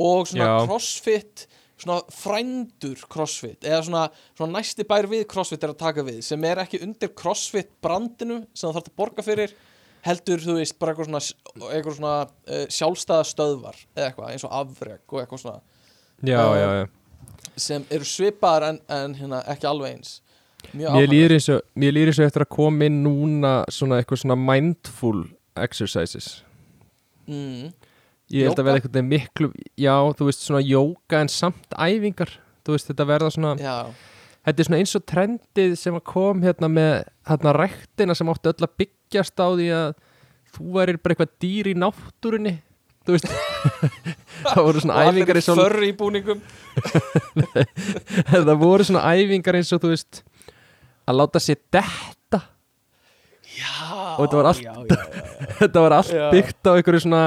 og 0.00 0.30
svona 0.30 0.46
Já. 0.48 0.54
crossfit 0.64 1.44
svona 1.78 1.98
frændur 2.10 3.04
crossfit 3.12 3.66
eða 3.68 3.82
svona, 3.86 4.04
svona 4.34 4.58
næsti 4.58 4.86
bær 4.88 5.06
við 5.10 5.26
crossfit 5.30 5.62
er 5.62 5.74
að 5.74 5.82
taka 5.84 6.06
við 6.06 6.22
sem 6.26 6.44
er 6.48 6.62
ekki 6.64 6.80
undir 6.86 7.12
crossfit 7.14 7.70
brandinu 7.84 8.40
sem 8.54 8.66
það 8.66 8.78
þarf 8.80 8.90
að 8.90 8.98
borga 9.02 9.26
fyrir 9.26 9.54
heldur 10.08 10.42
þú 10.42 10.56
veist 10.58 10.78
bara 10.80 10.94
eitthvað 10.94 11.10
svona, 11.10 11.72
eitthvað 11.72 11.98
svona 11.98 12.14
uh, 12.26 12.64
sjálfstæða 12.78 13.26
stöðvar 13.32 13.80
eða 13.96 14.06
eitthvað 14.10 14.32
eins 14.34 14.46
og 14.48 14.54
afreg 14.62 15.02
og 15.14 15.20
eitthvað 15.22 15.44
svona. 15.44 15.60
Já, 16.26 16.38
Uh, 16.42 16.56
já, 16.58 16.68
já. 16.80 16.86
sem 17.58 17.84
eru 17.94 18.06
svipaðar 18.08 18.72
en, 18.72 18.80
en 18.90 19.14
hérna, 19.14 19.42
ekki 19.52 19.68
alveg 19.70 19.94
eins. 19.96 20.16
Mjög 20.74 20.96
Mér 20.98 21.08
líður 21.12 21.34
eins 21.36 21.48
og, 21.54 21.60
líður 21.78 22.10
eftir 22.26 22.42
að 22.44 22.50
koma 22.56 22.88
inn 22.88 23.02
núna 23.04 23.52
svona 23.70 24.00
eitthvað 24.00 24.24
svona 24.24 24.36
mindful 24.42 25.20
exercises. 25.58 26.40
Mm, 27.28 27.70
Ég 28.28 28.44
held 28.44 28.58
að 28.60 28.66
verða 28.66 28.80
eitthvað 28.82 29.06
miklu, 29.08 29.48
já, 29.80 29.94
þú 30.18 30.26
veist, 30.28 30.42
svona 30.44 30.60
jóka 30.60 31.22
en 31.22 31.30
samt 31.32 31.72
æfingar. 31.72 32.34
Þú 32.66 32.74
veist, 32.74 32.90
þetta 32.90 33.06
verða 33.08 33.30
svona, 33.32 33.54
já, 33.62 33.76
þetta 34.48 34.62
er 34.64 34.68
svona 34.68 34.80
eins 34.82 34.94
og 34.98 35.04
trendið 35.08 35.74
sem 35.80 35.98
kom 36.08 36.42
hérna 36.44 36.70
með 36.72 36.92
hérna 37.28 37.54
ræktina 37.56 38.16
sem 38.18 38.30
átti 38.32 38.52
öll 38.52 38.66
að 38.68 38.76
byggjast 38.82 39.40
á 39.40 39.48
því 39.52 39.68
að 39.78 39.90
þú 40.56 40.70
værir 40.78 40.98
bara 41.02 41.14
eitthvað 41.16 41.36
dýr 41.44 41.70
í 41.72 41.76
náttúrunni 41.78 42.56
Þú 43.08 43.14
veist, 43.14 43.28
það 44.52 44.58
voru 44.66 44.80
svona 44.84 45.04
æfingar 45.08 45.38
eins 45.40 45.46
og, 45.48 45.56
förr 45.62 45.84
í 45.86 45.92
búningum. 45.96 46.42
Það 48.28 48.50
voru 48.60 48.84
svona 48.84 49.04
æfingar 49.16 49.56
eins 49.56 49.70
og, 49.72 49.80
þú 49.80 49.92
veist, 49.94 50.20
að 51.08 51.16
láta 51.16 51.40
sér 51.40 51.56
detta. 51.72 52.42
Já, 53.48 53.72
Og 54.18 54.26
þetta 54.26 54.36
var 54.42 54.50
allt- 54.50 54.60
já, 54.60 54.74
já, 54.76 54.84
já, 54.92 55.24
þetta 55.62 55.84
var 55.86 55.96
allt 55.96 56.12
byggt 56.34 56.68
á 56.68 56.72
einhverju 56.76 57.00
svona 57.06 57.22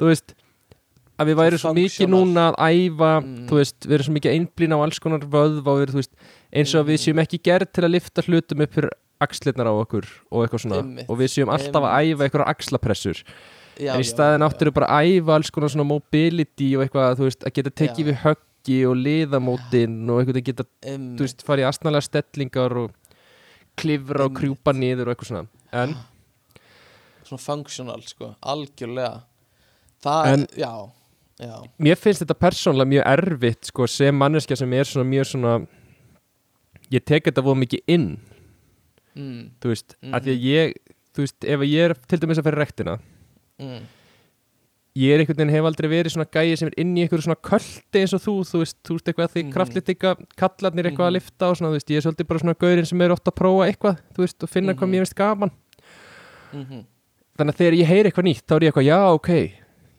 þú 0.00 0.10
veist 0.10 0.34
að 1.20 1.28
við 1.30 1.36
væri 1.40 1.58
svo 1.60 1.72
mikið 1.76 2.08
núna 2.08 2.46
að 2.50 2.56
æfa 2.70 3.10
Mm. 3.20 3.46
þú 3.48 3.58
veist, 3.60 3.78
við 3.86 3.94
erum 3.98 4.06
svo 4.08 4.14
mikið 4.16 4.34
einblín 4.38 4.72
á 4.74 4.78
alls 4.80 4.98
konar 4.98 5.20
veist, 5.28 6.12
eins 6.52 6.74
og 6.74 6.80
að 6.84 6.88
við 6.90 6.96
Mm. 6.96 7.04
séum 7.04 7.20
ekki 7.24 7.38
gerð 7.44 7.72
til 7.72 7.84
að 7.84 7.90
lifta 7.94 8.22
hlutum 8.24 8.60
upp 8.64 8.72
fyrir 8.74 8.90
axlirnar 9.20 9.66
á 9.68 9.74
okkur 9.84 10.06
og 10.32 10.48
eitthvað 10.48 10.62
svona 10.64 10.76
Einmitt. 10.80 11.10
og 11.10 11.18
við 11.18 11.28
séum 11.28 11.52
alltaf 11.52 11.82
að 11.84 11.96
æfa 12.00 12.24
einhverjar 12.24 12.48
axlapressur 12.48 13.18
já, 13.78 13.92
en 13.94 14.00
í 14.00 14.04
staðin 14.08 14.42
áttur 14.48 14.72
bara 14.72 14.86
að 14.88 15.20
æfa 15.20 15.34
alls 15.36 15.50
konar 15.50 15.68
svona 15.68 15.84
mobility 15.86 16.74
og 16.76 16.84
eitthvað, 16.88 17.16
veist, 17.28 17.44
að 17.44 17.52
geta 17.52 17.70
tekið 17.70 18.06
Já. 18.06 18.08
við 18.08 18.16
höggi 18.24 18.78
og 18.88 18.96
liðamótin 18.96 20.08
og 20.10 20.20
eitthvað 20.24 20.44
geta, 20.44 20.64
Einmitt. 20.84 21.18
þú 21.20 21.26
veist, 21.26 21.44
farið 21.44 21.64
í 21.64 21.68
astnalega 21.68 22.08
stellingar 22.08 22.76
og 22.76 22.90
klifra 23.76 24.24
og 24.24 24.30
Einmitt. 24.32 24.40
krjúpa 24.40 24.72
niður 24.72 25.08
og 25.08 25.16
eitthvað 25.16 25.28
svona 25.28 25.46
en 25.72 25.96
svona 27.24 27.40
functional 27.44 28.02
sko, 28.02 28.34
algjörlega 28.42 29.22
það 30.02 30.26
En- 30.32 30.40
er, 30.42 30.46
já, 30.56 30.90
já 31.40 31.54
mér 31.78 31.96
finnst 31.96 32.22
þetta 32.24 32.36
persónlega 32.38 32.90
mjög 32.92 33.06
erfitt 33.06 33.64
sko, 33.70 33.86
sem 33.88 34.14
manneskja 34.16 34.56
sem 34.60 34.72
er 34.72 34.84
svona 34.84 35.08
mjög 35.10 35.26
svona 35.32 35.54
ég 36.92 37.04
tek 37.06 37.24
þetta 37.28 37.42
voða 37.46 37.62
mikið 37.64 37.80
inn 37.96 38.08
mm, 39.16 39.46
þú 39.60 39.72
veist, 39.72 39.96
mm 40.02 40.08
Mhm. 40.10 40.14
að 40.14 40.26
því 40.26 40.34
að 40.36 40.44
ég 40.50 40.74
þú 41.14 41.24
veist, 41.24 41.44
ef 41.44 41.60
ég 41.66 41.80
er 41.90 41.94
til 42.08 42.18
dæmis 42.20 42.38
að 42.38 42.44
fyrir 42.48 42.58
rektina 42.64 42.98
mm, 43.60 43.80
ég 45.00 45.12
er 45.14 45.20
einhvern 45.22 45.36
veginn 45.38 45.54
hef 45.54 45.64
aldrei 45.70 45.88
verið 45.88 46.12
svona 46.14 46.26
gæi 46.30 46.56
sem 46.58 46.68
er 46.68 46.74
inn 46.82 46.96
í 46.98 47.02
einhverju 47.04 47.22
svona 47.26 47.40
költi 47.46 48.00
eins 48.02 48.12
og 48.14 48.20
þú 48.24 48.34
þú 48.50 48.58
veist, 48.62 48.76
þú 48.84 48.96
veist 48.96 49.06
eitthvað 49.08 49.28
að 49.28 49.34
því 49.34 49.42
Mhm. 49.44 49.52
kraftlítika 49.54 50.14
kallarnir 50.36 50.86
eitthvað 50.90 51.06
að 51.06 51.10
Mhm. 51.10 51.18
lifta 51.18 51.50
og 51.50 51.56
svona, 51.56 51.70
þú 51.70 51.76
veist, 51.78 51.90
ég 51.90 51.96
er 51.96 52.04
svolítið 52.06 52.26
bara 52.28 52.38
svona 52.40 52.58
gaurinn 52.58 52.86
sem 52.86 53.00
er 53.00 53.10
ofta 53.10 53.30
að 53.30 53.38
prófa 53.40 53.68
eitthvað, 53.70 53.96
þú 54.14 54.18
veist, 54.26 54.42
og 54.42 54.48
finna 54.50 54.74
hvað 54.74 54.86
Mhm. 54.86 54.90
mér 54.90 55.00
finnst 55.06 55.14
gaman 55.14 55.50
mm, 56.52 56.84
þannig 57.38 57.54
að 57.54 57.58
þegar 57.60 57.78
ég 57.78 57.86
heyri 57.86 58.10
eitthvað 58.10 58.26
nýtt, 58.28 58.46
þá 58.46 58.52
er 58.56 58.60
ég 58.60 58.72
eitthvað, 58.72 58.84
já, 58.90 58.98
ok 59.14 59.28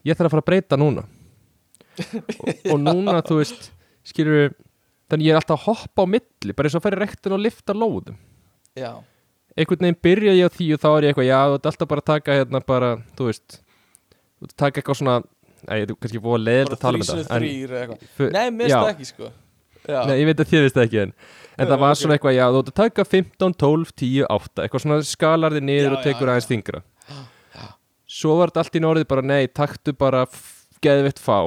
ég 0.05 0.15
þarf 0.17 0.27
að 0.27 0.31
fara 0.31 0.41
að 0.41 0.49
breyta 0.51 0.77
núna 0.77 1.03
og, 1.99 2.51
og 2.73 2.77
núna, 2.81 3.17
þú 3.27 3.39
veist 3.41 3.71
skilur 4.07 4.53
þannig 5.11 5.27
ég 5.27 5.35
er 5.35 5.41
alltaf 5.41 5.59
að 5.59 5.65
hoppa 5.67 6.05
á 6.07 6.11
milli 6.15 6.55
bara 6.55 6.69
eins 6.69 6.77
og 6.77 6.85
að 6.87 6.95
í 6.95 7.01
rektin 7.01 7.35
og 7.35 7.43
lifta 7.43 7.75
lóðum. 7.75 8.15
Já, 8.79 8.91
einhvern 9.57 9.83
veginn 9.85 9.99
byrja 10.07 10.37
ég 10.37 10.47
á 10.47 10.55
því 10.55 10.69
og 10.75 10.81
þá 10.81 10.89
er 10.91 11.03
ég 11.03 11.11
eitthvað, 11.11 11.27
já, 11.27 11.39
þú 11.51 11.59
ert 11.59 11.69
alltaf 11.71 11.91
bara 11.91 12.03
að 12.05 12.09
taka 12.13 12.39
hérna 12.39 12.63
bara, 12.71 12.91
þú 13.17 13.27
veist 13.27 13.59
þú 13.59 14.47
ert 14.47 14.53
að 14.55 14.59
taka 14.65 14.81
eitthvað 14.81 15.01
svona 15.03 15.21
Nei, 15.61 15.83
þú 15.85 15.93
kannski 16.01 16.17
búið 16.21 16.39
að 16.39 16.45
leiðild 16.47 16.69
bara 16.71 16.73
að 16.73 16.81
tala 16.81 16.97
um 16.97 17.03
þetta 17.05 17.37
eitthvað. 17.37 18.05
Fyr- 18.17 18.31
nei, 18.33 18.45
mér 18.49 18.71
já. 18.71 18.73
finnst 18.73 18.81
það 18.81 18.91
ekki 18.95 19.07
sko. 19.11 19.27
Já, 19.81 19.99
Nei, 20.09 20.15
ég 20.17 20.27
veit 20.29 20.39
að 20.41 20.49
þið 20.51 20.63
veist 20.65 20.77
það 20.77 20.85
ekki 20.87 20.99
en 21.01 21.11
En 21.61 21.67
það 21.69 21.81
var 21.81 21.91
ok. 21.93 21.99
svona 21.99 22.15
eitthvað, 22.17 22.33
já, 22.37 22.43
þú 22.47 22.61
ert 22.61 22.71
að 22.71 22.77
taka 22.79 23.05
15, 23.11 23.55
12, 23.61 23.91
10, 24.01 24.25
8 24.37 24.63
Eitthvað 24.63 24.83
svona 24.85 24.97
skalar 25.05 25.55
þið 25.57 25.65
niður 25.67 25.87
Já, 25.87 25.93
og 25.93 26.03
tekur 26.05 26.25
já, 26.25 26.31
aðeins 26.33 26.49
þingra 26.49 26.81
Svo 28.11 28.35
var 28.39 28.51
þetta 28.51 28.63
allt 28.65 28.77
í 28.77 28.83
norðið 28.83 29.07
bara, 29.13 29.23
nei, 29.25 29.41
taktu 29.61 29.93
bara 29.97 30.23
geðveitt 30.81 31.21
fá 31.21 31.37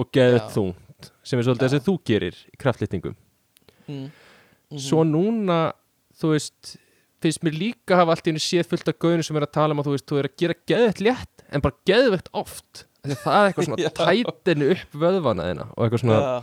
og 0.00 0.20
Já. 0.40 0.50
þungt 0.54 1.10
Sem 1.24 1.40
er 1.40 1.46
svolítið 1.46 1.64
það 1.66 1.74
sem 1.74 1.84
þú 1.86 1.96
gerir 2.10 2.38
í 2.50 2.60
kraftlýtningum 2.60 3.16
mm, 3.16 3.96
mhm. 3.96 4.80
Svo 4.84 5.04
núna, 5.06 5.72
þú 6.20 6.34
veist, 6.34 6.76
finnst 7.22 7.44
mér 7.46 7.58
líka 7.58 7.98
hafa 8.00 8.14
allt 8.14 8.28
í 8.28 8.32
henni 8.32 8.44
séð 8.44 8.70
fullt 8.70 8.92
af 8.92 9.00
gauðinu 9.02 9.26
sem 9.26 9.40
er 9.40 9.48
að 9.48 9.54
tala 9.56 9.76
um 9.76 9.82
að 9.82 9.90
þú 9.90 9.96
veist, 9.96 10.08
þú 10.08 10.20
er 10.20 10.30
að 10.30 10.38
gera 10.42 10.58
geðveitt 10.72 11.04
létt 11.08 11.44
En 11.50 11.64
bara 11.64 11.74
geðveitt 11.88 12.28
oft. 12.38 12.84
Að 13.02 13.16
Það 13.24 13.36
er 13.36 13.48
eitthvað 13.48 13.68
svona 13.68 13.92
tætinu 14.00 14.72
upp 14.76 14.98
vöðvana 15.04 15.46
þina 15.48 15.64
Og 15.74 15.86
eitthvað 15.86 16.04
svona 16.04 16.20
já, 16.20 16.34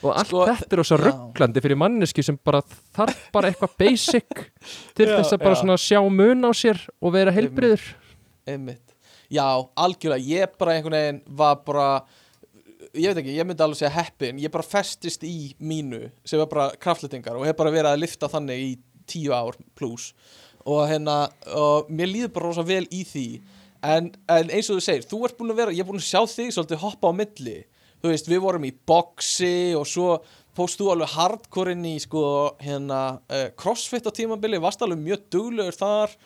og 0.00 0.14
allt 0.16 0.30
Sko, 0.30 0.44
þetta 0.48 0.76
er 0.76 0.80
já. 0.80 0.96
rugglandi 1.00 1.62
fyrir 1.64 1.76
manneski 1.80 2.22
sem 2.24 2.38
bara 2.40 2.62
þarf 2.96 3.18
bara 3.34 3.50
eitthvað 3.50 3.74
basic 3.82 4.44
til 4.96 5.08
Já, 5.08 5.18
þess 5.18 5.34
að 5.36 5.42
bara 5.42 5.56
já. 5.56 5.60
svona 5.60 5.76
sjá 5.80 6.00
mun 6.08 6.48
á 6.48 6.50
sér 6.56 6.80
og 7.00 7.12
vera 7.12 7.34
heilbriður 7.36 7.84
einmitt. 8.48 8.94
Já, 9.30 9.44
algjörlega, 9.78 10.24
ég 10.26 10.56
bara 10.58 10.74
einhvern 10.74 10.96
veginn 10.96 11.20
var 11.38 11.60
bara 11.66 11.88
ég 12.94 13.10
veit 13.10 13.22
ekki, 13.22 13.36
ég 13.36 13.46
myndi 13.46 13.64
alveg 13.64 13.80
segja 13.80 13.92
heppin. 13.94 14.40
Ég 14.42 14.52
bara 14.52 14.66
festist 14.66 15.24
í 15.26 15.52
mínu 15.58 16.08
sem 16.24 16.40
var 16.42 16.50
bara 16.50 16.68
kraftlettingar 16.80 17.38
og 17.38 17.46
hef 17.48 17.58
bara 17.58 17.72
verið 17.74 17.92
að 17.92 18.02
lifta 18.02 18.30
þannig 18.30 18.64
í 18.64 18.70
tíu 19.10 19.34
ár 19.34 19.58
pluss 19.78 20.12
og 20.68 20.84
hérna, 20.90 21.30
og 21.56 21.88
mér 21.88 22.10
líður 22.10 22.32
bara 22.34 22.50
rosa 22.50 22.64
vel 22.66 22.84
í 22.92 23.00
því. 23.08 23.26
En, 23.80 24.10
en 24.28 24.50
eins 24.52 24.68
og 24.68 24.76
þú 24.76 24.84
segir, 24.84 25.06
þú 25.08 25.22
ert 25.24 25.38
búin 25.38 25.54
að 25.54 25.62
vera 25.62 25.72
ég 25.74 25.82
er 25.82 25.88
búin 25.88 26.02
að 26.02 26.08
sjá 26.10 26.20
þig 26.28 26.52
svolítið 26.52 26.82
hoppa 26.82 27.12
á 27.12 27.12
milli. 27.16 27.56
Þú 28.00 28.12
veist, 28.12 28.28
við 28.28 28.42
vorum 28.44 28.66
í 28.68 28.74
boxi 28.88 29.54
og 29.76 29.86
svo 29.88 30.18
fóst 30.56 30.80
þú 30.80 30.90
alveg 30.92 31.14
hardcore 31.14 31.74
inn 31.76 31.86
í 31.88 31.96
sko, 32.02 32.24
hérna, 32.60 33.00
uh, 33.30 33.46
crossfit 33.60 34.08
á 34.08 34.12
tímabili, 34.12 34.60
varst 34.60 34.82
alveg 34.84 35.00
mjög 35.00 35.24
duglegur 35.32 35.78
þar 35.78 36.16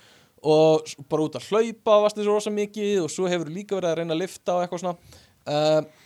og 0.44 0.90
bara 1.08 1.26
út 1.28 1.38
að 1.38 1.46
hlaupa 1.50 2.00
varst 2.04 2.18
þessu 2.18 2.32
rosa 2.34 2.52
mikið 2.52 3.04
og 3.04 3.12
svo 3.12 3.28
hefur 3.30 3.52
líka 3.52 3.78
verið 3.78 3.92
að 3.92 4.00
reyna 4.00 4.16
að 4.16 4.22
lifta 4.24 4.56
og 4.56 4.64
eitthvað 4.64 4.82
svona. 4.82 5.20
Uh, 5.44 6.03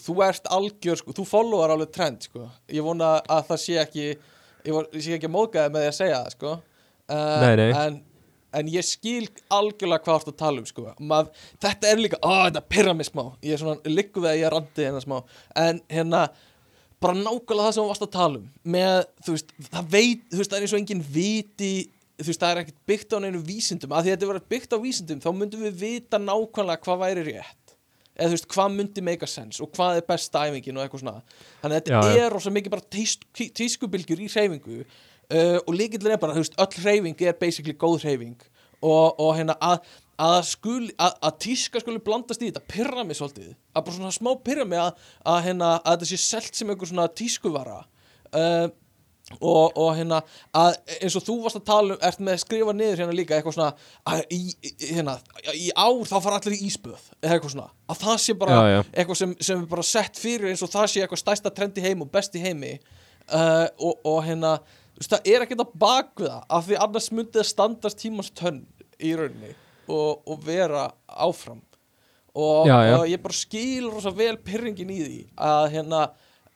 þú 0.00 0.14
ert 0.24 0.48
algjör, 0.52 1.00
sko, 1.00 1.14
þú 1.16 1.26
followar 1.28 1.74
alveg 1.74 1.90
trend, 1.94 2.28
sko, 2.28 2.46
ég 2.72 2.84
vona 2.86 3.16
að 3.26 3.50
það 3.50 3.60
sé 3.64 3.80
ekki 3.82 4.06
ég 4.06 4.76
var, 4.76 4.88
sé 4.96 5.16
ekki 5.16 5.28
að 5.28 5.34
móðgæði 5.34 5.74
með 5.74 5.84
því 5.84 5.90
að 5.90 5.98
segja 5.98 6.20
það, 6.22 6.32
sko. 6.36 6.54
Uh, 7.12 7.42
Nei, 7.42 7.54
nei. 7.58 7.68
en, 7.82 7.98
en 8.60 8.70
ég 8.72 8.86
skil 8.86 9.24
algjörlega 9.52 10.04
hvað 10.06 10.14
þú 10.14 10.22
ert 10.22 10.32
að 10.32 10.38
tala 10.44 10.62
um, 10.62 10.68
sko. 10.70 10.86
Mað, 11.12 11.32
þetta 11.64 11.90
er 11.90 12.02
líka, 12.02 12.20
á, 12.22 12.32
þetta 12.46 12.64
pyrra 12.72 12.94
mig 12.96 13.08
smá 13.08 13.24
ég 13.42 13.56
er 13.56 13.62
svona, 13.62 13.78
við 13.84 14.28
að 14.30 14.38
ég 14.38 14.54
randi 14.54 14.86
hérna 14.86 15.02
smá. 15.02 15.18
En 15.58 15.82
hérna 15.92 16.26
bara 17.02 17.18
nákvæmlega 17.18 17.66
það 17.66 17.74
sem 17.74 17.82
þú 17.82 17.88
varst 17.90 18.06
að 18.06 18.14
tala 18.14 18.38
um 18.38 18.46
með, 18.76 19.00
þú 19.26 19.34
veist, 19.34 19.56
það 19.72 19.90
veit, 19.96 20.22
þú 20.30 20.38
veist, 20.40 20.52
það 20.52 20.58
er 20.58 20.66
eins 20.66 20.76
og 20.76 20.80
enginn 20.82 21.04
viti, 21.16 21.72
þú 22.22 22.28
veist, 22.28 22.42
það 22.44 22.52
er 22.52 22.60
ekkert 22.62 22.80
byggt 22.92 23.16
á 23.16 23.18
neinu 23.24 23.40
vísindum, 23.48 23.94
að 23.96 24.06
því 24.06 24.12
að 24.12 24.16
þetta 24.16 24.30
verður 24.30 24.46
byggt 24.54 24.76
á 24.76 24.78
vísindum 24.84 25.24
þá 25.24 25.28
myndum 25.34 25.64
við 25.66 25.80
vita 25.82 26.20
nákvæmlega 26.22 26.84
hvað 26.86 27.02
væri 27.02 27.24
rétt 27.32 27.61
eða 28.22 28.30
þú 28.30 28.36
veist, 28.38 28.48
hvað 28.54 28.76
myndi 28.78 29.04
make 29.04 29.26
a 29.26 29.30
sense 29.30 29.62
og 29.62 29.72
hvað 29.76 29.98
er 30.00 30.06
besta 30.08 30.44
æfingin 30.46 30.78
og 30.78 30.84
eitthvað 30.86 31.02
svona. 31.04 31.22
Þannig 31.62 31.76
að 31.76 31.82
þetta 31.90 32.14
Já, 32.14 32.22
er 32.26 32.32
rosa 32.36 32.54
mikið 32.54 32.74
bara 32.76 32.86
tísk- 32.96 33.26
tí- 33.34 33.50
tískubilgjur 33.58 34.22
í 34.22 34.30
hreyfingu 34.32 34.78
uh, 34.82 35.58
og 35.66 35.74
líkillin 35.76 36.14
er 36.16 36.22
bara, 36.22 36.36
þú 36.38 36.44
veist, 36.46 36.56
öll 36.62 36.80
hreyfing 36.86 37.26
er 37.26 37.36
basically 37.40 37.74
góð 37.76 38.06
hreyfing. 38.06 38.38
Og, 38.82 39.20
og 39.22 39.36
hérna 39.38 39.54
að 39.62 39.84
að, 40.22 40.36
skul, 40.46 40.84
að, 41.02 41.14
að 41.26 41.38
tíska 41.42 41.80
skuli 41.82 41.98
blandast 42.04 42.42
í 42.44 42.50
þetta 42.50 42.60
pyrra 42.70 43.02
mig 43.06 43.16
svolítið, 43.18 43.54
að 43.74 43.84
bara 43.86 43.94
svona 43.96 44.12
smá 44.14 44.28
pyrra 44.44 44.66
mig 44.68 44.78
að, 44.78 45.00
að, 45.26 45.38
hérna, 45.48 45.70
að 45.80 45.96
þetta 45.96 46.08
sé 46.12 46.18
selt 46.22 46.58
sem 46.58 46.70
einhver 46.70 46.90
svona 46.90 47.06
tískuvara 47.18 47.78
uh, 47.80 48.66
og, 49.40 49.76
og 49.78 49.92
hérna 49.96 50.18
að 50.56 50.74
eins 50.98 51.16
og 51.16 51.24
þú 51.24 51.36
varst 51.44 51.58
að 51.60 51.64
tala 51.68 51.94
um, 51.94 52.00
ert 52.04 52.20
með 52.20 52.34
að 52.34 52.42
skrifa 52.42 52.74
niður 52.76 53.02
hérna 53.02 53.16
líka 53.16 53.36
eitthvað 53.36 53.56
svona 53.56 53.70
að 54.12 54.34
í, 54.34 54.40
hérna, 54.90 55.16
í 55.54 55.70
ár 55.76 56.02
þá 56.10 56.16
fara 56.18 56.40
allir 56.40 56.58
í 56.58 56.68
eitthvað 56.68 57.54
svona, 57.54 57.68
að 57.88 58.02
það 58.02 58.20
sé 58.24 58.36
bara 58.42 58.58
Já, 58.58 58.74
já. 58.74 58.82
eitthvað 58.92 59.20
sem, 59.22 59.34
sem 59.40 59.62
er 59.62 59.70
bara 59.72 59.86
sett 59.86 60.20
fyrir 60.20 60.50
eins 60.50 60.64
og 60.66 60.72
það 60.74 60.90
sé 60.92 61.04
eitthvað 61.04 61.22
stærsta 61.22 61.54
trend 61.54 61.80
í 61.80 61.86
heim 61.86 62.04
og 62.04 62.12
best 62.12 62.36
í 62.36 62.42
heimi. 62.44 62.76
Uh, 63.32 63.68
og, 63.78 64.00
og 64.10 64.22
hérna 64.26 64.56
það 65.00 65.28
er 65.30 65.44
ekkert 65.44 65.62
að 65.64 65.74
bak 65.78 66.08
við 66.18 66.32
það 66.32 66.56
af 66.58 66.64
því 66.66 66.80
annars 66.86 67.10
myndi 67.14 67.38
það 67.38 67.50
standast 67.52 68.00
tímans 68.02 68.32
tönn 68.36 68.64
í 68.98 69.14
rauninni 69.18 69.54
og, 69.86 70.22
og 70.26 70.42
vera 70.44 70.88
áfram. 71.06 71.62
Og, 72.32 72.66
Já, 72.66 72.76
og 72.96 73.06
ég 73.10 73.20
bara 73.20 73.36
skil 73.36 73.90
rosa 73.92 74.10
vel 74.16 74.34
pyrringin 74.40 74.92
í 74.92 75.00
því 75.02 75.18
að 75.36 75.66
hérna 75.74 76.04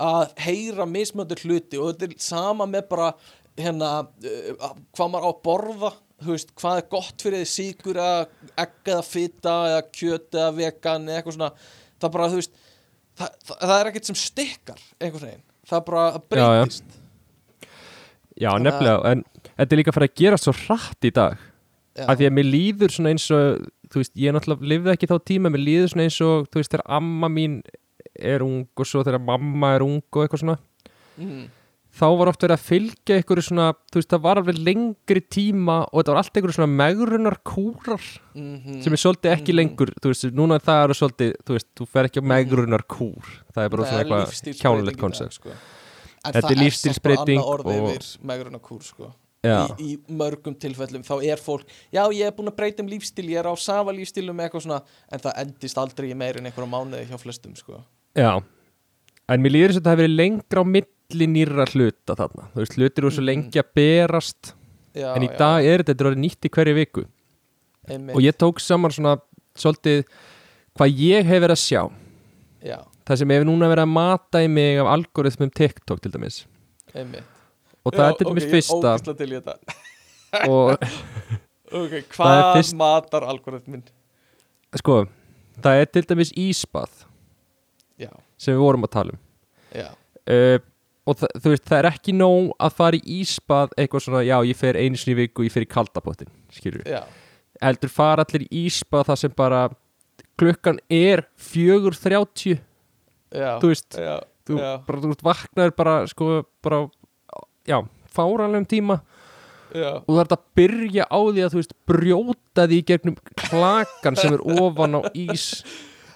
að 0.02 0.34
heyra 0.44 0.86
mismöndur 0.88 1.40
hluti 1.44 1.78
og 1.80 1.92
þetta 1.92 2.08
er 2.10 2.18
sama 2.20 2.66
með 2.68 2.88
bara 2.90 3.12
hérna 3.56 3.92
uh, 4.04 4.74
hvað 4.96 5.12
maður 5.12 5.28
á 5.28 5.30
að 5.30 5.40
borða 5.46 5.92
veist, 6.26 6.52
hvað 6.56 6.80
er 6.80 6.86
gott 6.92 7.24
fyrir 7.24 7.42
því 7.42 7.48
síkur 7.50 7.98
eða 8.00 8.20
egg 8.64 8.92
eða 8.92 9.02
fita 9.04 9.56
eða 9.70 9.82
kjöt 9.92 10.36
eða 10.36 10.52
vegan 10.56 11.08
eða 11.08 11.18
eitthvað 11.20 11.36
svona. 11.36 11.50
Það 11.96 12.14
bara, 12.16 12.28
veist 12.32 12.54
það, 13.16 13.34
það, 13.48 13.58
það 13.62 13.74
er 13.78 13.90
ekkert 13.90 14.10
sem 14.10 14.20
stikkar 14.20 14.86
einhvern 15.00 15.26
veginn, 15.30 15.44
það 15.70 15.84
bara 15.90 16.06
það 16.06 16.22
Já, 16.40 16.46
já. 16.46 16.62
breytist. 16.62 17.02
Já, 18.36 18.50
nefnilega, 18.60 19.12
en 19.12 19.24
þetta 19.56 19.70
er 19.70 19.80
líka 19.80 19.96
fyrir 19.96 20.10
að 20.10 20.18
gera 20.20 20.40
svo 20.40 20.52
hratt 20.66 21.08
í 21.08 21.12
dag. 21.16 21.38
Já, 21.96 22.04
að 22.04 22.20
því 22.20 22.28
að 22.28 22.34
mér 22.36 22.48
líður 22.52 22.92
svona 22.92 23.12
eins 23.14 23.26
og 23.32 23.68
veist, 23.94 24.12
ég 24.20 24.34
náttúrulega 24.36 24.70
lifði 24.72 24.92
ekki 24.92 25.08
þá 25.08 25.16
tíma 25.30 25.52
mér 25.52 25.62
líður 25.64 25.92
svona 25.92 26.08
eins 26.08 26.18
og, 26.24 26.48
þú 26.50 26.60
veist, 26.60 26.72
þegar 26.74 26.84
amma 26.98 27.30
mín 27.32 27.60
er 28.18 28.42
ung 28.42 28.66
og 28.76 28.86
svo 28.86 29.02
þegar 29.04 29.22
mamma 29.22 29.74
er 29.76 29.82
ung 29.86 30.00
og 30.12 30.22
eitthvað 30.24 30.42
svona 30.42 30.58
mm, 31.18 31.44
þá 31.96 32.06
var 32.20 32.28
oft 32.28 32.42
verið 32.44 32.56
að 32.58 32.64
fylgja 32.66 33.16
einhverju 33.16 33.44
svona 33.46 33.66
þú 33.88 34.00
veist, 34.00 34.10
það 34.12 34.24
var 34.26 34.36
alveg 34.42 34.58
lengri 34.60 35.22
tíma 35.32 35.76
og 35.88 36.00
þetta 36.02 36.12
var 36.12 36.20
allt 36.22 36.36
einhverju 36.36 36.56
svona 36.58 36.76
megrunar 36.82 37.38
kúrar 37.42 38.04
mm 38.34 38.82
sem 38.84 38.92
er 38.92 39.00
svolítið 39.00 39.32
ekki 39.32 39.52
Mhm. 39.52 39.56
lengur 39.60 39.92
þú 40.00 40.12
veist, 40.12 40.30
núna 40.36 40.58
það 40.60 40.84
eru 40.84 40.94
svolítið, 41.00 41.32
þú 41.46 41.56
veist, 41.56 41.68
þú 41.76 41.86
fer 41.88 42.04
ekki 42.10 42.20
á 42.20 42.24
megrunar 42.34 42.84
kúr, 42.86 43.24
það 43.54 43.64
er 43.64 43.68
bara 43.70 43.84
svona 43.84 44.02
eitthvað 44.04 44.58
kjánulegt 44.60 44.98
koncept 45.00 45.32
sko. 45.40 45.50
En 46.26 46.32
Þetta 46.32 46.48
það 46.48 47.30
er 47.30 47.38
orð 47.46 47.66
og- 47.66 47.90
yfir 47.94 48.18
megrunarkúr 48.26 48.82
sko. 48.82 49.12
Í, 49.46 49.54
í 49.78 49.98
mörgum 50.10 50.56
tilfellum 50.58 51.04
þá 51.06 51.22
er 51.22 51.36
fólk 51.38 51.64
já 51.92 52.02
ég 52.10 52.26
er 52.26 52.32
búin 52.32 52.48
að 52.50 52.56
breyta 52.56 52.82
um 52.82 52.88
lífstíl 52.88 53.28
ég 53.30 53.38
er 53.38 53.46
á 53.46 53.54
safa 53.54 53.92
lífstílum 53.94 54.40
eitthvað 54.42 54.64
svona 54.64 54.82
en 55.12 55.20
það 55.22 55.36
endist 55.42 55.78
aldrei 55.78 56.14
meir 56.18 56.38
en 56.40 56.46
einhverja 56.46 56.66
mánuði 56.72 57.06
hjá 57.06 57.18
flestum 57.20 57.54
sko. 57.54 57.78
Já. 58.16 58.32
En 59.28 59.42
mér 59.42 59.52
líður 59.56 59.72
þess 59.74 59.80
að 59.80 59.86
það 59.86 59.92
hefur 59.96 60.04
verið 60.04 60.16
lengra 60.20 60.62
á 60.62 60.64
milli 60.76 61.26
nýra 61.32 61.66
hluta 61.72 62.14
þarna, 62.18 62.44
þú 62.54 62.62
veist, 62.62 62.76
hlutir 62.78 63.02
eru 63.04 63.10
svo 63.10 63.22
Mhm. 63.22 63.26
lengi 63.30 63.60
að 63.62 63.70
berast. 63.74 64.52
Já, 64.94 65.14
en 65.16 65.22
í 65.22 65.28
já, 65.30 65.36
dag 65.38 65.64
er 65.64 65.82
þetta, 65.84 66.06
er 66.10 66.16
nýtt 66.16 66.46
í 66.46 66.50
hverju 66.50 66.74
viku. 66.74 67.04
Einmitt, 67.88 68.16
og 68.16 68.22
ég 68.22 68.36
tók 68.38 68.58
saman 68.60 68.90
svona 68.90 69.20
svolítið 69.54 70.04
hvað 70.78 70.96
ég 70.98 71.24
hef 71.24 71.42
verið 71.42 71.54
að 71.56 71.62
sjá. 71.62 71.82
Já, 72.64 72.78
það 73.06 73.18
sem 73.18 73.28
hefur 73.28 73.44
núna 73.46 73.68
verið 73.70 73.84
að 73.84 73.92
mata 73.92 74.38
í 74.42 74.48
mig 74.48 74.78
af 74.80 74.86
algoritmum 74.86 75.50
TikTok 75.54 76.00
til 76.00 76.10
dæmis. 76.12 76.44
Einmitt. 76.94 77.22
Og 77.84 77.92
það 77.92 78.08
er 78.08 78.16
til 78.18 78.26
dæmis 78.26 78.46
ok, 78.46 78.50
fyrsta. 78.50 79.58
og 80.48 80.70
ok, 81.72 81.92
Það 82.10 82.56
er 82.56 82.62
hvað 82.62 82.74
matar 82.78 83.26
algoritminn? 83.26 83.82
Sko, 84.76 85.06
það 85.62 85.80
er 85.82 85.90
til 85.94 86.02
dæmis 86.10 86.32
ísbað 86.34 87.05
já, 88.00 88.10
sem 88.40 88.56
við 88.56 88.64
vorum 88.64 88.86
að 88.88 88.94
tala 88.96 89.16
um. 89.16 89.22
Uh, 90.26 90.58
og 91.06 91.20
það, 91.20 91.34
þú 91.42 91.52
veist, 91.52 91.66
það 91.68 91.78
er 91.78 91.88
ekki 91.92 92.14
nóg 92.16 92.52
að 92.66 92.76
fara 92.80 92.98
í 92.98 93.18
ísbað 93.20 93.74
eitthvað 93.78 94.06
svona, 94.06 94.22
já, 94.26 94.36
ég 94.48 94.58
fer 94.58 94.78
einu 94.80 94.98
sinni 94.98 95.14
í 95.14 95.20
viku 95.22 95.46
ég 95.46 95.54
fer 95.54 95.66
í 95.66 95.70
kaldapottin, 95.70 96.30
skilur 96.54 96.86
já, 96.88 97.02
heldur 97.62 97.92
fara 97.92 98.24
allir 98.26 98.46
í 98.48 98.64
ísbað 98.66 99.10
það 99.12 99.20
sem 99.22 99.36
bara 99.36 99.66
klukkan 100.36 100.80
er 100.92 101.24
4.30 101.40 102.56
já. 103.32 103.50
Þú 103.60 103.70
veist, 103.72 103.98
já, 103.98 104.16
þú, 104.46 104.58
já, 104.60 104.70
bara, 104.86 105.02
þú 105.02 105.12
veist, 105.12 105.26
vaknar 105.26 105.74
bara, 105.76 105.98
sko, 106.10 106.30
bara 106.64 106.82
já, 107.68 107.80
fáranlegum 108.16 108.68
tíma. 108.70 109.00
Já. 109.74 109.98
Og 109.98 110.08
þú 110.08 110.18
þarf 110.20 110.34
að 110.36 110.44
byrja 110.56 111.06
á 111.10 111.18
því 111.18 111.42
að 111.42 111.52
þú 111.52 111.60
veist 111.60 111.74
brjóta 111.90 112.66
því 112.70 112.78
í 112.78 112.84
gegnum 112.86 113.16
klakan 113.42 114.18
sem 114.18 114.36
er 114.36 114.44
ofan 114.56 114.96
á 114.96 115.00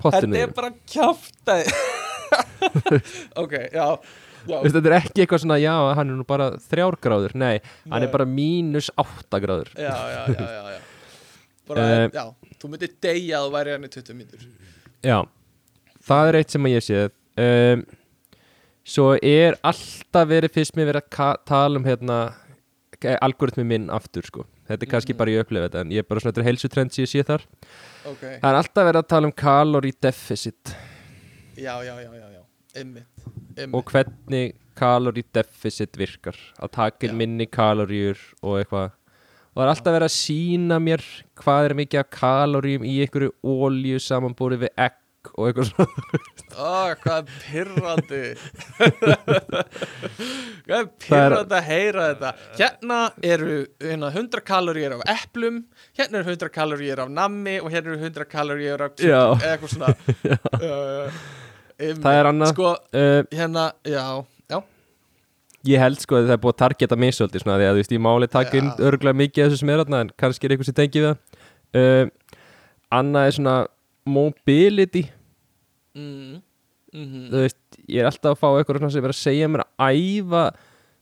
íspottinu 0.01 0.37
þetta 0.37 0.49
er 0.49 0.57
bara 0.57 0.73
kjáftæði 0.89 1.65
ok, 3.43 3.55
já, 3.75 3.87
já. 4.47 4.57
Veist, 4.63 4.75
þetta 4.77 4.89
er 4.91 4.97
ekki 5.01 5.25
eitthvað 5.25 5.43
svona, 5.45 5.57
já, 5.61 5.73
hann 5.99 6.13
er 6.13 6.19
nú 6.21 6.25
bara 6.29 6.51
þrjár 6.71 6.97
gráður, 7.03 7.35
nei, 7.39 7.57
hann 7.91 7.99
Nei. 8.01 8.07
er 8.07 8.13
bara 8.13 8.27
mínus 8.29 8.89
átta 9.01 9.41
gráður. 9.43 9.73
Já, 9.75 9.91
já, 9.91 10.21
já, 10.31 10.47
já, 10.47 10.77
já. 10.77 10.81
bara, 11.71 11.87
Eh, 11.91 12.05
já, 12.15 12.25
þú 12.63 12.71
myndir 12.73 12.93
deyja 13.03 13.41
að 13.41 13.49
þú 13.49 13.53
væri 13.57 13.75
hann 13.75 13.89
í 13.89 13.91
20 13.97 14.17
mínútur. 14.21 14.47
Já, 15.07 15.19
það 16.09 16.31
er 16.31 16.39
eitt 16.41 16.55
sem 16.55 16.71
ég 16.71 16.87
séð 16.87 17.11
um, 17.45 17.85
svo 18.95 19.09
er 19.23 19.59
alltaf 19.67 20.31
verið 20.31 20.55
fyrst 20.57 20.79
mér 20.79 20.91
verið 20.93 21.19
að 21.27 21.43
tala 21.51 21.81
um 21.83 21.87
hérna 21.91 22.21
algoritmi 23.25 23.65
minn 23.65 23.91
aftur 23.93 24.27
sko 24.27 24.47
þetta 24.71 24.87
er 24.87 24.91
kannski 24.95 25.13
Mhm. 25.15 25.19
bara 25.19 25.31
ég 25.35 25.43
upplifa 25.45 25.69
þetta 25.69 25.81
en 25.85 25.91
ég 25.91 25.99
er 25.99 26.07
bara 26.09 26.21
svona 26.23 26.33
þetta 26.33 26.43
er 26.45 26.49
heilsutrend 26.51 26.93
sem 26.95 27.05
ég 27.05 27.11
sé 27.13 27.25
þar. 27.27 27.43
Ok, 28.07 28.23
það 28.41 28.51
er 28.53 28.59
alltaf 28.63 28.87
verið 28.89 29.03
að 29.03 29.09
tala 29.09 29.27
um 29.27 29.33
calorie 29.33 29.93
deficit. 30.01 30.75
Já, 31.57 31.75
já, 31.85 31.95
já, 32.01 32.11
já, 32.15 32.29
já. 32.37 32.43
Einmitt, 32.77 33.07
einmitt. 33.59 33.75
og 33.75 33.85
hvernig 33.91 34.55
calorie 34.79 35.25
deficit 35.35 35.93
virkar. 35.99 36.37
Að 36.63 36.71
taka 36.73 37.13
minni 37.13 37.47
kaloríur 37.47 38.17
og 38.43 38.61
eitthvað. 38.65 38.93
Og 39.51 39.59
það 39.59 39.67
er 39.67 39.73
alltaf 39.75 39.95
verið 39.97 40.07
að 40.07 40.15
sína 40.15 40.77
mér 40.81 41.03
hvað 41.43 41.65
er 41.69 41.75
mikið 41.75 41.99
af 42.05 42.11
kaloríum 42.15 42.85
í 42.87 42.95
einhverju 43.03 43.33
ólíu 43.45 43.99
samanbúrið 44.01 44.61
við 44.63 44.71
egg 44.79 45.00
og 45.35 45.49
eitthvað 45.49 45.69
svona 45.71 45.87
Ó, 46.57 46.95
hvað 47.03 47.29
pyrrandi 47.43 48.23
Hvað 50.67 50.89
pyrrandi 51.05 51.59
að 51.59 51.69
heyra 51.69 52.07
þetta 52.09 52.33
Hérna 52.59 52.99
eru 53.33 53.59
hérna, 53.83 54.11
100 54.15 54.45
kaloríur 54.49 54.97
af 54.99 55.05
eplum 55.17 55.61
Hérna 55.99 56.23
eru 56.23 56.35
100 56.35 56.55
kaloríur 56.55 57.05
af 57.05 57.13
nammi 57.13 57.59
Og 57.61 57.71
hérna 57.71 57.95
eru 57.95 58.01
100 58.01 58.29
kaloríur 58.33 58.87
af. 58.89 58.97
Eða 59.01 59.53
eitthvað 59.53 59.77
svona 59.77 59.93
uh, 60.65 61.23
einmitt. 61.81 62.03
Það 62.05 62.19
er 62.19 62.29
annað. 62.29 62.53
Sko, 62.53 62.75
uh, 62.77 63.23
hérna, 63.33 63.71
já, 63.89 64.05
ég 65.69 65.81
held 65.83 66.01
sko 66.01 66.17
að 66.17 66.31
það 66.31 66.37
er 66.37 66.41
búið 66.41 66.55
að 66.55 66.61
targeta 66.63 66.97
mig 67.01 67.15
svolítið 67.17 67.43
svona 67.45 67.59
því 67.61 67.67
að 67.67 67.75
þú 67.75 67.83
veist 67.83 67.95
ég 67.95 68.03
máli 68.05 68.29
taka 68.33 68.57
inn 68.61 68.71
Já. 68.71 68.79
örgulega 68.89 69.21
mikið 69.21 69.43
af 69.45 69.51
þessu 69.51 69.61
sem 69.61 69.73
er 69.73 69.83
þarna 69.83 70.01
en 70.05 70.13
kannski 70.23 70.47
er 70.47 70.55
eitthvað 70.55 70.71
sem 70.71 70.79
tengið 70.79 71.07
það 71.07 71.17
uh, 71.81 72.05
annað 73.01 73.29
er 73.29 73.37
svona 73.37 73.57
mobility. 74.09 75.07
Mm. 75.97 76.41
Mm 76.91 77.27
þú 77.31 77.43
veist, 77.45 77.61
ég 77.87 78.03
er 78.03 78.09
alltaf 78.11 78.35
að 78.35 78.41
fá 78.41 78.49
eitthvað 78.51 78.91
sem 78.91 79.05
er 79.05 79.13
að 79.13 79.21
segja 79.21 79.51
mér 79.51 79.63
að 79.63 80.01
æfa 80.01 80.45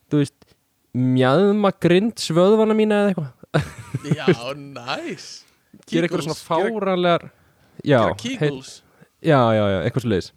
þú 0.09 0.20
veist, 0.20 0.57
mjadma 0.99 1.73
grind 1.81 2.20
svöðvana 2.20 2.77
mína 2.77 3.03
eða 3.03 3.12
eitthvað. 3.12 3.35
Já, 4.19 4.27
næs 4.59 5.29
gera 5.89 6.09
eitthvað 6.09 6.27
svona 6.27 6.43
fáranlegar 6.43 7.25
já, 7.81 8.01
Gera 8.03 8.19
kegels. 8.20 8.75
Já, 9.25 9.41
já, 9.57 9.65
já, 9.73 9.79
eitthvað 9.83 10.05
svo 10.05 10.12
leiðis 10.12 10.31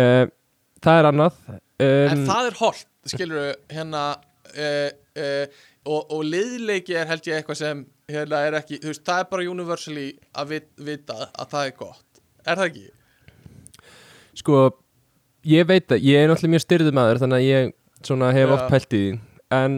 uh, 0.00 0.24
það 0.84 1.00
er 1.00 1.08
annað. 1.10 1.40
En 1.82 2.22
um, 2.22 2.26
það 2.28 2.50
er 2.50 2.58
holdt, 2.60 2.88
skilur 3.12 3.50
hérna 3.72 4.04
uh, 4.16 4.88
uh, 5.20 5.62
og, 5.86 6.00
og 6.16 6.24
liðleiki 6.26 6.96
er 6.96 7.08
held 7.10 7.28
ég 7.28 7.40
eitthvað 7.40 7.60
sem 7.60 7.84
hérna 8.10 8.38
er 8.46 8.54
ekki, 8.60 8.76
þú 8.82 8.92
veist, 8.92 9.02
það 9.06 9.20
er 9.22 9.28
bara 9.32 9.46
universally 9.50 10.06
að 10.38 10.50
vit, 10.52 10.66
vita 10.86 11.16
að 11.32 11.48
það 11.54 11.64
er 11.70 11.72
gott 11.80 12.20
Er 12.46 12.60
það 12.60 12.68
ekki? 12.68 12.84
sko, 14.36 14.58
ég 15.48 15.66
veit 15.66 15.90
að 15.96 16.04
ég 16.06 16.20
er 16.22 16.28
náttúrulega 16.30 16.52
mjög 16.54 16.62
styrðu 16.66 16.92
maður 16.94 17.20
þannig 17.24 17.40
að 17.40 17.46
ég 17.48 17.72
svona 18.06 18.28
hef 18.36 18.46
Já. 18.46 18.54
oft 18.54 18.70
pælt 18.70 18.94
í 18.94 19.00
því 19.00 19.18
en 19.56 19.76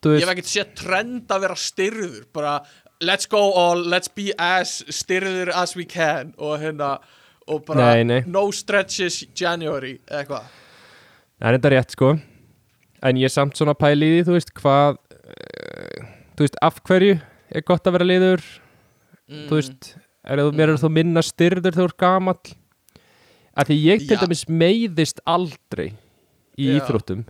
þú 0.00 0.10
Ég 0.10 0.16
veist, 0.16 0.24
hef 0.24 0.32
ekkert 0.34 0.50
séð 0.50 0.72
trend 0.80 1.34
að 1.36 1.44
vera 1.44 1.58
styrður 1.60 2.24
bara 2.34 2.54
let's 3.04 3.30
go 3.30 3.42
all, 3.62 3.84
let's 3.94 4.10
be 4.10 4.30
as 4.42 4.80
styrður 4.90 5.52
as 5.54 5.76
we 5.78 5.86
can 5.86 6.32
og 6.38 6.56
hérna 6.64 6.96
og 7.50 7.62
bara 7.68 7.92
Nei, 7.92 8.02
nei. 8.08 8.20
no 8.26 8.48
stretches 8.54 9.20
January 9.38 10.00
eða 10.08 10.24
eitthvað 10.24 10.50
það 10.50 11.46
er 11.52 11.58
þetta 11.60 11.72
rétt 11.76 11.94
sko 11.94 12.10
en 13.06 13.16
ég 13.22 13.30
er 13.30 13.32
samt 13.38 13.54
svona 13.56 13.76
pæli 13.78 14.10
í 14.10 14.18
því, 14.18 14.26
þú 14.26 14.34
veist, 14.34 14.50
hvað 14.58 14.98
þú 16.40 16.46
veist, 16.46 16.56
af 16.64 16.78
hverju 16.88 17.18
er 17.52 17.64
gott 17.68 17.84
að 17.84 17.98
vera 17.98 18.04
liður 18.08 18.40
mm. 19.28 19.42
þú 19.50 19.56
veist, 19.58 19.88
er 20.24 20.40
þú, 20.40 20.46
mér 20.56 20.70
er 20.72 20.78
þú 20.80 20.88
minna 20.96 21.20
styrður 21.26 21.74
þú 21.76 21.82
er 21.84 21.92
gamall 22.00 22.54
að 23.60 23.68
því 23.68 23.76
ég 23.84 24.06
til 24.08 24.16
dæmis 24.22 24.46
meiðist 24.48 25.20
aldrei 25.28 25.90
í 26.56 26.70
Já. 26.70 26.78
íþróttum 26.78 27.26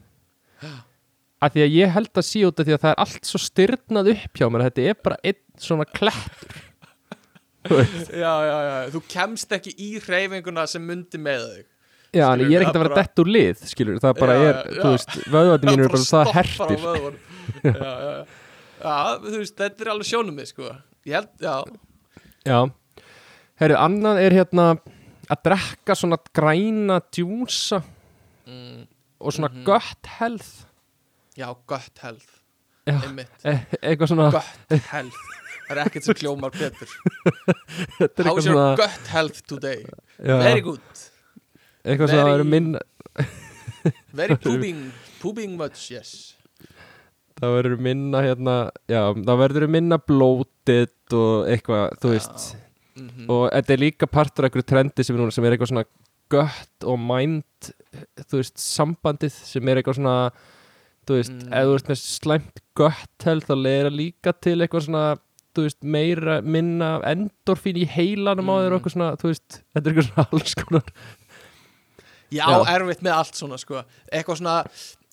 að 1.40 1.56
því 1.56 1.64
að 1.64 1.74
ég 1.74 1.90
held 1.96 2.12
að 2.22 2.26
sé 2.28 2.44
út 2.46 2.62
af 2.62 2.68
því 2.68 2.76
að 2.76 2.82
það 2.84 2.92
er 2.92 3.00
allt 3.02 3.24
svo 3.32 3.40
styrnað 3.42 4.12
upp 4.14 4.38
hjá 4.38 4.46
mér 4.46 4.64
þetta 4.68 4.86
er 4.92 4.96
bara 5.02 5.18
einn 5.24 5.42
svona 5.58 5.88
veist. 5.90 6.14
Já, 8.22 8.32
já, 8.46 8.58
já, 8.64 8.76
þú 8.94 9.00
kemst 9.10 9.50
ekki 9.52 9.74
í 9.76 9.88
hreyfinguna 10.00 10.62
sem 10.70 10.80
myndi 10.86 11.18
með 11.20 11.42
þig 11.50 11.66
já, 12.16 12.24
en 12.30 12.40
ég 12.46 12.54
er 12.56 12.62
ekkert 12.62 12.78
að 12.78 12.84
vera 12.84 12.94
bara- 12.94 13.02
dett 13.02 13.20
úr 13.20 13.28
lið 13.34 13.56
skilur, 13.68 13.98
það 14.00 14.14
bara 14.22 14.36
Já, 14.36 14.40
er, 14.46 14.54
já. 14.62 14.78
þú 14.78 14.88
veist 14.94 15.12
vöðvarnir 15.34 15.68
mínir 15.68 15.84
eru 15.84 15.92
bara 15.92 16.08
það 16.08 16.30
hertir 16.38 16.78
já, 16.86 16.86
já, 17.74 17.92
já. 18.06 18.14
Þú 18.80 19.36
veist, 19.40 19.56
þetta 19.58 19.84
er 19.84 19.90
alveg 19.92 20.08
sjónum 20.08 20.34
mig 20.36 20.48
sko. 20.50 20.70
Ég 21.06 21.16
held, 21.16 21.30
já, 21.40 21.54
já, 22.46 22.58
herru, 23.60 23.76
annað 23.80 24.20
er 24.24 24.36
hérna 24.40 24.66
að 25.30 25.42
drekka 25.46 25.94
svona 25.96 26.18
græna 26.34 27.00
djúsa 27.12 27.82
mm, 28.46 28.86
og 29.20 29.32
svona 29.36 29.48
Mhm. 29.52 29.64
gött 29.64 30.06
health. 30.18 30.50
Já, 31.36 31.54
gött 31.68 31.98
health. 32.02 32.30
Já. 32.86 32.96
Einmitt, 33.04 33.30
e 33.44 33.54
eitthvað 33.82 34.08
svona 34.08 34.30
gött 34.32 34.82
health. 34.90 35.16
Það 35.68 35.76
er 35.76 35.84
ekkert 35.86 36.04
sem 36.04 36.14
kljómar 36.18 36.50
betur. 36.50 36.88
How's 38.26 38.44
your 38.44 38.56
svona 38.56 38.76
gut 38.76 39.06
health 39.12 39.42
today? 39.46 39.84
já, 40.18 40.38
Very 40.42 40.60
good. 40.66 40.80
Eitthvað 41.84 42.08
svona 42.10 42.24
að 42.24 42.32
vera 42.32 42.42
very- 42.42 42.50
minna 42.50 42.80
Very 44.12 44.36
pooping, 44.44 44.80
pooping 45.22 45.54
much, 45.56 45.90
yes 45.90 46.34
það 47.40 47.54
verður 47.56 47.80
minna 47.86 48.22
hérna 48.24 48.56
já, 48.90 49.02
það 49.14 49.40
verður 49.44 49.68
minna 49.68 49.98
blótið 49.98 51.16
og 51.16 51.48
eitthvað, 51.50 51.96
þú 52.02 52.12
veist 52.14 52.56
mm 52.96 53.08
-hmm. 53.08 53.26
og 53.28 53.50
þetta 53.52 53.72
er 53.72 53.78
líka 53.84 54.06
partur 54.06 54.44
af 54.44 54.50
einhverju 54.50 54.66
trendi 54.68 55.04
sem 55.04 55.16
er 55.16 55.22
núna 55.22 55.32
sem 55.32 55.44
er 55.44 55.52
eitthvað 55.56 55.72
svona 55.72 55.84
gött 56.30 56.84
og 56.86 56.98
mind 56.98 57.72
þú 58.30 58.36
veist, 58.38 58.56
sambandið 58.58 59.32
sem 59.32 59.68
er 59.68 59.76
eitthvað 59.80 59.98
svona 59.98 60.30
þú 61.06 61.16
veist, 61.16 61.32
Mm. 61.32 61.52
ef 61.52 61.64
þú 61.66 61.74
ert 61.74 61.88
með 61.88 61.98
slæmt 61.98 62.60
gött 62.76 63.24
held 63.24 63.44
þá 63.44 63.54
leira 63.56 63.90
líka 63.90 64.32
til 64.40 64.60
eitthvað 64.60 64.84
svona 64.86 65.16
þú 65.54 65.62
veist, 65.66 65.82
meira, 65.82 66.40
minna 66.42 67.00
endorfín 67.02 67.76
í 67.76 67.86
heilanum 67.88 68.46
á 68.46 68.54
þér 68.62 68.70
og 68.70 68.70
Mm. 68.70 68.78
eitthvað 68.78 68.92
svona, 68.92 69.16
þú 69.16 69.26
veist, 69.32 69.62
þetta 69.74 69.86
er 69.86 69.92
eitthvað 69.92 70.08
svona 70.12 70.26
alls 70.32 70.54
konar 70.54 70.82
Já, 72.30 72.46
Já. 72.46 72.64
erfitt 72.76 73.02
með 73.02 73.12
allt 73.16 73.34
svona 73.34 73.56
sko 73.58 73.82
Eitthvað 74.12 74.36
svona, 74.38 74.64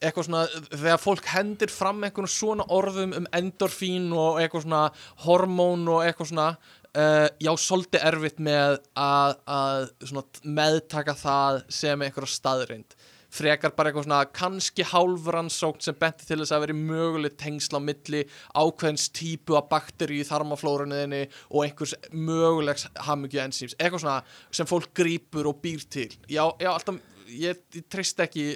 eitthvað 0.01 0.27
svona 0.29 0.43
Þegar 0.69 1.03
fólk 1.03 1.29
hendir 1.33 1.73
fram 1.73 2.03
einhvern 2.05 2.31
svona 2.31 2.67
orðum 2.73 3.15
um 3.17 3.29
endorfín 3.35 4.11
og 4.13 4.41
eitthvað 4.41 4.67
svona 4.67 4.83
hormón 5.25 5.87
og 5.93 6.05
eitthvað 6.05 6.31
svona 6.31 6.47
uh, 6.53 7.27
Já, 7.41 7.51
svolítið 7.57 8.07
erfitt 8.11 8.41
með 8.43 8.79
að, 8.93 9.37
að 9.45 10.41
meðtaka 10.43 11.17
það 11.17 11.61
sem 11.81 12.07
einhverja 12.07 12.35
staðreind 12.37 12.97
frekar 13.33 13.73
bara 13.75 13.91
eitthvað 13.91 14.07
svona 14.07 14.21
kannski 14.33 14.85
hálfrannsókn 14.87 15.83
sem 15.83 15.97
benti 15.99 16.27
til 16.27 16.39
þess 16.41 16.53
að 16.55 16.63
veri 16.65 16.77
möguleg 16.77 17.35
tengsla 17.39 17.81
á 17.81 17.87
milli 17.87 18.23
ákveðins 18.55 19.09
típu 19.15 19.57
af 19.59 19.67
bakteri 19.71 20.21
í 20.21 20.27
þarmaflórunniðinni 20.27 21.23
og 21.51 21.65
einhvers 21.65 21.95
mögulegs 22.13 22.87
hamingju 23.07 23.43
ensýms, 23.43 23.77
eitthvað 23.77 24.05
svona 24.05 24.17
sem 24.59 24.69
fólk 24.69 24.93
grípur 24.97 25.51
og 25.51 25.61
býr 25.63 25.83
til. 25.91 26.09
Já, 26.31 26.45
já 26.61 26.71
alltaf, 26.71 27.01
ég, 27.27 27.59
ég 27.75 27.85
treyst 27.91 28.19
ekki 28.23 28.47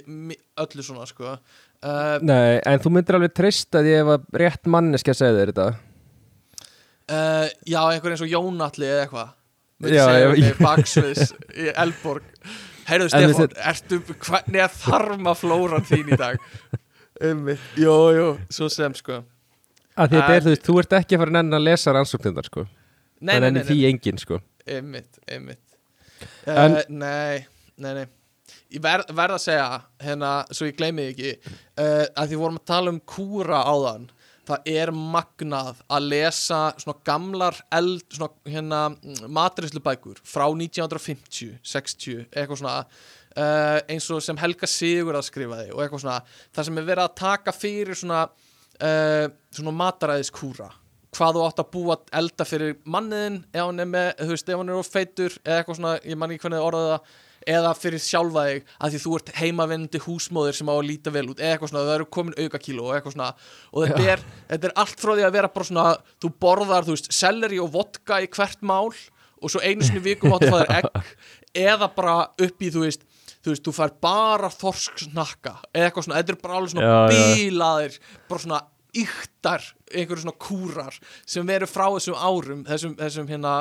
öllu 0.61 0.83
svona 0.85 1.05
sko. 1.09 1.35
Uh, 1.81 2.17
Nei, 2.21 2.59
en 2.69 2.81
þú 2.83 2.91
myndir 2.93 3.17
alveg 3.17 3.33
treysta 3.33 3.81
því 3.81 3.93
ef 4.03 4.11
að 4.15 4.25
rétt 4.43 4.67
manneski 4.69 5.13
að 5.13 5.17
segja 5.21 5.37
þér 5.39 5.51
þetta? 5.53 5.69
Uh, 7.11 7.47
já, 7.67 7.79
einhver 7.91 8.13
eins 8.13 8.21
og 8.23 8.29
Jónatli 8.31 8.87
eða 8.87 9.05
eitthvað. 9.07 9.31
Já, 9.91 10.03
já. 10.13 10.51
baksviðs 10.61 11.31
í 11.57 11.71
Elborg 11.73 12.27
heyrðu 12.85 13.07
Stefán, 13.09 13.33
þessi- 13.39 13.63
ertu, 13.71 13.97
hvernig 14.27 14.61
er 14.61 14.75
þarmaflóran 14.77 15.87
þín 15.89 16.11
í 16.13 16.19
dag? 16.21 16.37
Um, 17.21 17.49
jú, 17.77 17.95
jú, 18.15 18.27
svo 18.53 18.69
sem 18.73 18.93
sko. 18.97 19.23
Að 19.97 20.13
þetta 20.13 20.29
En- 20.29 20.35
er, 20.37 20.45
þú 20.45 20.53
veist, 20.53 20.63
þú 20.69 20.77
ert 20.83 20.95
ekki 21.01 21.17
að 21.17 21.23
fara 21.23 21.31
að 21.33 21.37
nenn 21.39 21.57
að 21.57 21.65
lesa 21.67 21.93
rannsóknindar, 21.97 22.47
sko. 22.49 22.63
Nei, 23.21 23.33
það 23.35 23.41
nei, 23.41 23.41
nei, 23.41 23.45
nenni 23.49 23.59
nei, 23.61 23.67
því 23.71 23.79
enginn, 23.89 24.21
sko. 24.21 24.39
Einmitt, 24.77 25.19
einmitt. 25.27 25.65
En- 26.45 26.77
uh, 26.77 26.81
nei, 26.89 27.45
nei, 27.81 27.93
nei 27.99 28.05
ég 28.71 28.81
ver, 28.83 29.05
verð 29.09 29.37
að 29.37 29.45
segja 29.45 29.67
hérna, 30.03 30.31
svo 30.51 30.69
ég 30.69 30.79
gleymi 30.79 31.09
ekki 31.11 31.35
uh, 31.37 32.07
að 32.07 32.31
því 32.31 32.41
vorum 32.41 32.59
að 32.61 32.67
tala 32.73 32.93
um 32.93 32.99
kúra 33.13 33.63
áðan 33.67 34.09
það 34.51 34.69
er 34.73 34.91
magnað 34.95 35.81
að 35.91 36.07
lesa 36.11 36.59
svona 36.81 36.97
gamlar 37.07 37.57
eld, 37.77 38.03
svona 38.09 38.31
hérna 38.49 38.81
matriðslubækur 39.31 40.21
frá 40.27 40.47
1950, 40.49 41.57
60 41.61 42.23
eitthvað 42.25 42.61
svona 42.63 42.77
uh, 43.37 43.79
eins 43.91 44.09
og 44.11 44.21
sem 44.25 44.39
Helga 44.41 44.69
Sigur 44.69 45.17
að 45.17 45.27
skrifa 45.29 45.61
því 45.61 45.71
og 45.75 45.83
eitthvað 45.83 46.03
svona, 46.05 46.19
það 46.55 46.69
sem 46.69 46.81
er 46.81 46.87
verið 46.89 47.05
að 47.05 47.17
taka 47.21 47.55
fyrir 47.55 47.97
svona 47.97 48.21
uh, 48.27 49.25
svona 49.55 49.75
mataræðiskúra. 49.83 50.69
Hvað 51.11 51.35
þú 51.35 51.41
átt 51.43 51.59
að 51.59 51.71
búa 51.73 51.97
elda 52.15 52.47
fyrir 52.47 52.77
manniðin 52.87 53.41
ef 53.51 53.65
hann 53.65 53.83
er 53.83 53.89
með, 53.91 54.13
þú 54.21 54.31
veist, 54.31 54.47
ef 54.51 54.61
hann 54.61 54.71
er 54.71 54.79
of 54.79 54.91
feitur 54.91 55.35
eða 55.43 55.57
eitthvað 55.59 55.79
svona, 55.81 55.97
ég 56.07 56.19
man 56.19 56.31
ekki 56.31 56.47
hvernig 56.47 56.77
það 56.77 57.17
eða 57.49 57.71
fyrir 57.77 58.01
sjálfa 58.03 58.43
þig 58.49 58.65
að 58.77 58.91
því 58.95 59.01
þú 59.05 59.13
ert 59.17 59.31
heimavindi 59.41 60.01
húsmóðir 60.05 60.57
sem 60.59 60.69
á 60.69 60.73
að 60.75 60.87
líta 60.89 61.13
vel 61.15 61.25
út 61.31 61.39
eða 61.41 61.55
eitthvað 61.55 61.71
svona, 61.71 61.85
það 61.87 61.95
eru 61.95 62.09
komin 62.17 62.37
aukakíló 62.37 62.87
og 62.89 62.95
eitthvað 62.97 63.15
svona 63.15 63.29
og 63.71 63.85
þetta 63.87 64.09
er, 64.15 64.25
þetta 64.51 64.69
er 64.69 64.75
allt 64.83 65.03
frá 65.05 65.13
því 65.15 65.25
að 65.27 65.35
vera 65.37 65.51
bara 65.55 65.69
svona, 65.71 65.85
þú 66.21 66.33
borðar, 66.45 66.87
þú 66.87 66.95
veist, 66.97 67.11
selleri 67.17 67.61
og 67.63 67.71
vodka 67.73 68.19
í 68.21 68.29
hvert 68.31 68.61
mál 68.61 68.91
og 69.41 69.49
svo 69.49 69.61
einu 69.65 69.81
sinni 69.87 70.03
í 70.03 70.05
viku 70.11 70.29
máttu 70.29 70.51
fá 70.51 70.59
þér 70.61 70.75
egg 70.81 71.15
eða 71.65 71.89
bara 71.95 72.17
upp 72.29 72.61
í, 72.61 72.69
þú 72.73 72.85
veist 72.85 73.07
þú 73.41 73.55
veist, 73.55 73.63
þú 73.65 73.71
fær 73.73 73.95
bara 74.05 74.51
þorsksnakka 74.53 75.55
eða 75.73 75.87
eitthvað 75.87 76.05
svona, 76.05 76.19
þetta 76.21 76.33
er 76.35 76.41
bara 76.43 76.59
alveg 76.59 76.73
svona 76.75 76.85
Já, 76.85 76.99
já. 77.15 77.23
bílaðir, 77.39 77.95
bara 78.29 78.43
svona 78.45 78.59
yktar, 78.97 79.63
einhverju 79.91 80.25
svona 80.25 80.39
kúrar 80.41 80.95
sem 81.27 81.47
veru 81.47 81.67
frá 81.69 81.85
þessum 81.93 82.17
árum 82.19 82.65
þessum, 82.67 82.95
þessum 82.99 83.29
hérna 83.29 83.53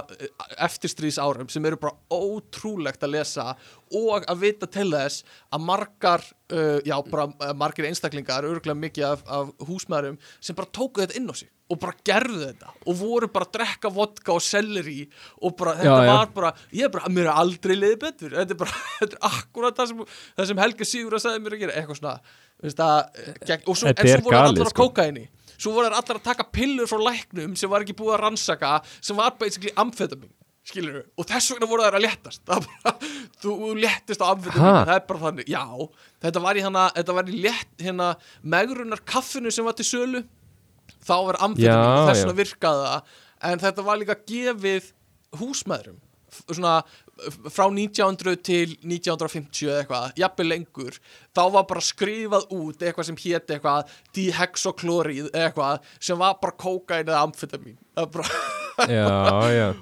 eftirstrís 0.67 1.21
árum 1.23 1.51
sem 1.53 1.67
eru 1.71 1.79
bara 1.81 1.95
ótrúlegt 2.11 3.07
að 3.07 3.15
lesa 3.15 3.47
og 3.95 4.27
að 4.27 4.43
vita 4.43 4.67
til 4.67 4.89
þess 4.91 5.23
að 5.55 5.65
margar 5.69 6.27
uh, 6.27 6.81
já, 6.83 6.97
bara 7.07 7.29
uh, 7.31 7.55
margir 7.55 7.87
einstaklingar, 7.87 8.49
örgulega 8.49 8.83
mikið 8.83 9.09
af, 9.13 9.25
af 9.31 9.55
húsmaðurum 9.71 10.19
sem 10.41 10.59
bara 10.59 10.75
tóku 10.75 11.05
þetta 11.05 11.19
inn 11.21 11.31
á 11.31 11.35
sig 11.39 11.51
og 11.71 11.79
bara 11.83 11.95
gerðu 12.07 12.41
þetta 12.43 12.73
og 12.85 12.97
voru 12.99 13.29
bara 13.31 13.47
að 13.47 13.53
drekka 13.59 13.93
vodka 13.95 14.35
og 14.35 14.43
selleri 14.43 15.05
og 15.41 15.55
bara, 15.59 15.77
þetta 15.79 15.97
Já, 15.97 16.07
já. 16.09 16.13
var 16.17 16.33
bara 16.35 16.53
ég 16.75 16.87
er 16.89 16.93
bara, 16.97 17.13
mér 17.15 17.29
er 17.31 17.41
aldrei 17.45 17.77
liðið 17.79 18.01
betur. 18.05 18.35
Þetta 18.35 18.57
er 18.57 18.61
bara, 18.65 18.81
þetta 19.01 19.19
er 19.19 19.27
akkurat 19.31 19.79
það 19.79 19.93
sem, 19.93 20.01
það 20.41 20.51
sem 20.51 20.63
Helga 20.65 20.89
Sigur 20.91 21.19
að 21.19 21.25
sagði 21.27 21.45
mér 21.45 21.57
að 21.57 21.63
gera, 21.65 21.77
eitthvað 21.79 22.01
svona 22.01 22.17
veist 22.61 22.83
að, 22.85 23.23
eh, 23.25 23.55
og 23.65 23.79
svo, 23.79 23.89
en 23.89 24.03
er 24.03 24.11
svo 24.11 24.27
voru 24.27 24.41
allar 24.41 24.69
á 24.69 24.73
sko. 24.73 24.89
kókaini 24.91 25.29
svo 25.61 25.73
voru 25.77 25.89
allar 25.93 26.19
að 26.19 26.27
taka 26.27 26.45
pillur 26.53 26.89
frá 26.91 27.01
læknum 27.07 27.55
sem 27.57 27.71
var 27.73 27.85
ekki 27.85 27.97
búið 27.97 28.17
að 28.17 28.23
rannsaka 28.27 28.75
sem 29.01 29.17
var 29.17 29.37
basically 29.41 29.73
amfetamin 29.81 30.33
skilur 30.71 31.01
og 31.17 31.29
þess 31.29 31.55
vegna 31.55 31.69
voru 31.71 31.87
þær 31.87 31.97
að 31.99 32.05
léttast. 32.05 32.43
Það 32.49 32.67
var 32.67 32.69
bara, 32.85 33.13
þú 33.41 33.71
léttist 33.81 34.21
á 34.21 34.27
amfetamin 34.29 34.85
það 34.91 34.93
er 34.97 35.07
bara 35.09 35.23
þannig, 35.25 35.49
já. 35.51 35.65
Þetta 36.27 36.43
var 36.45 36.61
í 36.61 36.67
hana, 36.67 36.85
þetta 36.99 37.17
var 37.17 37.31
í 37.31 37.41
létt 37.47 37.87
hérna 37.87 38.11
þá 41.07 41.17
var 41.31 41.41
amfetamin 41.47 42.09
þess 42.11 42.25
vegna 42.25 42.39
virkaði 42.43 42.87
það 42.87 43.19
en 43.51 43.65
þetta 43.65 43.87
var 43.87 44.01
líka 44.01 44.19
gefið 44.29 44.93
húsmaðurum 45.41 46.01
svona 46.31 46.81
frá 47.51 47.67
1900 47.69 48.39
til 48.47 48.75
1950 48.87 49.69
eða 49.69 49.81
eitthvað, 49.83 50.13
jafnvel 50.21 50.49
lengur. 50.51 50.99
Þá 51.37 51.43
var 51.57 51.67
bara 51.69 51.83
skrifað 51.85 52.47
út 52.57 52.85
eitthvað 52.85 53.09
sem 53.11 53.19
héti 53.21 53.57
eitthvað 53.57 53.91
dihexoklorið 54.17 55.29
eða 55.29 55.49
eitthvað 55.49 55.91
sem 55.99 56.21
var 56.21 56.39
bara 56.43 56.57
kókain 56.65 57.05
eða 57.05 57.25
amfetamin. 57.27 57.79
Já, 58.89 59.09
já. 59.53 59.69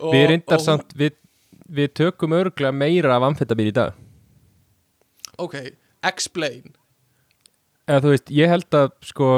Og, 0.00 0.14
Við 0.14 0.22
reyndar 0.30 0.62
samt, 0.64 0.94
við, 0.96 1.12
við 1.68 1.90
tökum 1.98 2.32
örgulega 2.32 2.72
meira 2.72 3.18
af 3.18 3.26
amfetamín 3.26 3.68
í 3.68 3.74
dag. 3.76 3.96
Ok, 5.36 5.58
explain. 6.08 6.70
Eða 7.84 8.06
þú 8.06 8.12
veist, 8.14 8.32
ég 8.32 8.48
held 8.48 8.78
að 8.78 8.94
sko 9.04 9.28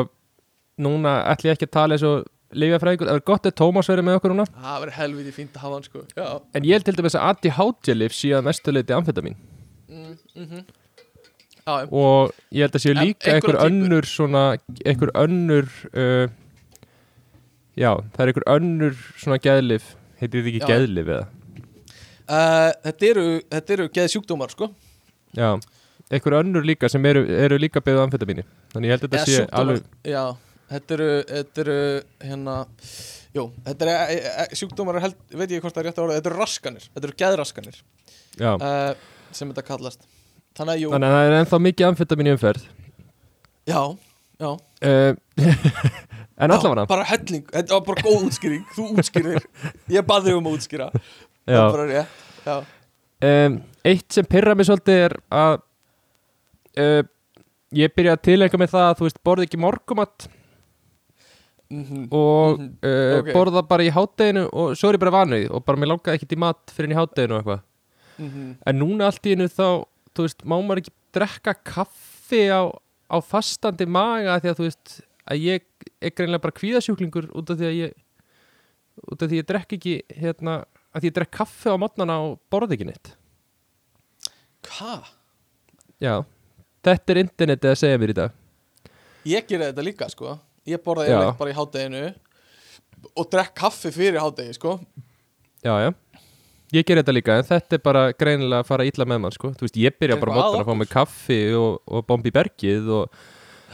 núna 0.84 1.16
ætla 1.32 1.52
ég 1.52 1.58
ekki 1.58 1.68
að 1.70 1.74
tala 1.78 1.96
eins 1.96 2.06
og 2.08 2.28
lifjafræðingur, 2.52 3.08
það 3.08 3.18
er 3.18 3.24
gott 3.30 3.48
að 3.48 3.56
Tómas 3.58 3.88
verið 3.88 4.06
með 4.06 4.18
okkur 4.18 4.34
núna. 4.34 4.46
Það 4.52 4.78
verður 4.82 4.98
helviti 4.98 5.34
fínt 5.38 5.56
að 5.56 5.64
hafa 5.64 5.78
hann 5.78 5.88
sko. 5.88 6.04
Já, 6.12 6.28
en 6.52 6.68
ég 6.68 6.76
held 6.76 6.86
til 6.88 6.96
dæmis 6.98 7.16
að 7.16 7.26
ADHD-lif 7.30 8.16
séu 8.16 8.36
að 8.36 8.46
mestuleiti 8.50 8.96
amfetamin. 8.96 9.38
Mm, 9.88 10.14
mm 10.36 10.64
já, 11.62 11.74
já. 11.80 11.88
og 11.90 12.32
ég 12.50 12.66
held 12.66 12.76
að 12.76 12.84
séu 12.84 12.92
En 12.92 13.02
líka 13.06 13.34
einhver 13.36 13.58
önnur 13.62 14.08
svona, 14.08 14.44
einhver 14.84 15.12
önnur 15.18 15.68
uh, 15.94 16.28
já, 17.78 17.92
það 18.12 18.24
er 18.24 18.32
einhver 18.32 18.48
önnur 18.56 18.96
svona 19.16 19.38
geðlif, 19.42 19.92
heitir 20.20 20.42
þetta 20.42 20.52
ekki 20.52 20.62
Já. 20.62 20.70
geðlif 20.72 21.12
eða? 21.16 21.26
Uh, 22.22 22.70
þetta 22.86 23.10
eru, 23.10 23.26
þetta 23.50 23.76
eru 23.76 23.88
geð 23.92 24.10
sjúkdómar 24.14 24.54
sko. 24.54 24.70
Já, 25.36 25.50
einhver 26.10 26.38
önnur 26.42 26.66
líka 26.66 26.90
sem 26.92 27.04
eru, 27.06 27.24
eru 27.26 27.60
líka 27.60 27.82
beðið 27.84 28.06
amfetamíni. 28.06 28.46
Þannig 28.74 28.90
ég 28.90 28.96
held 28.96 29.06
að 29.06 29.14
þetta 29.16 29.30
sé 29.30 29.46
alveg 29.52 29.86
Já, 30.08 30.24
þetta 30.72 30.96
eru, 30.96 31.08
þetta 31.28 31.62
eru 31.62 31.76
hérna, 32.22 32.56
jú, 33.36 33.46
þetta 33.66 33.86
eru 33.86 33.94
e, 33.94 34.18
e, 34.44 34.46
sjúkdómar, 34.58 34.98
er 34.98 35.06
held, 35.06 35.18
veit 35.32 35.54
ég 35.54 35.64
hvort 35.64 35.76
það 35.76 35.82
er 35.82 35.88
rétt 35.88 36.00
að 36.00 36.04
orða, 36.06 36.18
þetta 36.18 36.30
eru 36.32 36.40
raskanir, 36.40 36.88
þetta 36.90 37.08
eru 37.08 37.18
geðraskanir 37.22 37.78
já. 38.40 38.52
uh, 38.52 39.32
sem 39.32 39.52
þetta 39.52 39.66
kallast. 39.66 40.06
Þannig 40.58 40.74
að 40.74 40.82
jú, 40.82 40.92
þannig 40.92 41.08
að 41.08 41.16
það 41.16 41.28
er 41.28 41.36
ennþá 41.38 41.60
mikið 41.66 41.88
amfetamin 41.88 42.28
í 42.28 42.34
umferð 42.36 42.66
já, 43.68 43.80
já. 44.42 44.50
uh, 44.50 45.12
en 46.42 46.56
allavega 46.56 46.86
Bara 46.90 47.08
helling, 47.08 47.46
þetta 47.54 47.76
var 47.78 47.86
bara 47.88 48.06
góð 48.08 48.28
útskýring, 48.28 48.66
þú 48.76 48.88
útskýrir, 48.96 49.48
ég 49.96 50.06
baði 50.08 50.36
um 50.36 50.50
að 50.50 50.58
útskýra, 50.58 50.90
já. 51.46 51.62
bara 51.62 51.88
rétt, 51.88 52.20
já, 52.44 52.56
um, 53.30 53.58
eitt 53.92 54.18
sem 54.18 54.28
pyrra 54.28 54.56
mig 54.58 54.68
svolítið 54.68 55.06
er 55.06 55.16
að 55.32 55.56
uh, 56.82 57.02
ég 57.72 57.96
byrja 57.96 58.16
að 58.16 58.24
tilenga 58.28 58.60
með 58.60 58.74
það 58.74 58.88
að 58.88 58.96
þú 58.98 59.08
veist 59.08 59.20
borði 59.24 59.48
ekki 59.48 59.60
morgumat 61.72 61.90
mhm, 61.90 62.08
og 62.12 62.58
Mhm, 62.58 62.70
uh, 62.84 63.18
ok. 63.20 63.32
borða 63.34 63.62
bara 63.68 63.82
í 63.82 63.90
hátteginu 63.92 64.44
og 64.52 64.74
svo 64.76 64.88
er 64.90 64.96
ég 64.98 65.00
bara 65.00 65.14
vanuð 65.24 65.50
og 65.50 65.64
bara 65.64 65.78
mér 65.78 65.90
langaði 65.92 66.18
ekkert 66.18 66.32
í 66.36 66.38
mat 66.38 66.72
fyrir 66.76 66.92
í 66.92 66.98
hátteginu 66.98 67.36
og 67.38 67.42
eitthvað. 67.42 67.62
Mhm, 68.18 68.56
en 68.66 68.78
núna 68.78 69.06
allt 69.08 69.22
í 69.26 69.32
einu 69.36 69.48
þá 69.48 69.84
þú 70.14 70.26
veist, 70.26 70.44
má 70.44 70.56
maður 70.60 70.82
ekki 70.82 70.92
drekka 71.12 71.54
kaffi 71.64 72.42
á, 72.52 72.62
á 73.08 73.16
fastandi 73.24 73.86
maga 73.86 74.38
því 74.40 74.50
að 74.52 74.56
þú 74.60 74.66
veist 74.68 75.00
að 75.30 75.40
ég 75.40 75.62
er 76.02 76.10
greinlega 76.10 76.42
bara 76.42 76.58
kvíðasjúklingur 76.58 77.30
út 77.32 77.50
af 77.50 77.56
því 77.58 77.66
að 77.70 77.78
ég 77.80 77.92
út 79.08 79.22
af 79.22 79.28
því 79.28 79.32
að 79.32 79.40
ég 79.40 79.46
drekk 79.48 79.72
ekki 79.78 79.94
hérna, 80.20 80.64
að 80.92 81.00
því 81.00 81.08
ég 81.10 81.14
drekk 81.16 81.30
kaffi 81.38 81.72
á 81.72 81.76
mótnana 81.80 82.18
og 82.20 82.38
borði 82.52 82.76
ekki 82.76 82.86
neitt. 82.90 83.14
Hvað? 84.62 85.08
já, 86.02 86.24
þetta 86.84 87.12
er 87.14 87.20
internetið 87.22 87.70
að 87.72 87.78
segja 87.78 87.98
mér 88.02 88.12
í 88.12 88.16
dag. 88.18 88.32
Ég 89.24 89.46
gerði 89.46 89.68
þetta 89.70 89.84
líka, 89.86 90.08
sko, 90.10 90.36
ég 90.68 90.82
borða 90.84 91.08
Já. 91.08 91.20
bara 91.38 91.52
í 91.52 91.56
hádeginu 91.56 92.04
og 93.18 93.28
drekk 93.32 93.54
kaffi 93.58 93.90
fyrir 93.94 94.22
hádegi, 94.22 94.54
sko, 94.58 94.78
já, 95.64 95.74
já 95.88 95.92
Ég 96.72 96.86
ger 96.88 96.96
þetta 97.02 97.12
líka, 97.12 97.34
en 97.36 97.44
þetta 97.44 97.76
er 97.76 97.80
bara 97.84 98.02
greinilega 98.16 98.62
að 98.62 98.68
fara 98.70 98.84
illa 98.88 99.04
með 99.04 99.18
mann, 99.20 99.34
sko. 99.34 99.50
Þú 99.52 99.66
veist, 99.66 99.74
ég 99.76 99.96
byrja 100.00 100.16
bara 100.16 100.32
Eitthvað 100.38 100.62
að 100.62 100.70
fá 100.70 100.78
mig 100.80 100.88
kaffi 100.88 101.40
og, 101.52 101.74
og 101.84 102.04
bombi 102.08 102.32
bergið 102.32 102.88
og, 102.96 103.18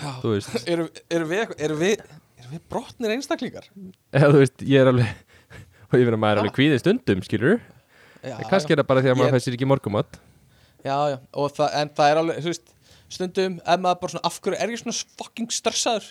já, 0.00 0.08
þú 0.24 0.32
veist, 0.32 0.56
erum 0.72 0.88
erum 1.06 1.30
við, 1.30 1.52
erum 1.62 1.78
við, 1.78 2.02
erum 2.40 2.56
við 2.56 2.64
brotnir 2.74 3.14
einstaklingar? 3.14 3.68
eða 4.10 4.32
þú 4.32 4.40
veist, 4.42 4.66
ég 4.66 4.82
er 4.82 4.90
alveg, 4.90 5.12
og 5.86 5.94
ég 5.94 6.08
finna 6.08 6.18
að 6.18 6.24
maður 6.24 6.40
er 6.40 6.42
alveg 6.42 6.56
kvíðið 6.58 6.82
stundum, 6.82 7.22
skilur 7.28 7.60
kannski 8.50 8.74
er 8.74 8.82
það 8.82 8.88
bara 8.90 9.04
því 9.04 9.12
að 9.12 9.20
maður 9.20 9.38
fæsir 9.38 9.54
ekki 9.54 9.70
morgumat. 9.70 10.18
já, 10.82 10.96
já, 11.12 11.18
og 11.38 11.54
það, 11.54 11.78
en 11.78 11.94
það 12.00 12.10
er 12.10 12.22
alveg, 12.24 12.42
þú 12.42 12.50
veist, 12.50 12.76
stundum, 13.14 13.60
ef 13.62 13.84
maður 13.86 14.02
bara 14.02 14.16
svona, 14.16 14.26
af 14.26 14.42
hverju 14.42 14.58
er 14.58 14.74
ég 14.74 14.82
svona 14.82 14.98
fucking 15.22 15.54
stressaður? 15.54 16.10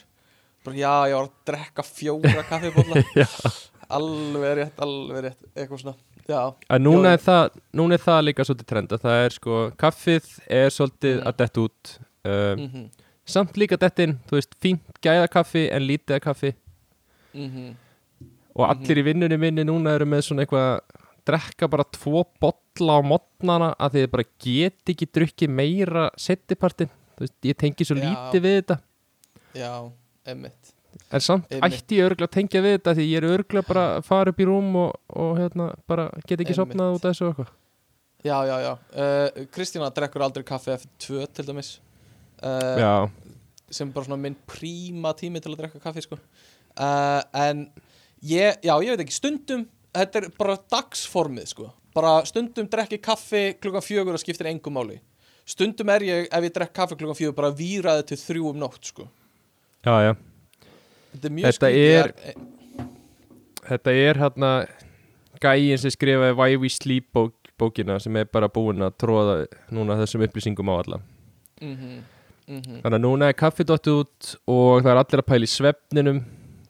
Bara, 0.67 0.75
já, 0.81 0.91
ég 1.07 1.15
var 1.17 1.29
að 1.29 1.33
drekka 1.47 1.85
fjóra 1.87 2.43
kaffibólla, 2.51 3.01
Já. 3.15 3.27
alveg 3.97 4.53
rétt, 4.59 4.79
alveg 4.83 5.23
rétt, 5.29 5.41
eitthvað 5.55 5.81
svona, 5.85 5.95
já, 6.27 6.41
núna 6.83 7.13
er, 7.15 7.21
það, 7.23 7.57
núna 7.79 7.95
er 7.95 8.03
það 8.03 8.21
líka 8.27 8.45
svolítið 8.49 8.67
trend 8.73 8.95
að 8.97 9.03
það 9.07 9.19
er 9.25 9.35
sko, 9.37 9.59
kaffið 9.79 10.29
er 10.59 10.73
svolítið 10.75 11.15
Mm. 11.21 11.27
að 11.31 11.37
detta 11.43 11.63
út. 11.67 11.93
Um, 12.27 12.63
mhm, 12.67 12.87
Samt 13.27 13.57
líka 13.59 13.75
dett 13.79 13.99
inn, 13.99 14.13
þú 14.29 14.37
veist, 14.37 14.53
fínt 14.63 14.99
gæða 15.03 15.25
kaffi 15.31 15.65
en 15.71 15.83
lítið 15.83 16.15
af 16.15 16.21
kaffi. 16.29 16.53
mhm, 17.35 17.73
Og 18.57 18.63
allir 18.71 18.97
í 19.01 19.03
vinnunni 19.05 19.37
minni 19.37 19.63
núna 19.67 19.91
eru 19.95 20.05
með 20.09 20.23
svona 20.25 20.45
eitthvað, 20.45 20.79
drekka 21.27 21.67
bara 21.69 21.83
tvo 21.93 22.23
bolla 22.41 22.95
á 22.97 23.01
modnana 23.05 23.67
að 23.77 23.97
þið 23.97 24.07
bara 24.13 24.23
get 24.41 24.91
ekki 24.93 25.07
drukkið 25.13 25.49
meira 25.59 26.05
settipartin. 26.17 26.89
Þú 27.17 27.25
veist, 27.25 27.35
ég 27.51 27.57
tengi 27.59 27.85
svo 27.85 27.97
Já. 27.99 28.03
lítið 28.07 28.41
við 28.47 28.55
þetta. 28.61 28.79
já, 29.57 29.71
emmitt, 30.27 30.73
En 31.13 31.21
samt 31.21 31.45
Einmitt. 31.53 31.75
ætti 31.83 31.97
ég 31.99 32.07
örgulega 32.09 32.27
að 32.27 32.35
tengja 32.35 32.61
við 32.65 32.73
þetta 32.77 32.93
því 32.97 33.03
ég 33.11 33.17
er 33.21 33.27
örgulega 33.37 33.67
bara 33.67 33.83
að 33.99 34.05
fara 34.07 34.31
upp 34.33 34.39
í 34.41 34.47
rúm 34.49 34.75
og, 34.81 34.95
og 35.13 35.37
hérna, 35.37 35.67
bara 35.87 36.07
get 36.27 36.41
ekki 36.41 36.55
sopnað 36.57 36.95
út 36.97 37.05
af 37.05 37.13
þessu 37.13 37.27
og 37.27 37.33
eitthvað. 37.33 37.51
já, 38.25 38.37
já, 38.49 38.55
já, 38.65 38.71
uh, 39.03 39.45
Kristína 39.53 39.89
drekkur 39.93 40.25
aldrei 40.25 40.43
kaffi 40.47 40.71
eftir 40.73 40.89
tvö 41.05 41.27
til 41.37 41.45
dæmis, 41.47 41.69
uh, 42.41 42.77
Já, 42.81 42.93
sem 43.69 43.91
bara 43.93 44.05
svona 44.07 44.19
minn 44.23 44.35
príma 44.49 45.13
tími 45.15 45.41
til 45.43 45.53
að 45.53 45.61
drekka 45.61 45.79
kaffi 45.83 46.01
sko. 46.07 46.17
uh, 46.79 47.21
en 47.33 47.67
ég, 48.23 48.57
já, 48.63 48.73
ég 48.81 48.95
veit 48.95 49.03
ekki 49.05 49.15
stundum, 49.19 49.67
þetta 49.93 50.23
er 50.23 50.29
bara 50.39 50.57
dagsformið 50.71 51.47
sko. 51.53 51.69
bara 51.93 52.25
stundum 52.25 52.67
drekki 52.69 52.97
kaffi 53.01 53.53
klukkan 53.61 53.81
fjögur 53.85 54.13
og 54.17 54.21
skiptir 54.21 54.49
engum 54.49 54.73
máli 54.77 54.99
stundum 55.47 55.89
er 55.89 56.03
ég, 56.05 56.27
ef 56.31 56.43
ég 56.43 56.53
drekk 56.53 56.73
kaffi 56.73 56.97
klukkan 56.99 57.17
fjögur 57.17 57.35
bara 57.37 57.53
víraði 57.55 58.03
til 58.11 58.17
þrjú 58.17 58.49
um 58.51 58.59
nótt 58.65 58.83
sko. 58.91 59.07
Já, 59.87 59.93
já. 60.07 60.13
þetta 61.15 61.29
er 61.31 61.35
mjög 61.37 61.47
Þetta 61.47 61.71
er- 61.71 62.13
Þetta 63.67 63.93
er 63.99 64.19
hérna 64.21 64.49
gæin 65.43 65.79
sem 65.81 65.91
skrifaði 65.91 66.35
Why 66.37 66.55
We 66.61 66.69
Sleep 66.71 67.09
bók, 67.15 67.33
bókina 67.59 67.97
sem 68.01 68.15
er 68.15 68.25
bara 68.31 68.47
búin 68.47 68.79
að 68.85 68.93
tróða 69.03 69.33
núna 69.75 69.97
þessum 69.99 70.23
upplýsingum 70.27 70.69
á 70.71 70.75
alla. 70.83 70.99
mhm, 71.61 71.97
mhm, 72.47 72.77
Þannig 72.83 72.95
að 72.99 73.03
núna 73.03 73.27
er 73.27 73.33
kaffi 73.33 73.65
dottið 73.67 73.99
út 74.05 74.29
og 74.47 74.83
það 74.85 74.91
er 74.93 75.01
allir 75.01 75.21
að 75.23 75.27
pæla 75.33 75.49
í 75.49 75.51
svefninum. 75.51 76.21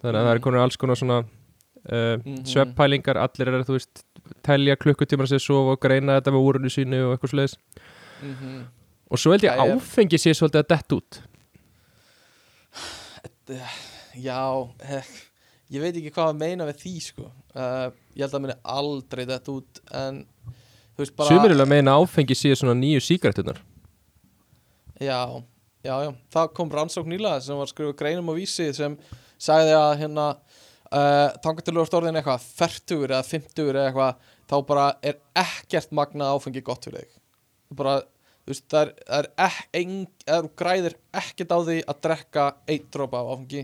Þannig 0.02 0.19
að 0.22 0.26
það 0.27 0.34
er 0.35 0.41
konar 0.48 0.64
alls 0.65 0.77
konar 0.77 0.95
svona 0.98 1.19
uh, 1.22 2.18
Mhm. 2.18 2.41
svefnpælingar. 2.49 3.15
Allir 3.22 3.48
er 3.48 3.60
að, 3.61 3.68
þú 3.69 3.77
veist, 3.77 4.03
telja 4.44 4.76
klukkutímar 4.76 5.27
sem 5.30 5.39
sofa 5.39 5.72
og 5.76 5.80
greina 5.80 6.18
þetta 6.19 6.34
með 6.34 6.44
úrunni 6.49 6.72
sínu 6.73 6.98
og 7.06 7.14
eitthvað 7.19 7.31
sliðis. 7.35 7.57
mhm. 8.23 8.64
Og 9.11 9.18
svo 9.22 9.31
held 9.31 9.44
ég 9.45 9.56
áfengi 9.56 10.18
sé 10.19 10.34
svolítið 10.34 10.64
að 10.65 10.68
dett 10.68 10.89
út. 10.98 11.22
Já, 14.28 14.41
eh, 14.84 15.11
ég 15.74 15.84
veit 15.84 15.95
ekki 15.95 16.14
hvað 16.15 16.32
að 16.32 16.40
meina 16.41 16.68
við 16.69 16.82
því 16.84 16.94
sko. 17.06 17.28
uh, 17.56 17.90
ég 18.15 18.26
held 18.26 18.38
að 18.38 18.44
minni 18.44 18.57
aldrei 18.78 19.26
þetta 19.26 19.53
út 19.53 19.82
en 20.02 20.24
þú 20.95 21.03
veist 21.03 21.18
bara 21.18 21.36
Sumir 21.36 21.53
vilja 21.56 21.69
meina 21.69 21.98
áfengi 21.98 22.38
sé 22.38 22.53
svona 22.56 22.78
nýju 22.78 23.03
sígarettunar. 23.06 23.61
Já, 24.98 25.44
já, 25.86 25.95
já, 26.07 26.11
það 26.34 26.53
kom 26.57 26.72
rannsókn 26.74 27.14
nýlega 27.14 27.44
sem 27.45 27.60
var 27.60 27.69
skrifuð 27.69 27.98
greinum 27.99 28.32
á 28.32 28.34
vísi 28.38 28.72
sem 28.74 28.98
sagði 29.38 29.76
að 29.78 29.91
hérna 30.02 30.32
uh, 30.34 31.30
þú 31.44 31.84
ert 31.84 31.98
orðin 31.99 32.18
eitthvað 32.19 32.48
fertugur 32.57 33.14
eða 33.14 33.28
fimmtugur 33.28 33.78
eða 33.78 33.91
eitthvað 33.91 34.34
þá 34.48 34.57
bara 34.68 34.88
er 35.06 35.19
ekkert 35.38 35.94
magna 35.95 36.32
áfengi 36.34 36.64
gott 36.65 36.88
fyrir 36.88 37.06
þig 37.06 37.76
bara, 37.78 37.99
veist, 38.53 38.65
það 38.72 38.91
er, 39.18 39.30
það 39.38 40.38
er 40.38 40.49
græðir 40.60 40.98
ekkert 41.22 41.53
á 41.53 41.60
því 41.60 41.78
að 41.84 42.02
drekka 42.07 42.48
eitt 42.68 42.90
dropa 42.94 43.22
af 43.22 43.32
áfengi 43.36 43.64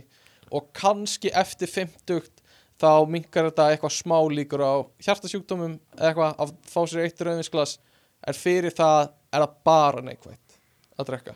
og 0.53 0.69
kannski 0.77 1.31
eftir 1.34 1.72
fimmtugt 1.72 2.43
þá 2.81 3.05
minkar 3.10 3.49
þetta 3.49 3.69
eitthvað 3.72 3.95
smá 3.95 4.18
líkur 4.34 4.64
á 4.64 4.73
hjartasjúkdómum 5.05 5.77
eða 5.97 6.10
eitthvað 6.10 6.41
að 6.43 6.53
fá 6.69 6.81
sér 6.89 7.05
eitt 7.05 7.23
rauðvinsglas. 7.23 7.77
En 8.23 8.38
fyrir 8.38 8.76
það 8.76 9.14
er 9.34 9.43
það 9.43 9.55
bara 9.68 10.03
neikvætt 10.05 10.60
að 10.99 11.10
drekka. 11.10 11.35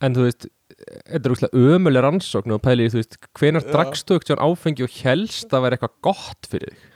En 0.00 0.16
þú 0.16 0.26
veist, 0.26 0.46
þetta 0.80 1.20
er 1.20 1.34
úrslega 1.34 1.64
ömuleg 1.74 2.04
rannsókn 2.04 2.54
og 2.56 2.62
pæli, 2.64 2.88
þú 2.92 3.00
veist, 3.00 3.18
hvenar 3.36 3.66
drakstu 3.66 4.16
ekkert 4.16 4.40
áfengi 4.40 4.86
og 4.86 4.96
helst 5.02 5.52
að 5.52 5.66
vera 5.66 5.76
eitthvað 5.76 5.98
gott 6.08 6.48
fyrir 6.48 6.72
þig? 6.72 6.89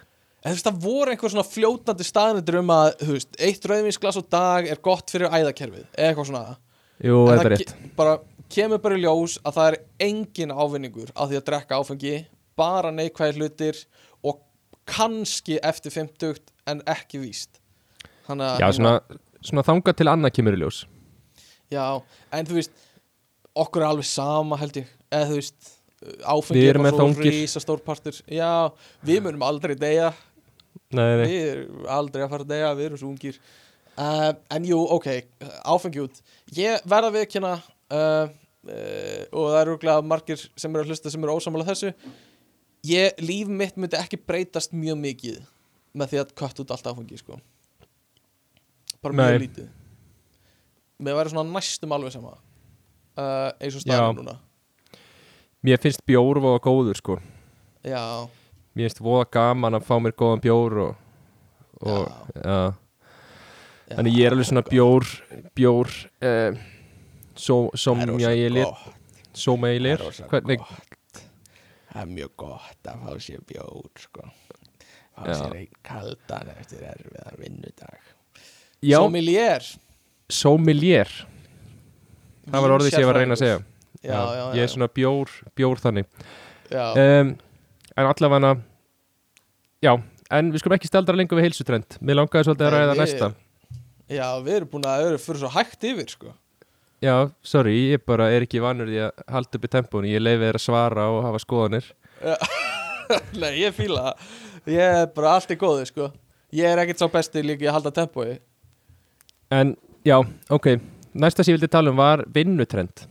Veist, 0.44 0.66
það 0.66 0.80
voru 0.84 1.12
einhver 1.14 1.32
svona 1.32 1.46
fljótandi 1.48 2.04
staðnendur 2.04 2.58
um 2.60 2.70
að, 2.74 2.90
veist, 3.08 3.30
eitt 3.40 3.64
rauðvinsglas 3.70 4.18
á 4.20 4.22
dag 4.34 4.66
er 4.68 4.80
gott 4.84 5.08
fyrir 5.14 5.32
æðakerfið, 5.32 5.86
eitthvað 5.96 6.28
svona. 6.28 6.56
Jú, 7.00 7.22
En 7.32 7.40
það 7.40 7.54
ke- 7.62 7.92
bara 7.96 8.18
kemur 8.52 8.82
bara 8.84 8.98
í 8.98 9.02
ljós 9.02 9.38
að 9.40 9.56
það 9.56 9.68
er 9.70 9.76
engin 10.04 10.52
ávinningur 10.52 11.12
á 11.16 11.22
því 11.24 11.38
að 11.40 11.46
drekka 11.48 11.78
áfengi, 11.80 12.26
bara 12.60 12.90
neikvæði 12.92 13.38
hlutir 13.40 13.80
og 14.22 14.42
kannski 14.86 15.56
eftir 15.64 15.94
50 15.96 16.42
en 16.68 16.82
ekki 16.92 17.22
víst. 17.24 17.62
Þannig 18.28 18.44
að 18.52 18.60
Já, 18.60 18.68
svona, 18.76 18.92
svona 19.40 19.64
þangað 19.64 19.96
til 19.96 20.08
annað 20.12 20.34
kemur 20.36 20.58
í 20.58 20.60
ljós. 20.60 20.82
Já, 21.72 22.02
en 22.36 22.46
þú 22.46 22.60
veist 22.60 22.76
okkur 23.56 23.80
er 23.82 23.88
alveg 23.88 24.04
sama 24.12 24.60
held 24.60 24.76
ég. 24.82 24.92
Eða 25.10 25.30
þú 25.32 25.40
veist, 25.40 25.72
áfengi 26.20 26.68
er 26.68 26.78
bara 26.84 26.92
svo 26.92 27.08
rísa 27.24 27.60
stórpartur 27.64 28.20
Já, 28.28 28.68
við 29.06 29.22
munum 29.24 29.44
aldrei 29.46 29.72
deyja 29.78 30.12
Nei, 30.94 31.10
nei, 31.18 31.26
við 31.28 31.50
erum 31.50 31.86
aldrei 31.96 32.24
að 32.24 32.32
fara 32.32 32.46
að 32.46 32.52
deyja, 32.52 32.72
við 32.78 32.88
erum 32.88 33.00
svo 33.00 33.10
ungir. 33.10 33.38
Uh, 33.94 34.30
en 34.50 34.64
jú, 34.66 34.80
ok 34.96 35.06
áfengi 35.70 36.00
út, 36.02 36.16
ég 36.56 36.82
verða 36.90 37.12
við 37.14 37.26
ekki 37.28 37.42
uh, 37.44 37.60
uh, 37.94 38.24
og 39.30 39.44
það 39.52 39.58
eru 39.60 39.76
glæða 39.84 40.06
margir 40.10 40.40
sem 40.42 40.74
eru 40.74 40.82
að 40.82 40.90
hlusta 40.90 41.12
sem 41.14 41.26
eru 41.26 41.36
ósamála 41.36 41.66
þessu. 41.68 41.92
Ég, 42.84 43.14
líf 43.22 43.48
mitt 43.48 43.78
myndi 43.80 43.96
ekki 44.00 44.18
breytast 44.20 44.74
mjög 44.76 44.98
mikið 45.04 45.38
með 45.94 46.10
því 46.10 46.22
að 46.24 46.34
kött 46.42 46.64
út 46.64 46.74
allt 46.74 46.90
áfengi 46.90 47.20
sko. 47.20 47.38
Bara 49.04 49.14
mjög 49.20 49.30
Nei. 49.36 49.44
lítið. 49.46 49.70
Mér 51.04 51.20
væri 51.20 51.32
svona 51.32 51.46
næstum 51.54 51.94
alveg 51.94 52.12
sama 52.14 52.34
eins 53.14 53.76
og 53.76 53.82
Já. 53.82 53.86
staðin 53.86 54.18
núna. 54.18 54.38
Mér 55.64 55.80
finnst 55.80 56.02
bjór 56.06 56.40
voða 56.42 56.60
góður 56.60 56.98
sko. 56.98 57.18
Já, 57.84 58.28
Mér 58.74 58.88
finnst 58.88 59.02
voða 59.04 59.26
gaman 59.36 59.78
að 59.78 59.86
fá 59.86 59.94
mér 60.02 60.14
góðan 60.18 60.42
bjór 60.44 60.78
og, 60.88 60.96
og 61.84 62.08
já. 62.34 62.42
já 62.44 63.94
Þannig 63.94 64.16
ég 64.18 64.26
er 64.26 64.34
alveg 64.34 64.48
svona 64.48 64.64
bjór 64.66 65.06
bjór 65.54 65.92
svo, 67.36 67.58
som 67.78 68.00
rosa 68.08 68.32
ég 68.34 68.54
lir. 68.54 68.70
Sóma 69.34 69.70
ég 69.74 69.82
lir 69.84 70.00
er 70.02 70.24
Hvernig. 70.30 70.64
Það 71.92 72.00
er 72.02 72.10
mjög 72.10 72.32
gott 72.42 72.90
að 72.90 73.04
fá 73.04 73.20
sér 73.22 73.44
bjór 73.46 74.02
sko. 74.02 74.24
Fá 75.14 75.28
Já. 75.28 75.34
sér 75.38 75.54
einn 75.60 75.74
kaldan 75.86 76.50
eftir 76.56 76.82
erfiðan 76.90 77.38
vinnudag 77.38 78.00
já, 78.82 78.98
Sommelier 78.98 79.68
sommelier 80.28 81.12
Það 82.44 82.64
var 82.64 82.74
orðið 82.76 82.90
sem 82.96 83.04
ég 83.04 83.08
var 83.08 83.18
að 83.18 83.24
reyna 83.24 83.36
að 83.38 83.42
segja 83.44 83.60
Já, 84.04 84.10
já, 84.10 84.32
já, 84.36 84.44
Ég 84.58 84.66
er 84.66 84.72
svona 84.72 84.88
bjór, 84.92 85.30
bjór 85.56 85.80
þannig 85.80 86.08
já. 86.68 86.86
um, 86.98 87.30
En 87.94 88.08
allavega 88.10 88.54
Já, 89.84 89.92
en 90.32 90.48
við 90.52 90.62
skulum 90.62 90.78
ekki 90.78 90.88
staldra 90.88 91.16
lengur 91.16 91.38
við 91.38 91.50
heilsutrend. 91.50 91.98
Mér 92.00 92.22
langaði 92.22 92.48
svolítið 92.48 92.66
að 92.66 92.74
ræða 92.74 92.94
næsta. 92.98 93.28
Já, 94.08 94.26
við 94.44 94.56
erum 94.58 94.70
búin 94.72 94.86
að 94.88 95.02
vera 95.04 95.20
fyrir 95.20 95.40
svo 95.42 95.50
hægt 95.52 95.86
yfir 95.90 96.08
sko. 96.12 96.32
Já, 97.04 97.14
sorry, 97.44 97.74
ég 97.92 98.04
bara 98.08 98.30
er 98.32 98.46
ekki 98.46 98.62
vanur 98.64 98.88
því 98.88 99.02
að 99.04 99.24
halda 99.34 99.58
upp 99.58 99.66
í 99.66 99.70
tempónu 99.74 100.08
Ég 100.08 100.22
leifi 100.22 100.46
þér 100.46 100.58
að 100.58 100.64
svara 100.64 101.06
og 101.12 101.20
hafa 101.26 101.40
skoðanir. 101.42 101.90
Nei, 103.42 103.50
ég 103.60 103.76
fíla 103.76 104.06
það. 104.06 104.30
Ég 104.72 104.96
er 105.02 105.10
bara 105.12 105.34
allt 105.36 105.52
í 105.52 105.58
góðu 105.60 105.84
sko. 105.90 106.08
Ég 106.54 106.70
er 106.70 106.80
ekkert 106.80 107.02
sá 107.02 107.10
besti 107.12 107.42
líka 107.44 107.68
að 107.68 107.76
halda 107.76 107.92
tempói. 107.98 108.38
En 109.52 109.74
já, 110.06 110.16
ok. 110.48 110.70
Næsta 111.12 111.44
sem 111.44 111.52
ég 111.52 111.58
vildi 111.58 111.72
tala 111.72 111.92
um 111.92 112.00
var 112.00 112.24
vinnutrend. 112.32 113.04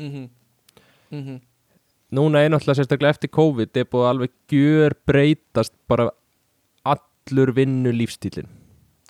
Mm 0.00 0.10
-hmm. 0.10 1.40
Núna 2.10 2.40
er 2.42 2.50
náttúrulega 2.50 2.80
sérstaklega 2.80 3.14
eftir 3.14 3.30
COVID 3.30 3.76
er 3.78 3.86
búið 3.86 4.02
að 4.06 4.10
alveg 4.14 4.32
gjör 4.50 4.96
breytast 5.06 5.74
bara 5.90 6.08
allur 6.90 7.52
vinnu 7.54 7.92
lífstílin 7.94 8.48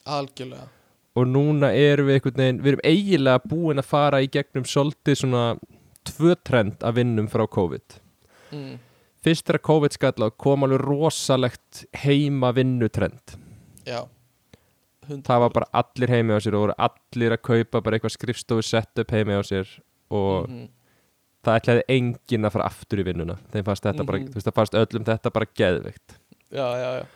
Algjörlega 0.04 0.66
og 1.18 1.26
núna 1.26 1.72
erum 1.74 2.06
við 2.06 2.18
einhvern 2.20 2.38
veginn 2.40 2.60
við 2.62 2.70
erum 2.74 2.84
eiginlega 2.86 3.40
búin 3.50 3.80
að 3.82 3.88
fara 3.90 4.20
í 4.22 4.28
gegnum 4.30 4.66
svolítið 4.68 5.16
svona 5.24 5.44
tvö 6.06 6.36
trend 6.46 6.84
að 6.86 7.00
vinnum 7.00 7.26
frá 7.32 7.42
COVID 7.50 7.96
mm. 8.54 8.76
Fyrst 9.20 9.44
þegar 9.48 9.64
COVID 9.66 9.96
skall 9.96 10.24
á 10.24 10.28
kom 10.40 10.64
alveg 10.64 10.80
rosalegt 10.84 11.82
heima 12.04 12.52
vinnutrend 12.56 13.34
Já 13.88 14.04
100%. 15.10 15.24
það 15.26 15.40
var 15.42 15.54
bara 15.56 15.70
allir 15.82 16.12
heimi 16.14 16.36
á 16.36 16.40
sér 16.40 16.54
og 16.54 16.68
voru 16.68 16.76
allir 16.86 17.34
að 17.34 17.42
kaupa 17.48 17.80
bara 17.82 17.98
eitthvað 17.98 18.14
skrifstofu 18.14 18.62
setup 18.64 19.10
heimi 19.16 19.34
á 19.34 19.42
sér 19.42 19.66
og 20.14 20.46
Mhm. 20.48 20.68
Það 21.44 21.58
ætlaði 21.60 21.84
enginn 21.96 22.44
að 22.48 22.52
fara 22.56 22.66
aftur 22.68 23.00
í 23.02 23.06
vinnuna. 23.06 23.38
Þeim 23.52 23.64
fannst 23.64 23.82
þetta 23.86 24.06
bara, 24.06 24.18
Mhm. 24.18 24.28
þú 24.28 24.34
veist 24.38 24.46
það 24.50 24.58
fannst 24.60 24.74
öllum 24.80 25.04
þetta 25.08 25.32
bara 25.32 25.46
geðveikt. 25.60 26.16
Já, 26.52 26.66
já, 26.82 26.90
já. 27.00 27.06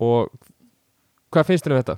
Og 0.00 0.30
hvað 1.32 1.46
finnst 1.50 1.64
þér 1.66 1.72
um 1.76 1.82
þetta? 1.82 1.96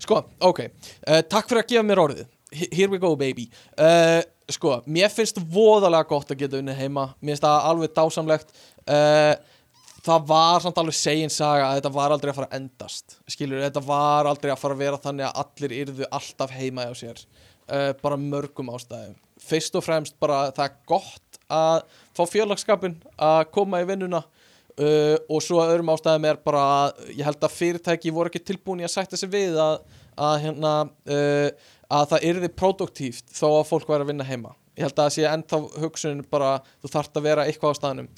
Sko, 0.00 0.24
ok, 0.40 0.60
uh, 1.06 1.22
takk 1.22 1.48
fyrir 1.48 1.62
að 1.64 1.68
gefa 1.74 1.86
mér 1.86 2.02
orðið. 2.06 2.26
He- 2.52 2.68
Here 2.72 2.88
we 2.90 2.98
go 2.98 3.14
baby. 3.16 3.48
Uh, 3.78 4.22
Sko, 4.50 4.80
mér 4.86 5.08
finnst 5.14 5.36
voðalega 5.38 6.08
gott 6.08 6.26
að 6.32 6.38
geta 6.38 6.58
unnið 6.58 6.74
heima. 6.80 7.14
Mér 7.22 7.36
finnst 7.36 7.42
það 7.44 7.64
alveg 7.70 7.94
dásamlegt. 7.94 8.48
Uh, 8.88 9.34
Það 10.00 10.22
var 10.26 10.60
samt 10.64 10.78
alveg 10.80 10.94
segin 10.96 11.28
saga 11.28 11.66
að 11.68 11.82
þetta 11.82 11.90
var 11.92 12.10
aldrei 12.10 12.30
að 12.32 12.34
fara 12.38 12.46
að 12.48 12.54
endast. 12.56 13.16
Skilur, 13.28 13.60
þetta 13.60 13.82
var 13.84 14.24
aldrei 14.24 14.50
að 14.50 14.58
fara 14.58 14.72
að 14.74 14.78
vera 14.78 14.96
þannig 14.96 15.26
að 15.28 15.40
allir 15.44 15.74
yrðu 15.84 16.06
alltaf 16.10 16.50
heima 16.56 16.86
hjá 16.86 16.94
sér. 16.96 17.20
Bara 18.00 18.16
mörgum 18.16 18.70
ástæðum 18.72 19.14
Fyrst 19.40 19.76
og 19.78 19.84
fremst 19.86 20.16
bara 20.20 20.48
það 20.54 20.66
er 20.66 20.76
gott 20.90 21.40
að 21.50 21.82
fá 22.16 22.22
félagskapin 22.28 22.96
að 23.16 23.42
koma 23.54 23.80
í 23.82 23.88
vinnuna 23.88 24.22
uh, 24.22 25.16
og 25.28 25.42
svo 25.44 25.60
öðrum 25.64 25.92
ástæðum 25.94 26.28
er 26.30 26.40
bara 26.44 26.64
ég 27.08 27.24
held 27.26 27.42
að 27.42 27.56
fyrirtæki 27.56 28.14
voru 28.14 28.30
ekki 28.30 28.42
tilbúin 28.52 28.82
í 28.82 28.86
að 28.86 28.94
sætta 28.94 29.18
sig 29.18 29.30
við 29.32 29.58
að, 29.60 29.78
að, 30.16 30.34
hérna, 30.46 30.74
uh, 31.10 31.70
að 31.90 32.10
það 32.14 32.26
yrði 32.32 32.52
produktíft 32.62 33.32
þó 33.36 33.46
að 33.60 33.70
fólk 33.72 33.88
væri 33.90 34.06
að 34.06 34.12
vinna 34.12 34.28
heima. 34.28 34.54
Ég 34.78 34.86
held 34.86 34.96
að 34.96 35.08
það 35.08 35.16
sé 35.16 35.26
ennþá 35.30 35.62
hugsunin 35.84 36.28
bara 36.30 36.52
þú 36.80 36.92
þarft 36.94 37.18
að 37.18 37.26
vera 37.26 37.46
eitthvað 37.48 37.74
á 37.74 37.78
staðnum. 37.80 38.10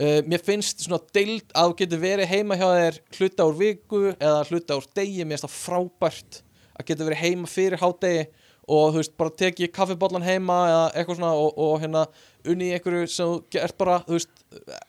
Uh, 0.00 0.20
mér 0.26 0.42
finnst 0.42 0.86
svona 0.86 1.02
deild 1.14 1.52
að 1.52 1.70
þú 1.70 1.80
getur 1.82 2.02
verið 2.02 2.32
heima 2.32 2.56
hjá 2.58 2.68
þér 2.70 3.02
hluta 3.18 3.48
úr 3.48 3.58
viku 3.58 4.06
eða 4.14 4.46
hluta 4.48 4.78
úr 4.80 4.88
degi, 4.96 5.24
mér 5.24 5.36
finnst 5.36 5.48
það 5.48 5.58
frábært 5.60 6.40
að 6.72 6.86
geta 6.88 7.06
verið 7.06 7.22
heima 7.22 7.50
fyrir 7.50 7.82
hádegi 7.82 8.22
og 8.70 8.92
þú 8.92 9.00
veist, 9.00 9.14
bara 9.18 9.34
teki 9.42 9.68
kaffibollan 9.74 10.24
heima 10.26 10.58
eða 10.68 10.84
eitthvað 10.92 11.18
svona 11.18 11.32
og, 11.34 11.58
og 11.58 11.74
hérna 11.82 12.04
unni 12.48 12.70
í 12.70 12.76
einhverju 12.76 13.08
sem 13.10 13.34
ert 13.58 13.76
bara 13.80 13.98
þú 14.06 14.16
veist, 14.18 14.32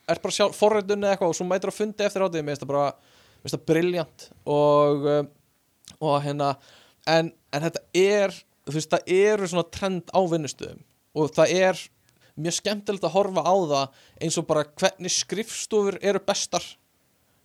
ert 0.09 0.23
bara 0.23 0.37
sjálf 0.37 0.59
forrættunni 0.59 1.07
eða 1.07 1.15
eitthvað 1.15 1.33
og 1.33 1.37
svo 1.39 1.47
mætir 1.49 1.73
að 1.73 1.79
fundi 1.79 2.05
eftir 2.05 2.25
hádegi, 2.25 2.45
mér 2.45 2.53
finnst 2.53 2.65
það 2.65 2.73
bara 2.73 2.85
mér 2.93 3.43
finnst 3.45 3.57
það 3.57 3.65
briljant 3.71 4.27
og, 4.45 5.09
um, 5.15 5.31
og 5.99 6.15
hérna 6.27 6.53
en, 7.09 7.33
en 7.53 7.65
þetta 7.65 7.83
er, 8.03 8.37
þú 8.67 8.77
veist, 8.77 8.93
það 8.93 9.13
eru 9.17 9.49
svona 9.49 9.69
trend 9.73 10.13
á 10.13 10.21
vinnustöðum 10.21 10.85
og 11.13 11.33
það 11.33 11.57
er 11.57 11.83
mjög 12.33 12.57
skemmtilegt 12.57 13.05
að 13.05 13.13
horfa 13.13 13.43
á 13.45 13.55
það 13.73 14.01
eins 14.25 14.39
og 14.41 14.47
bara 14.49 14.65
hvernig 14.79 15.13
skrifstofur 15.13 15.99
eru 16.01 16.21
bestar. 16.25 16.65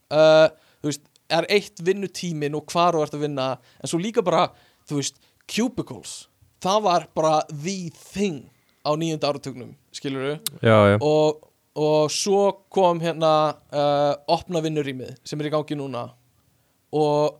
Uh, 0.08 0.48
þú 0.80 0.88
veist, 0.90 1.08
er 1.28 1.48
eitt 1.52 1.82
vinnutímin 1.84 2.56
og 2.56 2.70
hvar 2.72 2.96
þú 2.96 3.04
ert 3.04 3.16
að 3.18 3.24
vinna 3.26 3.48
en 3.82 3.90
svo 3.90 4.00
líka 4.00 4.24
bara, 4.24 4.46
þú 4.88 5.02
veist, 5.02 5.20
cubicles. 5.48 6.28
Það 6.62 6.80
var 6.84 7.08
bara 7.16 7.42
the 7.50 7.90
thing 8.12 8.46
á 8.82 8.90
nýjunda 8.98 9.28
áratugnum 9.30 9.74
skilur 9.92 10.38
Já, 10.62 10.78
já, 10.92 10.96
og, 11.00 11.50
og 11.74 12.10
svo 12.10 12.52
kom 12.72 13.00
hérna 13.02 13.32
uh, 13.72 14.14
opna 14.30 14.62
vinnurýmið 14.64 15.18
sem 15.24 15.40
er 15.40 15.50
í 15.50 15.52
gangi 15.54 15.78
núna. 15.78 16.08
Og, 16.94 17.36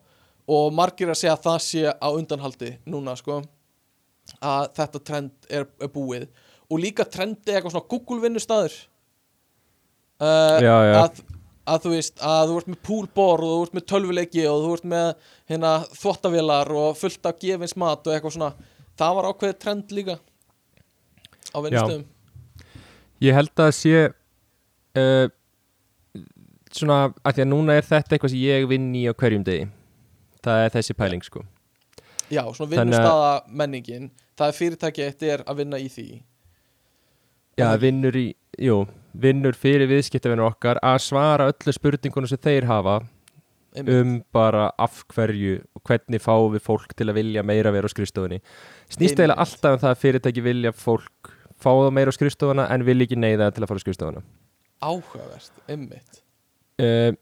og 0.49 0.75
margir 0.77 1.09
að 1.09 1.21
segja 1.23 1.37
að 1.39 1.47
það 1.47 1.63
sé 1.65 1.87
á 1.89 2.09
undanhaldi 2.11 2.75
núna 2.87 3.17
sko 3.17 3.41
að 4.45 4.69
þetta 4.77 5.01
trend 5.09 5.49
er, 5.49 5.65
er 5.81 5.91
búið. 5.93 6.29
Og 6.69 6.83
líka 6.83 7.07
trendi 7.09 7.55
eitthvað 7.55 7.73
svona 7.79 7.89
Google 7.89 8.21
vinnustæður 8.27 8.75
uh, 10.21 10.59
Já, 10.61 10.75
já. 10.85 10.95
Að, 11.01 11.23
að 11.69 11.85
þú 11.85 11.93
veist 11.95 12.23
að 12.25 12.51
þú 12.51 12.59
ert 12.61 12.71
með 12.73 12.79
poolborð 12.89 13.49
og 13.49 13.55
þú 13.55 13.65
ert 13.67 13.77
með 13.79 13.87
tölvuleiki 13.93 14.45
og 14.51 14.65
þú 14.65 14.75
ert 14.77 14.87
með 14.93 15.09
hérna 15.53 15.73
þvottavélar 15.95 16.73
og 16.83 17.01
fullt 17.01 17.31
af 17.31 17.41
gefins 17.43 17.77
mat 17.81 18.07
og 18.07 18.15
eitthvað 18.15 18.37
svona. 18.37 18.53
Það 18.99 19.19
var 19.19 19.29
ákveðið 19.31 19.59
trend 19.65 19.95
líka 19.95 20.19
á 21.55 21.59
vinnustöðum. 21.65 22.07
Ég 23.25 23.35
held 23.39 23.65
að 23.65 23.73
sé 23.79 23.97
uh, 24.07 25.27
svona, 26.73 27.01
að 27.23 27.39
því 27.39 27.45
að 27.45 27.53
núna 27.53 27.77
er 27.79 27.87
þetta 27.87 28.17
eitthvað 28.17 28.35
sem 28.35 28.47
ég 28.47 28.69
vinn 28.71 28.89
í 28.97 29.05
á 29.11 29.13
hverjum 29.13 29.47
degi. 29.47 29.69
Það 30.45 30.65
er 30.65 30.75
þessi 30.79 30.97
pæling 30.99 31.27
sko. 31.27 31.45
Já, 32.29 32.43
svona 32.53 32.73
vinnustaða 32.75 33.31
menningin 33.49 34.11
Það 34.39 34.53
er 34.53 34.55
fyrirtæki 34.55 35.03
eitt 35.03 35.23
er 35.27 35.43
að 35.51 35.65
vinna 35.65 35.79
í 35.83 35.89
því. 35.91 36.07
Já, 37.59 37.67
vinnur 37.83 38.15
í, 38.15 38.29
jú, 38.63 38.85
vinnur 39.19 39.57
fyrir 39.59 39.89
viðskiptavinnur 39.91 40.53
okkar 40.53 40.81
að 40.85 40.99
svara 41.09 41.49
öllu 41.51 41.75
spurningunum 41.75 42.31
sem 42.31 42.41
þeir 42.43 42.69
hafa 42.69 43.01
um 43.79 44.19
bara 44.35 44.71
af 44.81 45.03
hverju 45.13 45.59
og 45.77 45.83
hvernig 45.87 46.23
fáum 46.23 46.55
við 46.55 46.65
fólk 46.65 46.95
til 46.97 47.09
að 47.11 47.19
vilja 47.21 47.45
meira 47.47 47.73
vera 47.75 47.87
á 47.87 47.93
skrifstofunni. 47.93 48.41
Snýst 48.91 49.19
eiginlega 49.19 49.39
alltaf 49.45 49.77
um 49.77 49.83
það 49.83 49.93
að 49.93 50.03
fyrirtæki 50.03 50.45
vilja 50.45 50.73
fólk 50.75 51.33
fá 51.59 51.71
það 51.71 51.93
meira 51.95 52.15
á 52.15 52.17
skrifstofuna 52.17 52.67
en 52.75 52.87
vilja 52.87 53.09
ekki 53.09 53.19
neyða 53.19 53.51
til 53.55 53.63
að 53.65 53.71
fara 53.71 53.83
á 53.83 53.85
skrifstofuna. 53.85 54.25
Áhugavert, 54.79 55.63
einmitt. 55.69 56.23
Uh, 56.79 57.13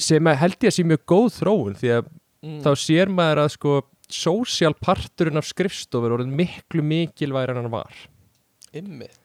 sem 0.00 0.28
að 0.28 0.40
held 0.44 0.58
ég 0.60 0.72
að 0.72 0.76
sé 0.76 0.86
mjög 0.88 1.04
góð 1.08 1.30
þróun 1.38 1.78
því 1.80 1.94
að 1.96 2.10
mm. 2.10 2.58
þá 2.64 2.70
sér 2.84 3.12
maður 3.12 3.44
að 3.44 3.54
sko 3.56 3.78
sósjál 4.10 4.74
parturinn 4.76 5.40
af 5.40 5.48
skrifstofur 5.48 6.16
orðin 6.16 6.36
miklu 6.36 6.84
mikilværi 6.84 7.54
en 7.54 7.62
hann 7.62 7.72
var. 7.72 8.04
Einmitt 8.70 9.19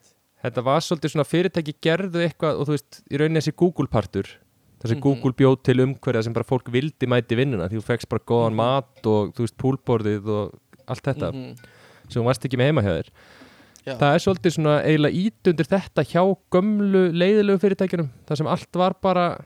þetta 0.45 0.63
var 0.65 0.81
svolítið 0.85 1.13
svona 1.15 1.27
fyrirtæki 1.27 1.73
gerðu 1.83 2.23
eitthvað 2.25 2.59
og 2.61 2.67
þú 2.69 2.75
veist, 2.77 2.99
í 3.11 3.17
rauninni 3.21 3.41
þessi 3.41 3.55
Google 3.57 3.87
partur 3.91 4.27
það 4.81 4.89
sem 4.91 4.97
Mhm. 4.97 5.03
Google 5.05 5.33
bjóð 5.33 5.63
til 5.63 5.77
umhverja 5.81 6.23
sem 6.23 6.33
bara 6.33 6.45
fólk 6.45 6.67
vildi 6.71 7.07
mæti 7.09 7.33
í 7.33 7.39
vinnuna 7.41 7.69
því 7.69 7.79
þú 7.79 7.85
fegst 7.89 8.09
bara 8.09 8.21
góðan 8.27 8.53
Mhm. 8.53 8.55
mat 8.55 9.05
og 9.07 9.33
þú 9.33 9.41
veist 9.45 9.57
púlborðið 9.57 10.27
og 10.29 10.53
allt 10.87 11.03
þetta 11.03 11.31
Mhm. 11.33 11.55
sem 12.09 12.21
þú 12.21 12.25
varst 12.25 12.45
ekki 12.45 12.57
með 12.57 12.69
heima 12.71 12.81
hjá 12.83 12.93
þér 13.01 13.09
Já. 13.85 13.97
það 13.97 14.13
er 14.15 14.19
svolítið 14.25 14.53
svona 14.55 14.83
eiginlega 14.83 15.13
ít 15.13 15.47
undir 15.47 15.65
þetta 15.65 16.01
hjá 16.05 16.37
gömlu 16.51 17.11
leiðilegu 17.13 17.59
fyrirtækjunum 17.61 18.09
það 18.27 18.37
sem 18.37 18.47
allt 18.47 18.75
var 18.75 18.93
bara 19.01 19.37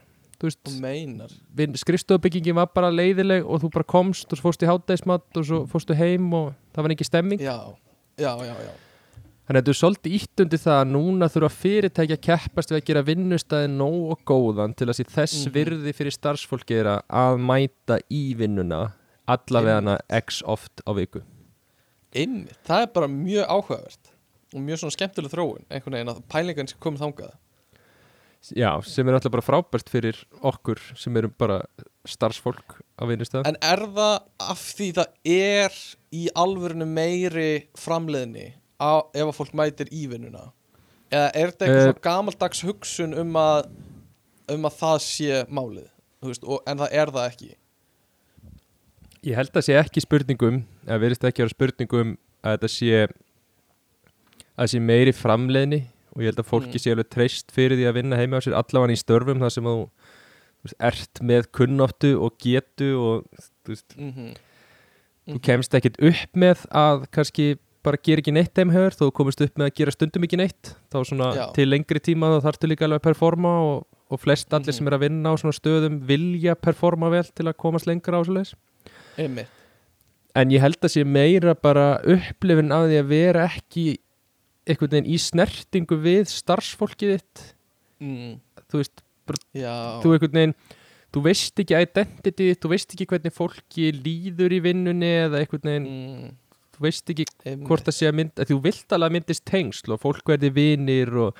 skrifstofubyggingin 1.76 2.54
var 2.54 2.66
bara 2.74 2.90
leiðileg 2.90 3.44
og 3.44 3.60
þú 3.60 3.70
bara 3.74 3.84
komst 3.84 4.32
og 4.32 4.38
svo 4.38 4.48
fórstu 4.50 4.64
í 4.66 4.70
hátægismat 4.70 5.36
og 5.36 5.44
svo 5.44 5.66
fórstu 5.68 5.94
heim 5.94 6.32
og 6.32 6.54
það 6.74 6.82
var 6.82 6.94
ekki 6.94 7.04
stemming 7.08 7.40
já, 7.40 7.56
já, 8.18 8.36
já, 8.38 8.54
já 8.54 8.72
Þannig 9.50 9.64
að 9.64 9.66
þetta 9.66 9.72
er 9.72 9.78
svolítið 9.80 10.12
ítt 10.14 10.40
undir 10.44 10.60
það 10.62 10.76
að 10.80 10.90
núna 10.94 11.26
þurfa 11.34 11.48
fyrirtæki 11.58 12.14
að 12.14 12.20
keppast 12.22 12.70
við 12.70 12.76
að 12.76 12.84
gera 12.86 13.00
vinnustæði 13.08 13.70
nóg 13.72 14.12
og 14.14 14.20
góðan 14.30 14.74
til 14.78 14.86
að 14.86 14.94
sé 15.00 15.04
þess 15.10 15.40
Mhm. 15.48 15.54
virði 15.56 15.94
fyrir 15.98 16.14
starfsfólki 16.14 16.76
er 16.78 16.86
að- 16.86 17.40
mæta 17.40 17.98
í 18.08 18.36
vinnuna 18.38 18.92
allavegana 19.26 19.98
x 20.08 20.40
oft 20.46 20.80
á 20.86 20.94
viku. 20.94 21.22
Einmitt, 22.14 22.62
það 22.64 22.82
er 22.82 22.86
bara 22.94 23.08
mjög 23.08 23.46
áhugavert 23.48 24.12
og 24.54 24.60
mjög 24.60 24.78
svona 24.78 24.94
skemmtileg 24.96 25.30
þróun 25.34 25.64
einhvern 25.68 25.92
veginn 25.98 26.14
að 26.14 26.22
pælingan 26.28 26.68
sem 26.68 26.78
komið 26.78 26.98
þangað 27.00 27.32
Já, 28.56 28.80
sem 28.82 29.06
er 29.08 29.14
alltaf 29.14 29.32
bara 29.32 29.42
frábært 29.42 29.90
fyrir 29.90 30.24
okkur 30.42 30.78
sem 30.96 31.14
erum 31.16 31.34
bara 31.36 31.60
starfsfólk 32.06 32.80
á 32.98 33.04
vinnustæði. 33.04 33.46
En 33.46 33.56
er 33.60 33.76
það 33.78 34.22
af 34.38 34.58
því 34.78 34.92
það 34.94 35.06
er 35.26 35.70
í 36.12 36.28
alvörinu 36.36 36.86
meiri 36.86 37.66
framleiðni 37.76 38.54
á, 38.80 38.92
ef 39.14 39.26
að 39.28 39.36
fólk 39.36 39.54
mætir 39.54 39.90
í 39.92 40.06
vinnuna 40.10 40.48
eða 41.10 41.30
er 41.34 41.50
þetta 41.52 41.66
eitthvað 41.66 41.80
Eh. 41.80 41.86
svona 41.90 42.04
gamaldags 42.08 42.60
hugsun 42.66 43.14
um 43.18 43.36
að 43.36 43.70
um 44.50 44.64
að 44.66 44.76
það 44.80 44.98
sé 45.06 45.40
málið 45.48 45.88
veist, 46.22 46.44
og, 46.44 46.60
en 46.66 46.78
það 46.78 46.92
er 46.92 47.10
það 47.14 47.30
ekki 47.30 47.54
Ég 49.22 49.36
held 49.36 49.52
að 49.52 49.66
sé 49.66 49.74
ekki 49.76 50.00
spurningum, 50.00 50.62
eða 50.86 51.00
verðist 51.02 51.24
ekki 51.28 51.42
að 51.42 51.46
vera 51.46 51.54
spurningum 51.54 52.12
að 52.40 52.54
þetta 52.56 52.70
sé 52.72 52.92
að 53.04 53.10
það 54.60 54.70
sé 54.72 54.80
meiri 54.80 55.12
framleiðni 55.16 55.80
og 56.14 56.22
ég 56.24 56.30
held 56.30 56.40
að 56.40 56.48
fólki 56.48 56.76
Mm. 56.78 56.82
sé 56.82 56.90
alveg 56.94 57.10
treyst 57.12 57.52
fyrir 57.52 57.76
því 57.76 57.88
að 57.90 57.96
vinna 58.00 58.16
heima 58.16 58.40
á 58.40 58.44
sér 58.44 58.56
allavega 58.56 58.96
í 58.96 59.00
störfum 59.02 59.40
þar 59.44 59.52
sem 59.52 59.64
þú, 59.68 59.74
veist, 60.64 60.76
ert 60.80 61.20
með 61.22 61.50
kunnáttu 61.52 62.12
og 62.20 62.38
getu 62.40 62.88
og 62.96 63.26
þú, 63.64 63.68
veist, 63.74 63.96
mm 63.96 64.12
-hmm. 64.12 64.32
þú 65.28 65.40
kemst 65.42 65.74
ekkit 65.74 66.00
upp 66.00 66.32
með 66.36 66.66
að 66.72 67.06
kannski 67.12 67.58
bara 67.86 68.00
gera 68.02 68.20
ekki 68.22 68.34
neitt 68.34 68.58
heimhör 68.60 68.96
þú 68.96 69.10
komist 69.16 69.40
upp 69.44 69.56
með 69.58 69.70
að 69.70 69.76
gera 69.80 69.94
stundum 69.94 70.26
ekki 70.26 70.40
neitt 70.40 70.74
þá 70.92 70.98
svona 71.08 71.30
Já. 71.36 71.44
til 71.56 71.68
lengri 71.70 72.02
tíma 72.02 72.34
þá 72.34 72.48
þarftu 72.48 72.70
líka 72.70 72.84
alveg 72.86 73.00
að 73.00 73.06
performa 73.08 73.54
og, 73.64 73.86
og 74.10 74.20
flest 74.20 74.52
allir 74.52 74.72
Mhm. 74.72 74.78
sem 74.78 74.90
er 74.90 74.96
að 74.98 75.04
vinna 75.06 75.32
á 75.32 75.34
svona 75.40 75.56
stöðum 75.56 76.00
vilja 76.06 76.54
performa 76.54 77.10
vel 77.10 77.24
til 77.24 77.46
að 77.46 77.56
komast 77.56 77.86
lengra 77.86 78.20
á 78.20 78.22
svo 78.24 78.44
Einmitt 79.18 79.48
en 80.34 80.52
ég 80.54 80.62
held 80.62 80.78
að 80.80 80.92
sé 80.94 81.04
meira 81.06 81.54
bara 81.54 82.00
upplifin 82.06 82.72
af 82.72 82.86
því 82.86 82.98
að 83.00 83.08
vera 83.10 83.46
ekki 83.48 83.86
einhvern 84.68 84.92
veginn 84.94 85.10
í 85.10 85.16
snertingu 85.18 85.96
við 85.98 86.28
starfsfólkið 86.30 87.16
þitt 87.16 87.46
mm. 88.00 88.36
þú 88.70 88.82
veist, 88.82 89.02
Já, 89.54 90.00
þú 90.02 90.14
einhvern 90.14 90.36
veginn 90.38 90.54
þú 91.10 91.22
veist 91.24 91.58
ekki 91.62 91.74
identity, 91.74 92.52
þú 92.54 92.70
veist 92.70 92.94
ekki 92.94 93.08
hvernig 93.10 93.34
fólki 93.34 93.90
líður 93.96 94.54
í 94.54 94.60
vinnunni 94.62 95.10
eða 95.24 95.40
einhvern 95.42 95.66
veginn, 95.66 95.88
mm. 95.90 96.30
Þú 96.80 96.86
veist 96.86 97.10
ekki 97.12 97.26
einmitt. 97.44 97.66
hvort 97.68 97.84
það 97.84 97.96
sé 97.98 98.08
að 98.08 98.14
mynd, 98.16 98.32
að 98.40 98.50
þú 98.50 98.60
vilt 98.64 98.92
alveg 98.96 99.10
að 99.10 99.16
myndist 99.18 99.44
tengsl 99.44 99.92
og 99.92 100.00
fólk 100.00 100.24
verði 100.32 100.50
vinir 100.56 101.12
og 101.26 101.34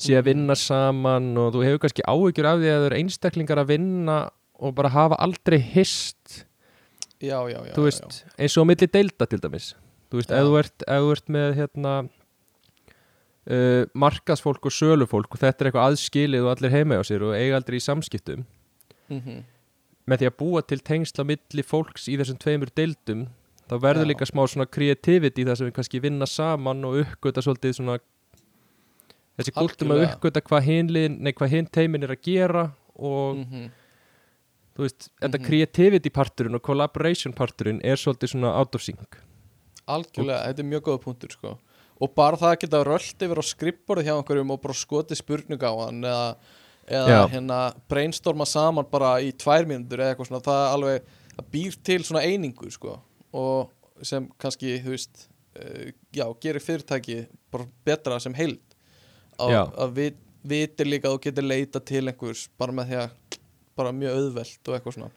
sé 0.00 0.16
að 0.16 0.22
Mhm. 0.22 0.28
vinna 0.30 0.54
saman 0.56 1.36
og 1.38 1.52
þú 1.52 1.64
hefur 1.66 1.78
kannski 1.84 2.06
áhyggjur 2.08 2.46
af 2.48 2.58
því 2.58 2.70
að 2.72 2.80
það 2.80 2.86
eru 2.88 2.96
einstaklingar 3.02 3.58
að 3.60 3.68
vinna 3.68 4.30
og 4.58 4.74
bara 4.74 4.88
hafa 4.88 5.16
aldrei 5.20 5.58
hist 5.60 6.44
Já, 7.20 7.38
já, 7.46 7.60
já 7.68 7.74
veist, 7.76 8.24
eins 8.38 8.56
og 8.58 8.64
á 8.64 8.70
milli 8.72 8.88
deilda 8.90 9.26
til 9.28 9.38
dæmis 9.38 9.74
þú 10.10 10.18
veist, 10.18 10.30
Já. 10.30 10.40
ef 10.40 10.46
þú 10.48 10.58
ert, 10.58 10.82
ef 10.88 11.00
þú 11.02 11.12
ert 11.12 11.28
með 11.28 11.54
hérna 11.60 12.08
uh, 13.50 13.84
markasfólk 13.94 14.66
og 14.66 14.72
sölufólk 14.74 15.30
og 15.34 15.38
þetta 15.42 15.62
er 15.64 15.70
eitthvað 15.70 15.88
aðskilið 15.92 16.46
og 16.46 16.56
allir 16.56 16.70
heima 16.74 16.98
á 16.98 17.02
sér 17.06 17.22
og 17.28 17.36
eiga 17.36 17.58
aldrei 17.60 17.78
í 17.78 17.84
samskiptum 17.84 18.44
mm 19.08 19.20
-hmm. 19.20 19.42
með 20.06 20.18
því 20.18 20.26
að 20.30 20.36
búa 20.38 20.62
til 20.66 20.80
tengsla 20.80 21.24
milli 21.24 21.62
fólks 21.62 22.08
í 22.08 22.16
þessum 22.18 22.38
tveimur 22.38 22.70
deildum 22.74 23.28
þá 23.70 23.74
verður 23.80 24.08
líka 24.10 24.26
smá 24.28 24.42
svona 24.48 24.66
creativity 24.70 25.44
þar 25.44 25.56
sem 25.60 25.66
við 25.70 25.76
kannski 25.78 26.00
vinna 26.02 26.26
saman 26.26 26.84
og 26.84 26.98
uppgöta 27.04 27.42
svolítið 27.44 27.76
svona 27.78 27.98
þessi 29.38 29.54
gúltum 29.56 29.94
að 29.94 30.02
uppgöta 30.08 30.42
hvað 30.44 30.66
hinn 30.68 30.88
liðin- 30.92 31.18
nei, 31.20 31.32
hvað 31.32 31.48
hinn 31.56 31.66
teimin 31.72 32.02
er 32.04 32.14
að 32.16 32.22
gera 32.22 32.64
og 32.96 33.36
Mm 33.36 33.70
þú 34.72 34.86
veist, 34.86 35.10
þetta 35.20 35.36
Mhm. 35.38 35.44
creativity 35.44 36.08
parturinn 36.10 36.54
og 36.54 36.62
collaboration 36.62 37.32
parturinn 37.34 37.80
er 37.84 37.94
svolítið 37.96 38.30
svona 38.32 38.54
out 38.56 38.74
of 38.74 38.80
sync 38.80 39.18
Algjörlega, 39.86 40.46
þetta 40.48 40.58
er 40.60 40.64
mjög 40.70 40.80
góða 40.86 41.02
punktur 41.02 41.30
sko. 41.30 41.58
og 42.00 42.14
bara 42.14 42.36
það 42.38 42.56
að 42.56 42.60
geta 42.60 42.84
rölt 42.84 43.18
yfir 43.20 43.36
á 43.36 43.44
skrippborðið 43.44 44.04
hjá 44.06 44.16
einhverjum 44.16 44.50
og 44.50 44.62
bara 44.62 44.72
skotið 44.74 45.20
spurningu 45.20 45.60
á 45.60 45.74
hann 45.84 46.00
eða, 46.02 46.36
eða 46.88 47.28
hérna 47.30 47.74
brainstorma 47.86 48.46
saman 48.46 48.86
bara 48.90 49.20
í 49.20 49.30
tvær 49.36 49.66
mínútur 49.66 49.98
eða 50.00 50.16
eitthvað 50.16 50.28
svona, 50.28 50.40
það 50.40 50.72
alveg 50.72 51.02
það 51.36 51.50
býr 51.52 51.76
til 51.84 51.98
svona 52.00 52.22
einingu 52.24 52.72
sko. 52.72 52.98
Og 53.32 53.70
sem 54.06 54.26
kannski, 54.40 54.76
þú 54.84 54.94
veist 54.94 55.26
uh, 55.58 55.88
já, 56.14 56.24
gerir 56.42 56.62
fyrirtæki 56.64 57.18
bara 57.52 57.66
betra 57.86 58.18
sem 58.22 58.34
heild. 58.36 58.60
Að, 59.40 59.54
að 59.80 59.94
vit, 59.96 60.20
vitir 60.46 60.88
líka 60.90 61.08
að 61.08 61.16
þú 61.16 61.22
getur 61.26 61.46
leita 61.48 61.80
til 61.80 62.04
einhvers 62.10 62.46
bara 62.60 62.74
með 62.76 62.90
því 62.92 63.00
að 63.02 63.38
bara 63.78 63.92
mjög 63.96 64.18
auðvelt 64.20 64.68
og 64.68 64.76
eitthvað 64.76 64.96
svona. 64.98 65.10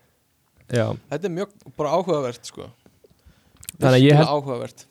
Já, 0.72 0.86
þetta 1.12 1.28
er 1.30 1.34
mjög 1.36 1.56
bara 1.78 1.94
áhugavert 1.98 2.48
sko. 2.50 2.70
Þannig 3.76 3.98
að 4.00 4.06
ég 4.06 4.16
held- 4.20 4.32
áhugavert. 4.32 4.86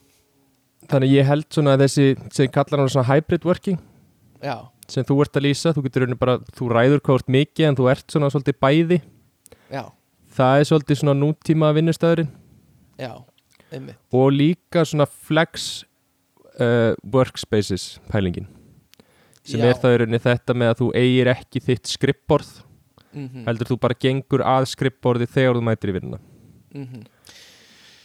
Þannig 0.85 1.09
að 1.09 1.17
ég 1.17 1.29
held 1.31 1.47
svona 1.57 1.75
að 1.75 1.83
þessi 1.87 2.07
sem 2.37 2.51
kallar 2.53 2.83
hann 2.83 2.93
svona 2.93 3.09
hybrid 3.09 3.45
working 3.49 3.79
já, 4.45 4.57
sem 4.93 5.07
þú 5.09 5.17
ert 5.25 5.39
að 5.41 5.47
lýsa, 5.47 5.73
þú 5.73 5.85
getur 5.87 6.05
bara 6.21 6.35
þú 6.53 6.69
ræður 6.69 7.01
ert 7.15 7.31
mikið 7.33 7.69
en 7.71 7.79
þú 7.79 7.87
ert 7.91 8.05
svona 8.13 8.29
svolítið 8.29 8.59
bæði. 8.61 8.99
Já, 9.73 9.85
það 10.37 10.59
er 10.61 10.69
svolítið 10.69 11.01
svona 11.01 11.15
nútíma 11.17 11.73
vinnustæðurinn 11.79 12.29
já, 12.99 13.13
og 14.13 14.29
líka 14.33 14.85
svona 14.87 15.07
flex 15.07 15.85
uh, 16.61 16.93
workspaces 17.05 18.01
pælingin. 18.11 18.47
Sem 19.45 19.61
Já. 19.61 19.69
er 19.69 19.81
það 19.81 19.95
í 19.95 19.99
rauninni 20.01 20.21
þetta 20.25 20.55
með 20.57 20.71
að 20.73 20.79
þú 20.81 20.87
eigir 20.97 21.31
ekki 21.35 21.61
þitt 21.65 21.91
skrippborð 21.97 22.53
mm 23.15 23.45
heldur 23.47 23.69
þú 23.69 23.77
bara 23.79 23.95
gengur 23.95 24.43
að 24.43 24.65
skrippborði 24.73 25.29
þegar 25.31 25.59
þú 25.59 25.65
mætir 25.69 25.93
í 25.93 25.97
vinnuna. 25.99 26.19
Mhm. 26.75 27.05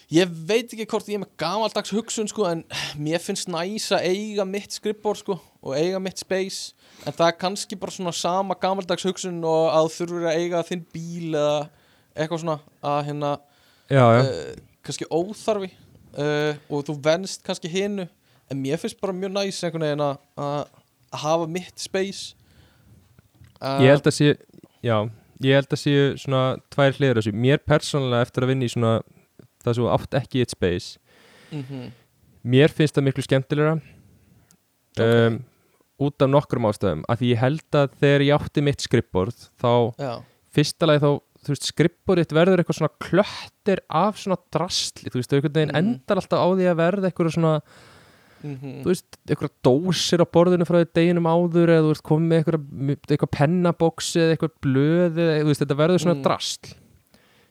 Ég 0.10 0.26
veit 0.26 0.72
ekki 0.74 0.88
hvort 0.90 1.06
ég 1.06 1.20
er 1.20 1.22
með 1.22 1.36
gamaldags 1.38 1.91
hugsun 1.94 2.28
sko 2.28 2.48
en 2.49 2.64
mér 2.98 3.22
finnst 3.22 3.48
næs 3.48 3.91
að 3.94 4.07
eiga 4.10 4.45
mitt 4.45 4.74
skrippbór 4.74 5.18
sko 5.18 5.36
og 5.61 5.76
eiga 5.78 5.99
mitt 6.02 6.18
space. 6.18 6.74
En 7.06 7.14
það 7.14 7.28
er 7.28 7.38
kannski 7.38 7.78
bara 7.80 7.91
svona 7.91 8.14
sama 8.14 8.56
gamaldags 8.56 9.06
hugsun 9.06 9.44
og 9.45 9.70
að 9.70 9.91
þurfur 9.98 10.26
að 10.32 10.40
eiga 10.41 10.64
þinn 10.66 10.86
bíl 10.94 11.36
eða 11.38 11.70
eitthvað 12.16 12.41
svona 12.41 12.60
að 12.82 13.06
hérna 13.06 13.40
Já, 13.90 14.06
já, 14.14 14.22
uh, 14.22 14.56
kannski 14.90 15.07
óþarfi 15.14 15.70
uh, 16.18 16.57
og 16.70 16.84
þú 16.90 16.98
venst 17.06 17.45
kannski 17.45 17.72
hinu 17.72 18.07
en 18.49 18.61
mér 18.64 18.82
finnst 18.82 18.99
bara 19.02 19.16
mjög 19.16 19.36
næs 19.38 19.61
einhvern 19.64 19.86
veginn 19.86 20.03
að 20.06 20.18
að 20.41 21.22
hafa 21.24 21.48
mitt 21.49 21.80
space. 21.82 22.36
Uh, 23.60 23.80
ég 23.84 23.94
held 23.94 24.10
að 24.10 24.16
sé 24.18 24.28
já, 24.86 24.98
ég 25.45 25.56
held 25.57 25.74
að 25.74 25.82
sé 25.82 25.95
svona 26.22 26.44
tvær 26.74 26.98
hliður 26.98 27.22
þessu, 27.22 27.34
mér 27.34 27.61
persónulega 27.66 28.28
eftir 28.28 28.45
að 28.45 28.53
vinna 28.53 28.68
í 28.68 28.74
svona 28.74 28.94
það 29.64 29.80
þú 29.80 29.88
átt 29.95 30.20
ekki 30.22 30.44
eitt 30.44 30.53
space 30.56 30.99
mm 31.52 31.90
mér 32.49 32.72
finnst 32.72 32.95
það 32.95 33.07
miklu 33.10 33.24
skemmtilegra 33.26 33.74
Ok. 34.99 35.02
um, 35.03 35.40
út 35.99 36.24
af 36.24 36.30
nokkrum 36.32 36.68
ástæðum. 36.70 37.02
Að 37.11 37.22
því 37.22 37.30
ég 37.34 37.41
held 37.41 37.76
að 37.78 37.95
þegar 37.99 38.24
ég 38.24 38.38
átti 38.40 38.64
mitt 38.64 38.84
skrippborð 38.84 39.41
þá 39.60 39.72
Já, 39.99 40.14
fyrsta 40.56 40.88
lagi 40.88 41.03
þá 41.03 41.10
þú 41.45 41.53
veist, 41.53 41.70
skrippborðið 41.72 42.34
verður 42.36 42.61
eitthvað 42.64 42.80
svona 42.80 42.95
klöttir 43.06 43.80
af 43.90 44.18
svona 44.20 44.38
drastli, 44.53 45.10
þú 45.11 45.22
veist, 45.22 45.34
einhvern 45.34 45.56
veginn 45.56 45.72
Mhm. 45.74 45.80
endar 45.80 46.18
alltaf 46.22 46.40
á 46.44 46.48
því 46.52 46.66
að 46.72 46.80
verða 46.82 47.10
eitthvað 47.11 47.32
svona, 47.36 47.53
mm 48.44 48.84
þú 48.84 48.86
veist, 48.91 49.18
eitthvað 49.28 49.53
dósir 49.64 50.24
á 50.24 50.28
borðinu 50.28 50.68
frá 50.68 50.78
því 50.80 50.90
deginum 50.95 51.28
áður 51.28 51.70
eða 51.76 51.84
þú 51.86 51.94
veist, 51.94 52.03
komið 52.03 52.38
eitthvað, 52.40 52.61
eitthvað 53.10 53.34
pennabóksi 53.40 54.20
eða 54.20 54.36
eitthvað 54.38 54.53
blöð 54.64 55.18
eða, 55.20 55.40
þú 55.44 55.49
veist, 55.52 55.64
þetta 55.66 55.80
verður 55.84 55.99
svona 56.06 56.16
Mm. 56.20 56.24
drastl 56.24 56.76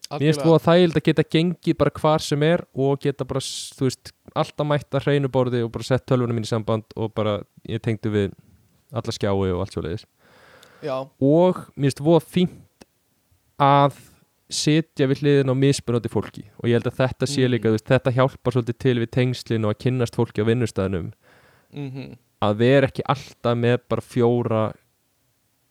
Mér 0.08 0.32
finnst 0.32 0.40
þú 0.40 0.52
að 0.56 0.64
þægild 0.64 0.96
að 0.96 1.04
geta 1.04 1.22
gengið 1.28 1.76
bara 1.76 1.90
hvar 1.90 2.22
sem 2.24 2.42
er 2.42 2.62
og 2.74 3.00
geta 3.00 3.26
bara, 3.28 3.40
þú 3.40 3.84
veist, 3.84 4.12
alltaf 4.34 4.64
mætt 4.66 4.90
að 4.96 5.04
hreinu 5.04 5.28
borði 5.28 5.60
og 5.62 5.72
bara 5.72 5.84
sett 5.84 6.06
tölvunum 6.06 6.32
mín 6.38 6.46
í 6.46 6.48
samband 6.48 6.84
og 6.96 7.12
bara, 7.14 7.42
ég 7.68 7.82
tengdu 7.84 8.08
við 8.08 8.32
alla 8.90 9.12
skjái 9.12 9.52
og 9.52 9.60
allt 9.60 9.74
svo 9.76 9.82
leiðis. 9.84 10.06
Já, 10.80 10.96
Og 11.20 11.54
mér 11.76 11.90
finnst 11.92 12.00
þú 12.00 12.16
fínt 12.24 12.56
að 13.58 13.98
sitja 14.48 15.06
við 15.10 15.20
hliðin 15.22 15.52
á 15.52 15.54
mismunandi 15.60 16.08
fólki. 16.08 16.44
Og 16.62 16.70
ég 16.70 16.78
held 16.78 16.88
að 16.88 17.00
þetta 17.02 17.26
sé 17.28 17.42
Mm. 17.44 17.50
líka, 17.52 17.68
þú 17.68 17.76
veist, 17.76 17.90
þetta 17.90 18.14
hjálpar 18.16 18.52
svolítið 18.54 18.78
til 18.78 18.98
við 18.98 19.10
tengslin 19.10 19.64
og 19.64 19.74
að 19.74 19.80
kynnast 19.84 20.16
fólki 20.16 20.40
á 20.40 20.48
vinnustæðinum 20.48 21.12
mhm. 21.72 22.16
Að 22.40 22.56
vera 22.56 22.86
ekki 22.86 23.02
alltaf 23.02 23.56
með 23.58 23.78
bara 23.88 24.00
fjóra 24.00 24.72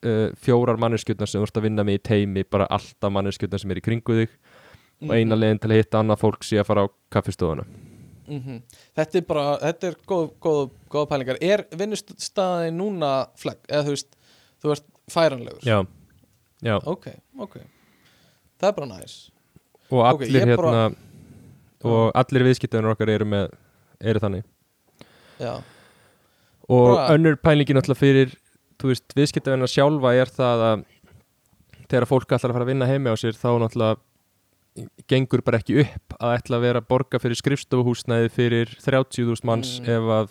uh, 0.03 0.29
fjórar 0.35 0.77
manneskjötnar 0.77 1.27
sem 1.27 1.39
þú 1.41 1.47
ert 1.47 1.57
að 1.57 1.63
vinna 1.63 1.83
með 1.87 1.95
í 1.95 2.01
teimi 2.03 2.43
bara 2.43 2.67
alltaf 2.69 3.11
manneskjötnar 3.11 3.59
sem 3.59 3.71
er 3.71 3.79
í 3.79 3.83
kringu 3.85 4.17
þig. 4.19 4.29
Og 5.01 5.13
eina 5.15 5.35
Mhm. 5.35 5.39
leiðin 5.41 5.59
til 5.61 5.69
að 5.71 5.77
hitta 5.77 5.99
annað 6.01 6.19
fólk 6.19 6.43
sé 6.43 6.59
að 6.59 6.65
fara 6.65 6.83
á 6.83 6.87
kaffistofuna. 7.09 7.63
Mhm. 8.27 8.61
Þetta 8.97 9.15
er 9.15 9.21
bara, 9.21 9.57
þetta 9.57 9.87
er 9.87 9.95
góð, 10.05 10.31
góð, 10.41 10.71
góð 10.89 11.07
pælingar. 11.07 11.37
Er 11.41 11.63
vinnustæði 11.71 12.71
núna 12.75 13.29
flagg, 13.37 13.57
eða 13.69 13.83
þú 13.85 13.95
veist 13.95 14.15
þú 14.61 14.71
ert 14.71 14.83
færanlegur? 15.09 15.61
Já, 15.63 15.87
já. 16.61 16.79
Ok, 16.85 17.07
ok 17.39 17.57
Það 18.59 18.67
er 18.71 18.75
bara 18.79 18.87
næs. 18.91 19.15
Og 19.91 20.03
allir 20.05 20.55
bara- 20.57 20.73
hérna 20.89 20.95
og 21.87 22.11
allir 22.15 22.43
viðskiptunir 22.47 22.91
okkar 22.91 23.09
eru 23.13 23.25
með 23.25 23.51
eru 24.01 24.19
þannig. 24.19 24.43
Já, 25.39 25.61
og 26.69 26.95
Bara- 26.95 27.13
önnur 27.15 27.35
pælingin 27.37 27.77
alltaf 27.77 27.97
fyrir 28.01 28.33
þú 28.79 28.89
veist, 28.91 29.13
viðskiptavinna 29.15 29.67
sjálfa 29.69 30.11
er 30.17 30.25
það 30.25 30.63
að 30.67 30.85
þegar 31.87 32.05
fólk 32.09 32.27
ætlar 32.33 32.49
að 32.49 32.53
fara 32.57 32.65
að 32.65 32.71
vinna 32.73 32.87
heimi 32.89 33.09
á 33.09 33.15
sér 33.15 33.37
þá 33.37 33.49
náttúrulega 33.61 33.97
gengur 35.07 35.41
bara 35.45 35.57
ekki 35.59 35.79
upp 35.81 36.17
að 36.19 36.33
ætla 36.37 36.57
að 36.57 36.61
vera 36.61 36.81
að 36.81 36.87
borga 36.89 37.19
fyrir 37.21 37.37
skrifstofuhúsnæði 37.39 38.29
fyrir 38.33 38.67
30.000 38.81 39.43
manns 39.45 39.79
Mm. 39.79 39.85
ef 39.85 40.03
að 40.17 40.29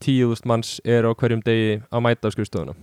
10.000 0.00 0.46
manns 0.46 0.80
er 0.84 1.02
á 1.04 1.12
hverjum 1.14 1.42
degi 1.42 1.82
að 1.90 2.02
mæta 2.04 2.28
á 2.28 2.30
skrifstofuna. 2.32 2.74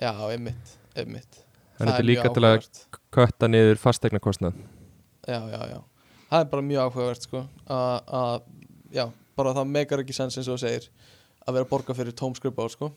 Já, 0.00 0.12
einmitt, 0.30 0.76
einmitt 0.96 1.42
að 1.78 1.86
þetta 1.86 1.98
er 2.02 2.08
líka 2.08 2.30
til 2.36 2.44
að 2.48 2.66
kötta 3.12 3.48
niður 3.50 3.80
fastegnarkostnað 3.82 4.58
Já, 5.28 5.38
já, 5.52 5.60
já. 5.70 5.78
Það 6.32 6.40
er 6.40 6.48
bara 6.50 6.64
mjög 6.66 6.86
áhugavert 6.88 7.26
sko 7.28 7.40
að, 7.70 8.46
já, 8.96 9.04
bara 9.38 9.52
það 9.54 9.68
megar 9.76 10.00
ekki 10.02 10.16
sens 10.16 10.38
eins 10.40 10.48
og 10.50 10.56
þú 10.56 10.62
segir 10.64 10.88
að 11.46 11.56
vera 11.58 11.68
borga 11.70 11.94
fyrir 11.94 12.14
tómskripá 12.18 12.64
sko. 12.72 12.88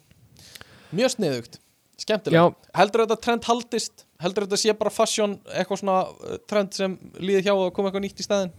Mjög 0.96 1.12
sniðugt, 1.16 1.60
skemmtilegt. 2.02 2.38
Já, 2.38 2.72
Heldur 2.80 3.04
þetta 3.06 3.18
trend 3.26 3.48
haldist? 3.50 4.06
Heldur 4.24 4.46
þetta 4.48 4.60
sé 4.62 4.74
bara 4.80 4.94
fashion 4.94 5.36
eitthvað 5.52 5.82
svona 5.84 5.98
uh, 6.14 6.36
trend 6.50 6.74
sem 6.78 6.96
líði 7.20 7.44
hjá 7.48 7.54
og 7.54 7.74
koma 7.76 7.90
eitthvað 7.92 8.06
nýtt 8.08 8.22
í 8.24 8.26
staðinn? 8.26 8.54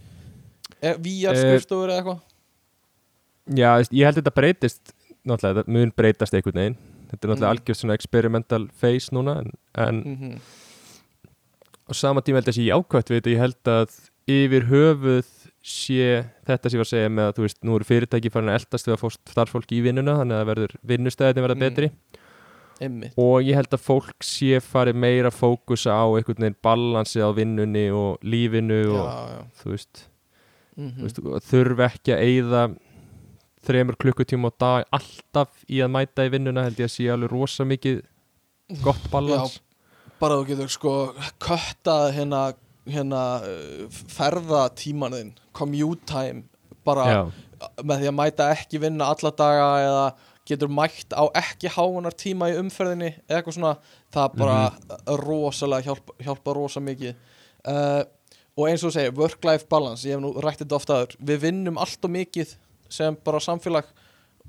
E, 0.83 0.93
VR 0.95 1.33
Eh, 1.35 1.43
skrifstofur 1.43 1.91
eða 1.95 2.03
eitthvað? 2.03 2.23
já, 3.57 3.71
ég 3.95 4.05
held 4.09 4.19
þetta 4.21 4.35
breytist 4.35 4.93
náttúrulega, 5.27 5.63
þetta 5.63 5.75
mun 5.79 5.93
breytast 5.97 6.35
einhvern 6.35 6.61
veginn 6.63 6.79
þetta 7.11 7.23
er 7.23 7.31
náttúrulega 7.33 7.47
Mm. 7.47 7.57
algjörð 7.57 7.81
svona 7.81 7.95
experimental 7.99 8.69
phase 8.81 9.11
núna 9.15 9.39
en, 9.43 9.53
en 9.75 10.03
Mm 10.07 10.39
á 11.87 11.93
sama 11.95 12.21
tíma 12.21 12.41
held 12.41 12.49
ég 12.49 12.55
að 12.55 12.59
sé 12.59 12.65
jákvæmt 12.67 13.11
við 13.13 13.21
þetta. 13.21 13.31
Ég 13.31 13.43
held 13.45 13.69
að 13.71 13.93
yfir 14.27 14.65
höfuð 14.67 15.29
sé 15.63 16.07
þetta 16.49 16.71
sem 16.71 16.75
ég 16.75 16.83
var 16.83 16.89
að 16.89 16.95
segja 16.95 17.11
með 17.15 17.29
að 17.31 17.37
þú 17.37 17.45
veist, 17.47 17.59
nú 17.63 17.77
eru 17.77 17.87
fyrirtæki 17.87 18.33
farin 18.35 18.51
að 18.51 18.59
eldast 18.59 18.89
við 18.89 18.95
að 18.97 19.03
fá 19.05 19.09
starfsfólk 19.31 19.71
í 19.77 19.83
vinnuna 19.85 20.17
þannig 20.19 20.41
að 20.41 20.49
verður 20.51 20.75
vinnustæðin 20.91 21.45
verða 21.47 21.57
Mm. 21.57 21.63
betri. 21.63 21.91
Einmitt. 22.83 23.15
Og 23.17 23.39
ég 23.47 23.55
held 23.57 23.71
að 23.73 23.81
fólk 23.87 24.19
sé 24.27 24.59
farið 24.61 24.99
meira 25.01 25.31
fókusa 25.31 25.95
á 25.97 26.05
einhvern 26.11 26.43
veginn 26.43 26.59
balansi 26.63 27.23
á 27.23 27.31
vinnunni 27.33 27.87
og 27.95 28.19
lífinu 28.27 28.83
og 28.91 29.07
Já, 29.07 29.15
já. 29.31 29.41
þú 29.63 29.71
veist, 29.71 30.03
mm 30.77 30.91
þú 30.99 31.03
veist 31.07 31.51
þurfi 31.55 31.87
ekki 31.87 32.13
að 32.13 32.25
eyða 32.27 32.77
þremur 33.67 33.99
klukkutíma 34.01 34.51
á 34.51 34.59
dag 34.63 34.91
alltaf 34.99 35.65
í 35.69 35.81
að 35.85 35.93
mæta 35.97 36.27
í 36.27 36.33
vinnuna 36.33 36.67
held 36.67 36.81
ég 36.81 36.91
að 36.91 36.95
sé 36.95 37.09
alveg 37.13 37.33
rosa 37.33 37.67
mikið 37.69 38.03
gott 38.85 39.11
balans. 39.13 39.59
Bara 40.21 40.39
þú 40.41 40.47
getur 40.51 40.71
sko 40.73 40.95
köttað 41.43 42.07
hérna, 42.17 42.43
hérna 42.89 43.25
uh, 43.45 43.99
ferðatíman 44.17 45.19
þinn 45.19 45.35
commute 45.57 46.07
time 46.09 46.47
bara 46.87 47.05
Já, 47.11 47.21
með 47.83 48.03
því 48.03 48.09
að 48.11 48.17
mæta 48.21 48.49
ekki 48.55 48.81
vinna 48.81 49.11
alla 49.13 49.33
daga 49.37 49.69
eða 49.83 50.09
getur 50.47 50.71
mætt 50.71 51.15
á 51.17 51.27
ekki 51.41 51.71
háunar 51.75 52.15
tíma 52.15 52.53
í 52.53 52.59
umferðinni 52.61 53.09
eða 53.27 53.41
eitthvað 53.41 53.57
svona 53.57 53.73
það 54.15 54.37
bara 54.39 55.17
rosalega 55.19 55.89
hjálpa, 55.89 56.15
hjálpa 56.23 56.55
rosa 56.55 56.83
mikið. 56.85 57.17
Uh, 57.67 58.05
og 58.57 58.71
eins 58.71 58.85
og 58.87 58.95
segir 58.95 59.17
work-life 59.17 59.67
balance, 59.69 60.07
ég 60.07 60.17
hef 60.17 60.23
nú 60.23 60.31
rætt 60.41 60.63
þetta 60.63 60.79
ofta 60.79 61.01
aður 61.01 61.17
við 61.29 61.43
vinnum 61.43 61.81
allt 61.83 62.07
og 62.07 62.15
mikið 62.15 62.55
sem 62.93 63.17
bara 63.25 63.41
samfélag 63.43 63.89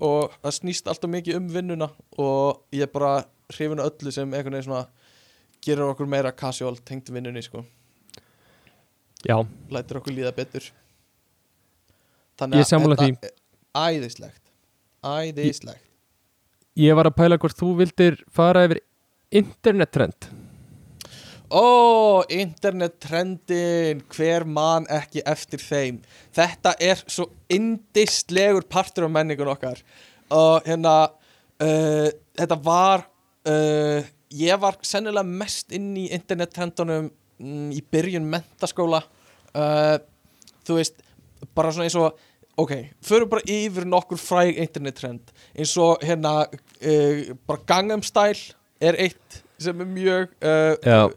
og 0.03 0.33
það 0.43 0.55
snýst 0.59 0.89
allt 0.89 1.05
og 1.07 1.13
mikið 1.13 1.39
um 1.39 1.47
vinnuna 1.53 1.89
og 2.21 2.63
ég 2.75 2.85
er 2.85 2.91
bara 2.93 3.25
hrifinu 3.53 3.85
öllu 3.85 4.13
sem 4.13 4.33
einhvern 4.33 4.57
veginn 4.57 4.67
svona 4.67 4.85
gerir 5.65 5.87
okkur 5.89 6.09
meira 6.09 6.31
casual 6.31 6.77
tengt 6.85 7.09
vinnunni 7.13 7.41
sko. 7.43 7.63
Já, 9.25 9.39
lætur 9.73 10.01
okkur 10.01 10.13
líða 10.13 10.33
betur. 10.35 10.67
Ég 12.37 12.67
sammála 12.69 12.97
því. 12.99 13.15
þetta 13.17 13.31
er 13.31 13.95
æðislegt. 13.97 14.43
Æðislegt. 15.03 15.83
Ég 16.77 16.93
var 16.97 17.09
að 17.09 17.15
pæla 17.17 17.39
hvort 17.41 17.57
þú 17.57 17.71
vildir 17.79 18.19
fara 18.29 18.67
yfir 18.67 18.83
internettrend 19.33 20.29
Ó, 21.47 22.23
internettrendin, 22.27 24.01
hver 24.11 24.43
man 24.43 24.87
ekki 24.91 25.21
eftir 25.23 25.61
þeim. 25.63 26.01
Þetta 26.35 26.73
er 26.83 26.99
svo 27.07 27.29
indislegur 27.47 28.67
partur 28.67 29.05
af 29.07 29.13
menningun 29.15 29.53
okkar. 29.53 29.79
Og 30.35 30.67
hérna, 30.67 30.95
uh, 31.63 32.09
þetta 32.35 32.57
var, 32.65 33.05
uh, 33.47 34.03
ég 34.35 34.59
var 34.59 34.75
sennilega 34.83 35.23
mest 35.23 35.71
inn 35.71 35.93
í 35.95 36.09
internettrendunum 36.17 37.07
mm, 37.39 37.71
í 37.71 37.79
byrjun 37.95 38.27
mentaskóla 38.27 39.05
uh, 39.55 39.95
Þú 40.67 40.81
veist, 40.81 40.99
bara 41.55 41.71
svona 41.71 41.87
eins 41.87 41.95
og, 41.95 42.19
ok, 42.59 42.73
förum 43.07 43.31
bara 43.31 43.47
yfir 43.47 43.87
nokkur 43.87 44.19
fræg 44.19 44.59
internettrend. 44.59 45.31
Eins 45.55 45.77
og 45.79 46.03
hérna, 46.03 46.41
uh, 46.83 47.35
bara 47.47 47.63
Gangnam 47.71 48.03
Style 48.03 48.51
er 48.83 48.99
eitt 48.99 49.43
sem 49.63 49.79
er 49.79 49.87
mjög 49.89 50.35
uh. 50.43 51.15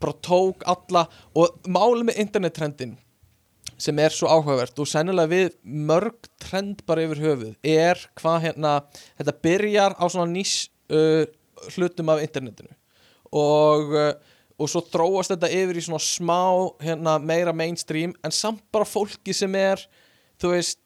Bara 0.00 0.16
tók 0.24 0.64
alla 0.68 1.06
og 1.34 1.68
málið 1.68 2.08
með 2.08 2.22
internettrendin 2.24 2.96
sem 3.78 3.98
er 4.02 4.14
svo 4.14 4.30
áhugavert 4.30 4.78
og 4.82 4.88
sennilega 4.90 5.30
við 5.30 5.52
mörg 5.62 6.26
trend 6.42 6.82
bara 6.88 7.04
yfir 7.06 7.22
höfuð 7.22 7.52
er 7.62 8.00
hvað 8.18 8.40
hérna 8.48 8.72
þetta 9.20 9.36
byrjar 9.44 9.94
á 9.94 10.04
svona 10.10 10.32
nýs 10.32 10.54
uh, 10.90 11.24
hlutum 11.74 12.10
af 12.12 12.22
internetinu. 12.24 12.74
Og, 13.34 13.94
uh, 13.94 14.12
og 14.58 14.70
svo 14.70 14.82
þróast 14.88 15.34
þetta 15.34 15.52
yfir 15.60 15.78
í 15.78 15.84
svona 15.84 16.02
smá 16.02 16.42
hérna 16.82 17.18
meira 17.22 17.54
mainstream 17.54 18.14
en 18.24 18.34
samt 18.34 18.64
bara 18.74 18.88
fólki 18.88 19.34
sem 19.36 19.54
er 19.58 19.82
þú 20.40 20.54
veist 20.56 20.82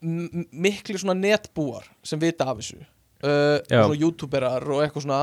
miklu 0.00 0.98
svona 1.00 1.16
netbúar 1.18 1.88
sem 2.06 2.20
vita 2.22 2.46
af 2.46 2.60
þessu. 2.60 2.84
Uh, 3.18 3.58
svona 3.66 3.98
youtuberar 3.98 4.62
og 4.70 4.84
eitthvað 4.84 5.08
svona. 5.08 5.22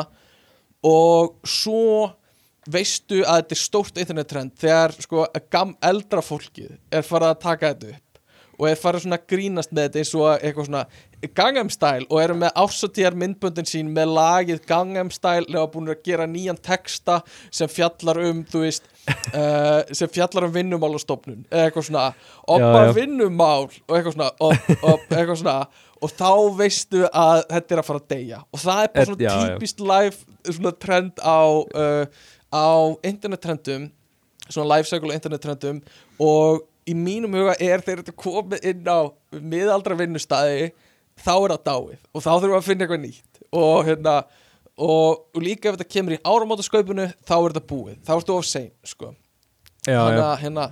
Og 0.86 1.38
svo 1.48 2.12
veistu 2.72 3.22
að 3.26 3.42
þetta 3.44 3.56
er 3.58 3.62
stórt 3.62 4.00
internettrend 4.02 4.56
þegar 4.62 4.96
sko 5.04 5.28
eldra 5.86 6.24
fólkið 6.26 6.74
er 6.92 7.06
farið 7.06 7.32
að 7.34 7.44
taka 7.46 7.74
þetta 7.74 7.94
upp 7.94 8.02
og 8.56 8.70
er 8.70 8.78
farið 8.80 9.04
svona 9.04 9.18
að 9.20 9.26
grínast 9.34 9.74
með 9.76 9.84
þetta 9.90 10.00
eins 10.02 10.14
og 10.16 10.28
eitthvað 10.40 10.68
svona 10.70 10.86
Gangnam 11.36 11.70
Style 11.74 12.06
og 12.08 12.20
eru 12.22 12.36
með 12.38 12.54
ársatíðar 12.62 13.16
myndböndin 13.20 13.68
sín 13.68 13.90
með 13.92 14.12
lagið 14.16 14.60
Gangnam 14.70 15.10
Style 15.12 15.58
og 15.60 15.72
búin 15.74 15.90
að 15.92 16.04
gera 16.06 16.28
nýjan 16.30 16.60
texta 16.64 17.18
sem 17.52 17.68
fjallar 17.72 18.20
um, 18.24 18.44
þú 18.48 18.62
veist 18.64 18.88
uh, 19.36 19.82
sem 19.98 20.12
fjallar 20.14 20.48
um 20.48 20.54
vinnumálastofnun 20.56 21.44
eitthvað 21.50 21.90
svona, 21.90 22.06
oppa 22.46 22.86
Já, 22.86 22.86
já. 22.88 22.94
vinnumál 23.02 23.66
og 23.68 23.98
eitthvað 23.98 24.16
svona, 24.16 24.30
op, 24.40 24.72
op, 24.94 25.04
eitthvað 25.18 25.42
svona 25.42 25.58
og 26.06 26.12
þá 26.16 26.32
veistu 26.60 27.04
að 27.10 27.42
þetta 27.50 27.76
er 27.76 27.82
að 27.82 27.88
fara 27.90 28.02
að 28.04 28.10
deyja 28.16 28.40
og 28.54 28.62
það 28.62 28.82
er 28.86 28.90
bara 28.96 29.04
Et- 29.04 29.10
svona 29.12 29.26
já, 29.26 29.34
já. 29.36 29.52
típist 29.58 29.84
live 29.92 30.56
svona 30.60 30.74
trend 30.86 31.24
á 31.26 31.40
uh, 31.44 32.24
á 32.53 32.69
internettrendum 33.05 33.89
svona 34.49 34.76
life 34.76 34.89
cycle 34.89 35.15
internettrendum 35.15 35.81
og 36.22 36.65
í 36.85 36.93
mínum 36.93 37.34
huga 37.34 37.55
er 37.57 37.81
þegar 37.81 38.03
þetta 38.03 38.17
komið 38.22 38.67
inn 38.72 38.89
á 38.89 39.09
miðaldra 39.41 39.97
vinnustæði 39.97 40.72
þá 41.17 41.34
er 41.35 41.53
það 41.55 41.63
dáið 41.69 41.99
og 42.11 42.22
þá 42.22 42.31
þurfum 42.31 42.51
við 42.51 42.57
að 42.59 42.67
finna 42.67 42.85
eitthvað 42.85 43.03
nýtt 43.05 43.41
og 43.55 43.77
hérna 43.88 44.15
og, 44.76 45.26
og 45.35 45.41
líka 45.43 45.69
ef 45.69 45.77
þetta 45.77 45.91
kemur 45.95 46.17
í 46.17 46.22
áramótasköpunu 46.27 47.07
þá 47.26 47.35
er 47.38 47.53
þetta 47.55 47.67
búið, 47.69 47.99
þá 48.05 48.11
ertu 48.17 48.35
of 48.35 48.47
sein 48.49 48.72
sko. 48.85 49.13
já, 49.88 49.97
Þannig 49.97 50.22
já. 50.22 50.31
hérna, 50.43 50.65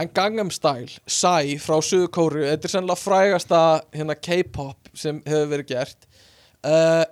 en 0.00 0.12
Gangnam 0.16 0.52
Style 0.54 1.00
Psy 1.10 1.56
frá 1.62 1.80
Suðu 1.84 2.10
Kóru 2.14 2.44
þetta 2.46 2.68
er 2.68 2.74
sennilega 2.76 3.02
frægasta 3.02 3.62
hérna, 3.96 4.16
K-pop 4.16 4.92
sem 4.94 5.20
hefur 5.26 5.50
verið 5.54 5.72
gert 5.74 6.06
uh, 6.64 7.04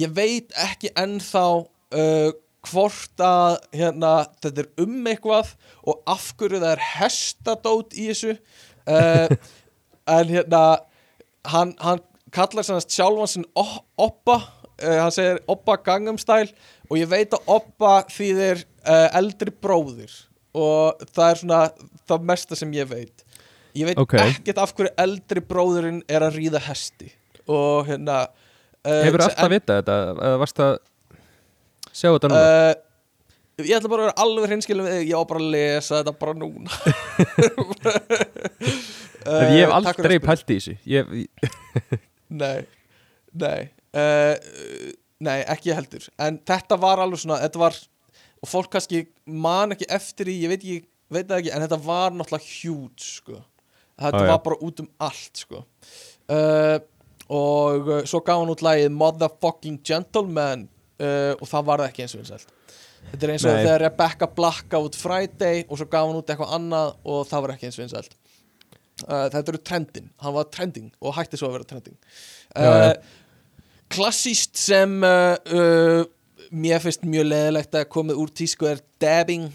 ég 0.00 0.12
veit 0.16 0.52
ekki 0.66 0.92
ennþá 0.98 1.46
uh, 1.62 2.32
hvort 2.68 3.22
að 3.24 3.58
hérna, 3.74 4.14
þetta 4.42 4.64
er 4.64 4.84
um 4.84 5.06
eitthvað 5.10 5.52
og 5.84 6.02
af 6.10 6.26
hverju 6.38 6.60
það 6.62 6.72
er 6.72 6.84
hestadót 6.94 7.96
í 7.96 8.08
þessu 8.10 8.34
uh, 8.34 9.32
en 10.16 10.32
hérna 10.32 10.62
hann, 11.52 11.74
hann 11.80 12.04
kallar 12.34 12.66
sannast 12.66 12.94
sjálfan 12.94 13.30
sinn 13.30 13.48
Oppa 13.54 14.38
uh, 14.40 14.98
hann 15.00 15.14
segir 15.14 15.42
Oppa 15.50 15.76
Gangnam 15.84 16.20
Style 16.20 16.52
og 16.88 16.96
ég 17.00 17.10
veit 17.10 17.34
að 17.36 17.50
Oppa 17.56 17.98
þýðir 18.12 18.64
uh, 18.86 19.08
eldri 19.20 19.54
bróðir 19.54 20.14
og 20.54 21.04
það 21.10 21.28
er 21.28 21.42
svona 21.42 21.60
það 22.06 22.26
mesta 22.30 22.58
sem 22.58 22.72
ég 22.76 22.88
veit 22.90 23.24
ég 23.74 23.88
veit 23.90 23.98
Ok. 23.98 24.16
ekkert 24.22 24.60
af 24.62 24.74
hverju 24.76 24.94
eldri 25.02 25.42
bróðurinn 25.42 26.02
er 26.06 26.26
að 26.26 26.40
ríða 26.40 26.62
hesti 26.68 27.10
og 27.50 27.88
hérna 27.90 28.24
Hefur 28.84 29.22
alltaf 29.24 29.48
vitað 29.48 29.78
þetta 29.80 30.34
varst 30.42 30.58
það 30.60 30.74
sjá 31.94 32.10
þetta 32.10 32.30
núna. 32.32 32.42
Uh, 32.42 32.74
Ég 33.62 33.70
ætla 33.76 33.86
bara 33.86 34.02
að 34.02 34.08
vera 34.08 34.22
alveg 34.24 34.48
hreinskilin 34.50 34.82
við 34.88 34.96
Ég 35.06 35.14
á 35.14 35.22
bara 35.30 35.38
að 35.38 35.52
lesa 35.54 36.00
þetta 36.00 36.14
bara 36.18 36.34
núna. 36.34 36.70
Uh, 39.24 39.40
Ég 39.56 39.62
hef 39.64 39.70
fyrir 39.70 39.72
aldrei 39.72 40.16
pælt 40.20 40.50
í 40.52 40.56
þessu 40.58 40.72
ég, 40.84 41.12
ég, 41.16 41.52
Nei, 42.42 42.66
nei. 43.32 43.70
Uh, 43.96 44.34
Nei, 45.24 45.38
ekki 45.48 45.70
ég 45.70 45.78
heldur. 45.78 46.04
En 46.20 46.36
þetta 46.44 46.76
var 46.82 47.00
alveg 47.00 47.22
svona 47.22 47.38
Þetta 47.40 47.62
var, 47.62 47.78
og 48.44 48.50
fólk 48.50 48.68
kannski 48.74 49.00
man 49.24 49.72
ekki 49.72 49.88
eftir 49.96 50.28
því 50.28 50.34
Ég 50.42 50.52
veit 50.52 50.60
ekki, 50.60 50.76
veit 51.16 51.32
ekki 51.38 51.54
En 51.56 51.64
þetta 51.64 51.78
var 51.86 52.12
náttúrulega 52.12 52.50
huge 52.50 53.06
sko. 53.06 53.38
Þetta 54.02 54.24
já. 54.26 54.30
var 54.34 54.42
bara 54.44 54.60
út 54.68 54.84
um 54.84 54.90
allt 55.08 55.40
sko. 55.46 55.62
Og 57.38 57.90
svo 58.10 58.20
gaf 58.26 58.42
hann 58.42 58.52
út 58.52 58.66
lagið 58.66 58.92
Motherfucking 58.92 59.80
Gentleman 59.88 60.66
uh, 61.00 61.32
Og 61.38 61.48
það 61.50 61.66
var 61.70 61.82
það 61.82 61.90
ekki 61.90 62.04
eins 62.04 62.14
og 62.14 62.22
vinsælt. 62.22 62.52
Þetta 63.10 63.26
er 63.26 63.32
eins 63.34 63.44
og 63.44 63.52
Nei. 63.52 63.64
þegar 63.66 63.84
Rebecca 63.84 64.28
Black 64.38 64.68
gaf 64.72 64.86
út 64.88 64.96
Friday 64.96 65.64
Og 65.68 65.80
svo 65.80 65.88
gaf 65.92 66.06
hann 66.08 66.20
út 66.20 66.30
eitthvað 66.32 66.54
annað 66.56 66.94
Og 67.04 67.26
það 67.28 67.44
var 67.44 67.54
ekki 67.54 67.68
eins 67.68 67.78
og 67.78 67.84
vinsælt. 67.84 68.16
Uh, 69.04 69.26
Þetta 69.34 69.44
eru 69.50 69.60
trendin, 69.70 70.08
hann 70.22 70.36
var 70.36 70.48
trending 70.54 70.88
Og 71.02 71.16
hætti 71.18 71.40
svo 71.40 71.50
að 71.50 71.58
vera 71.58 71.68
trending. 71.72 71.98
Uh, 72.54 72.94
klassíst 73.94 74.56
sem 74.58 74.94
mér 76.54 76.82
finnst 76.82 77.04
mjög 77.06 77.26
leðilegt 77.28 77.76
að 77.76 77.88
komið 77.92 78.20
úr 78.22 78.30
tísku 78.36 78.66
er 78.68 78.80
dabbing 79.02 79.50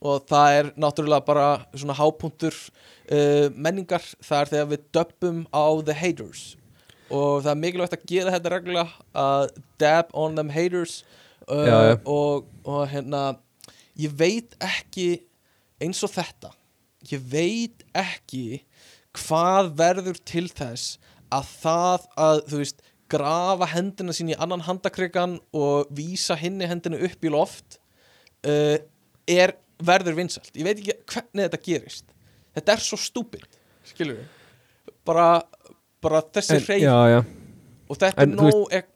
og 0.00 0.24
það 0.30 0.58
er 0.58 0.70
náttúrulega 0.80 1.26
bara 1.26 1.48
svona 1.74 1.96
hápuntur 1.98 2.54
uh, 2.56 3.50
menningar. 3.52 4.04
Það 4.24 4.38
er 4.40 4.52
þegar 4.54 4.70
við 4.70 4.86
döbbum 4.96 5.42
á 5.52 5.64
the 5.84 5.96
haters 5.96 6.44
og 7.10 7.42
það 7.44 7.50
er 7.52 7.60
mikilvægt 7.60 7.96
að 7.96 8.06
gera 8.10 8.32
þetta 8.34 8.52
reglulega 8.54 9.06
að 9.22 9.50
dab 9.82 10.12
on 10.16 10.38
them 10.38 10.52
haters. 10.54 11.00
Uh, 11.50 11.66
Já, 11.66 11.76
já. 11.90 11.94
Og, 12.06 12.46
og 12.68 12.82
hérna 12.92 13.22
ég 13.98 14.14
veit 14.16 14.54
ekki 14.62 15.08
eins 15.82 16.02
og 16.06 16.12
þetta. 16.14 16.52
Ég 17.10 17.22
veit 17.32 17.82
ekki 17.96 18.62
hvað 19.16 19.72
verður 19.80 20.20
til 20.28 20.46
þess 20.52 20.98
að 21.34 21.50
það 21.62 22.06
að 22.20 22.42
þú 22.50 22.60
veist 22.62 22.82
grafa 23.10 23.66
hendina 23.72 24.14
sín 24.14 24.30
í 24.30 24.38
annan 24.38 24.62
handakrikan 24.62 25.38
og 25.56 25.90
vísa 25.96 26.36
hinni 26.38 26.68
hendina 26.70 27.00
upp 27.02 27.26
í 27.26 27.32
loft 27.32 27.80
uh, 28.46 28.76
er 29.26 29.56
verður 29.82 30.18
vinsalt 30.20 30.52
ég 30.54 30.66
veit 30.68 30.78
ekki 30.78 30.94
hvernig 31.10 31.48
þetta 31.48 31.64
gerist. 31.64 32.12
Þetta 32.54 32.76
er 32.76 32.84
svo 32.84 32.98
stúpid. 33.00 33.58
Skilur 33.86 34.20
við 34.20 34.36
bara, 35.06 35.42
bara 36.04 36.22
þessi 36.36 36.80
já. 36.80 37.20
og 37.20 38.00
þetta 38.00 38.24
en 38.24 38.32
er 38.32 38.40
nóg 38.40 38.74
ek... 38.80 38.90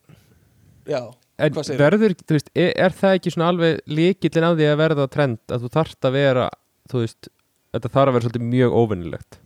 já, 0.88 1.02
En 1.34 1.50
verður, 1.50 2.12
þú 2.22 2.36
veist, 2.36 2.50
er, 2.54 2.68
er 2.78 2.92
það 2.94 3.16
ekki 3.16 3.30
svona 3.34 3.48
alveg 3.50 3.80
líkillin 3.90 4.44
á 4.46 4.54
því 4.54 4.68
að 4.70 4.76
verða 4.78 5.06
trend 5.10 5.54
að 5.54 5.64
þú 5.64 5.70
þarft 5.74 6.06
að 6.06 6.14
vera, 6.14 6.44
þú 6.92 7.00
veist 7.02 7.30
þetta 7.74 7.90
þarf 7.96 8.04
að 8.04 8.14
vera 8.14 8.26
svolítið 8.28 8.52
mjög 8.52 8.76
óvinnilegt 8.82 9.40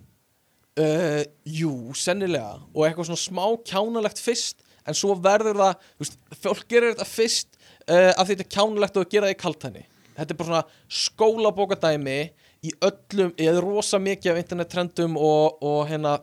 Uh, 0.78 1.24
jú, 1.42 1.72
sennilega. 1.98 2.60
Og 2.70 2.84
eitthvað 2.86 3.08
svona 3.08 3.18
smá 3.18 3.44
kjánalegt 3.66 4.20
fyrst 4.22 4.60
en 4.86 4.96
svo 4.96 5.16
verður 5.18 5.58
það 5.58 5.72
þú 5.80 6.04
veist, 6.04 6.18
fólk 6.44 6.66
gerir 6.70 6.92
þetta 6.92 7.06
fyrst 7.08 7.56
uh, 7.88 8.12
af 8.14 8.28
því 8.28 8.36
þetta 8.36 8.44
er 8.44 8.52
kjánalegt 8.54 8.98
og 8.98 9.06
að 9.06 9.14
gera 9.14 9.28
það 9.28 9.34
í 9.34 9.40
kaltæni 9.42 9.82
þetta 10.18 10.34
er 10.34 10.38
bara 10.38 10.48
svona 10.50 11.00
skólabókadæmi 11.00 12.18
í 12.66 12.72
öllum, 12.82 13.34
eða 13.38 13.62
rosa 13.62 14.00
mikið 14.02 14.32
af 14.32 14.40
internettrendum 14.42 15.18
og, 15.18 15.58
og 15.62 15.82
hérna 15.90 16.16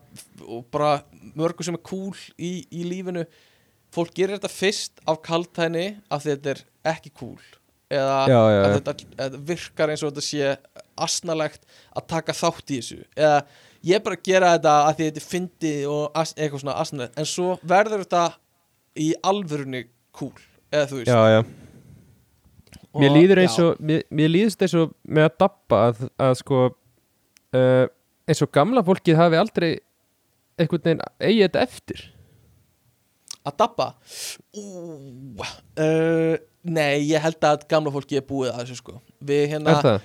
og 0.44 0.66
bara 0.74 0.98
mörgu 1.38 1.66
sem 1.66 1.78
er 1.78 1.84
cool 1.88 2.16
í, 2.38 2.54
í 2.70 2.86
lífinu. 2.88 3.26
Fólk 3.96 4.16
gerir 4.16 4.38
þetta 4.38 4.52
fyrst 4.52 5.04
af 5.08 5.22
kaltæni 5.24 5.86
af 6.12 6.26
því 6.26 6.34
þetta 6.36 6.54
er 6.54 6.64
ekki 6.96 7.14
cool. 7.20 7.40
Eða 7.94 8.16
Já, 8.28 8.34
já, 8.34 8.40
að 8.42 8.56
já. 8.56 8.74
þetta, 8.76 8.94
þetta 9.20 9.42
virkar 9.52 9.94
eins 9.94 10.04
og 10.04 10.12
þetta 10.12 10.26
sé 10.26 10.56
asnalegt 11.06 11.68
að 11.96 12.08
taka 12.16 12.36
þátt 12.36 12.74
í 12.74 12.80
þessu. 12.80 13.04
Eða 13.16 13.44
ég 13.86 14.06
bara 14.06 14.22
gera 14.26 14.56
þetta 14.56 14.74
að 14.88 14.96
því 14.98 15.10
þetta 15.10 15.22
er 15.22 15.28
fyndið 15.34 15.84
og 15.94 16.18
as, 16.18 16.34
eitthvað 16.34 16.64
svona 16.64 16.80
asnalegt. 16.82 17.20
En 17.22 17.30
svo 17.30 17.52
verður 17.62 18.04
þetta 18.06 18.26
í 19.06 19.12
alvörunni 19.28 19.86
cool 20.16 20.34
eða 20.74 20.90
þú 20.90 21.02
veist. 21.02 21.12
Já, 21.12 21.22
já, 21.36 21.44
og, 22.90 23.02
mér 23.04 23.14
líður 23.16 23.44
eins 23.44 23.60
og 23.62 23.84
mér, 23.84 24.06
mér 24.10 24.32
líðist 24.34 24.66
eins 24.66 24.76
og 24.80 24.96
með 25.04 25.30
að 25.30 25.38
dabba 25.46 25.82
að, 25.90 26.02
að 26.28 26.38
sko 26.42 26.62
uh, 26.66 27.86
eins 28.26 28.42
og 28.42 28.52
gamla 28.56 28.84
fólkið 28.86 29.20
hafi 29.20 29.40
aldrei 29.40 29.72
einhvern 30.60 30.84
veginn 30.86 31.06
eigi 31.20 31.46
þetta 31.46 31.64
eftir? 31.66 32.04
Að 33.46 33.58
dabba? 33.62 33.88
Uh, 34.58 36.36
nei, 36.66 37.06
ég 37.06 37.22
held 37.22 37.46
að 37.46 37.68
gamla 37.70 37.94
fólki 37.94 38.18
er 38.18 38.26
búið 38.26 38.54
að 38.54 38.64
þessu 38.64 38.80
sko. 38.80 38.98
Við 39.26 39.46
hérna? 39.54 39.96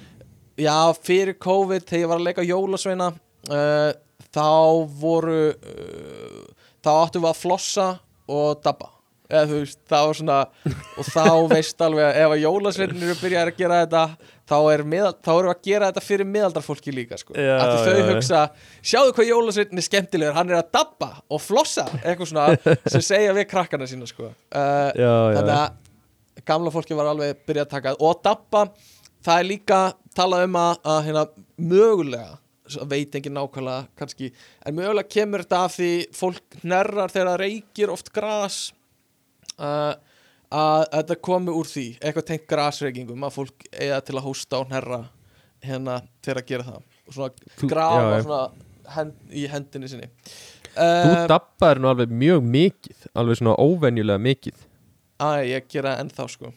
Já, 0.61 0.77
fyrir 1.01 1.39
COVID 1.41 1.87
þegar 1.89 2.03
ég 2.03 2.11
var 2.11 2.21
að 2.21 2.27
leika 2.29 2.45
jólasveina 2.45 3.11
uh, 3.49 3.91
þá 4.29 4.49
voru 5.01 5.43
uh, 5.57 6.41
þá 6.85 6.91
áttum 6.99 7.25
við 7.25 7.31
að 7.33 7.41
flossa 7.41 7.91
og 8.31 8.61
dabba 8.65 8.91
eða 9.31 9.47
þú 9.51 9.61
veist, 9.63 9.81
var 9.91 10.19
svona 10.19 10.39
og 10.99 11.09
þá 11.09 11.25
veist 11.55 11.85
alveg 11.87 12.07
að 12.09 12.21
ef 12.25 12.35
að 12.35 12.45
jólasveinir 12.45 13.07
eru 13.07 13.17
byrjað 13.21 13.51
að 13.53 13.61
gera 13.61 13.81
þetta 13.85 14.05
þá, 14.51 14.57
er 14.73 14.85
þá 15.23 15.33
erum 15.35 15.51
við 15.51 15.53
að 15.53 15.63
gera 15.69 15.91
þetta 15.91 16.05
fyrir 16.05 16.31
miðaldarfólki 16.31 16.95
líka 16.95 17.19
sko. 17.21 17.37
Já, 17.39 17.55
að 17.57 17.75
þau 17.87 18.01
já, 18.01 18.07
hugsa 18.11 18.43
sjáðu 18.93 19.15
hvað 19.17 19.31
jólasveinin 19.31 19.83
er 19.83 19.87
skemmtilegur, 19.87 20.37
hann 20.39 20.53
er 20.53 20.61
að 20.61 20.73
dabba 20.79 21.11
og 21.31 21.43
flossa, 21.45 21.87
eitthvað 22.03 22.33
svona 22.33 22.49
sem 22.95 23.07
segja 23.07 23.37
við 23.37 23.49
krakkana 23.53 23.89
sína 23.91 24.09
sko. 24.11 24.33
uh, 24.33 24.91
Já, 24.99 25.13
þannig 25.39 25.55
að 25.57 26.45
gamla 26.51 26.75
fólki 26.75 26.97
var 26.99 27.11
alveg 27.13 27.43
byrjað 27.47 27.67
að 27.67 27.75
taka 27.77 27.97
og 28.01 28.23
dabba, 28.25 28.67
það 29.25 29.43
er 29.43 29.51
líka 29.51 29.81
talað 30.17 30.47
um 30.49 30.61
að, 30.61 30.77
að 30.95 31.03
hérna, 31.09 31.27
mögulega 31.71 32.31
veit 32.91 33.15
ekki 33.19 33.33
nákvæmlega 33.35 33.89
kannski, 33.99 34.31
en 34.67 34.77
mögulega 34.77 35.11
kemur 35.11 35.43
þetta 35.45 35.63
af 35.67 35.75
því 35.75 35.93
fólk 36.15 36.61
hnerrar 36.63 37.11
þegar 37.13 37.33
það 37.33 37.41
reykir 37.43 37.93
oft 37.95 38.13
gras 38.15 38.61
uh, 39.61 39.93
að 40.51 40.85
þetta 40.97 41.19
komi 41.29 41.55
úr 41.55 41.69
því 41.71 41.87
eitthvað 42.01 42.29
tengt 42.33 42.47
grasreykingum 42.51 43.27
að 43.29 43.37
fólk 43.37 43.67
eiga 43.71 44.01
til 44.07 44.17
að 44.19 44.27
hósta 44.27 44.61
og 44.61 44.71
hnerra 44.71 45.03
hérna 45.65 46.01
þegar 46.25 46.43
að 46.43 46.49
gera 46.51 46.69
það. 46.71 46.81
Og 47.07 47.17
svona 47.17 47.53
Þú- 47.61 47.71
grafa 47.75 48.07
já, 48.09 48.23
svona 48.25 48.95
hend, 48.97 49.19
í 49.31 49.45
hendinni 49.53 49.93
sinni. 49.93 50.11
Þú 50.71 51.13
uh, 51.15 51.27
dabbaður 51.31 51.83
nú 51.83 51.91
alveg 51.91 52.15
mjög 52.15 52.47
mikið 52.57 53.09
alveg 53.21 53.41
svona 53.41 53.57
óvenjulega 53.61 54.25
mikið. 54.27 54.65
Að 55.21 55.43
ég 55.51 55.69
gera 55.71 55.99
ennþá 56.01 56.27
sko. 56.33 56.55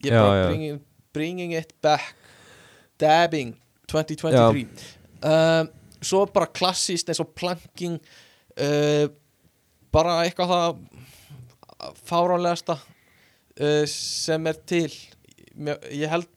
Ég 0.00 0.14
er 0.14 0.22
bara 0.22 0.46
bringing, 0.48 0.80
bringing 1.12 1.52
it 1.58 1.74
back. 1.84 2.14
Dabbing 3.00 3.54
2023 3.88 4.66
um, 5.24 5.70
svo 6.00 6.24
bara 6.32 6.48
klassíst 6.52 7.10
eins 7.10 7.20
og 7.22 7.32
planking 7.36 7.98
uh, 8.60 9.06
bara 9.92 10.20
eitthvað 10.24 10.52
það 10.54 10.82
fáránlegasta 12.08 12.76
uh, 12.80 13.84
sem 13.90 14.50
er 14.50 14.60
til. 14.68 14.90
Ég 15.90 16.08
held 16.10 16.28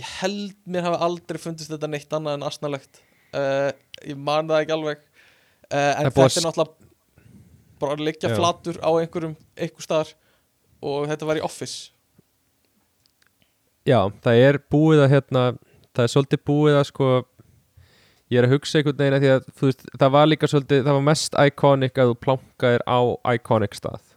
ég 0.00 0.12
held 0.18 0.54
mér 0.66 0.88
hafi 0.88 1.00
aldrei 1.06 1.40
fundist 1.40 1.72
þetta 1.72 1.90
neitt 1.90 2.14
annað 2.16 2.38
en 2.38 2.46
asnalegt. 2.48 3.02
Uh, 3.32 3.70
ég 4.04 4.18
man 4.18 4.48
það 4.50 4.64
ekki 4.64 4.76
alveg. 4.76 5.02
Uh, 5.72 5.76
en 5.78 6.08
þetta 6.10 6.28
er 6.28 6.46
náttúrulega 6.48 6.90
bara 7.82 7.96
að 7.96 8.04
liggja 8.06 8.30
flatur 8.36 8.78
á 8.78 8.90
einhverjum 8.94 9.34
einhver 9.58 9.84
staðar 9.84 10.12
og 10.82 11.08
þetta 11.10 11.28
var 11.28 11.40
í 11.40 11.44
office. 11.46 11.90
Já, 13.82 13.98
það 14.22 14.44
er 14.46 14.58
búið 14.70 15.02
að 15.02 15.12
hérna 15.16 15.44
það 15.90 16.04
er 16.04 16.12
svolítið 16.12 16.42
búið 16.46 16.78
að 16.78 16.88
sko 16.92 17.08
ég 18.32 18.38
er 18.40 18.46
að 18.46 18.54
hugsa 18.54 18.78
einhvern 18.78 19.00
veginn 19.00 19.16
að 19.16 19.24
því 19.24 19.32
að 19.32 19.48
veist, 19.62 19.84
það 19.98 20.14
var 20.14 20.28
líka 20.30 20.50
svolítið, 20.50 20.84
það 20.86 20.98
var 20.98 21.06
mest 21.08 21.38
iconic 21.46 21.98
að 21.98 22.12
þú 22.12 22.18
plankaðir 22.26 22.84
á 22.86 23.00
iconic 23.34 23.76
stað 23.76 24.11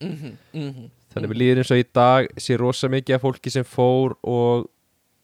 mm 0.00 0.16
-hmm, 0.16 0.36
mm 0.52 0.70
-hmm. 0.70 0.90
þannig 1.14 1.30
við 1.30 1.40
líður 1.42 1.58
eins 1.58 1.70
og 1.70 1.78
í 1.78 1.86
dag 1.94 2.28
sé 2.36 2.56
rosa 2.56 2.88
mikið 2.88 3.14
af 3.14 3.22
fólki 3.22 3.50
sem 3.50 3.64
fór 3.64 4.16
og 4.22 4.70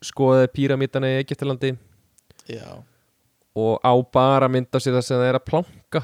skoðaði 0.03 0.53
píramítana 0.53 1.07
í 1.07 1.19
Egyptalandi. 1.23 1.77
Já, 2.49 2.83
og 3.57 3.81
á 3.83 3.93
bara 4.13 4.49
mynd 4.49 4.69
af 4.73 4.83
sér 4.83 4.93
það 4.93 5.03
sem 5.03 5.17
það 5.17 5.29
er 5.29 5.35
að 5.35 5.45
planka 5.45 6.03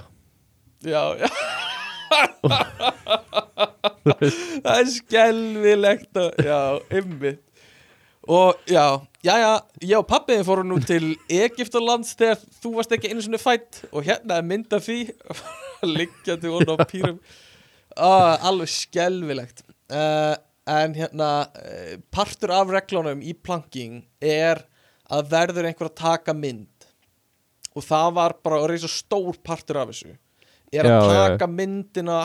já, 0.82 1.16
já. 1.20 1.28
Það 4.02 4.78
er 4.78 4.88
skelvilegt 4.90 6.18
og, 6.18 6.32
já, 6.42 6.58
ymmið 6.98 7.38
og 8.22 8.58
já, 8.70 9.00
já, 9.22 9.34
já 9.38 9.52
ég 9.82 9.98
og 9.98 10.06
pappiðin 10.10 10.46
fórum 10.46 10.68
nú 10.70 10.78
til 10.86 11.16
Egyptalands 11.30 12.14
þegar 12.18 12.42
þú 12.62 12.74
varst 12.76 12.94
ekki 12.94 13.10
einu 13.10 13.22
svona 13.24 13.40
fætt 13.42 13.82
og 13.90 14.06
hérna 14.06 14.38
er 14.38 14.46
mynd 14.46 14.74
af 14.74 14.84
því. 14.86 14.98
Liggjandi 15.96 16.52
von 16.52 16.70
á 16.70 16.76
pýrum 16.92 17.18
ah, 17.96 18.36
alveg 18.48 18.70
skelvilegt 18.72 19.64
uh, 19.92 20.34
en 20.70 20.94
hérna 20.96 21.30
uh, 21.48 21.96
partur 22.14 22.54
af 22.54 22.70
reglunum 22.72 23.22
í 23.24 23.34
planking 23.34 24.02
er 24.20 24.62
að 25.12 25.32
verður 25.32 25.68
einhver 25.68 25.90
að 25.90 25.98
taka 26.00 26.34
mynd. 26.36 26.68
Og 27.76 27.84
það 27.84 28.14
var 28.16 28.36
bara 28.44 28.60
að 28.60 28.70
reysa 28.72 28.88
stór 28.90 29.36
partur 29.44 29.80
af 29.80 29.90
þessu. 29.92 30.14
Er 30.72 30.88
að 30.88 30.92
Já, 30.92 31.00
já, 31.00 31.12
já. 31.12 31.24
taka 31.34 31.48
myndina 31.52 32.20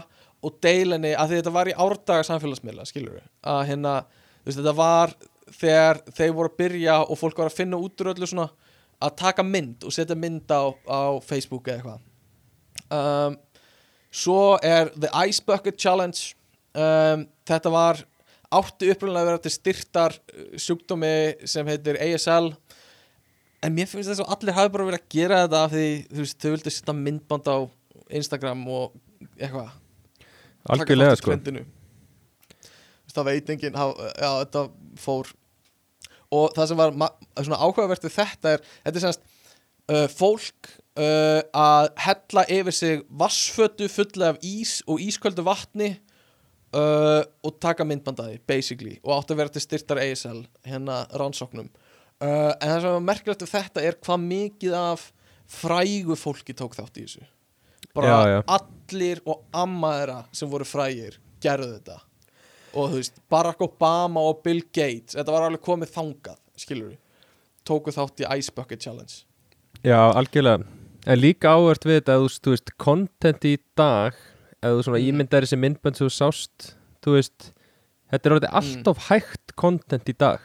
og 0.46 0.60
deila 0.64 0.96
henni 0.96 1.16
að 1.18 1.34
þetta 1.36 1.52
var 1.56 1.68
í 1.72 1.76
árdaga 1.76 2.24
samfélagsmiðla 2.28 2.86
skilur 2.88 3.18
við 3.18 3.26
að 3.52 3.62
hérna 3.72 3.94
þú 4.06 4.48
veist, 4.48 4.60
þetta 4.60 4.74
var 4.78 5.14
þegar 5.58 6.00
þeir 6.14 6.34
voru 6.38 6.52
að 6.52 6.58
byrja 6.62 6.98
og 7.08 7.20
fólk 7.20 7.42
var 7.42 7.50
að 7.50 7.58
finna 7.58 7.80
út 7.82 8.04
úr 8.04 8.12
öllu 8.14 8.30
svona 8.30 8.48
að 9.04 9.16
taka 9.20 9.46
mynd 9.46 9.86
og 9.88 9.96
setja 9.96 10.18
mynd 10.20 10.52
á, 10.52 10.64
á 10.88 11.02
Facebook 11.24 11.68
eða 11.68 11.78
eitthvað. 11.78 12.06
Um, 12.88 13.36
svo 14.18 14.58
er 14.66 14.92
The 14.98 15.12
Ice 15.28 15.44
Bucket 15.46 15.78
Challenge. 15.80 16.34
Um, 16.78 17.26
þetta 17.48 17.74
var 17.74 18.04
átti 18.54 18.90
upprunnilega 18.94 19.26
að 19.26 19.32
vera 19.32 19.44
til 19.44 19.54
styrtar 19.54 20.18
uh, 20.18 20.52
sjúkdómi 20.62 21.16
sem 21.50 21.68
heitir 21.68 22.00
ASL 22.04 22.52
en 23.66 23.74
mér 23.74 23.90
finnst 23.90 24.12
þess 24.12 24.22
að 24.24 24.36
allir 24.36 24.58
hafi 24.58 24.74
bara 24.74 24.86
verið 24.88 25.02
að 25.02 25.16
gera 25.16 25.42
þetta 25.46 25.64
af 25.66 25.74
því 25.74 25.88
þú 26.12 26.22
veist, 26.22 26.38
þau 26.38 26.52
vildu 26.54 26.74
setja 26.74 26.96
myndband 26.98 27.50
á 27.50 27.58
Instagram 28.20 28.62
og 28.70 28.94
eitthvað. 29.38 29.74
Algjörlega 30.68 31.18
sko. 31.18 31.36
það 33.18 33.30
veit 33.32 33.50
enginn 33.50 33.78
já, 33.78 34.30
þetta 34.44 34.64
fór. 35.02 35.32
Og 36.38 36.52
það 36.54 36.70
sem 36.70 36.80
var 36.80 36.94
svona 37.40 37.62
áhugavert 37.64 38.06
við 38.06 38.16
þetta 38.18 38.56
er, 38.56 38.64
þetta 38.84 39.00
er 39.00 39.06
semast 39.06 39.24
uh, 39.90 40.08
fólk 40.12 40.72
uh, 40.98 41.42
að 41.56 41.90
hella 42.04 42.44
yfir 42.58 42.76
sig 42.76 43.04
vassfötu 43.22 43.88
fulla 43.92 44.34
af 44.34 44.42
ís 44.46 44.80
og 44.90 45.02
ísköldu 45.04 45.46
vatni 45.46 45.94
uh, 46.76 47.22
og 47.46 47.60
taka 47.64 47.86
myndbandaði 47.88 48.40
basically, 48.50 48.98
og 49.04 49.20
átti 49.20 49.36
að 49.36 49.42
vera 49.44 49.54
til 49.56 49.64
styrtar 49.64 50.02
ASL 50.04 50.44
hérna 50.68 51.04
rannsóknum. 51.20 51.70
Uh, 52.18 52.54
en 52.58 52.72
það 52.72 52.82
sem 52.82 52.96
var 52.96 53.08
merkilegt 53.12 53.46
við 53.46 53.54
þetta 53.54 53.86
er 53.86 54.00
hvað 54.02 54.26
mikið 54.26 54.78
af 54.80 55.08
frægu 55.48 56.18
fólki 56.20 56.56
tók 56.58 56.76
þátt 56.78 57.00
í 57.00 57.06
þessu. 57.06 57.28
Bara 57.96 58.10
Já, 58.10 58.30
já. 58.30 58.40
allir 58.58 59.22
og 59.26 59.46
amma 59.58 59.94
þeirra 60.00 60.20
sem 60.36 60.50
voru 60.52 60.68
frægir 60.68 61.20
gerðu 61.42 61.78
þetta. 61.78 62.00
Og 62.78 62.92
þú 62.92 63.00
veist, 63.00 63.22
Barack 63.32 63.62
Obama 63.64 64.22
og 64.28 64.42
Bill 64.46 64.62
Gates 64.76 65.16
þetta 65.16 65.34
var 65.34 65.48
alveg 65.48 65.64
komið 65.66 65.94
þangað, 65.96 66.42
skilur 66.60 66.92
við 66.92 67.00
tóku 67.68 67.92
þátt 67.92 68.22
í 68.24 68.28
Ice 68.38 68.54
Bucket 68.54 68.84
Challenge. 68.84 69.24
Já, 69.86 69.98
algjörlega 70.18 70.66
En 71.08 71.20
líka 71.22 71.54
áhört 71.56 71.86
við 71.88 72.02
þetta 72.02 72.16
að 72.18 72.26
þú, 72.44 72.52
veist, 72.56 72.72
content 72.84 73.46
í 73.48 73.54
dag 73.80 74.14
eða 74.62 74.74
þú 74.76 74.84
svona 74.88 75.00
Mm. 75.00 75.08
ímyndar 75.14 75.46
þessi 75.46 75.60
myndbönd 75.62 75.96
sem 75.96 76.08
þú 76.08 76.14
sást 76.18 76.74
þú 77.06 77.14
veist, 77.16 77.52
þetta 78.12 78.26
er 78.30 78.34
orðið 78.38 78.50
Mm. 78.52 78.58
allt 78.60 78.88
of 78.92 78.98
hægt 79.08 79.56
content 79.56 80.10
í 80.10 80.16
dag 80.18 80.40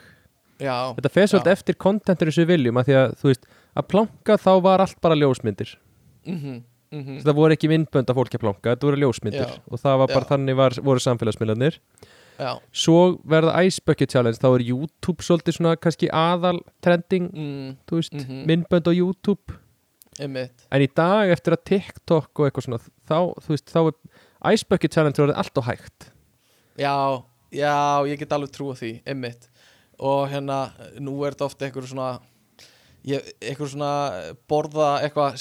já, 0.59 0.93
Þetta 0.95 1.11
fer 1.11 1.27
svolítið 1.27 1.51
eftir 1.57 1.75
contentinu 1.75 2.31
sem 2.31 2.45
við 2.47 2.53
viljum 2.57 2.77
að 2.79 2.85
því 2.87 2.93
að, 3.01 3.15
þú 3.19 3.27
veist, 3.31 3.45
að 3.75 3.87
planka 3.89 4.37
þá 4.37 4.61
var 4.63 4.79
allt 4.85 5.01
bara 5.01 5.15
ljósmyndir 5.15 5.75
mhm, 6.25 6.63
mhm 6.93 7.19
Það 7.25 7.35
voru 7.35 7.53
ekki 7.57 7.67
myndbönd 7.73 8.09
af 8.09 8.15
fólki 8.15 8.37
að 8.37 8.45
planka, 8.45 8.75
þetta 8.75 8.87
voru 8.87 9.01
ljósmyndir 9.03 9.47
Já. 9.49 9.59
og 9.71 9.79
það 9.81 9.97
var 9.97 10.07
bara 10.07 10.25
Já. 10.25 10.29
þannig 10.37 10.55
var, 10.55 10.69
voru 10.79 10.99
samfélagsmiðlarnir 11.03 11.79
já, 12.39 12.59
Svo 12.71 13.17
verða 13.27 13.65
Ice 13.65 13.81
Bucket 13.85 14.09
Challenge, 14.09 14.37
þá 14.39 14.47
er 14.55 14.63
YouTube 14.69 15.17
svolítið 15.25 15.57
svona 15.57 15.75
kannski 15.75 16.07
aðal 16.09 16.61
trending, 16.81 17.27
mm, 17.33 17.75
þú 17.89 17.99
veist, 17.99 18.13
Mhm. 18.13 18.45
myndbönd 18.47 18.87
á 18.87 18.93
YouTube 18.93 19.57
einmitt. 20.21 20.65
En 20.73 20.83
í 20.83 20.89
dag 20.95 21.31
eftir 21.33 21.55
að 21.55 21.63
TikTok 21.69 22.39
og 22.39 22.47
eitthvað 22.47 22.67
svona 22.67 22.81
þá, 22.81 23.17
þú 23.43 23.53
veist, 23.53 23.71
þá 23.73 23.79
er 23.83 24.53
Ice 24.53 24.67
Bucket 24.69 24.95
Challenge 24.95 25.23
orðið 25.23 25.39
allt 25.41 25.61
og 25.61 25.67
hægt. 25.69 26.09
Já, 26.79 26.95
já, 27.53 27.75
ég 28.09 28.19
get 28.21 28.35
alveg 28.35 28.53
trúa 28.55 28.75
því 28.77 28.93
einmitt. 29.09 29.47
Og 30.03 30.25
hérna, 30.31 30.65
nú 30.99 31.19
er 31.23 31.35
þetta 31.35 31.47
ofta 31.47 31.67
eitthvað 31.67 31.89
svona 31.91 32.09
ég, 33.07 33.31
eitthvað 33.39 33.73
svona 33.75 33.93
borða 34.49 34.97
eitthvað 35.05 35.39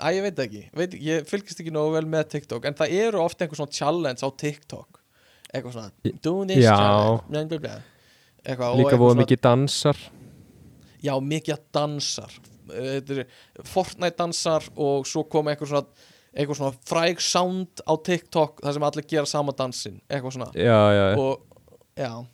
Æ, 0.00 0.14
ég 0.16 0.22
veit 0.24 0.38
ekki, 0.40 0.60
veit, 0.72 0.94
ég 1.04 1.26
fylgist 1.28 1.58
ekki 1.60 1.72
nógu 1.74 1.90
vel 1.92 2.06
með 2.08 2.30
TikTok 2.32 2.64
en 2.64 2.76
það 2.78 2.92
eru 3.02 3.18
ofta 3.20 3.44
einhver 3.44 3.58
svona 3.58 3.74
challenge 3.76 4.24
á 4.24 4.28
TikTok. 4.32 5.00
Eitthvað 5.50 5.74
svona 5.74 6.14
doing 6.24 6.48
this 6.48 6.64
Já. 6.64 6.72
challenge 6.78 7.58
eitthvað, 7.60 8.78
Líka 8.78 8.94
eitthvað 8.94 9.02
voru 9.02 9.18
mikið 9.20 9.42
dansar. 9.44 10.00
Já, 11.04 11.12
mikið 11.20 11.56
að 11.58 11.66
dansar 11.76 12.38
er 12.70 13.24
Fortnite 13.66 14.16
dansar 14.18 14.66
og 14.76 15.06
svo 15.08 15.24
kom 15.30 15.50
eitthvað 15.52 15.72
svona 15.74 16.08
eitthvað 16.30 16.60
svona 16.60 16.76
fræg 16.86 17.22
sound 17.24 17.82
á 17.82 17.92
TikTok 18.06 18.60
þar 18.62 18.76
sem 18.76 18.86
allir 18.86 19.08
gera 19.10 19.26
sama 19.26 19.54
dansin 19.56 19.98
eitthvað 20.06 20.36
svona 20.36 20.50
Já, 20.54 20.80
já, 20.94 21.04
já. 21.10 21.16
og 21.18 22.30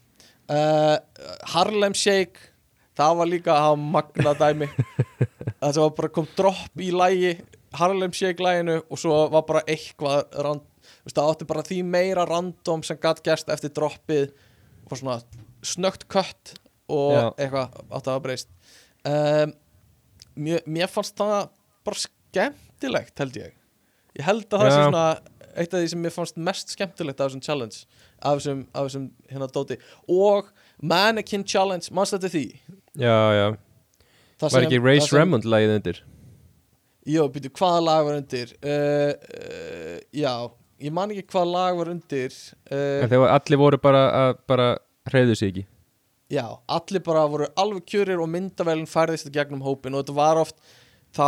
uh, 0.52 0.96
Harlem 1.54 1.96
Shake 1.96 2.52
það 2.96 3.18
var 3.20 3.30
líka 3.30 3.54
að 3.54 3.64
hafa 3.66 3.80
magna 3.96 4.34
dæmi 4.36 4.68
það 5.60 5.80
var 5.82 5.94
bara 6.00 6.12
kom 6.12 6.28
dropp 6.36 6.82
í 6.84 6.90
lægi 6.92 7.36
Harlem 7.76 8.14
Shake 8.16 8.44
læginu 8.44 8.78
og 8.84 9.00
svo 9.00 9.16
var 9.32 9.44
bara 9.48 9.64
eitthvað 9.68 10.28
rand, 10.44 10.64
veist, 11.04 11.16
það 11.16 11.32
átti 11.32 11.48
bara 11.48 11.64
því 11.66 11.80
meira 11.88 12.26
random 12.28 12.84
sem 12.86 13.00
gatt 13.00 13.24
gerst 13.24 13.50
eftir 13.52 13.72
droppið 13.76 14.30
og 14.86 15.00
svona 15.00 15.18
snögt 15.66 16.06
kött 16.12 16.56
og 16.92 17.16
Já. 17.16 17.24
eitthvað 17.34 17.80
átti 17.90 17.96
að 17.96 18.12
hafa 18.12 18.24
breyst 18.28 18.52
um, 19.08 19.56
mér, 20.36 20.62
mér 20.66 20.90
fannst 20.92 21.16
það 21.18 21.48
bara 21.86 22.02
skemmtilegt 22.04 23.22
held 23.22 23.38
ég 23.40 23.54
ég 24.16 24.26
held 24.26 24.46
að 24.46 24.62
það 24.62 24.70
Já. 24.70 24.74
sé 24.76 24.84
svona 24.86 25.06
eitt 25.56 25.72
af 25.72 25.80
því 25.80 25.90
sem 25.92 26.02
mér 26.04 26.14
fannst 26.14 26.40
mest 26.48 26.72
skemmtilegt 26.74 27.20
af 27.20 27.30
þessum 27.30 27.44
challenge 27.44 27.84
af 28.20 28.40
þessum, 28.40 28.64
af 28.72 28.88
þessum 28.88 29.06
hérna 29.32 29.48
dóti 29.52 29.78
og 30.08 30.50
Mannequin 30.82 31.44
Challenge, 31.48 31.88
mannst 31.96 32.12
þetta 32.16 32.32
því? 32.34 32.44
já, 33.00 33.16
já. 33.36 33.46
Það 34.36 34.52
Var 34.52 34.66
ekki 34.66 34.80
Race 34.84 35.08
það 35.08 35.18
Remond 35.18 35.48
lagið 35.48 35.74
undir 35.78 36.02
Jó, 37.06 37.22
býtu, 37.30 37.52
hvaða 37.54 37.82
lag 37.86 38.02
var 38.04 38.16
undir? 38.18 38.50
Uh, 38.66 39.12
uh, 39.14 39.98
já, 40.12 40.32
ég 40.82 40.92
man 40.92 41.12
ekki 41.14 41.24
hvaða 41.30 41.52
lag 41.54 41.78
var 41.78 41.92
undir 41.92 42.34
uh, 42.34 43.04
En 43.04 43.08
þegar 43.12 43.32
allir 43.36 43.60
voru 43.62 43.78
bara 43.80 44.02
að 44.20 44.32
bara 44.50 44.68
hreyðu 45.08 45.38
sig 45.38 45.52
ekki 45.54 45.64
Já, 46.32 46.46
allir 46.66 47.02
bara 47.06 47.26
voru 47.30 47.46
alveg 47.56 47.84
kjörir 47.86 48.18
og 48.22 48.28
myndavælinn 48.32 48.88
færðist 48.90 49.28
í 49.28 49.34
gegnum 49.36 49.60
hópin 49.62 49.94
og 49.94 50.02
þetta 50.02 50.16
var 50.16 50.40
oft 50.40 50.56
þá 51.14 51.26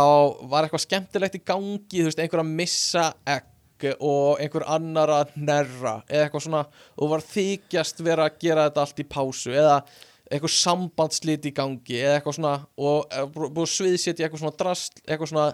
var 0.51 0.65
eitthvað 0.67 0.83
skemmtilegt 0.83 1.37
í 1.39 1.43
gangi 1.47 2.01
þú 2.01 2.09
veist, 2.09 2.19
einhver 2.19 2.41
að 2.43 2.49
missa 2.57 3.05
egg 3.31 3.85
og 4.03 4.41
einhver 4.43 4.65
annar 4.67 5.07
að 5.21 5.29
nerra 5.39 5.93
eða 6.11 6.25
eitthvað 6.25 6.43
svona 6.49 6.63
og 6.99 7.11
var 7.13 7.23
þykjast 7.23 8.01
vera 8.03 8.25
að 8.27 8.35
gera 8.43 8.65
þetta 8.67 8.83
allt 8.83 8.99
í 8.99 9.05
pásu 9.07 9.53
eða 9.55 9.77
eitthvað 10.29 10.51
sambandslít 10.57 11.47
í 11.47 11.53
gangi 11.55 12.01
eða 12.01 12.17
eitthvað 12.19 12.35
svona 12.41 12.51
og 12.75 13.07
eh, 13.15 13.23
bú- 13.33 13.47
búið 13.55 13.71
sviðsetja 13.77 14.27
eitthvað 14.27 14.43
svona 14.43 14.59
drast 14.59 14.99
eitthvað 15.07 15.31
svona 15.31 15.45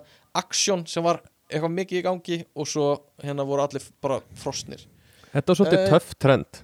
aksjón 0.41 0.87
sem 0.89 1.05
var 1.05 1.21
eitthvað 1.45 1.75
mikið 1.77 1.99
í 2.01 2.05
gangi 2.07 2.39
og 2.57 2.67
svo 2.67 2.87
hérna 3.21 3.45
voru 3.45 3.61
allir 3.67 3.85
bara 4.01 4.17
frosnir. 4.41 4.81
Þetta 5.35 5.51
var 5.53 5.59
svolítið 5.61 5.83
Eh, 5.85 5.91
töff 5.93 6.15
trend. 6.17 6.59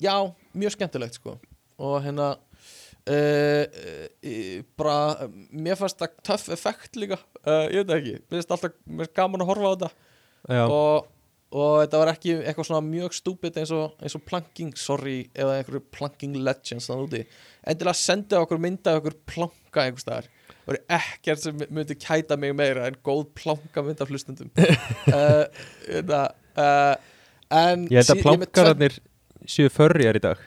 Já, 0.00 0.14
mjög 0.54 0.76
skemmtilegt 0.78 1.18
sko 1.18 1.34
og 1.82 2.02
hérna 2.04 2.34
uh, 3.10 3.64
uh, 3.64 4.60
bara 4.78 5.30
mér 5.52 5.78
fannst 5.78 6.00
það 6.00 6.20
töff 6.26 6.52
effekt 6.54 7.00
líka. 7.00 7.18
Uh, 7.44 7.66
ég 7.72 7.82
veit 7.82 7.96
ekki, 7.98 8.14
mér 8.20 8.38
finnst 8.38 8.54
alltaf 8.54 8.78
mér 8.86 9.10
gaman 9.16 9.44
að 9.44 9.50
horfa 9.52 9.72
á 9.72 9.74
þetta. 9.74 9.90
Og, 10.68 11.10
og 11.54 11.74
þetta 11.82 12.00
var 12.02 12.12
ekki 12.12 12.36
eitthvað 12.42 12.68
svona 12.68 12.84
mjög 12.86 13.16
stúpid 13.16 13.58
eins 13.60 13.72
og, 13.74 13.94
eins 14.00 14.16
og 14.18 14.24
planking 14.28 14.74
sorry, 14.76 15.18
eða 15.32 15.58
einhverju 15.60 15.84
planking 15.94 16.38
legends 16.44 16.90
þannig 16.90 17.06
úti, 17.08 17.22
endilega 17.72 18.00
sendið 18.00 18.44
okkur 18.44 18.60
mynda 18.64 18.98
okkur 19.00 19.18
planka 19.30 19.86
einhvers 19.86 20.06
staðar. 20.06 20.30
Það 20.54 20.70
voru 20.70 20.82
ekkert 20.96 21.42
sem 21.42 21.64
myndi 21.76 21.96
kæta 22.00 22.38
mig 22.40 22.54
meira 22.56 22.86
en 22.88 23.00
góð 23.04 23.26
planka 23.36 23.84
mynd 23.84 24.04
af 24.04 24.12
hlustendum. 24.12 24.52
Uh, 25.14 25.44
þetta, 25.84 26.20
en 27.52 27.84
ég 27.92 28.00
held 28.00 28.12
að 28.14 28.22
plankararnir 28.24 28.96
séu 29.44 29.68
förriðar 29.72 30.16
í 30.16 30.22
dag 30.24 30.40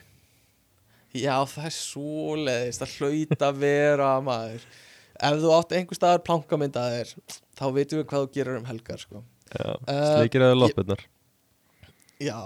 Já, 1.22 1.35
það 1.49 1.65
er 1.69 1.76
svoleiðist 1.77 2.84
það 2.84 2.94
hlaut 2.99 3.45
að 3.49 3.60
vera 3.64 4.11
maður. 4.27 4.68
Ef 5.18 5.39
þú 5.41 5.52
átt 5.57 5.73
einhver 5.77 5.98
staðar 5.98 6.23
plankamyndaðir 6.27 7.14
þá 7.57 7.64
veitum 7.73 7.99
við 8.02 8.07
hvað 8.11 8.26
þú 8.26 8.31
gerir 8.38 8.60
um 8.60 8.68
helgar 8.69 9.02
sko. 9.02 9.23
Já, 9.53 9.68
Eh, 9.88 10.06
sleikir 10.18 10.44
eða 10.45 10.53
ég- 10.56 10.61
loppurnar. 10.61 11.02
Já, 12.22 12.38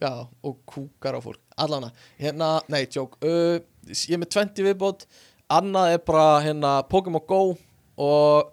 já, 0.00 0.12
og 0.44 0.56
kúkar 0.68 1.16
á 1.16 1.20
fólk. 1.24 1.40
Allana, 1.60 1.90
hérna, 2.20 2.52
nei, 2.72 2.84
tjók 2.86 3.16
uh, 3.24 3.58
Ég 3.88 4.14
er 4.14 4.20
með 4.22 4.30
20 4.36 4.64
viðbót. 4.68 5.06
Annað 5.50 5.94
er 5.96 6.00
bara, 6.04 6.26
hérna, 6.44 6.72
Pokémon 6.92 7.22
Go 7.26 7.56
Og 7.96 8.50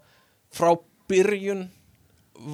frá 0.56 0.70
byrjun 1.12 1.66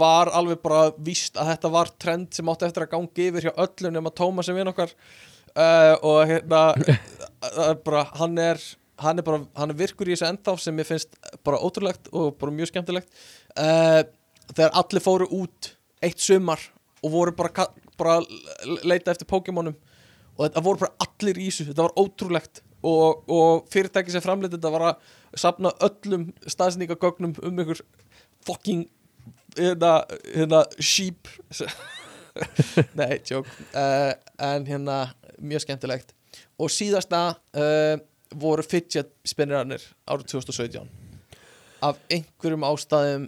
Var 0.02 0.32
alveg 0.34 0.60
bara 0.66 0.88
víst 0.98 1.38
að 1.38 1.52
þetta 1.54 1.70
var 1.74 1.92
trend 2.02 2.34
sem 2.34 2.50
átti 2.52 2.66
eftir 2.68 2.84
að 2.88 2.92
gangi 2.96 3.28
yfir 3.30 3.46
hjá 3.48 3.54
öllum 3.64 3.94
nema 3.96 4.12
Tómas 4.18 4.50
sem 4.50 4.58
vinn 4.58 4.70
okkar 4.70 4.92
uh, 5.56 5.96
og 6.08 6.22
hérna 6.30 6.62
er 7.70 7.82
bara, 7.86 8.06
hann 8.20 8.38
er 8.42 8.62
hann 9.02 9.18
er 9.18 9.26
bara, 9.26 9.44
hann 9.58 9.74
er 9.74 9.78
virkur 9.78 10.10
í 10.10 10.16
þessu 10.16 10.28
ennþá 10.30 10.56
sem 10.62 10.82
ég 10.82 10.88
finnst 10.88 11.16
bara 11.46 11.62
ótrúlegt 11.62 12.10
og 12.14 12.36
bara 12.42 12.54
mjög 12.54 12.72
skemmtilegt. 12.72 13.10
Uh, 13.56 14.04
þegar 14.52 14.76
allir 14.82 15.04
fóru 15.04 15.28
út 15.42 15.72
eitt 16.06 16.22
sumar 16.22 16.62
og 17.02 17.14
voru 17.16 17.34
bara, 17.38 17.68
bara 17.98 18.20
leita 18.86 19.14
eftir 19.14 19.30
Pokémonum 19.30 19.78
og 20.38 20.44
þetta 20.46 20.64
voru 20.66 20.84
bara 20.84 21.08
allir 21.08 21.40
í 21.40 21.50
þessu 21.50 21.72
þetta 21.72 21.88
var 21.88 21.98
ótrúlegt. 22.00 22.64
Og, 22.82 23.28
og 23.30 23.68
fyrirtæki 23.70 24.14
sem 24.14 24.24
framleiti 24.24 24.58
þetta 24.58 24.72
var 24.74 24.88
að 24.88 25.10
safna 25.38 25.70
öllum 25.86 26.32
staðsendingagögnum 26.50 27.36
um 27.46 27.62
ykkur 27.62 27.84
fucking 28.48 28.88
hérna, 29.58 30.00
hérna 30.34 30.64
sheep 30.80 31.30
nei, 33.00 33.20
tjók 33.26 33.50
uh, 33.74 34.14
en 34.42 34.66
hérna, 34.68 35.02
mjög 35.42 35.66
skemmtilegt. 35.66 36.16
Og 36.62 36.72
síðasta 36.72 37.24
uh, 37.36 37.96
voru 38.40 38.64
fidget 38.64 39.12
spinnirarnir 39.28 39.84
árið 40.08 40.32
2017 40.38 40.90
af 41.82 42.00
einhverjum 42.14 42.66
ástæðum 42.68 43.28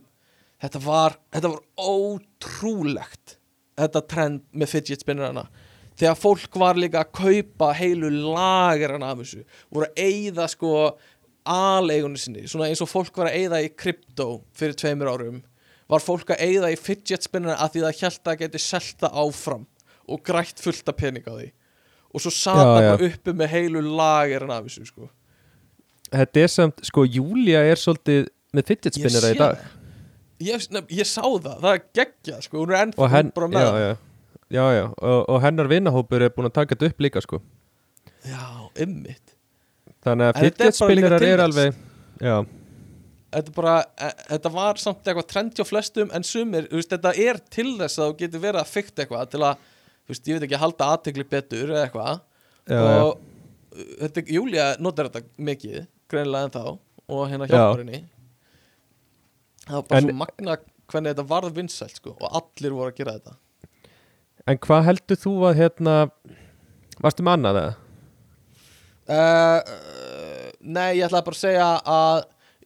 þetta 0.63 0.81
var, 0.83 1.17
þetta 1.33 1.51
var 1.51 1.63
ótrúlegt 1.89 3.37
þetta 3.79 4.03
trend 4.09 4.43
með 4.53 4.71
fidget 4.75 5.03
spinnirarna 5.03 5.47
þegar 5.99 6.19
fólk 6.19 6.59
var 6.61 6.79
líka 6.79 7.03
að 7.03 7.15
kaupa 7.19 7.71
heilu 7.77 8.11
lageran 8.13 9.05
af 9.05 9.23
þessu 9.23 9.43
voru 9.73 9.89
að 9.89 10.03
eyða 10.05 10.47
sko 10.51 10.73
aleigunni 11.43 12.21
sinni, 12.21 12.45
svona 12.47 12.69
eins 12.69 12.81
og 12.83 12.91
fólk 12.91 13.17
var 13.19 13.31
að 13.31 13.41
eyða 13.41 13.63
í 13.65 13.73
krypto 13.75 14.27
fyrir 14.55 14.77
tveimur 14.79 15.11
árum 15.11 15.41
var 15.93 16.03
fólk 16.03 16.33
að 16.35 16.45
eyða 16.47 16.71
í 16.73 16.77
fidget 16.79 17.25
spinnirna 17.25 17.57
að 17.61 17.75
því 17.75 17.83
það 17.85 18.01
held 18.03 18.31
að 18.31 18.39
geti 18.43 18.63
selta 18.63 19.11
áfram 19.23 19.67
og 20.09 20.23
grætt 20.25 20.61
fullt 20.61 20.89
af 20.89 20.97
pening 20.99 21.27
á 21.29 21.33
því. 21.33 21.49
Og 22.13 22.21
svo 22.21 22.33
já. 22.33 22.65
bara 22.69 22.97
uppi 23.07 23.33
með 23.33 23.53
heilu 23.55 23.81
lageran 23.81 24.51
af 24.53 24.67
þessu 24.67 24.89
sko. 24.89 25.07
Þetta 26.13 26.43
er 26.43 26.51
samt, 26.51 26.83
sko, 26.85 27.07
Júlia 27.09 27.63
er 27.65 27.79
svolítið 27.81 28.27
með 28.53 28.67
fidget 28.69 28.99
spinnera 28.99 29.31
í 29.33 29.39
dag. 29.39 29.63
ég, 30.43 30.65
nef, 30.73 30.89
ég 30.93 31.09
sá 31.09 31.23
það, 31.23 31.53
það 31.61 31.69
er 31.71 31.83
geggja 31.99 32.39
sko, 32.43 32.63
hún 32.63 32.73
er 32.73 32.81
ennþá 32.83 33.09
henn, 33.13 33.31
bara 33.35 33.49
með 33.51 33.65
já, 33.65 33.71
já, 33.83 33.93
já, 34.57 34.65
já. 34.77 34.83
Og, 34.91 35.19
og 35.33 35.39
hennar 35.45 35.69
vinnahópur 35.71 36.25
er 36.25 36.33
búin 36.35 36.49
að 36.49 36.55
taka 36.59 36.75
þetta 36.75 36.91
upp 36.91 37.05
líka 37.05 37.23
sko. 37.23 37.39
já, 38.27 38.43
ymmit 38.85 39.35
þannig 40.03 40.29
að 40.29 40.41
fidget 40.43 40.79
spinnerar 40.79 41.25
er 41.27 41.43
alveg 41.43 41.79
já, 42.23 42.35
þetta, 43.33 43.53
bara, 43.57 43.75
e, 43.97 44.09
þetta 44.31 44.51
var 44.53 44.79
samt 44.81 45.03
eitthvað 45.09 45.27
trend 45.33 45.57
hjá 45.57 45.65
flestum 45.67 46.11
en 46.15 46.25
sumir, 46.27 46.67
veist, 46.71 46.91
þetta 46.93 47.13
er 47.25 47.39
til 47.53 47.69
þess 47.79 47.99
að 47.99 48.09
þú 48.11 48.17
getur 48.23 48.43
verið 48.47 48.61
að 48.63 48.71
fykta 48.73 49.03
eitthvað 49.05 49.29
til 49.33 49.43
að, 49.49 49.67
veist, 50.11 50.27
ég 50.29 50.37
veit 50.39 50.47
ekki 50.47 50.61
halda 50.63 50.89
aðtegli 50.95 51.25
betur 51.33 51.73
eða 51.73 51.85
eitthvað 51.87 52.21
og 52.79 53.21
þetta, 54.03 54.23
Júlia 54.31 54.67
notar 54.83 55.09
þetta 55.11 55.25
mikið, 55.49 55.85
greinilega 56.11 56.47
en 56.49 56.53
þá 56.55 56.63
og 57.13 57.23
hérna 57.31 57.47
Já. 57.49 57.53
hjálpar 57.57 57.81
henni 57.83 58.01
það 59.67 59.75
var 59.79 59.87
bara 59.89 59.97
En- 59.99 60.07
svo 60.09 60.17
magna 60.21 60.57
hvernig 60.93 61.13
þetta 61.15 61.25
varð 61.33 61.55
vinsælt 61.57 61.97
sko 61.99 62.13
og 62.19 62.37
allir 62.39 62.75
voru 62.75 62.91
að 62.93 62.97
gera 63.01 63.15
þetta 63.17 63.37
en 64.51 64.59
hvað 64.65 64.85
heldur 64.89 65.19
þú 65.23 65.33
að 65.47 65.59
hérna 65.61 65.93
varstu 67.03 67.23
með 67.23 67.37
annað 67.37 67.59
eða? 67.61 67.73
uh, 69.09 69.59
uh, 69.59 70.49
Nei, 70.63 70.95
ég 70.99 71.05
ætlaði 71.09 71.25
bara 71.27 71.35
að 71.35 71.41
segja 71.41 71.67
að 71.91 72.21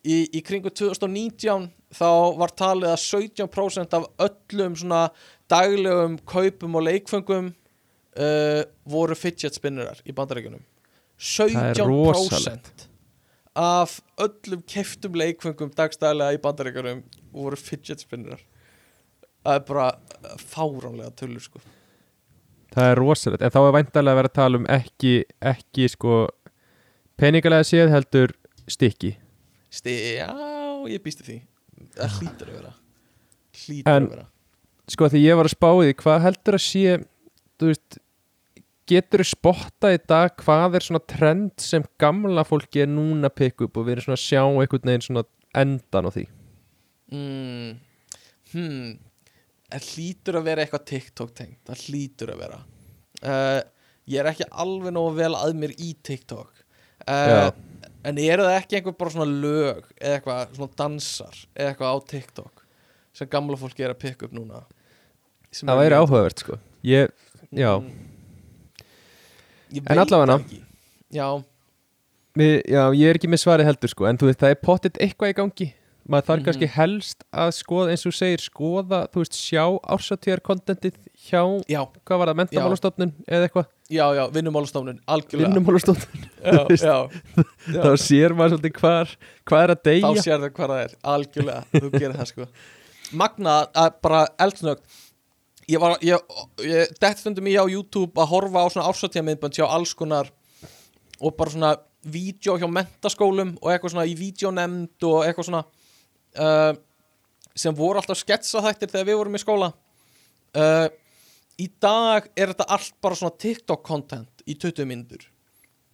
í, 0.07 0.17
í 0.39 0.41
kringu 0.45 0.71
2019 0.71 1.69
þá 1.97 2.09
var 2.39 2.53
talið 2.57 2.91
að 2.93 3.03
17% 3.03 3.95
af 3.97 4.07
öllum 4.27 4.75
svona 4.79 5.03
daglegum 5.51 6.17
kaupum 6.27 6.77
og 6.79 6.85
leikfengum 6.88 7.51
uh, 7.51 8.61
voru 8.88 9.17
fidget 9.17 9.57
spinnerar 9.57 10.01
í 10.05 10.15
bandaríkunum 10.15 10.63
er 10.63 11.73
17% 11.73 11.88
rosalegt. 11.88 12.88
af 13.57 13.99
öllum 14.21 14.61
keftum 14.69 15.17
leikfengum 15.17 15.71
dagstæðlega 15.75 16.38
í 16.38 16.43
bandaríkunum 16.43 17.03
voru 17.34 17.57
fidget 17.57 18.03
spinnerar. 18.03 18.41
Það 19.47 19.59
er 19.59 19.65
bara 19.67 19.88
fáránlega 20.41 21.13
tölur 21.17 21.41
sko. 21.41 21.61
Það 22.73 22.91
er 22.91 22.99
rosalegt, 22.99 23.45
en 23.45 23.53
þá 23.53 23.61
er 23.61 23.75
væntalega 23.77 24.13
að 24.13 24.19
vera 24.19 24.29
að 24.29 24.38
tala 24.38 24.59
um 24.59 24.67
ekki, 24.69 25.13
ekki 25.39 25.88
sko 25.89 26.17
peningalega 27.17 27.65
séð 27.65 27.93
heldur 27.95 28.35
stykki 28.69 29.15
Sti, 29.78 29.94
já, 30.18 30.28
ég 30.90 31.04
býstu 31.06 31.26
því. 31.28 31.38
Það 31.98 32.18
hlýtur 32.18 32.49
að 32.52 32.58
vera. 32.58 32.74
Hlýtur 33.62 33.94
En- 33.94 34.08
að 34.08 34.12
vera. 34.16 34.28
sko 34.88 35.10
því 35.12 35.22
ég 35.26 35.36
var 35.38 35.49
að 35.49 35.56
spá 35.58 35.70
því, 35.78 35.94
hvað 36.02 36.22
heldur 36.26 36.58
að 36.58 36.64
sé 36.66 36.98
þú 37.60 37.72
veist 37.72 37.98
getur 38.88 39.20
þú 39.20 39.28
spotta 39.28 39.90
í 39.91 39.98
dag 40.08 40.32
hvað 40.40 40.78
er 40.80 40.86
svona 40.86 41.02
trend 41.12 41.52
sem 41.60 41.84
gamla 41.99 42.45
fólki 42.48 42.84
er 42.86 42.88
núna 42.88 43.28
að 43.28 43.36
pikka 43.41 43.66
upp 43.68 43.78
og 43.82 43.86
við 43.90 43.98
erum 43.98 44.06
svona 44.06 44.18
að 44.18 44.24
sjá 44.24 44.41
einhvern 44.48 44.88
veginn 44.88 45.04
svona 45.04 45.24
endan 45.60 46.08
á 46.08 46.12
því? 46.16 46.24
Mm, 47.12 47.74
hmm, 48.54 48.99
það 49.74 49.88
hlýtur 49.91 50.40
að 50.40 50.48
vera 50.48 50.64
eitthvað 50.64 50.86
TikTok 50.94 51.34
tengt 51.36 51.60
það 51.68 51.84
hlýtur 51.88 52.32
að 52.34 52.41
vera. 52.45 52.60
Uh, 53.24 53.60
ég 54.08 54.22
er 54.24 54.30
ekki 54.32 54.48
alveg 54.64 54.95
nógu 54.95 55.16
vel 55.20 55.34
að 55.36 55.54
mér 55.60 55.76
í 55.76 55.91
TikTok. 56.08 56.64
Uh, 57.08 57.28
Já. 57.28 57.52
En 58.07 58.17
eru 58.23 58.45
það 58.47 58.57
ekki 58.61 58.79
einhver 58.79 58.95
bara 59.01 59.13
svona 59.13 59.27
lög 59.43 59.84
eða 59.99 60.15
eitthvað 60.17 60.55
svona 60.57 60.75
dansar 60.81 61.39
eða 61.55 61.71
eitthvað 61.73 61.93
á 61.93 61.97
TikTok 62.13 62.63
sem 63.17 63.29
gamla 63.34 63.57
fólki 63.59 63.84
er 63.85 63.93
að 63.95 64.01
pikka 64.05 64.27
upp 64.29 64.35
núna? 64.38 64.63
Sem 65.51 65.67
það 65.69 65.79
væri 65.81 65.97
áhugavert 65.97 66.43
sko. 66.43 66.59
Ég, 66.88 67.11
já, 67.51 67.73
Mm. 67.81 68.05
Ég 69.73 69.84
En 69.91 69.99
allavega. 69.99 70.38
Já, 71.11 71.27
já, 72.38 72.84
ég 72.95 73.09
er 73.09 73.17
ekki 73.19 73.27
með 73.31 73.41
svari 73.41 73.65
heldur 73.67 73.91
sko. 73.91 74.05
En 74.07 74.17
þú 74.19 74.29
veist, 74.29 74.39
það 74.39 74.53
er 74.53 74.61
pottitt 74.63 74.99
eitthvað 75.03 75.34
í 75.34 75.35
gangi. 75.41 75.67
Maður 76.07 76.27
þarf 76.29 76.39
Mhm. 76.39 76.45
kannski 76.47 76.67
helst 76.71 77.23
að 77.34 77.49
skoða 77.57 77.89
eins 77.91 78.05
og 78.07 78.13
segir, 78.15 78.39
skoða, 78.39 78.99
þú 79.11 79.23
veist, 79.23 79.35
sjá 79.35 79.63
ársatíðar 79.84 80.39
kontentið 80.39 80.95
hjá 81.28 81.41
já, 81.70 81.80
hvað 82.08 82.22
var 82.22 82.32
það, 82.32 82.40
mentamálastofnun 82.41 83.14
eða 83.28 83.48
eitthvað, 83.48 83.68
já, 83.91 84.04
já, 84.18 84.24
vinnumálastofnun 84.36 85.02
algjörlega. 85.16 85.52
Vinnumálastofnun. 85.52 86.30
Þá 87.86 87.91
sér 88.02 88.36
maður 88.38 88.56
svolítið 88.56 88.80
hvar, 88.82 89.18
hvað 89.48 89.66
er 89.66 89.76
að 89.76 89.82
þá 89.82 89.90
deyja 89.91 90.24
sér 90.24 90.45
það 90.45 90.56
hvað 90.60 90.74
það 90.74 90.86
er 90.86 90.95
algjörlega, 91.16 91.66
þú 91.76 91.91
gerir 91.98 92.18
það 92.22 92.32
sko. 92.32 92.49
Magna 93.18 93.60
bara 94.04 94.26
eldsnögt 94.44 94.98
ég 95.68 95.82
var, 95.82 95.98
ég, 96.04 96.36
ég 96.64 96.91
dætt 97.02 97.22
stundum 97.22 97.48
í 97.49 97.56
á 97.60 97.66
YouTube 97.68 98.16
að 98.22 98.32
horfa 98.32 98.64
á 98.64 98.68
svona 98.72 98.88
ársatíðamiðbönd 98.91 99.58
hjá 99.58 99.66
alls 99.68 99.94
konar 99.98 100.30
og 101.20 101.36
bara 101.36 101.54
svona 101.54 101.74
vídeo 102.08 102.56
hjá 102.60 102.68
mentaskólum 102.72 103.56
og 103.60 103.72
eitthvað 103.74 103.95
svona 103.95 104.08
í 104.08 104.16
vídeonemnd 104.18 105.08
og 105.10 105.26
eitthvað 105.26 105.49
svona 105.49 105.64
uh, 106.40 106.72
sem 107.58 107.76
voru 107.76 107.99
alltaf 107.99 108.20
sketsa 108.22 108.64
þættir 108.64 108.94
þegar 108.94 109.10
við 109.10 109.20
vorum 109.20 109.38
í 109.38 109.41
skóla. 109.44 109.72
Uh, 110.56 110.88
í 111.61 111.69
dag 111.81 112.29
er 112.38 112.53
þetta 112.53 112.69
allt 112.75 112.95
bara 113.01 113.17
svona 113.17 113.38
TikTok 113.39 113.84
content 113.85 114.45
í 114.45 114.55
20 114.55 114.88
myndur 114.89 115.25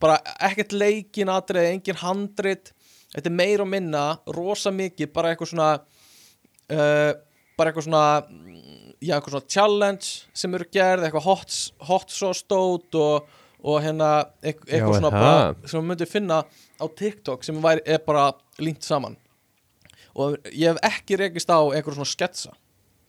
bara 0.03 0.19
ekkert 0.43 0.73
leikin 0.75 1.31
atrið, 1.31 1.69
engin 1.71 1.99
handrit. 2.01 2.73
Þetta 3.13 3.29
er 3.29 3.35
meir 3.37 3.61
og 3.63 3.69
minna 3.69 4.03
rosa 4.35 4.73
mikið, 4.73 5.11
bara 5.13 5.31
eitthvað 5.31 5.53
svona 5.53 5.69
uh, 5.77 7.11
bara 7.59 7.69
eitthvað 7.69 7.85
svona 7.85 8.05
mm, 8.25 8.95
já, 8.97 9.13
eitthvað 9.15 9.35
svona 9.35 9.51
challenge 9.55 10.09
sem 10.41 10.57
eru 10.57 10.67
gerð, 10.73 11.05
eitthvað 11.07 11.27
hot, 11.27 11.57
hot 11.89 12.13
sauce 12.13 12.41
stót 12.41 12.97
og, 12.97 13.29
og 13.61 13.79
hérna 13.85 14.09
eitthvað, 14.41 14.65
Já, 14.65 14.73
eitthvað 14.79 14.97
svona 14.97 15.13
er 15.13 15.19
bara, 15.19 15.69
sem 15.69 15.77
við 15.77 15.89
myndum 15.91 16.11
finna 16.15 16.41
á 16.49 16.85
TikTok 17.03 17.45
sem 17.45 17.61
væri, 17.63 17.85
er 17.85 18.03
bara 18.07 18.27
línt 18.63 18.87
saman. 18.87 19.19
Og 20.17 20.35
ég 20.49 20.73
hef 20.73 20.81
ekki 20.89 21.21
rekist 21.21 21.53
á 21.53 21.61
eitthvað 21.69 22.01
svona 22.01 22.09
sketsa 22.09 22.57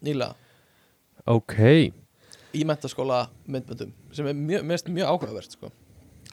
nýlega. 0.05 0.37
Ok, 1.33 1.57
í 2.55 2.65
mentaskóla 2.69 3.27
myndböndum 3.47 3.93
sem 4.15 4.29
er 4.31 4.39
mjög, 4.39 4.67
mest 4.71 4.89
mjög 4.89 5.13
áhugavert 5.13 5.57
sko. 5.57 5.71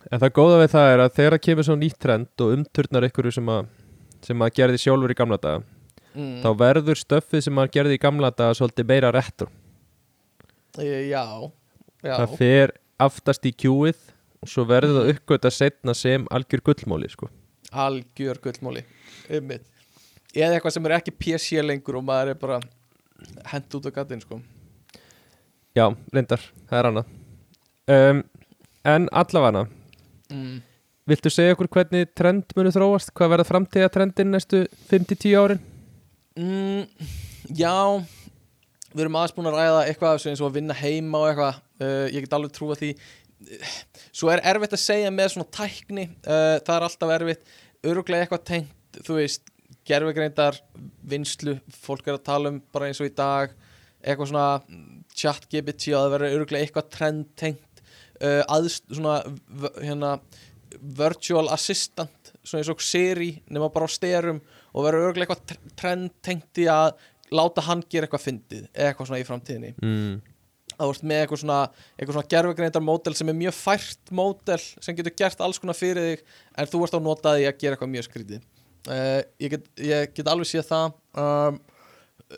en 0.10 0.22
það 0.22 0.35
góða 0.38 0.61
við 0.64 0.73
það 0.76 0.93
er 0.93 1.06
að 1.06 1.14
þegar 1.18 1.38
það 1.38 1.45
kemur 1.48 1.69
svo 1.69 1.77
nýtt 1.81 1.99
trend 2.02 2.45
og 2.45 2.56
umturnar 2.57 3.07
einhverju 3.07 3.38
sem 3.38 3.53
að 3.53 3.72
sem 4.22 4.45
að 4.45 4.53
gerði 4.60 4.84
sjálfur 4.84 5.14
í 5.14 5.18
gamla 5.18 5.39
daga 5.41 5.64
mm. 6.14 6.38
þá 6.43 6.49
verður 6.61 7.02
stöffið 7.02 7.48
sem 7.48 7.64
að 7.64 7.73
gerði 7.77 7.98
í 7.98 8.02
gamla 8.02 8.31
daga 8.31 8.57
svolítið 8.57 8.89
meira 8.93 9.14
E, 10.80 11.10
já, 11.11 11.26
já 11.99 12.14
það 12.15 12.35
fer 12.39 12.72
aftast 13.02 13.43
í 13.43 13.52
kjúið 13.52 13.99
og 14.41 14.49
svo 14.49 14.64
verður 14.69 15.02
það 15.02 15.10
uppgöta 15.15 15.52
setna 15.52 15.95
sem 15.98 16.23
algjör 16.31 16.64
gullmóli 16.69 17.10
sko. 17.11 17.27
algjör 17.72 18.39
gullmóli 18.43 18.85
einmitt. 19.30 19.65
eða 20.34 20.56
eitthvað 20.56 20.77
sem 20.77 20.88
er 20.88 20.95
ekki 20.98 21.11
PC 21.11 21.65
lengur 21.65 21.99
og 21.99 22.07
maður 22.07 22.34
er 22.34 22.39
bara 22.39 22.61
hent 23.52 23.76
út 23.76 23.89
á 23.89 23.91
gatinn 23.99 24.23
sko. 24.23 24.39
Já, 25.77 25.85
reyndar, 26.14 26.43
það 26.69 26.80
er 26.80 26.89
annað. 26.89 27.14
Um, 27.91 28.22
en 28.88 29.07
allavega 29.11 29.65
mm. 30.31 30.56
viltu 31.10 31.31
segja 31.34 31.56
okkur 31.56 31.69
hvernig 31.76 32.11
trend 32.18 32.56
munu 32.57 32.72
þróast? 32.73 33.14
Hvað 33.18 33.35
verða 33.35 33.49
framtíða 33.49 33.91
trendin 33.93 34.34
næstu 34.34 34.64
5-10 34.91 35.38
árin? 35.41 35.61
Mm, 36.39 36.85
já 37.57 37.76
við 38.91 39.06
erum 39.06 39.18
aðeins 39.19 39.35
búin 39.35 39.49
að 39.52 39.57
ræða 39.57 39.81
eitthvað 39.88 40.27
eins 40.30 40.43
og 40.43 40.49
að 40.49 40.57
vinna 40.60 40.77
heima 40.77 41.22
og 41.22 41.30
eitthvað. 41.30 41.60
Uh, 41.81 42.06
ég 42.11 42.26
get 42.26 42.35
alveg 42.38 42.56
trúa 42.56 42.77
því. 42.80 42.91
Svo 44.14 44.30
er 44.31 44.43
erfitt 44.52 44.76
að 44.77 44.84
segja 44.84 45.14
með 45.14 45.34
svona 45.34 45.49
tækni. 45.57 46.07
Uh, 46.26 46.57
það 46.60 46.76
er 46.76 46.88
alltaf 46.88 47.14
erfitt. 47.15 47.56
Öruglega 47.88 48.27
eitthvað 48.27 48.43
tengt, 48.52 49.02
þú 49.02 49.18
veist 49.18 49.48
gerfegreindar, 49.88 50.60
vinslu 51.10 51.56
fólk 51.73 52.06
er 52.06 52.19
að 52.19 52.26
tala 52.27 52.52
um 52.53 52.60
bara 52.73 52.89
eins 52.89 53.02
og 53.02 53.10
í 53.10 53.15
dag. 53.18 53.56
Eitthvað 54.02 54.31
svona 54.31 54.45
chat 55.18 55.48
GPT 55.52 55.94
og 55.96 56.06
það 56.06 56.14
verður 56.16 56.38
öruglega 56.38 56.68
eitthvað 56.68 56.90
trend 56.94 57.28
tengt 57.40 57.84
uh, 58.22 58.42
aðst, 58.48 58.88
svona 58.92 59.20
hérna 59.82 60.16
virtual 60.80 61.50
assistant 61.52 62.34
svona 62.42 62.62
eins 62.62 62.72
og 62.72 62.84
Siri 62.84 63.32
nema 63.52 63.70
bara 63.74 63.88
á 63.88 63.92
styrum 63.92 64.42
og 64.72 64.86
verður 64.86 65.12
örgulega 65.12 65.36
eitthvað 65.36 65.48
tr- 65.52 65.74
trend 65.78 66.14
tengt 66.24 66.62
í 66.62 66.68
að 66.72 66.94
láta 67.36 67.64
hann 67.68 67.84
gera 67.90 68.08
eitthvað 68.08 68.26
fyndið 68.26 68.68
eitthvað 68.72 69.10
svona 69.10 69.22
í 69.22 69.28
framtíðinni 69.28 69.74
mm. 69.78 70.16
að 70.78 70.82
þú 70.82 70.94
ert 70.96 71.06
með 71.12 71.24
eitthvað 71.24 71.44
svona, 71.44 71.60
svona 72.08 72.32
gerfugreindar 72.34 72.86
módel 72.86 73.16
sem 73.18 73.32
er 73.32 73.38
mjög 73.42 73.58
fært 73.58 74.14
módel 74.22 74.60
sem 74.62 74.98
getur 74.98 75.16
gert 75.24 75.44
alls 75.44 75.62
konar 75.62 75.78
fyrir 75.78 76.10
þig 76.10 76.26
en 76.56 76.72
þú 76.72 76.84
ert 76.86 76.98
á 76.98 77.00
notaði 77.08 77.48
að 77.50 77.62
gera 77.64 77.78
eitthvað 77.78 77.94
mjög 77.98 78.08
skrítið 78.10 78.42
uh, 78.88 79.22
ég, 79.44 79.54
get, 79.56 79.70
ég 79.92 80.16
get 80.16 80.32
alveg 80.32 80.50
séð 80.50 80.68
það 80.72 80.98
um, 81.26 81.62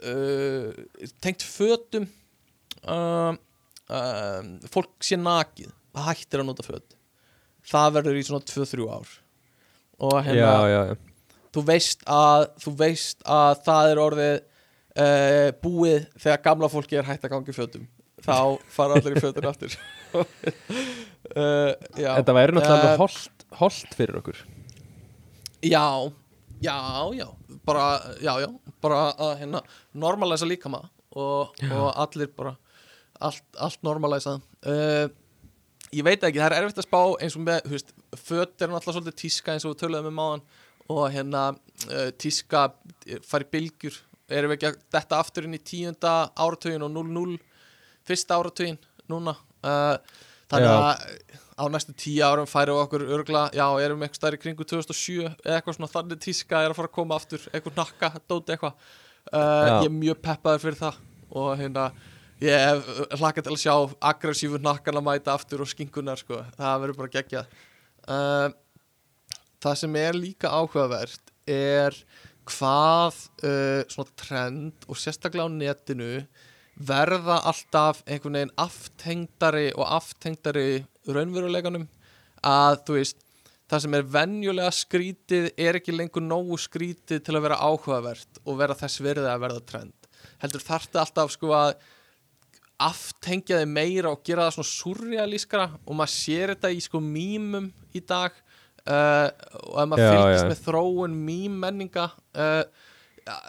uh, 0.02 1.10
tengt 1.24 1.46
fötum 1.48 2.10
um, 2.90 3.40
um, 3.90 4.52
fólk 4.72 5.06
sé 5.06 5.18
nakið 5.20 5.72
hættir 5.94 6.44
að 6.44 6.50
nota 6.50 6.66
föt. 6.66 6.96
Það 7.70 7.98
verður 7.98 8.20
í 8.20 8.24
svona 8.28 8.48
2-3 8.50 8.88
ár. 8.92 9.12
Og 10.04 10.16
hérna 10.26 10.40
já, 10.42 10.54
já, 10.68 10.80
já. 10.90 10.96
þú 11.56 11.64
veist 11.70 12.08
að 12.10 12.48
þú 12.64 12.74
veist 12.82 13.22
að 13.30 13.52
það 13.68 13.92
er 13.92 14.02
orðið 14.04 14.34
uh, 14.40 15.50
búið 15.64 16.08
þegar 16.18 16.42
gamla 16.48 16.72
fólki 16.72 16.98
er 17.00 17.08
hægt 17.08 17.28
að 17.28 17.36
gangi 17.36 17.56
fötum. 17.56 17.86
Þá 18.24 18.40
fara 18.72 18.98
allir 18.98 19.20
í 19.20 19.24
fötun 19.24 19.48
aftur. 19.50 19.78
Uh, 20.16 21.72
já, 22.04 22.10
Þetta 22.20 22.36
væri 22.36 22.58
náttúrulega 22.58 22.90
Eh, 22.90 22.96
uh, 22.96 23.00
holt, 23.02 23.48
holt 23.60 23.96
fyrir 23.98 24.20
okkur. 24.20 24.44
Já, 25.64 25.88
já, 26.64 26.78
já. 27.16 27.28
Bara, 27.64 27.88
já, 28.20 28.34
já, 28.44 28.50
bara 28.84 29.06
að 29.12 29.38
hérna 29.44 29.64
normalæsa 29.96 30.48
líkama 30.48 30.84
og, 31.16 31.54
og 31.70 31.88
allir 31.94 32.32
bara 32.36 32.58
allt, 33.20 33.44
allt 33.62 33.84
normalæsa 33.86 34.38
uh, 34.40 35.12
ég 35.94 36.06
veit 36.06 36.24
ekki, 36.24 36.42
það 36.42 36.48
er 36.48 36.56
erfitt 36.60 36.82
að 36.82 36.88
spá 36.88 37.00
eins 37.22 37.38
og 37.38 37.46
með, 37.46 37.62
þú 37.68 37.76
veist, 37.76 37.94
föt 38.18 38.64
er 38.64 38.72
náttúrulega 38.72 38.98
svolítið 38.98 39.20
tíska 39.22 39.54
eins 39.54 39.66
og 39.68 39.74
við 39.74 39.82
töluðum 39.84 40.10
um 40.10 40.24
áðan. 40.24 40.44
Og 40.94 41.04
hérna 41.14 41.44
uh, 41.54 42.10
tíska 42.20 42.66
fari 43.28 43.48
bylgjur, 43.54 44.00
erum 44.34 44.52
við 44.52 44.58
ekki 44.58 44.70
að 44.72 44.82
detta 44.98 45.22
aftur 45.22 45.48
inn 45.48 45.58
í 45.58 45.62
tíunda 45.64 46.14
áratugin 46.34 46.84
og 46.86 46.92
0-0 46.92 47.38
fyrsta 48.08 48.40
áratugin 48.40 48.80
núna? 49.12 49.36
Uh, 49.64 49.96
þannig 50.52 50.70
Já. 50.70 50.76
að 50.76 51.40
á 51.54 51.64
næstu 51.70 51.94
tíu 51.94 52.26
árum 52.26 52.50
færi 52.50 52.74
okkur 52.74 53.06
örgla, 53.14 53.46
já, 53.54 53.68
erum 53.78 54.02
við 54.02 54.08
eitthvað 54.08 54.20
stærri 54.20 54.40
kringu 54.42 54.66
2007 54.66 55.28
eða 55.30 55.60
eitthvað 55.60 55.78
svona 55.78 55.92
þannig 55.92 56.22
tíska 56.24 56.64
er 56.64 56.74
að 56.74 56.80
fara 56.80 56.90
að 56.90 56.96
koma 56.98 57.20
aftur, 57.20 57.44
eitthvað 57.54 57.78
nakka, 57.78 58.10
dóti 58.26 58.56
eitthvað. 58.56 58.88
Ég 59.30 59.86
er 59.86 59.94
mjög 59.94 60.20
peppaður 60.26 60.64
fyrir 60.66 60.80
það. 60.82 60.98
Og 61.34 61.54
hérna 61.62 61.86
ég 62.44 62.66
hef 62.68 63.20
hlakað 63.20 63.48
til 63.48 63.54
að 63.56 63.62
sjá 63.62 63.76
aggressífu 64.12 64.60
nakkan 64.62 65.00
að 65.00 65.08
mæta 65.08 65.36
aftur 65.38 65.64
og 65.64 65.70
skinkunar 65.72 66.20
sko, 66.20 66.42
það 66.58 66.82
verður 66.84 67.00
bara 67.00 67.14
geggjað. 67.16 67.58
Uh, 68.04 68.48
það 69.64 69.80
sem 69.80 70.00
er 70.02 70.20
líka 70.20 70.52
áhugavert 70.52 71.34
er 71.50 71.96
hvað 72.50 73.20
uh, 73.48 73.84
svona 73.92 74.18
trend 74.20 74.88
og 74.90 75.00
sérstaklega 75.00 75.48
á 75.48 75.52
netinu 75.52 76.12
verða 76.74 77.40
alltaf 77.48 78.02
einhvern 78.08 78.40
veginn 78.40 78.56
aftengdari 78.60 79.68
og 79.78 79.86
aftengdari 80.00 80.84
raunveruleikanum. 81.08 81.88
Að 82.44 82.80
þú 82.88 82.98
veist 82.98 83.22
það 83.72 83.84
sem 83.86 83.98
er 83.98 84.08
venjulega 84.18 84.72
skrítið 84.76 85.50
er 85.56 85.80
ekki 85.80 85.96
lengur 85.96 86.26
nógu 86.26 86.58
skrítið 86.60 87.24
til 87.24 87.38
að 87.38 87.46
vera 87.48 87.62
áhugavert 87.64 88.42
og 88.44 88.60
vera 88.60 88.78
þess 88.78 89.04
verið 89.06 89.30
að 89.32 89.44
verða 89.46 89.68
trend. 89.70 90.10
Heldur 90.44 90.66
þarfti 90.66 91.00
alltaf 91.00 91.32
sko 91.38 91.54
að 91.56 91.76
aftengja 92.88 93.60
þið 93.62 93.74
meira 93.74 94.14
og 94.14 94.24
gera 94.26 94.48
það 94.48 94.58
svona 94.58 94.72
surrealískara 94.72 95.68
og 95.84 95.98
maður 96.00 96.14
sér 96.14 96.54
þetta 96.54 96.74
í 96.74 96.82
sko 96.84 97.02
mýmum 97.04 97.70
í 97.96 98.02
dag 98.08 98.36
uh, 98.88 99.30
og 99.70 99.78
ef 99.84 99.92
maður 99.92 100.10
fylgist 100.12 100.44
já. 100.44 100.50
með 100.52 100.64
þróun 100.68 101.20
mýmmenninga 101.28 102.08
uh, 102.14 102.64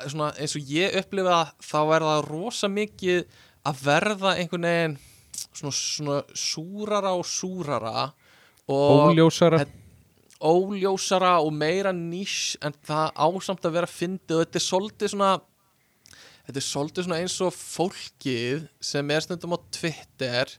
svona 0.07 0.33
eins 0.39 0.55
og 0.59 0.75
ég 0.75 0.99
upplifa 1.01 1.41
þá 1.63 1.81
er 1.83 2.09
það 2.09 2.27
rosa 2.31 2.71
mikið 2.71 3.25
að 3.65 3.87
verða 3.87 4.35
einhvern 4.39 4.69
veginn 4.69 4.99
svona, 5.55 5.73
svona 5.75 6.21
súrara 6.37 7.15
og 7.19 7.25
súrara 7.27 8.11
og 8.71 9.11
Óljósara 9.11 9.65
óljósara 10.45 11.39
og 11.41 11.53
meira 11.57 11.93
nýs 11.95 12.55
en 12.65 12.75
það 12.85 13.13
ásamt 13.17 13.65
að 13.65 13.77
vera 13.79 13.89
fyndið 13.89 14.37
og 14.37 14.45
þetta 14.45 14.61
er 14.61 14.65
svolítið 14.65 15.13
svona 15.15 15.31
þetta 16.47 16.61
er 16.61 16.67
svolítið 16.69 17.07
svona 17.07 17.21
eins 17.23 17.37
og 17.45 17.55
fólkið 17.57 18.67
sem 18.85 19.13
er 19.15 19.25
stundum 19.25 19.57
á 19.57 19.59
Twitter 19.75 20.53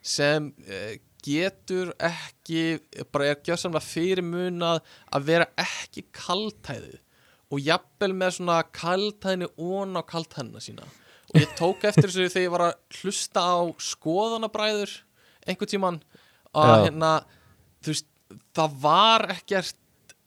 sem 0.00 0.50
uh, 0.66 0.94
getur 1.20 1.92
ekki 2.00 2.80
bara 3.12 3.32
er 3.32 3.42
gjörsamlega 3.44 3.84
fyrirmunað 3.84 4.80
að 5.12 5.26
vera 5.28 5.48
ekki 5.60 6.06
kaltæðið 6.16 6.98
og 7.50 7.66
jafnvel 7.66 8.12
með 8.16 8.36
svona 8.38 8.60
kaltæðinu 8.76 9.50
ón 9.58 9.98
á 9.98 10.02
kaltæðina 10.06 10.62
sína 10.64 10.86
og 11.30 11.38
ég 11.38 11.52
tók 11.58 11.84
eftir 11.86 12.08
þessu 12.08 12.30
þegar 12.30 12.46
ég 12.46 12.54
var 12.54 12.66
að 12.68 13.00
hlusta 13.00 13.42
á 13.44 13.58
skoðanabræður 13.90 14.94
einhvern 15.46 15.72
tíman 15.72 16.00
að 16.50 16.72
Já. 16.72 16.84
hérna 16.86 17.12
þú 17.80 17.92
veist, 17.92 18.08
það 18.56 18.78
var 18.84 19.26
ekkert 19.36 19.76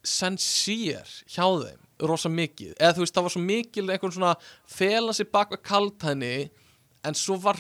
sensír 0.04 1.10
hjá 1.32 1.46
þeim 1.48 1.83
rosa 2.10 2.32
mikið, 2.32 2.76
eða 2.78 2.96
þú 2.98 3.04
veist, 3.04 3.16
það 3.16 3.28
var 3.28 3.36
svo 3.36 3.44
mikil 3.44 3.86
einhvern 3.88 4.16
svona 4.16 4.36
fela 4.70 5.16
sig 5.16 5.30
bak 5.34 5.54
við 5.54 5.64
kaltæðni 5.70 6.34
en 7.04 7.20
svo 7.20 7.38
var 7.44 7.60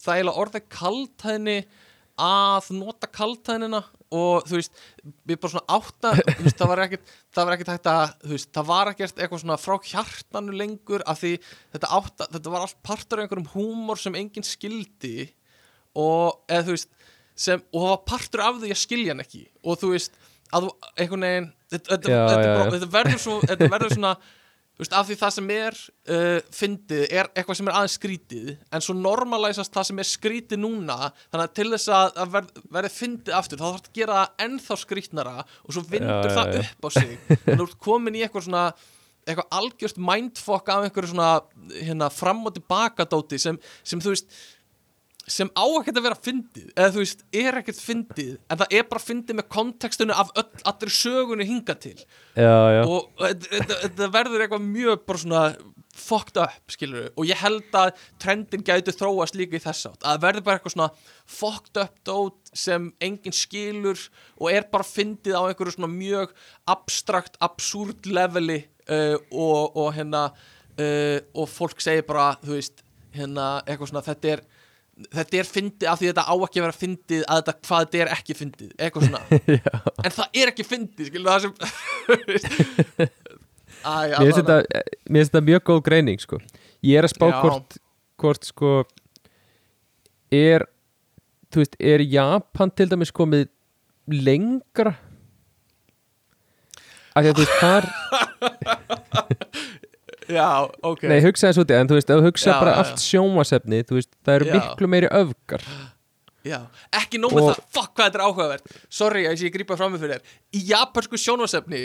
það 0.00 0.14
eiginlega 0.14 0.42
orðið 0.44 0.66
kaltæðni 0.74 1.58
að 2.18 2.70
nota 2.74 3.08
kaltæðnina 3.14 3.82
og 4.18 4.46
þú 4.48 4.58
veist, 4.58 4.78
við 5.28 5.38
bara 5.38 5.52
svona 5.52 5.76
átta 5.78 6.12
veist, 6.40 6.56
það 6.58 6.70
var 6.72 6.82
ekkert, 6.86 7.12
það 7.36 7.48
var 7.48 7.56
ekkert 7.56 7.72
hægt 7.74 7.90
að 7.92 8.30
veist, 8.32 8.50
það 8.56 8.70
var 8.72 8.92
ekkert 8.92 9.20
eitthvað 9.20 9.42
svona 9.44 9.58
frá 9.60 9.76
hjartanu 9.90 10.56
lengur 10.56 11.04
af 11.06 11.20
því 11.20 11.34
þetta 11.76 11.92
átta 11.98 12.28
þetta 12.32 12.54
var 12.54 12.64
allt 12.64 12.80
partur 12.88 13.20
af 13.20 13.26
einhverjum 13.26 13.52
húmor 13.52 14.00
sem 14.00 14.16
enginn 14.18 14.46
skildi 14.46 15.28
og 15.98 16.40
eða 16.48 16.66
þú 16.66 16.76
veist 16.78 16.96
sem, 17.38 17.62
og 17.72 17.84
það 17.84 17.92
var 17.92 18.02
partur 18.08 18.44
af 18.44 18.58
því 18.62 18.72
að 18.74 18.82
skilja 18.82 19.14
hann 19.14 19.24
ekki. 19.24 19.44
Og 19.64 19.78
þú 19.80 19.92
veist, 19.94 20.18
að 20.50 20.66
þú 20.66 20.72
einhvern 20.96 21.26
veginn 21.28 21.48
þetta, 21.74 22.10
Já, 22.10 22.20
já, 22.32 22.50
já. 22.50 22.90
verður 22.98 23.22
svo 23.22 23.38
þetta 23.44 23.70
verður 23.72 23.94
svona 23.96 24.12
veist, 24.78 24.92
af 24.94 25.08
því 25.08 25.16
það 25.20 25.32
sem 25.34 25.48
er 25.56 25.78
uh, 26.14 26.36
fyndið 26.54 27.00
er 27.08 27.30
eitthvað 27.32 27.58
sem 27.58 27.70
er 27.70 27.78
aðeins 27.80 27.96
skrítið 27.98 28.50
en 28.72 28.84
svo 28.86 28.94
normalæsast 28.98 29.74
það 29.74 29.88
sem 29.90 30.02
er 30.04 30.08
skrítið 30.10 30.62
núna 30.62 30.98
þannig 31.16 31.44
að 31.46 31.56
til 31.58 31.66
þess 31.74 31.88
að, 31.98 32.12
að 32.24 32.36
verð, 32.36 32.60
verði 32.76 32.92
fyndið 32.94 33.38
aftur 33.40 33.58
þá 33.58 33.64
þarf 33.66 33.80
það 33.80 33.90
að 33.90 33.98
gera 34.00 34.20
það 34.20 34.46
ennþá 34.46 34.78
skrítnara 34.84 35.34
og 35.42 35.74
svo 35.74 35.82
vindur 35.90 36.30
Já, 36.30 36.30
já, 36.30 36.36
það 36.38 36.54
já. 36.54 36.62
upp 36.68 36.86
á 36.86 36.88
sig 36.94 37.18
að 37.38 37.50
þú 37.58 37.66
ert 37.66 37.80
komin 37.88 38.18
í 38.20 38.22
eitthvað 38.26 38.46
svona 38.48 38.68
eitthvað 39.28 39.50
algjört 39.58 39.98
mindfuck 40.00 40.70
af 40.72 40.86
einhverju 40.86 41.10
svona 41.10 41.32
hérna, 41.74 42.06
fram 42.14 42.46
og 42.48 42.54
tilbaka 42.56 43.04
dóti 43.10 43.36
sem, 43.42 43.58
sem 43.84 44.00
þú 44.00 44.14
veist 44.14 44.30
sem 45.28 45.50
á 45.52 45.64
ekkert 45.78 46.00
að 46.00 46.06
vera 46.08 46.18
fyndið 46.24 46.68
eða 46.74 46.92
þú 46.94 47.02
veist, 47.02 47.24
er 47.36 47.58
ekkert 47.60 47.80
fyndið 47.84 48.30
en 48.48 48.60
það 48.62 48.76
er 48.78 48.86
bara 48.90 49.04
fyndið 49.04 49.38
með 49.38 49.48
kontekstinu 49.54 50.16
af 50.16 50.30
öll, 50.40 50.46
allir 50.72 50.94
sögunni 50.98 51.48
hinga 51.48 51.76
til. 51.80 51.96
Já, 52.38 52.56
já. 52.78 52.82
Og 52.86 53.10
þetta- 53.20 54.08
verður 54.14 54.44
eitthvað 54.46 54.64
mjög 54.68 55.04
bara 55.06 55.22
svona 55.24 55.42
fucked 55.98 56.38
up, 56.40 56.70
skilur 56.70 57.08
og 57.16 57.26
ég 57.26 57.38
held 57.42 57.74
að 57.74 57.96
trendin 58.22 58.62
gæti 58.66 58.94
þróast 58.94 59.36
líka 59.38 59.58
í 59.58 59.62
þess 59.62 59.88
átt, 59.90 60.02
að 60.04 60.12
það 60.12 60.24
verður 60.26 60.44
bara 60.46 60.58
eitthvað 60.58 60.74
svona 60.76 60.90
fucked 61.38 61.80
up 61.82 61.96
dót 62.06 62.52
sem 62.54 62.92
enginn 63.02 63.34
skilur 63.34 64.04
og 64.38 64.52
er 64.52 64.68
bara 64.70 64.86
fyndið 64.86 65.34
á 65.34 65.42
einhverju 65.48 65.74
svona 65.74 65.90
mjög 65.92 66.34
abstrakt, 66.70 67.38
absúrt 67.42 68.06
leveli 68.06 68.60
uh, 68.88 69.16
og, 69.32 69.74
og 69.76 69.90
hérna 69.96 70.28
uh, 70.30 71.18
og 71.34 71.50
fólk 71.50 71.82
segir 71.82 72.06
bara, 72.08 72.36
þú 72.44 72.54
veist 72.58 72.84
hérna, 73.16 73.58
eitthvað 73.66 73.92
svona, 73.92 74.06
þetta 74.06 74.32
er 74.36 74.44
þetta 75.14 75.38
er 75.38 75.48
fyndið 75.48 75.90
af 75.92 76.00
því 76.00 76.08
þetta 76.10 76.24
á 76.26 76.34
ekki 76.34 76.60
að 76.60 76.64
vera 76.66 76.78
fyndið 76.82 77.24
að 77.24 77.40
þetta, 77.40 77.54
hvað 77.68 77.84
þetta 77.84 78.00
er 78.02 78.12
ekki 78.16 78.36
fyndið 78.38 78.70
eitthvað 78.78 79.06
svona, 79.06 79.20
en 80.04 80.14
það 80.18 80.40
er 80.42 80.52
ekki 80.52 80.66
fyndið 80.66 81.10
skilur 81.10 81.30
það 81.32 81.40
sem 81.46 81.52
Æ, 83.78 83.90
Mér 84.10 84.32
finnst 84.32 84.40
þetta, 84.40 84.82
þetta 85.14 85.40
mjög 85.46 85.60
góð 85.68 85.80
greining 85.86 86.18
sko. 86.18 86.40
Ég 86.82 86.98
er 86.98 87.06
að 87.06 87.12
spá 87.12 87.28
Já. 87.28 87.36
hvort, 87.44 87.76
hvort 88.18 88.48
sko 88.48 88.72
er 90.34 90.64
þú 91.52 91.62
veist, 91.62 91.76
er 91.78 92.02
Japan 92.02 92.72
til 92.74 92.88
dæmis 92.90 93.14
komið 93.14 93.46
lengra 94.10 94.96
af 97.14 97.22
því 97.22 97.30
að 97.30 97.38
þú 97.38 97.44
veist 97.44 97.58
þar 97.62 97.84
já, 100.28 100.48
ok. 100.82 101.02
Nei, 101.10 101.20
hugsa 101.24 101.48
þess 101.50 101.60
út 101.62 101.70
í, 101.72 101.76
en 101.78 101.88
þú 101.90 101.96
veist, 101.98 102.10
ef 102.12 102.20
þú 102.20 102.26
hugsa 102.28 102.50
Já, 102.52 102.58
bara 102.60 102.72
já, 102.74 102.78
allt 102.82 103.04
sjómasefni, 103.04 103.80
þú 103.88 103.98
veist, 103.98 104.10
það 104.26 104.34
eru 104.38 104.48
Já. 104.48 104.54
miklu 104.58 104.88
meiri 104.94 105.08
öfgar. 105.20 105.64
Já. 106.48 106.58
ekki 106.96 107.18
nóg 107.20 107.32
með 107.34 107.42
Og- 107.42 107.48
það, 107.56 107.64
fuck 107.76 107.94
hvað 107.96 108.06
þetta 108.08 108.18
er 108.20 108.24
áhugavert. 108.28 108.76
Sorry 108.88 109.24
að 109.28 109.42
ég 109.44 109.52
grípa 109.52 109.76
fram 109.76 109.92
með 109.92 110.04
fyrir 110.04 110.14
þér. 110.18 110.36
Í 110.54 110.60
japansku 110.70 111.18
sjónvarsefni 111.20 111.82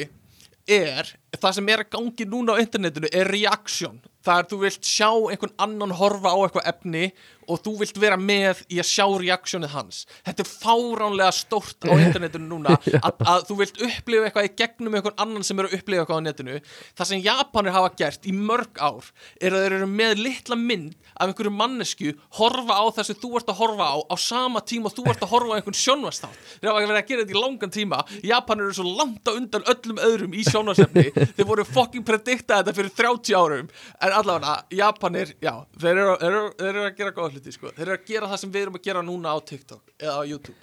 er 0.68 1.10
það 1.36 1.54
sem 1.58 1.70
er 1.74 1.84
að 1.84 1.90
gangi 1.98 2.26
núna 2.30 2.56
á 2.56 2.62
internetinu 2.64 3.10
er 3.12 3.28
reaction 3.28 3.98
það 4.24 4.42
er 4.42 4.50
þú 4.52 4.60
vilt 4.64 4.88
sjá 4.88 5.10
einhvern 5.12 5.56
annan 5.66 5.96
horfa 6.00 6.34
á 6.34 6.38
eitthvað 6.44 6.70
efni 6.74 7.06
og 7.50 7.62
þú 7.64 7.74
vilt 7.82 7.98
vera 8.00 8.18
með 8.20 8.64
í 8.72 8.80
að 8.82 8.88
sjá 8.90 9.06
reaksjónið 9.20 9.74
hans. 9.74 10.04
Þetta 10.26 10.44
er 10.44 10.50
fáránlega 10.50 11.32
stórt 11.36 11.88
á 11.88 11.94
internetinu 11.96 12.48
núna 12.48 12.78
að, 13.06 13.20
að 13.20 13.46
þú 13.50 13.58
vilt 13.60 13.82
upplifa 13.88 14.30
eitthvað 14.30 14.48
í 14.48 14.54
gegnum 14.62 14.98
einhvern 14.98 15.24
annan 15.26 15.48
sem 15.48 15.60
er 15.60 15.70
að 15.70 15.78
upplifa 15.80 16.04
eitthvað 16.04 16.22
á 16.24 16.26
netinu. 16.28 16.60
Það 16.98 17.10
sem 17.12 17.24
Japanir 17.26 17.76
hafa 17.76 17.92
gert 18.00 18.28
í 18.30 18.36
mörg 18.36 18.80
ár 18.80 19.10
er 19.40 19.56
að 19.56 19.66
þeir 19.66 19.78
eru 19.80 19.90
með 19.92 20.24
litla 20.24 20.60
mynd 20.60 20.96
af 21.14 21.30
einhverju 21.30 21.54
mannesku 21.54 22.14
horfa 22.40 22.80
á 22.80 22.86
þessu 22.98 23.18
þú 23.22 23.34
ert 23.40 23.52
að 23.52 23.60
horfa 23.60 23.90
á 23.92 23.98
á 24.08 24.16
sama 24.20 24.64
tíma 24.66 24.90
og 24.90 24.96
þú 24.98 25.08
ert 25.12 25.26
að 25.26 25.34
horfa 25.34 25.54
á 25.54 25.58
einhvern 25.60 25.78
sjónvastátt 25.78 26.40
þeir 26.62 26.72
hafa 26.72 26.86
verið 26.86 27.02
að 27.02 27.12
gera 27.12 27.26
þetta 27.26 27.36
í 27.36 27.42
langan 27.44 27.76
tíma. 27.76 28.02
Japanir 28.24 28.70
eru 28.70 28.78
svo 28.80 28.96
langt 29.02 29.30
á 29.30 29.32
undan 29.36 29.68
öllum 29.74 30.02
öðrum 30.08 30.34
í 30.34 30.46
sjónvasefni 30.48 31.06
þeir 31.14 31.50
voru 31.50 31.68
fucking 31.68 32.08
predikta 32.08 32.62
þetta 32.62 32.76
fyrir 32.80 32.96
30 32.98 33.38
árum. 33.38 33.70
En 34.00 34.13
allavega 34.18 34.54
Japanir, 34.78 35.34
já, 35.44 35.54
þeir 35.80 35.94
eru, 35.96 36.14
þeir 36.22 36.30
eru, 36.30 36.46
þeir 36.60 36.70
eru 36.74 36.86
að 36.86 37.02
gera 37.02 37.16
góða 37.16 37.34
hluti 37.34 37.56
sko. 37.56 37.74
þeir 37.74 37.88
eru 37.88 37.98
að 37.98 38.08
gera 38.12 38.30
það 38.32 38.42
sem 38.44 38.54
við 38.54 38.66
erum 38.66 38.80
að 38.80 38.88
gera 38.88 39.04
núna 39.06 39.34
á 39.34 39.38
TikTok 39.52 39.94
eða 40.00 40.16
á 40.20 40.24
YouTube 40.30 40.60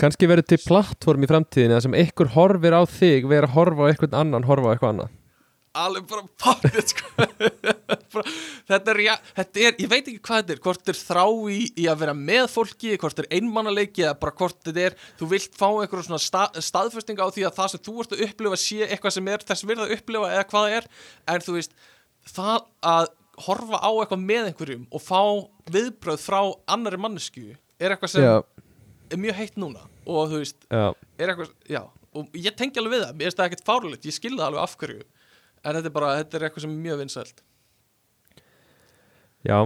Kannski 0.00 0.28
verður 0.30 0.46
til 0.48 0.60
plattform 0.64 1.24
í 1.26 1.28
framtíðinu 1.28 1.76
þar 1.76 1.84
sem 1.84 1.96
einhver 2.00 2.30
horfir 2.36 2.76
á 2.76 2.82
þig 2.88 3.26
verður 3.28 3.50
að 3.50 3.56
horfa 3.58 3.84
á 3.84 3.88
einhvern 3.90 4.20
annan 4.22 4.46
horfa 4.48 4.70
á 4.70 4.72
eitthvað 4.72 4.94
annað 4.94 5.16
alveg 5.78 6.06
bara 6.10 6.24
poppið 6.40 6.80
sko. 6.90 7.10
Þetta, 8.70 8.90
er, 8.90 8.98
ja, 9.04 9.12
þetta 9.36 9.60
er, 9.62 9.76
ég 9.78 9.90
veit 9.90 10.00
ekki 10.00 10.18
hvað 10.26 10.40
þetta 10.40 10.54
er 10.56 10.60
hvort 10.64 10.90
er 10.90 10.98
þrá 10.98 11.22
í, 11.50 11.58
í 11.78 11.84
að 11.90 12.00
vera 12.00 12.14
með 12.18 12.48
fólki 12.50 12.96
hvort 12.98 13.14
þetta 13.14 13.28
er 13.28 13.38
einmannaleiki 13.38 14.02
eða 14.02 14.16
bara 14.18 14.34
hvort 14.40 14.58
þetta 14.66 14.82
er 14.88 14.96
þú 15.20 15.28
vilt 15.30 15.54
fá 15.58 15.66
einhverjum 15.68 16.06
svona 16.08 16.22
sta, 16.22 16.42
staðfestinga 16.58 17.22
á 17.22 17.30
því 17.30 17.46
að 17.46 17.56
það 17.60 17.70
sem 17.72 17.84
þú 17.86 17.94
ert 18.02 18.16
að 18.16 18.24
upplifa 18.26 18.58
sé 18.62 18.88
eitthvað 18.88 19.14
sem 19.14 19.30
er 19.30 19.46
þess 19.46 19.66
virða 19.70 19.86
að 19.86 19.94
upplifa 19.96 20.32
eða 20.34 20.48
hvað 20.50 20.66
það 20.66 20.76
er 20.80 20.88
en 21.34 21.46
þú 21.46 21.56
veist, 21.60 21.78
það 22.28 22.66
að 22.90 23.06
horfa 23.46 23.80
á 23.80 23.90
eitthvað 23.90 24.24
með 24.26 24.50
einhverjum 24.50 24.82
og 24.92 25.02
fá 25.04 25.20
viðbröð 25.72 26.20
frá 26.20 26.40
annari 26.70 26.98
mannesku 27.00 27.46
er 27.80 27.94
eitthvað 27.94 28.12
sem 28.14 28.26
Já, 28.26 28.34
er 29.10 29.22
mjög 29.22 29.38
heitt 29.40 29.56
núna. 29.60 29.86
Og 30.10 30.28
þú 30.32 30.40
veist, 30.42 30.58
já, 30.68 30.90
er 31.20 31.32
eitthvað, 31.32 31.54
já 31.70 31.82
og 32.10 32.34
ég 32.34 32.56
tengi 32.58 32.80
alveg 32.80 32.96
við 32.96 33.04
það, 33.04 33.14
mér 33.14 33.28
finnst 33.28 33.38
það 33.38 33.48
ekkert 33.50 33.68
fárlegt 33.68 34.06
ég 34.08 34.16
skilði 34.16 34.40
það 34.40 34.48
alveg 34.50 34.64
af 34.64 34.76
hverju. 34.80 35.04
En 35.60 35.76
þetta 35.76 35.90
er 35.90 35.94
bara, 35.94 36.10
þetta 36.18 36.36
er 36.36 36.44
eitthvað 36.48 36.64
sem 36.64 36.74
er 36.74 36.84
mjög 36.88 37.00
vinsælt. 37.04 37.42
Já. 39.46 39.56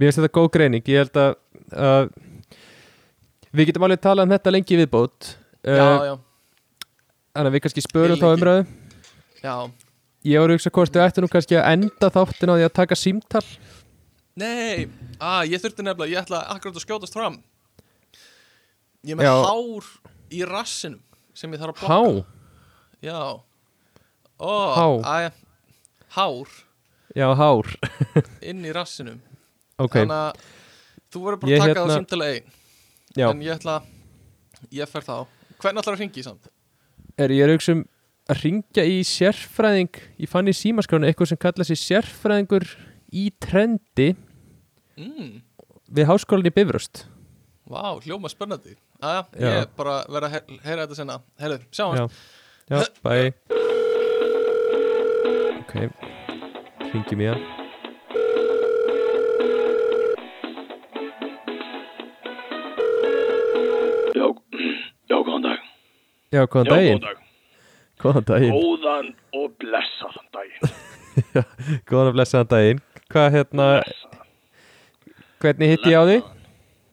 Mér 0.00 0.06
finnst 0.08 0.20
þetta 0.22 0.34
góð 0.38 0.50
greining. 0.56 0.90
Ég 0.90 1.04
held 1.04 1.20
að, 1.20 1.32
að 1.76 2.10
Við 3.50 3.66
getum 3.66 3.82
alveg 3.82 4.02
talað 4.02 4.28
um 4.28 4.32
þetta 4.36 4.52
lengi 4.54 4.76
viðbót. 4.78 5.30
Já, 5.66 5.74
uh, 5.74 6.04
já, 6.06 6.12
Þannig 7.34 7.48
að 7.50 7.54
við 7.56 7.62
kannski 7.64 7.82
spörum 7.82 8.20
þá 8.20 8.26
ekki. 8.28 8.36
umræðu. 8.38 8.62
Já 9.40 9.54
Ég 10.26 10.36
voru 10.42 10.52
að 10.52 10.58
hugsa 10.58 10.70
hvort 10.76 10.96
við 10.96 11.04
ættum 11.06 11.24
nú 11.24 11.30
kannski 11.32 11.56
að 11.56 11.68
enda 11.72 12.10
þáttin 12.12 12.50
á 12.52 12.54
því 12.58 12.64
að 12.66 12.74
taka 12.76 12.96
símtal. 12.98 13.44
Nei, 14.40 14.88
að 15.20 15.52
ég 15.54 15.62
þurfti 15.62 15.84
nefnilega, 15.86 16.12
ég 16.12 16.20
ætla 16.20 16.40
akkurat 16.52 16.76
að 16.76 16.84
skjótast 16.84 17.16
fram. 17.16 17.38
Ég 19.08 19.16
með 19.16 19.24
Já. 19.30 19.32
hár 19.48 19.86
í 20.30 20.42
rassinum 20.44 21.00
sem 21.34 21.52
ég 21.56 21.60
þarf 21.62 21.80
að 21.80 21.88
Há, 21.88 22.00
blokka 22.04 22.26
Já. 23.00 23.20
Ó, 24.40 24.52
Há. 24.76 24.86
Að, 25.08 25.38
hár. 26.16 26.52
Já 27.16 27.26
hár. 27.40 27.70
Inn 28.52 28.60
í 28.68 28.72
rassinum. 28.76 29.18
Ok, 29.80 29.96
Þannig 30.02 30.16
að 30.20 30.44
þú 31.10 31.22
verður 31.24 31.40
bara 31.40 31.50
Ég 31.50 31.56
að 31.56 31.64
taka 31.64 31.72
hérna- 31.72 31.86
það 31.88 31.96
símtala 32.02 32.28
ein 32.34 32.52
já. 33.16 33.26
En 33.32 33.40
ég 33.42 33.54
ætla, 33.56 33.78
ég 34.76 34.92
fer 34.92 35.06
þá. 35.08 35.16
Hvernig 35.60 35.80
ætlar 35.82 35.96
að 35.96 36.02
ringi 36.04 36.24
samt? 36.28 36.50
er, 37.16 37.32
Ég 37.32 37.42
er 37.44 37.50
að 37.50 37.56
hugsa 37.56 37.72
um 37.78 37.82
að 38.30 38.42
ringja 38.44 38.84
í 38.86 39.00
sérfræðing 39.06 40.00
Ég 40.22 40.28
fann 40.30 40.48
í 40.50 40.54
símaskránu 40.56 41.08
eitthvað 41.08 41.32
sem 41.32 41.40
kalla 41.40 41.64
sig 41.66 41.78
sérfræðingur 41.80 42.66
í 43.12 43.30
trendi 43.42 44.12
Mm, 45.00 45.40
við 45.96 46.04
háskólinni 46.10 46.50
Bifröst. 46.52 47.06
Vá, 47.70 47.96
hljóma 48.04 48.28
spennandi. 48.28 48.74
Aja, 49.00 49.22
Já. 49.32 49.48
ég 49.62 49.70
bara 49.78 50.02
verð 50.12 50.26
að 50.28 50.32
he- 50.34 50.58
heyra 50.66 50.82
þetta 50.84 50.96
senna 50.98 51.16
Herðu, 51.40 51.60
sjáumst. 51.72 52.18
Já, 52.68 52.76
já, 52.76 52.84
bæ. 53.00 53.32
Ok, 55.62 55.88
ringjum 56.92 57.22
í 57.24 57.30
hann. 57.30 57.46
Já, 64.14 64.26
já, 65.10 65.16
góðan 65.24 65.42
dag. 65.46 65.58
Já, 66.34 66.42
góðan 66.46 66.66
Já, 66.66 66.70
daginn. 66.74 66.98
góðan 66.98 67.06
dag. 67.06 67.18
Góðan 68.00 68.24
daginn 68.28 68.54
Góðan 68.56 69.08
og 69.36 69.50
blessaðan 69.60 70.28
daginn. 70.34 70.74
Góðan 71.90 72.10
og 72.12 72.14
blessaðan 72.16 72.50
daginn 72.54 72.80
Hvað 73.10 73.32
hérna, 73.34 73.66
hvernig 75.42 75.72
hitti 75.72 75.90
ég 75.90 75.98
á 75.98 76.04
því? 76.06 76.18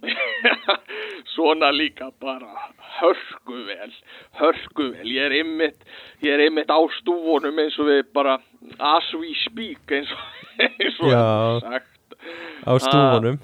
Svona 1.37 1.69
líka 1.75 2.07
bara 2.17 2.49
hörku 2.97 3.59
vel, 3.67 3.91
hörku 4.39 4.87
vel. 4.95 5.05
Ég 5.13 5.27
er 5.27 5.35
ymmit, 5.43 5.77
ég 6.25 6.33
er 6.33 6.41
ymmit 6.47 6.71
á 6.73 6.79
stúfunum 6.97 7.59
eins 7.61 7.77
og 7.77 7.85
við 7.91 8.01
bara 8.17 8.39
as 8.81 9.11
we 9.21 9.29
speak 9.43 9.93
eins 9.93 10.09
og, 10.15 10.23
eins 10.65 10.97
og 11.05 11.11
Já. 11.13 11.21
sagt. 11.67 12.17
Á 12.65 12.71
stúfunum 12.81 13.37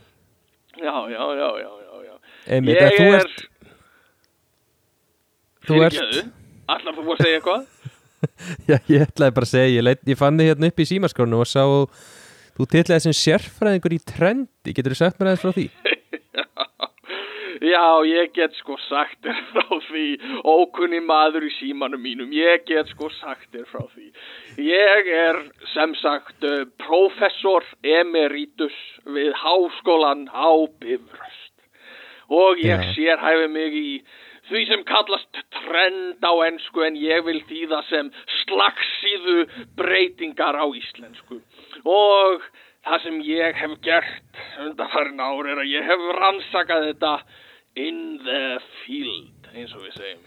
Já, 0.82 0.96
já, 1.14 1.22
já, 1.38 1.50
já, 1.62 1.70
já, 1.86 1.94
já. 2.08 2.16
Að 2.58 2.98
þú 2.98 3.06
er- 3.06 3.20
ert 3.22 3.44
Þú 5.70 5.78
ert 5.86 6.34
Ætlar 6.72 6.96
þú 6.98 7.06
að 7.14 7.24
segja 7.24 7.40
eitthvað? 7.40 7.64
Já, 8.70 8.78
ég 8.88 9.08
ætlaði 9.08 9.36
bara 9.36 9.48
að 9.50 9.54
segja 9.54 9.72
Ég, 9.74 9.84
leit, 9.84 10.04
ég 10.08 10.20
fann 10.20 10.38
þið 10.40 10.52
hérna 10.52 10.70
upp 10.72 10.84
í 10.84 10.90
símaskránu 10.90 11.42
og 11.44 11.50
sá 11.50 11.64
Þú 12.54 12.68
titlaði 12.70 13.08
sem 13.08 13.18
sérfræðingur 13.18 13.98
í 13.98 14.04
trendi 14.14 14.76
Getur 14.76 14.96
þú 14.96 15.00
sagt 15.02 15.20
mér 15.20 15.34
aðeins 15.34 15.44
frá 15.44 15.58
því? 15.58 15.68
Já, 17.64 18.04
ég 18.04 18.34
get 18.36 18.56
sko 18.60 18.76
sagt 18.90 19.22
þér 19.24 19.38
frá 19.54 19.78
því, 19.86 20.08
ókunni 20.44 21.00
maður 21.00 21.46
í 21.48 21.52
símanum 21.62 22.02
mínum, 22.04 22.34
ég 22.36 22.66
get 22.68 22.90
sko 22.92 23.08
sagt 23.22 23.54
þér 23.54 23.70
frá 23.70 23.86
því. 23.94 24.10
Ég 24.66 25.08
er 25.16 25.40
sem 25.72 25.94
sagt 26.02 26.44
uh, 26.44 26.66
professor 26.84 27.64
emeritus 27.88 28.76
við 29.08 29.32
háskólan 29.40 30.26
á 30.28 30.52
Bifröst 30.82 31.56
og 32.34 32.60
ég 32.60 32.84
Já. 32.84 32.92
sérhæfi 32.98 33.48
mig 33.56 33.80
í 33.80 33.88
því 34.54 34.64
sem 34.70 34.84
kallast 34.86 35.40
trend 35.58 36.22
á 36.22 36.34
ensku 36.46 36.84
en 36.86 36.98
ég 37.00 37.24
vil 37.26 37.40
þýða 37.50 37.80
sem 37.90 38.12
slagsíðu 38.44 39.38
breytingar 39.80 40.58
á 40.62 40.66
íslensku. 40.78 41.40
Og 41.90 42.46
það 42.86 43.08
sem 43.08 43.18
ég 43.26 43.58
hef 43.58 43.74
gert 43.86 44.44
undanfarin 44.62 45.24
ár 45.24 45.50
er 45.54 45.64
að 45.64 45.74
ég 45.74 45.90
hef 45.90 46.06
rannsakað 46.20 46.88
þetta 46.92 47.16
in 47.82 48.00
the 48.22 48.44
field 48.84 49.50
eins 49.56 49.74
og 49.74 49.88
við 49.88 49.98
segjum. 49.98 50.24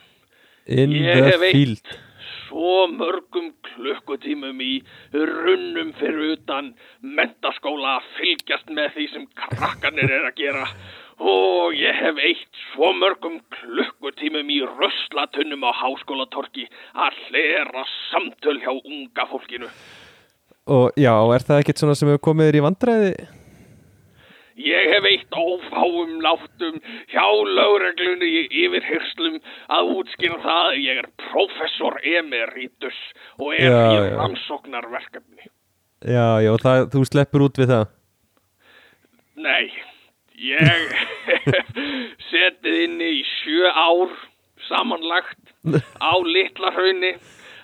In 0.66 0.90
Ég 0.98 1.30
the 1.30 1.38
field. 1.52 1.96
svo 2.46 2.86
mörgum 2.90 3.52
klukkutímum 3.68 4.58
í 4.62 4.72
runnum 5.14 5.92
fyrir 5.98 6.36
utan 6.36 6.72
mentaskóla 7.02 7.96
að 8.00 8.08
fylgjast 8.18 8.70
með 8.74 8.92
því 8.96 9.06
sem 9.12 9.26
krakkanir 9.38 10.10
er 10.18 10.26
að 10.30 10.38
gera 10.40 10.64
og 11.20 11.76
ég 11.76 11.96
hef 11.96 12.18
eitt 12.20 12.60
svo 12.72 12.90
mörgum 12.96 13.38
klukkutímum 13.56 14.50
í 14.52 14.60
ruslatunnum 14.66 15.64
á 15.64 15.72
háskólatorki 15.80 16.66
að 16.92 17.16
hlera 17.28 17.86
samtöl 18.10 18.58
hjá 18.60 18.72
unga 18.76 19.26
fólkinu. 19.30 19.70
Og 20.66 20.92
já, 20.98 21.14
er 21.14 21.46
það 21.46 21.62
ekkert 21.62 21.82
svona 21.82 21.96
sem 21.96 22.10
hefur 22.10 22.24
komið 22.28 22.50
þér 22.50 22.58
í 22.58 22.64
vandræði? 22.66 23.10
Ég 24.56 24.86
hef 24.88 25.06
eitt 25.10 25.36
ófáum 25.36 26.14
láttum 26.24 26.78
hjá 27.12 27.26
lögreglunni 27.44 28.30
í 28.40 28.46
yfirhyrslum 28.64 29.36
að 29.68 29.90
útskýra 29.98 30.38
það 30.40 30.62
að 30.70 30.78
ég 30.80 31.02
er 31.02 31.10
professor 31.26 31.98
emeritus 32.00 33.02
og 33.36 33.52
er 33.52 33.68
Já, 33.68 33.76
í 33.92 34.14
rannsóknarverkefni. 34.16 35.50
Já, 36.06 36.40
já, 36.44 36.52
það, 36.60 36.88
þú 36.92 37.04
sleppur 37.08 37.44
út 37.46 37.60
við 37.60 37.70
það 37.72 37.86
Nei, 39.36 39.68
ég 40.36 40.94
setið 42.30 42.78
inni 42.86 43.10
í 43.18 43.24
sjö 43.40 43.72
ár 43.72 44.12
samanlagt 44.68 45.40
á 46.00 46.12
litla 46.26 46.72
hraunni 46.74 47.16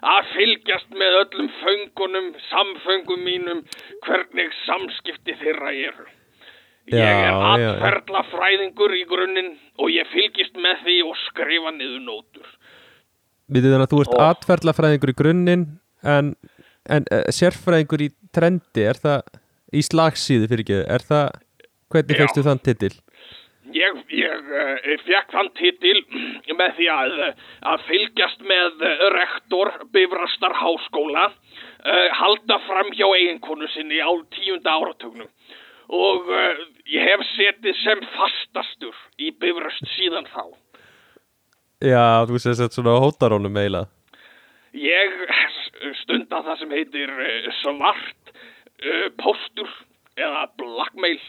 að 0.02 0.32
fylgjast 0.32 0.96
með 0.98 1.18
öllum 1.20 1.50
föngunum, 1.60 2.32
samföngum 2.48 3.22
mínum, 3.22 3.62
hvernig 4.02 4.50
samskipti 4.64 5.36
þeirra 5.38 5.70
eru. 5.78 6.08
Ég 6.90 6.98
er 6.98 7.36
atferðla 7.38 8.24
fræðingur 8.32 8.94
í 8.98 9.04
grunninn 9.06 9.52
og 9.78 9.92
ég 9.94 10.08
fylgist 10.10 10.58
með 10.58 10.80
því 10.82 10.96
og 11.06 11.20
skrifa 11.28 11.70
niður 11.76 12.02
nótur. 12.08 12.48
Við 13.52 13.68
þannig 13.68 13.86
að 13.86 13.92
þú 13.92 14.00
ert 14.02 14.16
Ó. 14.16 14.22
atferðlafræðingur 14.32 15.12
í 15.12 15.16
grunninn 15.18 15.64
en, 16.02 16.32
en 16.90 17.06
uh, 17.12 17.22
sérfræðingur 17.30 18.06
í 18.06 18.10
trendi 18.34 18.86
er 18.88 18.98
það 18.98 19.38
í 19.72 19.82
slagsíðu 19.86 20.48
fyrir 20.50 20.64
ekki 20.64 20.80
er 20.96 21.06
það, 21.06 21.40
hvernig 21.92 22.18
fegstu 22.22 22.44
þann 22.46 22.64
titil? 22.64 22.94
ég, 23.76 23.98
ég 24.16 24.50
uh, 24.52 24.92
fekk 25.06 25.32
þann 25.32 25.50
titil 25.58 25.98
með 26.58 26.74
því 26.78 26.88
að, 26.92 27.14
að 27.72 27.84
fylgjast 27.88 28.44
með 28.48 28.84
rektor 29.14 29.72
Bifrastar 29.94 30.54
háskóla 30.58 31.28
uh, 31.30 32.08
halda 32.18 32.58
fram 32.66 32.92
hjá 32.96 33.06
eiginkonu 33.08 33.68
sinni 33.72 34.00
á 34.02 34.10
tíunda 34.34 34.76
áratugnum 34.76 35.30
og 35.92 36.30
uh, 36.32 36.60
ég 36.88 37.08
hef 37.12 37.24
setið 37.34 37.78
sem 37.82 38.04
fastastur 38.16 38.96
í 39.20 39.32
Bifröst 39.36 39.88
síðan 39.96 40.28
þá. 40.32 40.44
Já, 41.82 42.24
þú 42.28 42.38
sér 42.38 42.58
sett 42.60 42.76
svona 42.76 43.00
hótarónum 43.02 43.58
eiginlega 43.58 43.90
Ég 44.72 45.16
stunda 46.00 46.38
það 46.46 46.60
sem 46.62 46.70
heitir 46.72 47.10
svart 47.60 48.32
uh, 48.32 49.08
póstur 49.20 49.70
eða 50.16 50.46
blackmail 50.60 51.20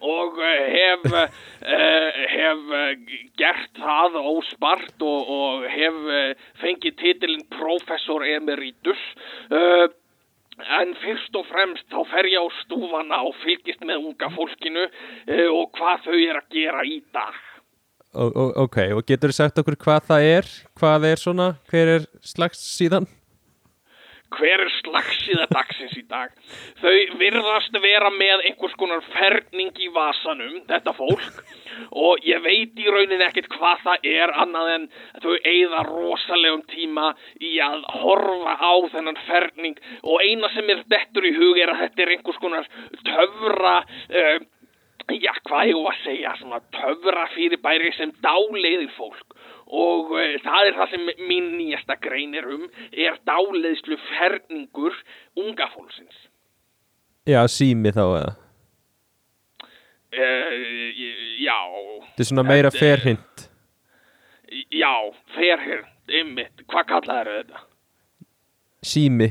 og 0.00 0.38
uh, 0.38 0.64
hef, 0.72 1.04
uh, 1.08 1.28
hef 2.32 2.64
uh, 2.70 2.90
gert 3.38 3.80
það 3.80 4.18
óspart 4.20 5.04
og, 5.04 5.30
og 5.36 5.66
hef 5.72 6.00
fengið 6.62 6.98
titilinn 7.00 7.46
professor 7.52 8.24
emeritus 8.26 9.02
en 10.56 10.94
fyrst 11.02 11.34
og 11.36 11.44
fremst 11.50 11.84
þá 11.92 12.00
fer 12.12 12.28
ég 12.32 12.40
á 12.40 12.48
stúfana 12.62 13.20
og 13.28 13.36
fylgist 13.42 13.82
með 13.84 14.08
unga 14.08 14.30
fólkinu 14.32 14.86
og 15.52 15.76
hvað 15.76 16.06
þau 16.06 16.16
er 16.16 16.40
að 16.40 16.48
gera 16.56 16.86
í 16.88 16.96
dag. 17.12 17.36
Ok, 18.16 18.78
og 18.96 19.04
getur 19.04 19.28
þú 19.28 19.36
sagt 19.36 19.60
okkur 19.60 19.76
hvað 19.84 20.08
það 20.08 20.30
er? 20.30 20.50
Hvað 20.80 21.06
er 21.10 21.20
svona? 21.20 21.48
Hver 21.68 21.92
er 21.98 22.08
slags 22.24 22.62
síðan? 22.78 23.04
Hver 24.34 24.62
er 24.64 24.70
slagsíða 24.80 25.46
dagsins 25.52 25.94
í 25.98 26.02
dag? 26.08 26.32
Þau 26.80 27.18
virðast 27.20 27.76
vera 27.82 28.10
með 28.14 28.46
einhvers 28.50 28.74
konar 28.80 29.04
ferning 29.12 29.76
í 29.82 29.90
vasanum 29.94 30.58
þetta 30.68 30.94
fólk 30.96 31.42
og 31.90 32.24
ég 32.26 32.42
veit 32.44 32.80
í 32.80 32.88
raunin 32.90 33.24
ekkert 33.26 33.50
hvað 33.52 33.84
það 33.84 34.08
er 34.10 34.34
annað 34.42 34.72
en 34.74 34.88
þau 35.22 35.34
eigða 35.36 35.84
rosalegum 35.90 36.64
tíma 36.72 37.12
í 37.40 37.54
að 37.62 37.86
horfa 38.00 38.56
á 38.58 38.74
þennan 38.96 39.22
ferning. 39.28 39.78
Og 40.02 40.20
eina 40.24 40.50
sem 40.54 40.74
er 40.74 40.84
dettur 40.90 41.28
í 41.28 41.34
hug 41.36 41.62
er 41.62 41.72
að 41.72 41.84
þetta 41.84 42.06
er 42.06 42.14
einhvers 42.16 42.42
konar 42.42 42.70
töfra 43.06 43.78
uh, 43.84 44.36
já 45.14 45.32
hvað 45.46 45.68
ég 45.70 45.82
var 45.84 45.94
að 45.94 46.02
segja? 46.02 46.34
Svona 46.40 46.62
töfra 46.74 47.28
fyrirbæri 47.36 47.92
sem 47.94 48.14
dáleiðir 48.24 48.90
fólk 48.96 49.36
og 49.66 50.12
uh, 50.14 50.36
það 50.44 50.68
er 50.70 50.76
það 50.78 50.90
sem 50.94 51.08
mín 51.28 51.48
nýjasta 51.58 51.96
grein 52.02 52.34
er 52.38 52.46
um 52.54 52.66
er 52.92 53.18
dáleiðslu 53.26 53.98
ferningur 54.10 54.94
unga 55.42 55.66
fólksins. 55.74 56.26
Já, 57.26 57.40
sími 57.50 57.90
þá 57.96 58.04
eða? 58.06 58.34
Uh, 60.16 60.52
já. 61.42 61.58
Þetta 62.12 62.22
er 62.22 62.28
svona 62.30 62.46
meira 62.46 62.70
Þetta 62.70 62.86
er- 62.86 63.00
ferhint 63.02 63.48
já, 64.72 64.92
ferhir 65.34 65.82
ymmit, 66.20 66.62
hvað 66.70 66.84
kallaður 66.92 67.32
þetta? 67.40 67.62
Sími. 68.86 69.26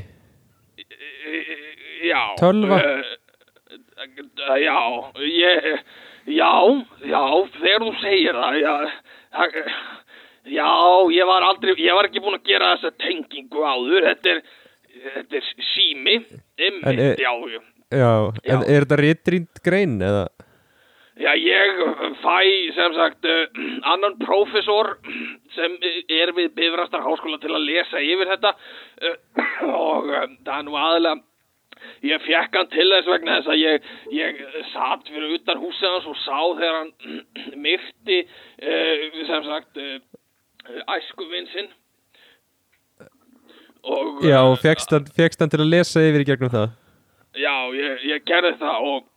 Eh, 0.76 1.54
já. 2.06 2.20
Tölva? 2.38 2.76
uh, 2.76 4.58
já, 4.60 4.76
ég 5.24 5.70
já, 6.36 6.52
já, 7.08 7.22
þegar 7.56 7.86
þú 7.86 7.92
segir 8.02 8.36
það 8.36 8.58
já, 8.60 8.74
það, 9.38 9.58
já, 10.46 10.70
ég 11.12 11.28
var 11.28 11.46
aldrei 11.46 11.76
ég 11.82 11.96
var 11.96 12.08
ekki 12.08 12.22
búin 12.24 12.38
að 12.38 12.48
gera 12.50 12.74
þessa 12.76 12.94
tengingu 13.02 13.64
áður. 13.66 14.08
Þetta 14.10 14.34
er, 14.34 14.42
þetta 15.06 15.40
er 15.40 15.52
sími. 15.74 16.18
Er- 16.56 17.20
já, 17.20 17.32
já. 17.52 17.60
Já, 17.94 18.10
en 18.50 18.64
er 18.66 18.82
þetta 18.82 18.98
réttrýnd 18.98 19.60
grein 19.62 20.00
eða? 20.02 20.26
Já, 21.16 21.30
ég 21.38 21.78
fæ 22.20 22.40
sem 22.76 22.96
sagt 22.96 23.24
uh, 23.24 23.46
annan 23.92 24.18
prófessor 24.20 24.96
sem 25.54 25.78
er 26.12 26.34
við 26.36 26.50
Bifrastar 26.58 27.04
háskóla 27.06 27.38
til 27.40 27.54
að 27.54 27.64
lesa 27.70 28.02
yfir 28.04 28.28
þetta. 28.34 28.52
Uh, 29.00 29.16
og 29.92 30.10
uh, 30.10 30.26
það 30.44 30.58
er 30.58 30.66
nú 30.66 30.76
aðalega 30.76 31.22
ég 32.06 32.22
fekk 32.24 32.56
hann 32.58 32.68
til 32.72 32.86
þess 32.90 33.08
vegna 33.10 33.38
þess 33.38 33.52
að 33.52 33.62
ég, 33.62 33.88
ég 34.16 34.38
satt 34.72 35.08
fyrir 35.08 35.34
utan 35.38 35.60
húsið 35.60 35.88
hans 35.92 36.10
og 36.10 36.20
sá 36.24 36.38
þegar 36.58 36.78
hann 36.80 36.92
myrti 37.66 38.20
uh, 38.26 39.24
sem 39.30 39.48
sagt 39.48 39.80
uh, 39.82 39.96
æskuvinn 40.96 41.50
sinn 41.54 41.70
og 43.86 44.24
Já, 44.24 44.40
og 44.42 44.58
hann, 44.58 45.06
fékkst 45.14 45.40
hann 45.40 45.52
til 45.52 45.62
að 45.62 45.70
lesa 45.70 46.02
yfir 46.02 46.24
í 46.24 46.28
gegnum 46.28 46.50
það 46.50 46.74
Já, 47.36 47.52
ég, 47.76 48.04
ég 48.08 48.24
gerði 48.28 48.54
það 48.60 48.84
og, 48.90 49.08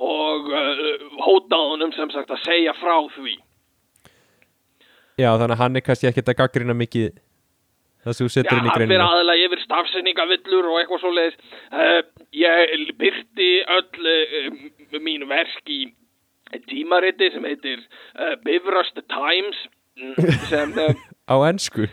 og 0.00 0.46
uh, 0.48 1.08
hótaði 1.20 1.72
honum 1.74 1.92
sem 1.96 2.12
sagt 2.14 2.32
að 2.32 2.44
segja 2.46 2.72
frá 2.80 2.96
því. 3.16 3.34
Já, 5.20 5.34
þannig 5.34 5.52
að 5.52 5.60
hann 5.60 5.76
er 5.76 5.84
kannski 5.84 6.08
ekkert 6.08 6.32
að 6.32 6.38
gaggrina 6.38 6.76
mikið 6.76 7.10
það 8.00 8.16
sem 8.16 8.24
þú 8.24 8.30
Já, 8.30 8.34
setur 8.38 8.56
inn 8.56 8.64
í 8.64 8.70
hann 8.70 8.78
fyrir 8.78 8.88
greinina 8.88 9.08
aðalega 9.12 9.48
yfir 9.50 9.64
stafsendingavillur 9.66 10.70
og 10.70 10.78
eitthvað 10.80 11.02
svo 11.02 11.12
leiðis. 11.12 11.40
Uh, 11.68 11.98
ég 12.40 12.86
byrti 13.02 13.50
öll 13.76 14.12
uh, 14.14 15.00
mín 15.04 15.28
verk 15.28 15.74
í 15.76 15.82
tímariti 16.70 17.28
sem 17.30 17.44
heitir 17.46 17.84
Bifröst 18.42 18.96
Times 19.12 19.60
sem, 20.48 20.72
uh, 20.78 20.94
Á 21.32 21.34
ensku? 21.48 21.88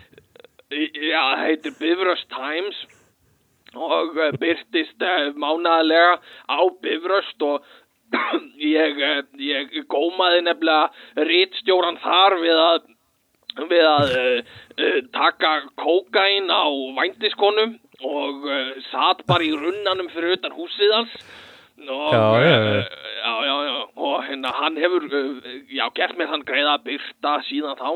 Já, 0.70 1.24
heitir 1.44 1.74
Bifröst 1.80 2.28
Times 2.30 2.78
og 3.76 4.18
uh, 4.18 4.32
byrtist 4.40 5.02
uh, 5.02 5.32
mánaðarlega 5.40 6.20
á 6.50 6.60
Bifröst 6.84 7.42
og 7.48 7.66
ég, 8.78 9.02
ég 9.44 9.74
gómaði 9.92 10.46
nefnilega 10.46 11.26
rítstjóran 11.28 12.00
þar 12.04 12.38
við 12.44 12.62
að 12.68 12.94
við 13.58 13.84
að 13.90 14.12
taka 15.16 15.52
kókain 15.82 16.46
á 16.54 16.70
vændiskonum 17.00 17.72
og 18.06 18.44
satt 18.92 19.24
bara 19.26 19.42
í 19.42 19.50
runnanum 19.50 20.12
fyrir 20.14 20.36
utan 20.38 20.54
húsið 20.54 20.94
hans 20.94 21.16
og, 21.78 22.14
Já, 22.14 22.22
já, 22.42 22.58
já. 22.58 22.84
já, 23.46 23.58
já, 23.68 23.78
og 23.96 24.24
hérna 24.26 24.52
hann 24.58 24.78
hefur 24.82 25.04
uh, 25.06 25.50
já, 25.70 25.86
gert 25.96 26.18
mér 26.18 26.32
þann 26.32 26.46
greiða 26.48 26.76
að 26.78 26.86
byrta 26.90 27.34
síðan 27.48 27.78
þá. 27.78 27.90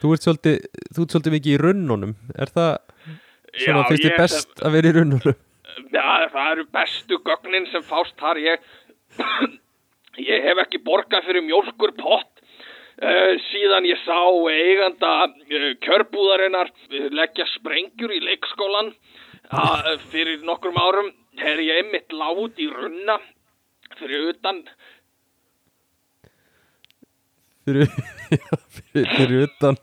Þú 0.00 0.12
ert 0.14 0.26
svolítið, 0.26 0.58
þú 0.94 1.04
ert 1.04 1.14
svolítið 1.14 1.34
mikið 1.36 1.54
í 1.54 1.60
runnunum. 1.60 2.12
Er 2.38 2.52
það 2.54 2.70
svona 3.60 3.86
þér 3.88 4.04
ég 4.06 4.18
best 4.20 4.62
að 4.64 4.76
vera 4.76 4.90
í 4.92 4.94
runnunum? 4.96 5.40
Já, 5.90 6.06
það 6.32 6.52
eru 6.52 6.66
bestu 6.78 7.18
gögnin 7.26 7.66
sem 7.72 7.84
fást 7.86 8.14
þar. 8.20 8.40
Ég, 8.40 8.68
ég 10.30 10.46
hef 10.46 10.62
ekki 10.64 10.82
borgað 10.86 11.26
fyrir 11.28 11.44
mjólkur 11.46 11.92
pott. 11.98 12.30
Uh, 13.00 13.34
síðan 13.50 13.86
ég 13.88 13.96
sá 14.04 14.18
eiganda 14.52 15.12
uh, 15.26 15.70
kjörbúðarinnar 15.84 16.68
leggja 17.16 17.46
sprengjur 17.54 18.12
í 18.12 18.18
leikskólan 18.26 18.90
uh, 19.52 19.92
fyrir 20.12 20.42
nokkrum 20.46 20.78
árum 20.80 21.10
þegar 21.38 21.62
ég 21.66 21.82
einmitt 21.82 22.14
lát 22.14 22.58
í 22.60 22.68
runna 22.70 23.18
fyrir 23.98 24.30
utan. 24.32 24.62
Fyrir, 27.68 27.92
já, 28.40 28.58
fyrir, 28.78 29.08
fyrir 29.16 29.46
utan. 29.46 29.78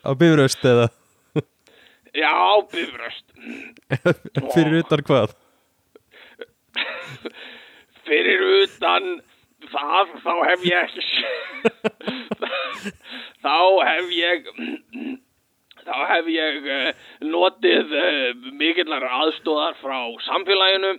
Á 0.00 0.10
bifröst 0.16 0.64
eða? 0.64 0.88
Já, 2.16 2.34
bifröst. 2.72 3.26
Fyrir 4.54 4.80
utan 4.80 5.02
hvað? 5.06 5.36
fyrir 8.10 8.42
utan 8.62 9.20
það, 9.70 10.14
þá 10.24 10.32
hef 10.48 10.64
ég 10.66 10.94
þá 13.44 13.58
hef 13.86 14.14
ég 14.16 14.48
þá 15.86 15.96
hef 16.10 16.28
ég 16.32 16.68
uh, 16.68 16.90
notið 17.26 17.94
uh, 17.96 18.50
mikillar 18.58 19.06
aðstóðar 19.08 19.78
frá 19.80 19.98
samfélaginu. 20.26 20.92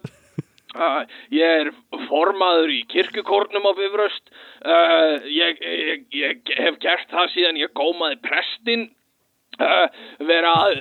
Uh, 0.71 1.01
ég 1.41 1.65
er 1.65 1.71
formaður 2.07 2.73
í 2.75 2.81
kirkukórnum 2.91 3.67
á 3.67 3.71
Bifröst. 3.77 4.31
Ég, 5.31 5.61
ég, 5.65 6.05
ég 6.15 6.53
hef 6.61 6.79
gert 6.83 7.09
það 7.11 7.31
síðan 7.33 7.59
ég 7.59 7.73
gómaði 7.77 8.19
prestin 8.23 8.89
vera 10.21 10.51
að 10.63 10.77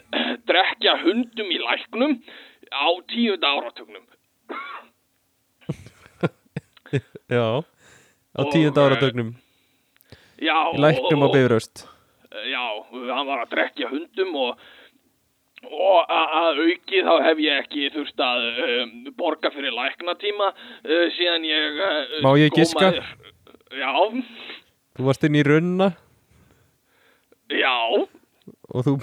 drekja 0.49 0.95
hundum 1.03 1.49
í 1.53 1.59
læknum 1.61 2.15
á 2.71 2.89
tíunda 3.11 3.51
áratugnum. 3.57 4.05
Já 7.31 7.63
Á 8.31 8.43
tíunda 8.51 8.87
áratögnum 8.87 9.35
Já, 10.41 10.73
Í 10.75 10.79
læknum 10.81 11.27
á 11.27 11.29
bifröst 11.35 11.87
Já, 12.31 12.63
hann 13.11 13.27
var 13.27 13.43
að 13.43 13.51
drekja 13.57 13.89
hundum 13.91 14.37
og, 14.39 14.61
og 15.67 16.13
að 16.15 16.61
auki 16.63 17.01
þá 17.03 17.15
hef 17.27 17.41
ég 17.43 17.65
ekki 17.65 17.89
þurft 17.95 18.23
að 18.23 18.45
um, 18.67 18.93
borga 19.19 19.51
fyrir 19.55 19.75
læknatíma 19.75 20.53
uh, 20.53 21.07
síðan 21.17 21.49
ég 21.49 21.81
uh, 21.83 22.15
Má 22.23 22.31
ég 22.39 22.55
giska? 22.55 22.93
Já, 23.75 23.91
Þú 24.95 25.09
varst 25.09 25.27
inn 25.27 25.41
í 25.41 25.43
runna? 25.47 25.91
Já, 27.51 27.75
og 28.71 28.87
þú 28.87 28.97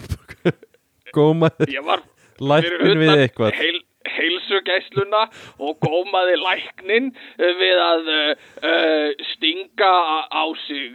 fyrir 1.18 2.06
læknin 2.40 3.02
við 3.02 3.14
eitthvað? 3.26 3.56
heil, 3.60 3.82
heilsugæsluna 4.18 5.24
og 5.64 5.78
gómaði 5.86 6.38
læknin 6.42 7.10
uh, 7.14 7.52
við 7.62 7.82
að 7.86 8.12
uh, 8.14 8.46
uh, 8.62 9.26
stinga 9.34 9.92
á- 10.34 10.60
sig 10.68 10.94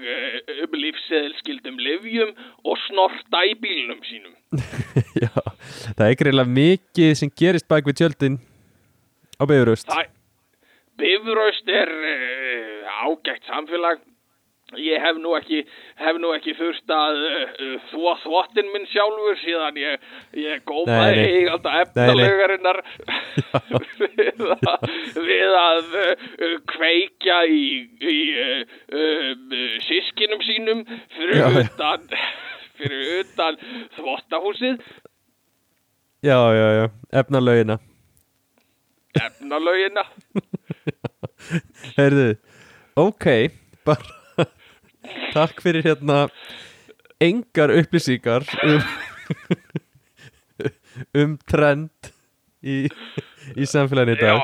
um 0.64 0.74
lífseðilskildum 0.82 1.76
livjum 1.78 2.32
og 2.64 2.78
snorta 2.88 3.42
í 3.48 3.54
bílnum 3.62 4.00
sínum. 4.08 4.34
Já, 5.22 5.30
það 5.96 6.06
er 6.08 6.16
greiðlega 6.20 6.54
mikið 6.56 7.14
sem 7.20 7.30
gerist 7.38 7.68
bak 7.70 7.86
við 7.88 8.00
tjöldin 8.02 8.40
á 9.38 9.42
Bifuröst 9.48 9.88
Það, 9.90 10.10
Bifröst 11.00 11.70
er 11.72 11.90
ágætt 13.02 13.46
samfélag. 13.48 14.02
Ég 14.80 15.02
hef 15.02 15.18
nú 15.20 15.34
ekki, 15.36 15.62
hef 16.00 16.18
nú 16.20 16.32
ekki 16.36 16.54
þurft 16.56 16.92
að 16.94 17.20
uh, 17.28 17.74
þvó 17.90 18.14
þvottin 18.22 18.70
minn 18.72 18.88
sjálfur 18.92 19.38
síðan 19.42 19.78
ég, 19.80 20.06
ég 20.38 20.64
gómaði 20.68 21.18
nei. 21.18 21.34
eiganda 21.40 21.74
efnalegarinnar 21.82 22.80
við 24.02 24.42
að, 24.56 24.88
við 25.18 25.58
að 25.60 25.96
uh, 26.06 26.56
kveikja 26.72 27.38
í, 27.52 27.62
í 28.00 28.18
uh, 28.46 28.74
uh, 28.96 29.30
sískinum 29.88 30.44
sínum 30.48 30.84
fyrir 31.18 31.42
Já, 31.42 31.48
utan, 31.66 32.10
fyrir 32.80 33.22
utan 33.22 33.62
þvottahúsið, 33.98 34.84
Já, 36.22 36.38
já, 36.54 36.66
já, 36.78 36.84
efnalögina 37.18 37.80
efnalögina. 39.18 40.04
Heyrðu, 41.98 42.28
ok 42.96 43.26
bara 43.84 44.21
takk 45.32 45.62
fyrir 45.64 45.84
hérna 45.86 46.26
engar 47.22 47.72
upplýsingar 47.74 48.46
um, 48.66 48.82
um 51.22 51.36
trend 51.48 52.12
í, 52.62 52.86
í 53.56 53.68
samfélaginu 53.68 54.16
í 54.16 54.20
dag. 54.22 54.42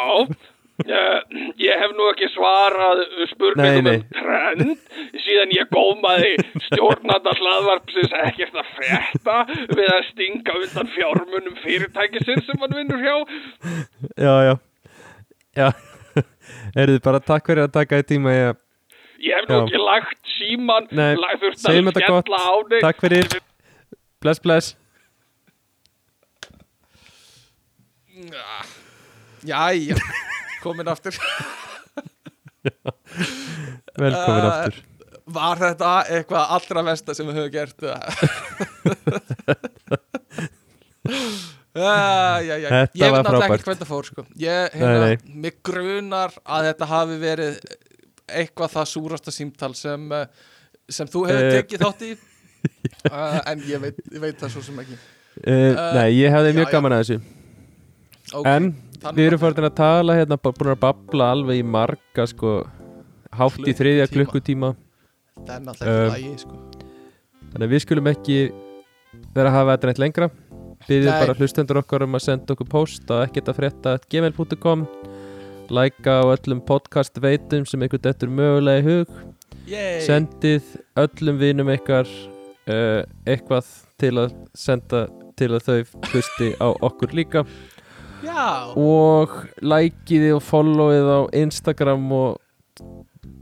Já, 0.86 0.94
uh, 0.94 1.38
ég 1.58 1.80
hef 1.82 1.94
nú 1.98 2.06
ekki 2.12 2.28
svarað 2.34 3.02
spurningum 3.32 3.90
um 3.92 4.04
trend 4.14 4.76
síðan 5.24 5.54
ég 5.56 5.72
gómaði 5.74 6.36
stjórnanda 6.68 7.34
hlaðvarpsins 7.40 8.14
ekkert 8.22 8.60
að 8.62 8.70
frétta 8.76 9.36
við 9.74 9.90
að 9.90 10.06
stinga 10.12 10.56
undan 10.62 10.94
fjármunum 10.94 11.58
fyrirtækisins 11.64 12.46
sem 12.46 12.62
hann 12.62 12.78
vinnur 12.78 13.02
hjá. 13.02 13.16
Já, 14.14 14.34
já. 14.50 14.54
Já, 15.58 15.72
heyrðu 16.76 17.02
bara 17.02 17.18
takk 17.24 17.50
fyrir 17.50 17.66
að 17.66 17.74
taka 17.80 17.98
í 17.98 18.06
tíma 18.06 18.34
að 18.38 18.56
Ég 19.18 19.34
hef 19.34 19.48
nú 19.50 19.56
ekki 19.64 19.78
lagt 19.82 20.28
síman, 20.38 20.84
Nei, 20.94 21.14
lag- 21.18 21.40
þurft 21.42 21.58
segjum 21.64 21.88
að 21.90 21.96
þetta 21.98 22.10
gott 22.14 22.28
skella 22.28 22.38
á 22.38 22.54
þig. 22.70 22.80
Takk 22.84 23.00
fyrir 23.02 23.26
Bless, 24.22 24.40
bless 24.44 24.74
Jæja, 29.46 29.96
komin 30.62 30.88
aftur 30.90 31.14
Velkomin 33.98 34.44
Uh, 34.44 34.48
aftur 34.50 34.74
Var 35.28 35.60
þetta 35.60 35.90
eitthvað 36.08 36.52
allra 36.56 36.82
versta 36.86 37.14
sem 37.14 37.26
við 37.28 37.36
höfum 37.36 37.52
gert? 37.52 37.82
Uh, 41.78 42.38
já, 42.42 42.54
já. 42.56 42.68
Þetta 42.72 42.96
Ég 42.96 43.12
var 43.12 43.18
veit 43.20 43.26
náttúrulega 43.26 43.42
frábært. 43.44 43.52
ekki 43.58 43.66
hvernig 43.68 43.82
það 43.82 43.90
fór 43.92 44.06
sko. 44.08 44.24
Ég, 44.40 44.72
hérna, 44.72 45.02
Nei, 45.04 45.16
mig 45.44 45.58
grunar 45.68 46.32
að 46.48 46.64
þetta 46.70 46.88
hafi 46.90 47.16
verið 47.22 47.58
eitthvað 48.28 48.74
það 48.76 48.90
súrasta 48.92 49.34
símtal 49.34 49.74
sem, 49.78 50.08
uh, 50.12 50.26
sem 50.88 51.06
þú 51.10 51.24
hefur 51.28 51.46
Eh. 51.48 51.54
tekið 51.62 51.84
þátt 51.84 52.04
í 52.08 52.10
uh, 53.12 53.40
en 53.52 53.62
ég 53.68 53.80
veit, 53.82 53.98
ég 54.12 54.20
veit 54.22 54.38
það 54.40 54.54
svo 54.56 54.62
sem 54.66 54.82
ekki 54.84 54.98
Nei, 55.38 56.08
ég 56.18 56.32
hefði 56.34 56.50
já, 56.50 56.56
mjög 56.56 56.66
já. 56.66 56.72
gaman 56.74 56.92
að 56.96 57.02
þessu 57.04 57.18
okay. 58.34 58.56
En 58.56 58.64
við 59.14 59.28
erum 59.28 59.38
farin 59.44 59.68
að 59.68 59.76
tala 59.78 60.16
hérna, 60.18 60.38
búin 60.42 60.72
að 60.72 60.80
babla 60.82 61.28
alveg 61.36 61.60
í 61.60 61.62
marga 61.62 62.24
sko, 62.26 62.56
hátt 63.38 63.60
í 63.62 63.74
þriðja 63.78 64.08
Klukkutíma. 64.10 64.72
Það 65.38 65.52
er 65.54 65.62
náttúrulega 65.68 66.08
lægi 66.16 66.32
sko. 66.42 66.56
Þannig 67.52 67.66
að 67.68 67.72
við 67.76 67.84
skulum 67.84 68.10
ekki 68.10 68.38
vera 69.36 69.52
að 69.52 69.54
hafa 69.54 69.76
þetta 69.76 69.90
neitt 69.92 70.02
lengra 70.02 70.28
Byðum 70.88 71.08
Nei. 71.10 71.20
bara 71.22 71.34
hlustendur 71.38 71.80
okkar 71.80 72.04
um 72.06 72.18
að 72.18 72.24
senda 72.26 72.54
okkur 72.54 72.68
post 72.70 73.08
á 73.10 73.22
ekkert 73.24 73.48
að 73.50 73.56
frétta 73.58 73.94
gmail.com 74.10 74.84
Læka 75.68 76.20
á 76.20 76.24
öllum 76.32 76.60
podcast 76.64 77.18
veitum 77.20 77.66
sem 77.68 77.82
einhvern 77.84 78.04
dettur 78.06 78.30
mögulega 78.32 78.80
í 78.80 78.84
hug. 78.86 79.10
Yay. 79.68 79.98
Sendið 80.06 80.70
öllum 80.96 81.36
vinum 81.40 81.68
ykkar 81.74 82.08
uh, 82.08 83.02
eitthvað 83.28 83.68
til 84.00 84.14
að 84.22 84.36
senda 84.56 85.02
til 85.36 85.50
að 85.52 85.66
þau 85.66 86.08
hlusti 86.08 86.48
á 86.56 86.68
okkur 86.72 87.12
líka. 87.18 87.44
Já, 88.24 88.72
og 88.74 89.34
likeið 89.60 90.38
og 90.38 90.42
followið 90.42 91.10
á 91.12 91.20
Instagram 91.38 92.08
og 92.16 92.40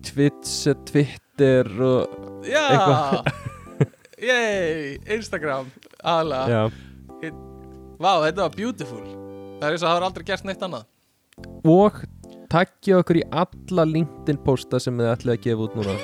Twitch, 0.05 0.66
Twitter 0.90 1.70
og 1.78 2.43
já! 2.44 2.65
eitthvað. 2.74 3.31
Yay, 4.27 4.98
Instagram 5.15 5.70
já. 6.03 6.66
Vá, 7.97 8.12
þetta 8.27 8.43
var 8.43 8.53
beautiful. 8.59 9.03
Það 9.57 9.66
er 9.70 9.73
eins 9.73 9.82
og 9.82 9.89
það 9.89 9.97
var 9.97 10.07
aldrei 10.11 10.28
gert 10.28 10.44
neitt 10.44 10.62
annað. 10.67 10.86
Og 11.67 12.02
takkja 12.57 12.99
okkur 13.02 13.20
í 13.20 13.26
alla 13.44 13.85
LinkedIn 13.93 14.41
posta 14.47 14.81
sem 14.83 14.97
þið 14.99 15.12
ætlið 15.12 15.35
að 15.36 15.44
gefa 15.47 15.68
út 15.68 15.78
núna. 15.78 15.97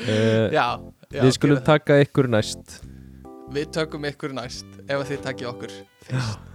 Uh, 0.00 0.46
Já, 0.56 0.66
já 1.10 1.22
Við 1.24 1.34
skulum 1.36 1.60
taka 1.66 1.98
ykkur 2.04 2.28
næst. 2.30 2.78
Við 3.50 3.72
tökum 3.74 4.04
ykkur 4.06 4.30
næst 4.36 4.66
Ef 4.86 4.94
að 5.00 5.08
þið 5.10 5.22
takkið 5.26 5.48
okkur 5.50 5.72
fyrst. 6.06 6.46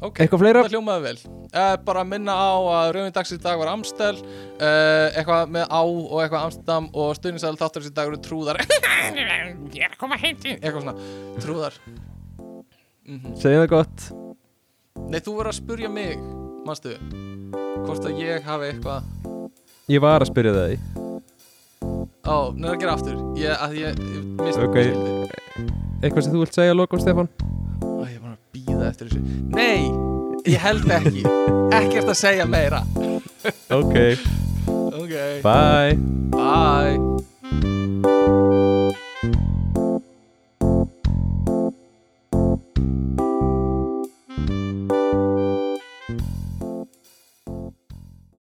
Ok, 0.00 0.20
Eitthvað 0.22 0.40
fleira? 0.40 0.60
það 0.64 0.72
hljómaði 0.76 1.02
vel. 1.04 1.18
Uh, 1.50 1.74
Bara 1.84 2.00
að 2.04 2.08
minna 2.14 2.32
á 2.32 2.52
að 2.56 2.92
rauðin 2.96 3.12
dagsins 3.16 3.40
í 3.40 3.44
dag 3.44 3.58
var 3.60 3.68
Amstel. 3.74 4.14
Uh, 4.56 5.10
Eitthvað 5.18 5.50
með 5.56 5.66
á 5.68 5.82
og 5.84 6.14
eitthvað 6.22 6.46
Amsterdam 6.46 6.86
Og 6.94 7.10
stuðningsæðal 7.18 7.58
þáttur 7.60 7.88
í 7.90 7.92
dag 7.98 8.08
eru 8.12 8.20
trúðar. 8.24 8.62
Ég 9.10 9.82
er 9.84 9.90
að 9.90 9.98
koma 10.00 10.16
heim 10.22 10.38
til 10.40 10.54
Eitthvað 10.56 10.86
svona, 10.86 11.10
trúðar. 11.44 11.80
Mm 13.10 13.36
Segja 13.42 13.64
það 13.64 13.72
gott. 13.74 14.08
Nei, 15.10 15.18
þú 15.20 15.36
verður 15.40 15.50
að 15.52 15.58
spurja 15.60 15.90
mig 15.92 16.14
Manstu 16.66 16.90
Hvort 17.86 18.04
að 18.08 18.12
ég 18.20 18.42
hafi 18.46 18.64
eitthvað 18.72 19.00
Ég 19.90 20.00
var 20.04 20.18
að 20.22 20.30
spyrja 20.30 20.52
það 20.56 20.68
í 20.74 20.76
Ó, 22.30 22.32
neður 22.54 22.74
að 22.74 22.80
gera 22.82 22.92
aftur. 22.94 23.16
Ég, 23.40 23.52
að 23.56 23.70
ég, 23.80 23.88
ég 23.98 24.02
misti 24.38 24.60
Ok. 24.66 24.76
Eitthvað 26.04 26.24
sem 26.26 26.32
þú 26.34 26.40
vilt 26.44 26.56
segja 26.58 26.72
að 26.74 26.78
lokum 26.78 27.00
Stefán? 27.02 27.28
Æ, 27.80 27.82
ég 28.12 28.20
var 28.20 28.32
að 28.34 28.40
býða 28.54 28.84
eftir 28.90 29.04
þessu. 29.10 29.20
Nei, 29.56 29.80
ég 30.46 30.58
held 30.62 30.86
ekki. 31.00 31.22
Ekkert 31.80 32.08
að 32.12 32.18
segja 32.20 32.44
meira. 32.48 32.80
Ok, 33.72 33.96
Ok, 35.00 35.14
bye. 35.42 35.92
Bye 36.36 36.96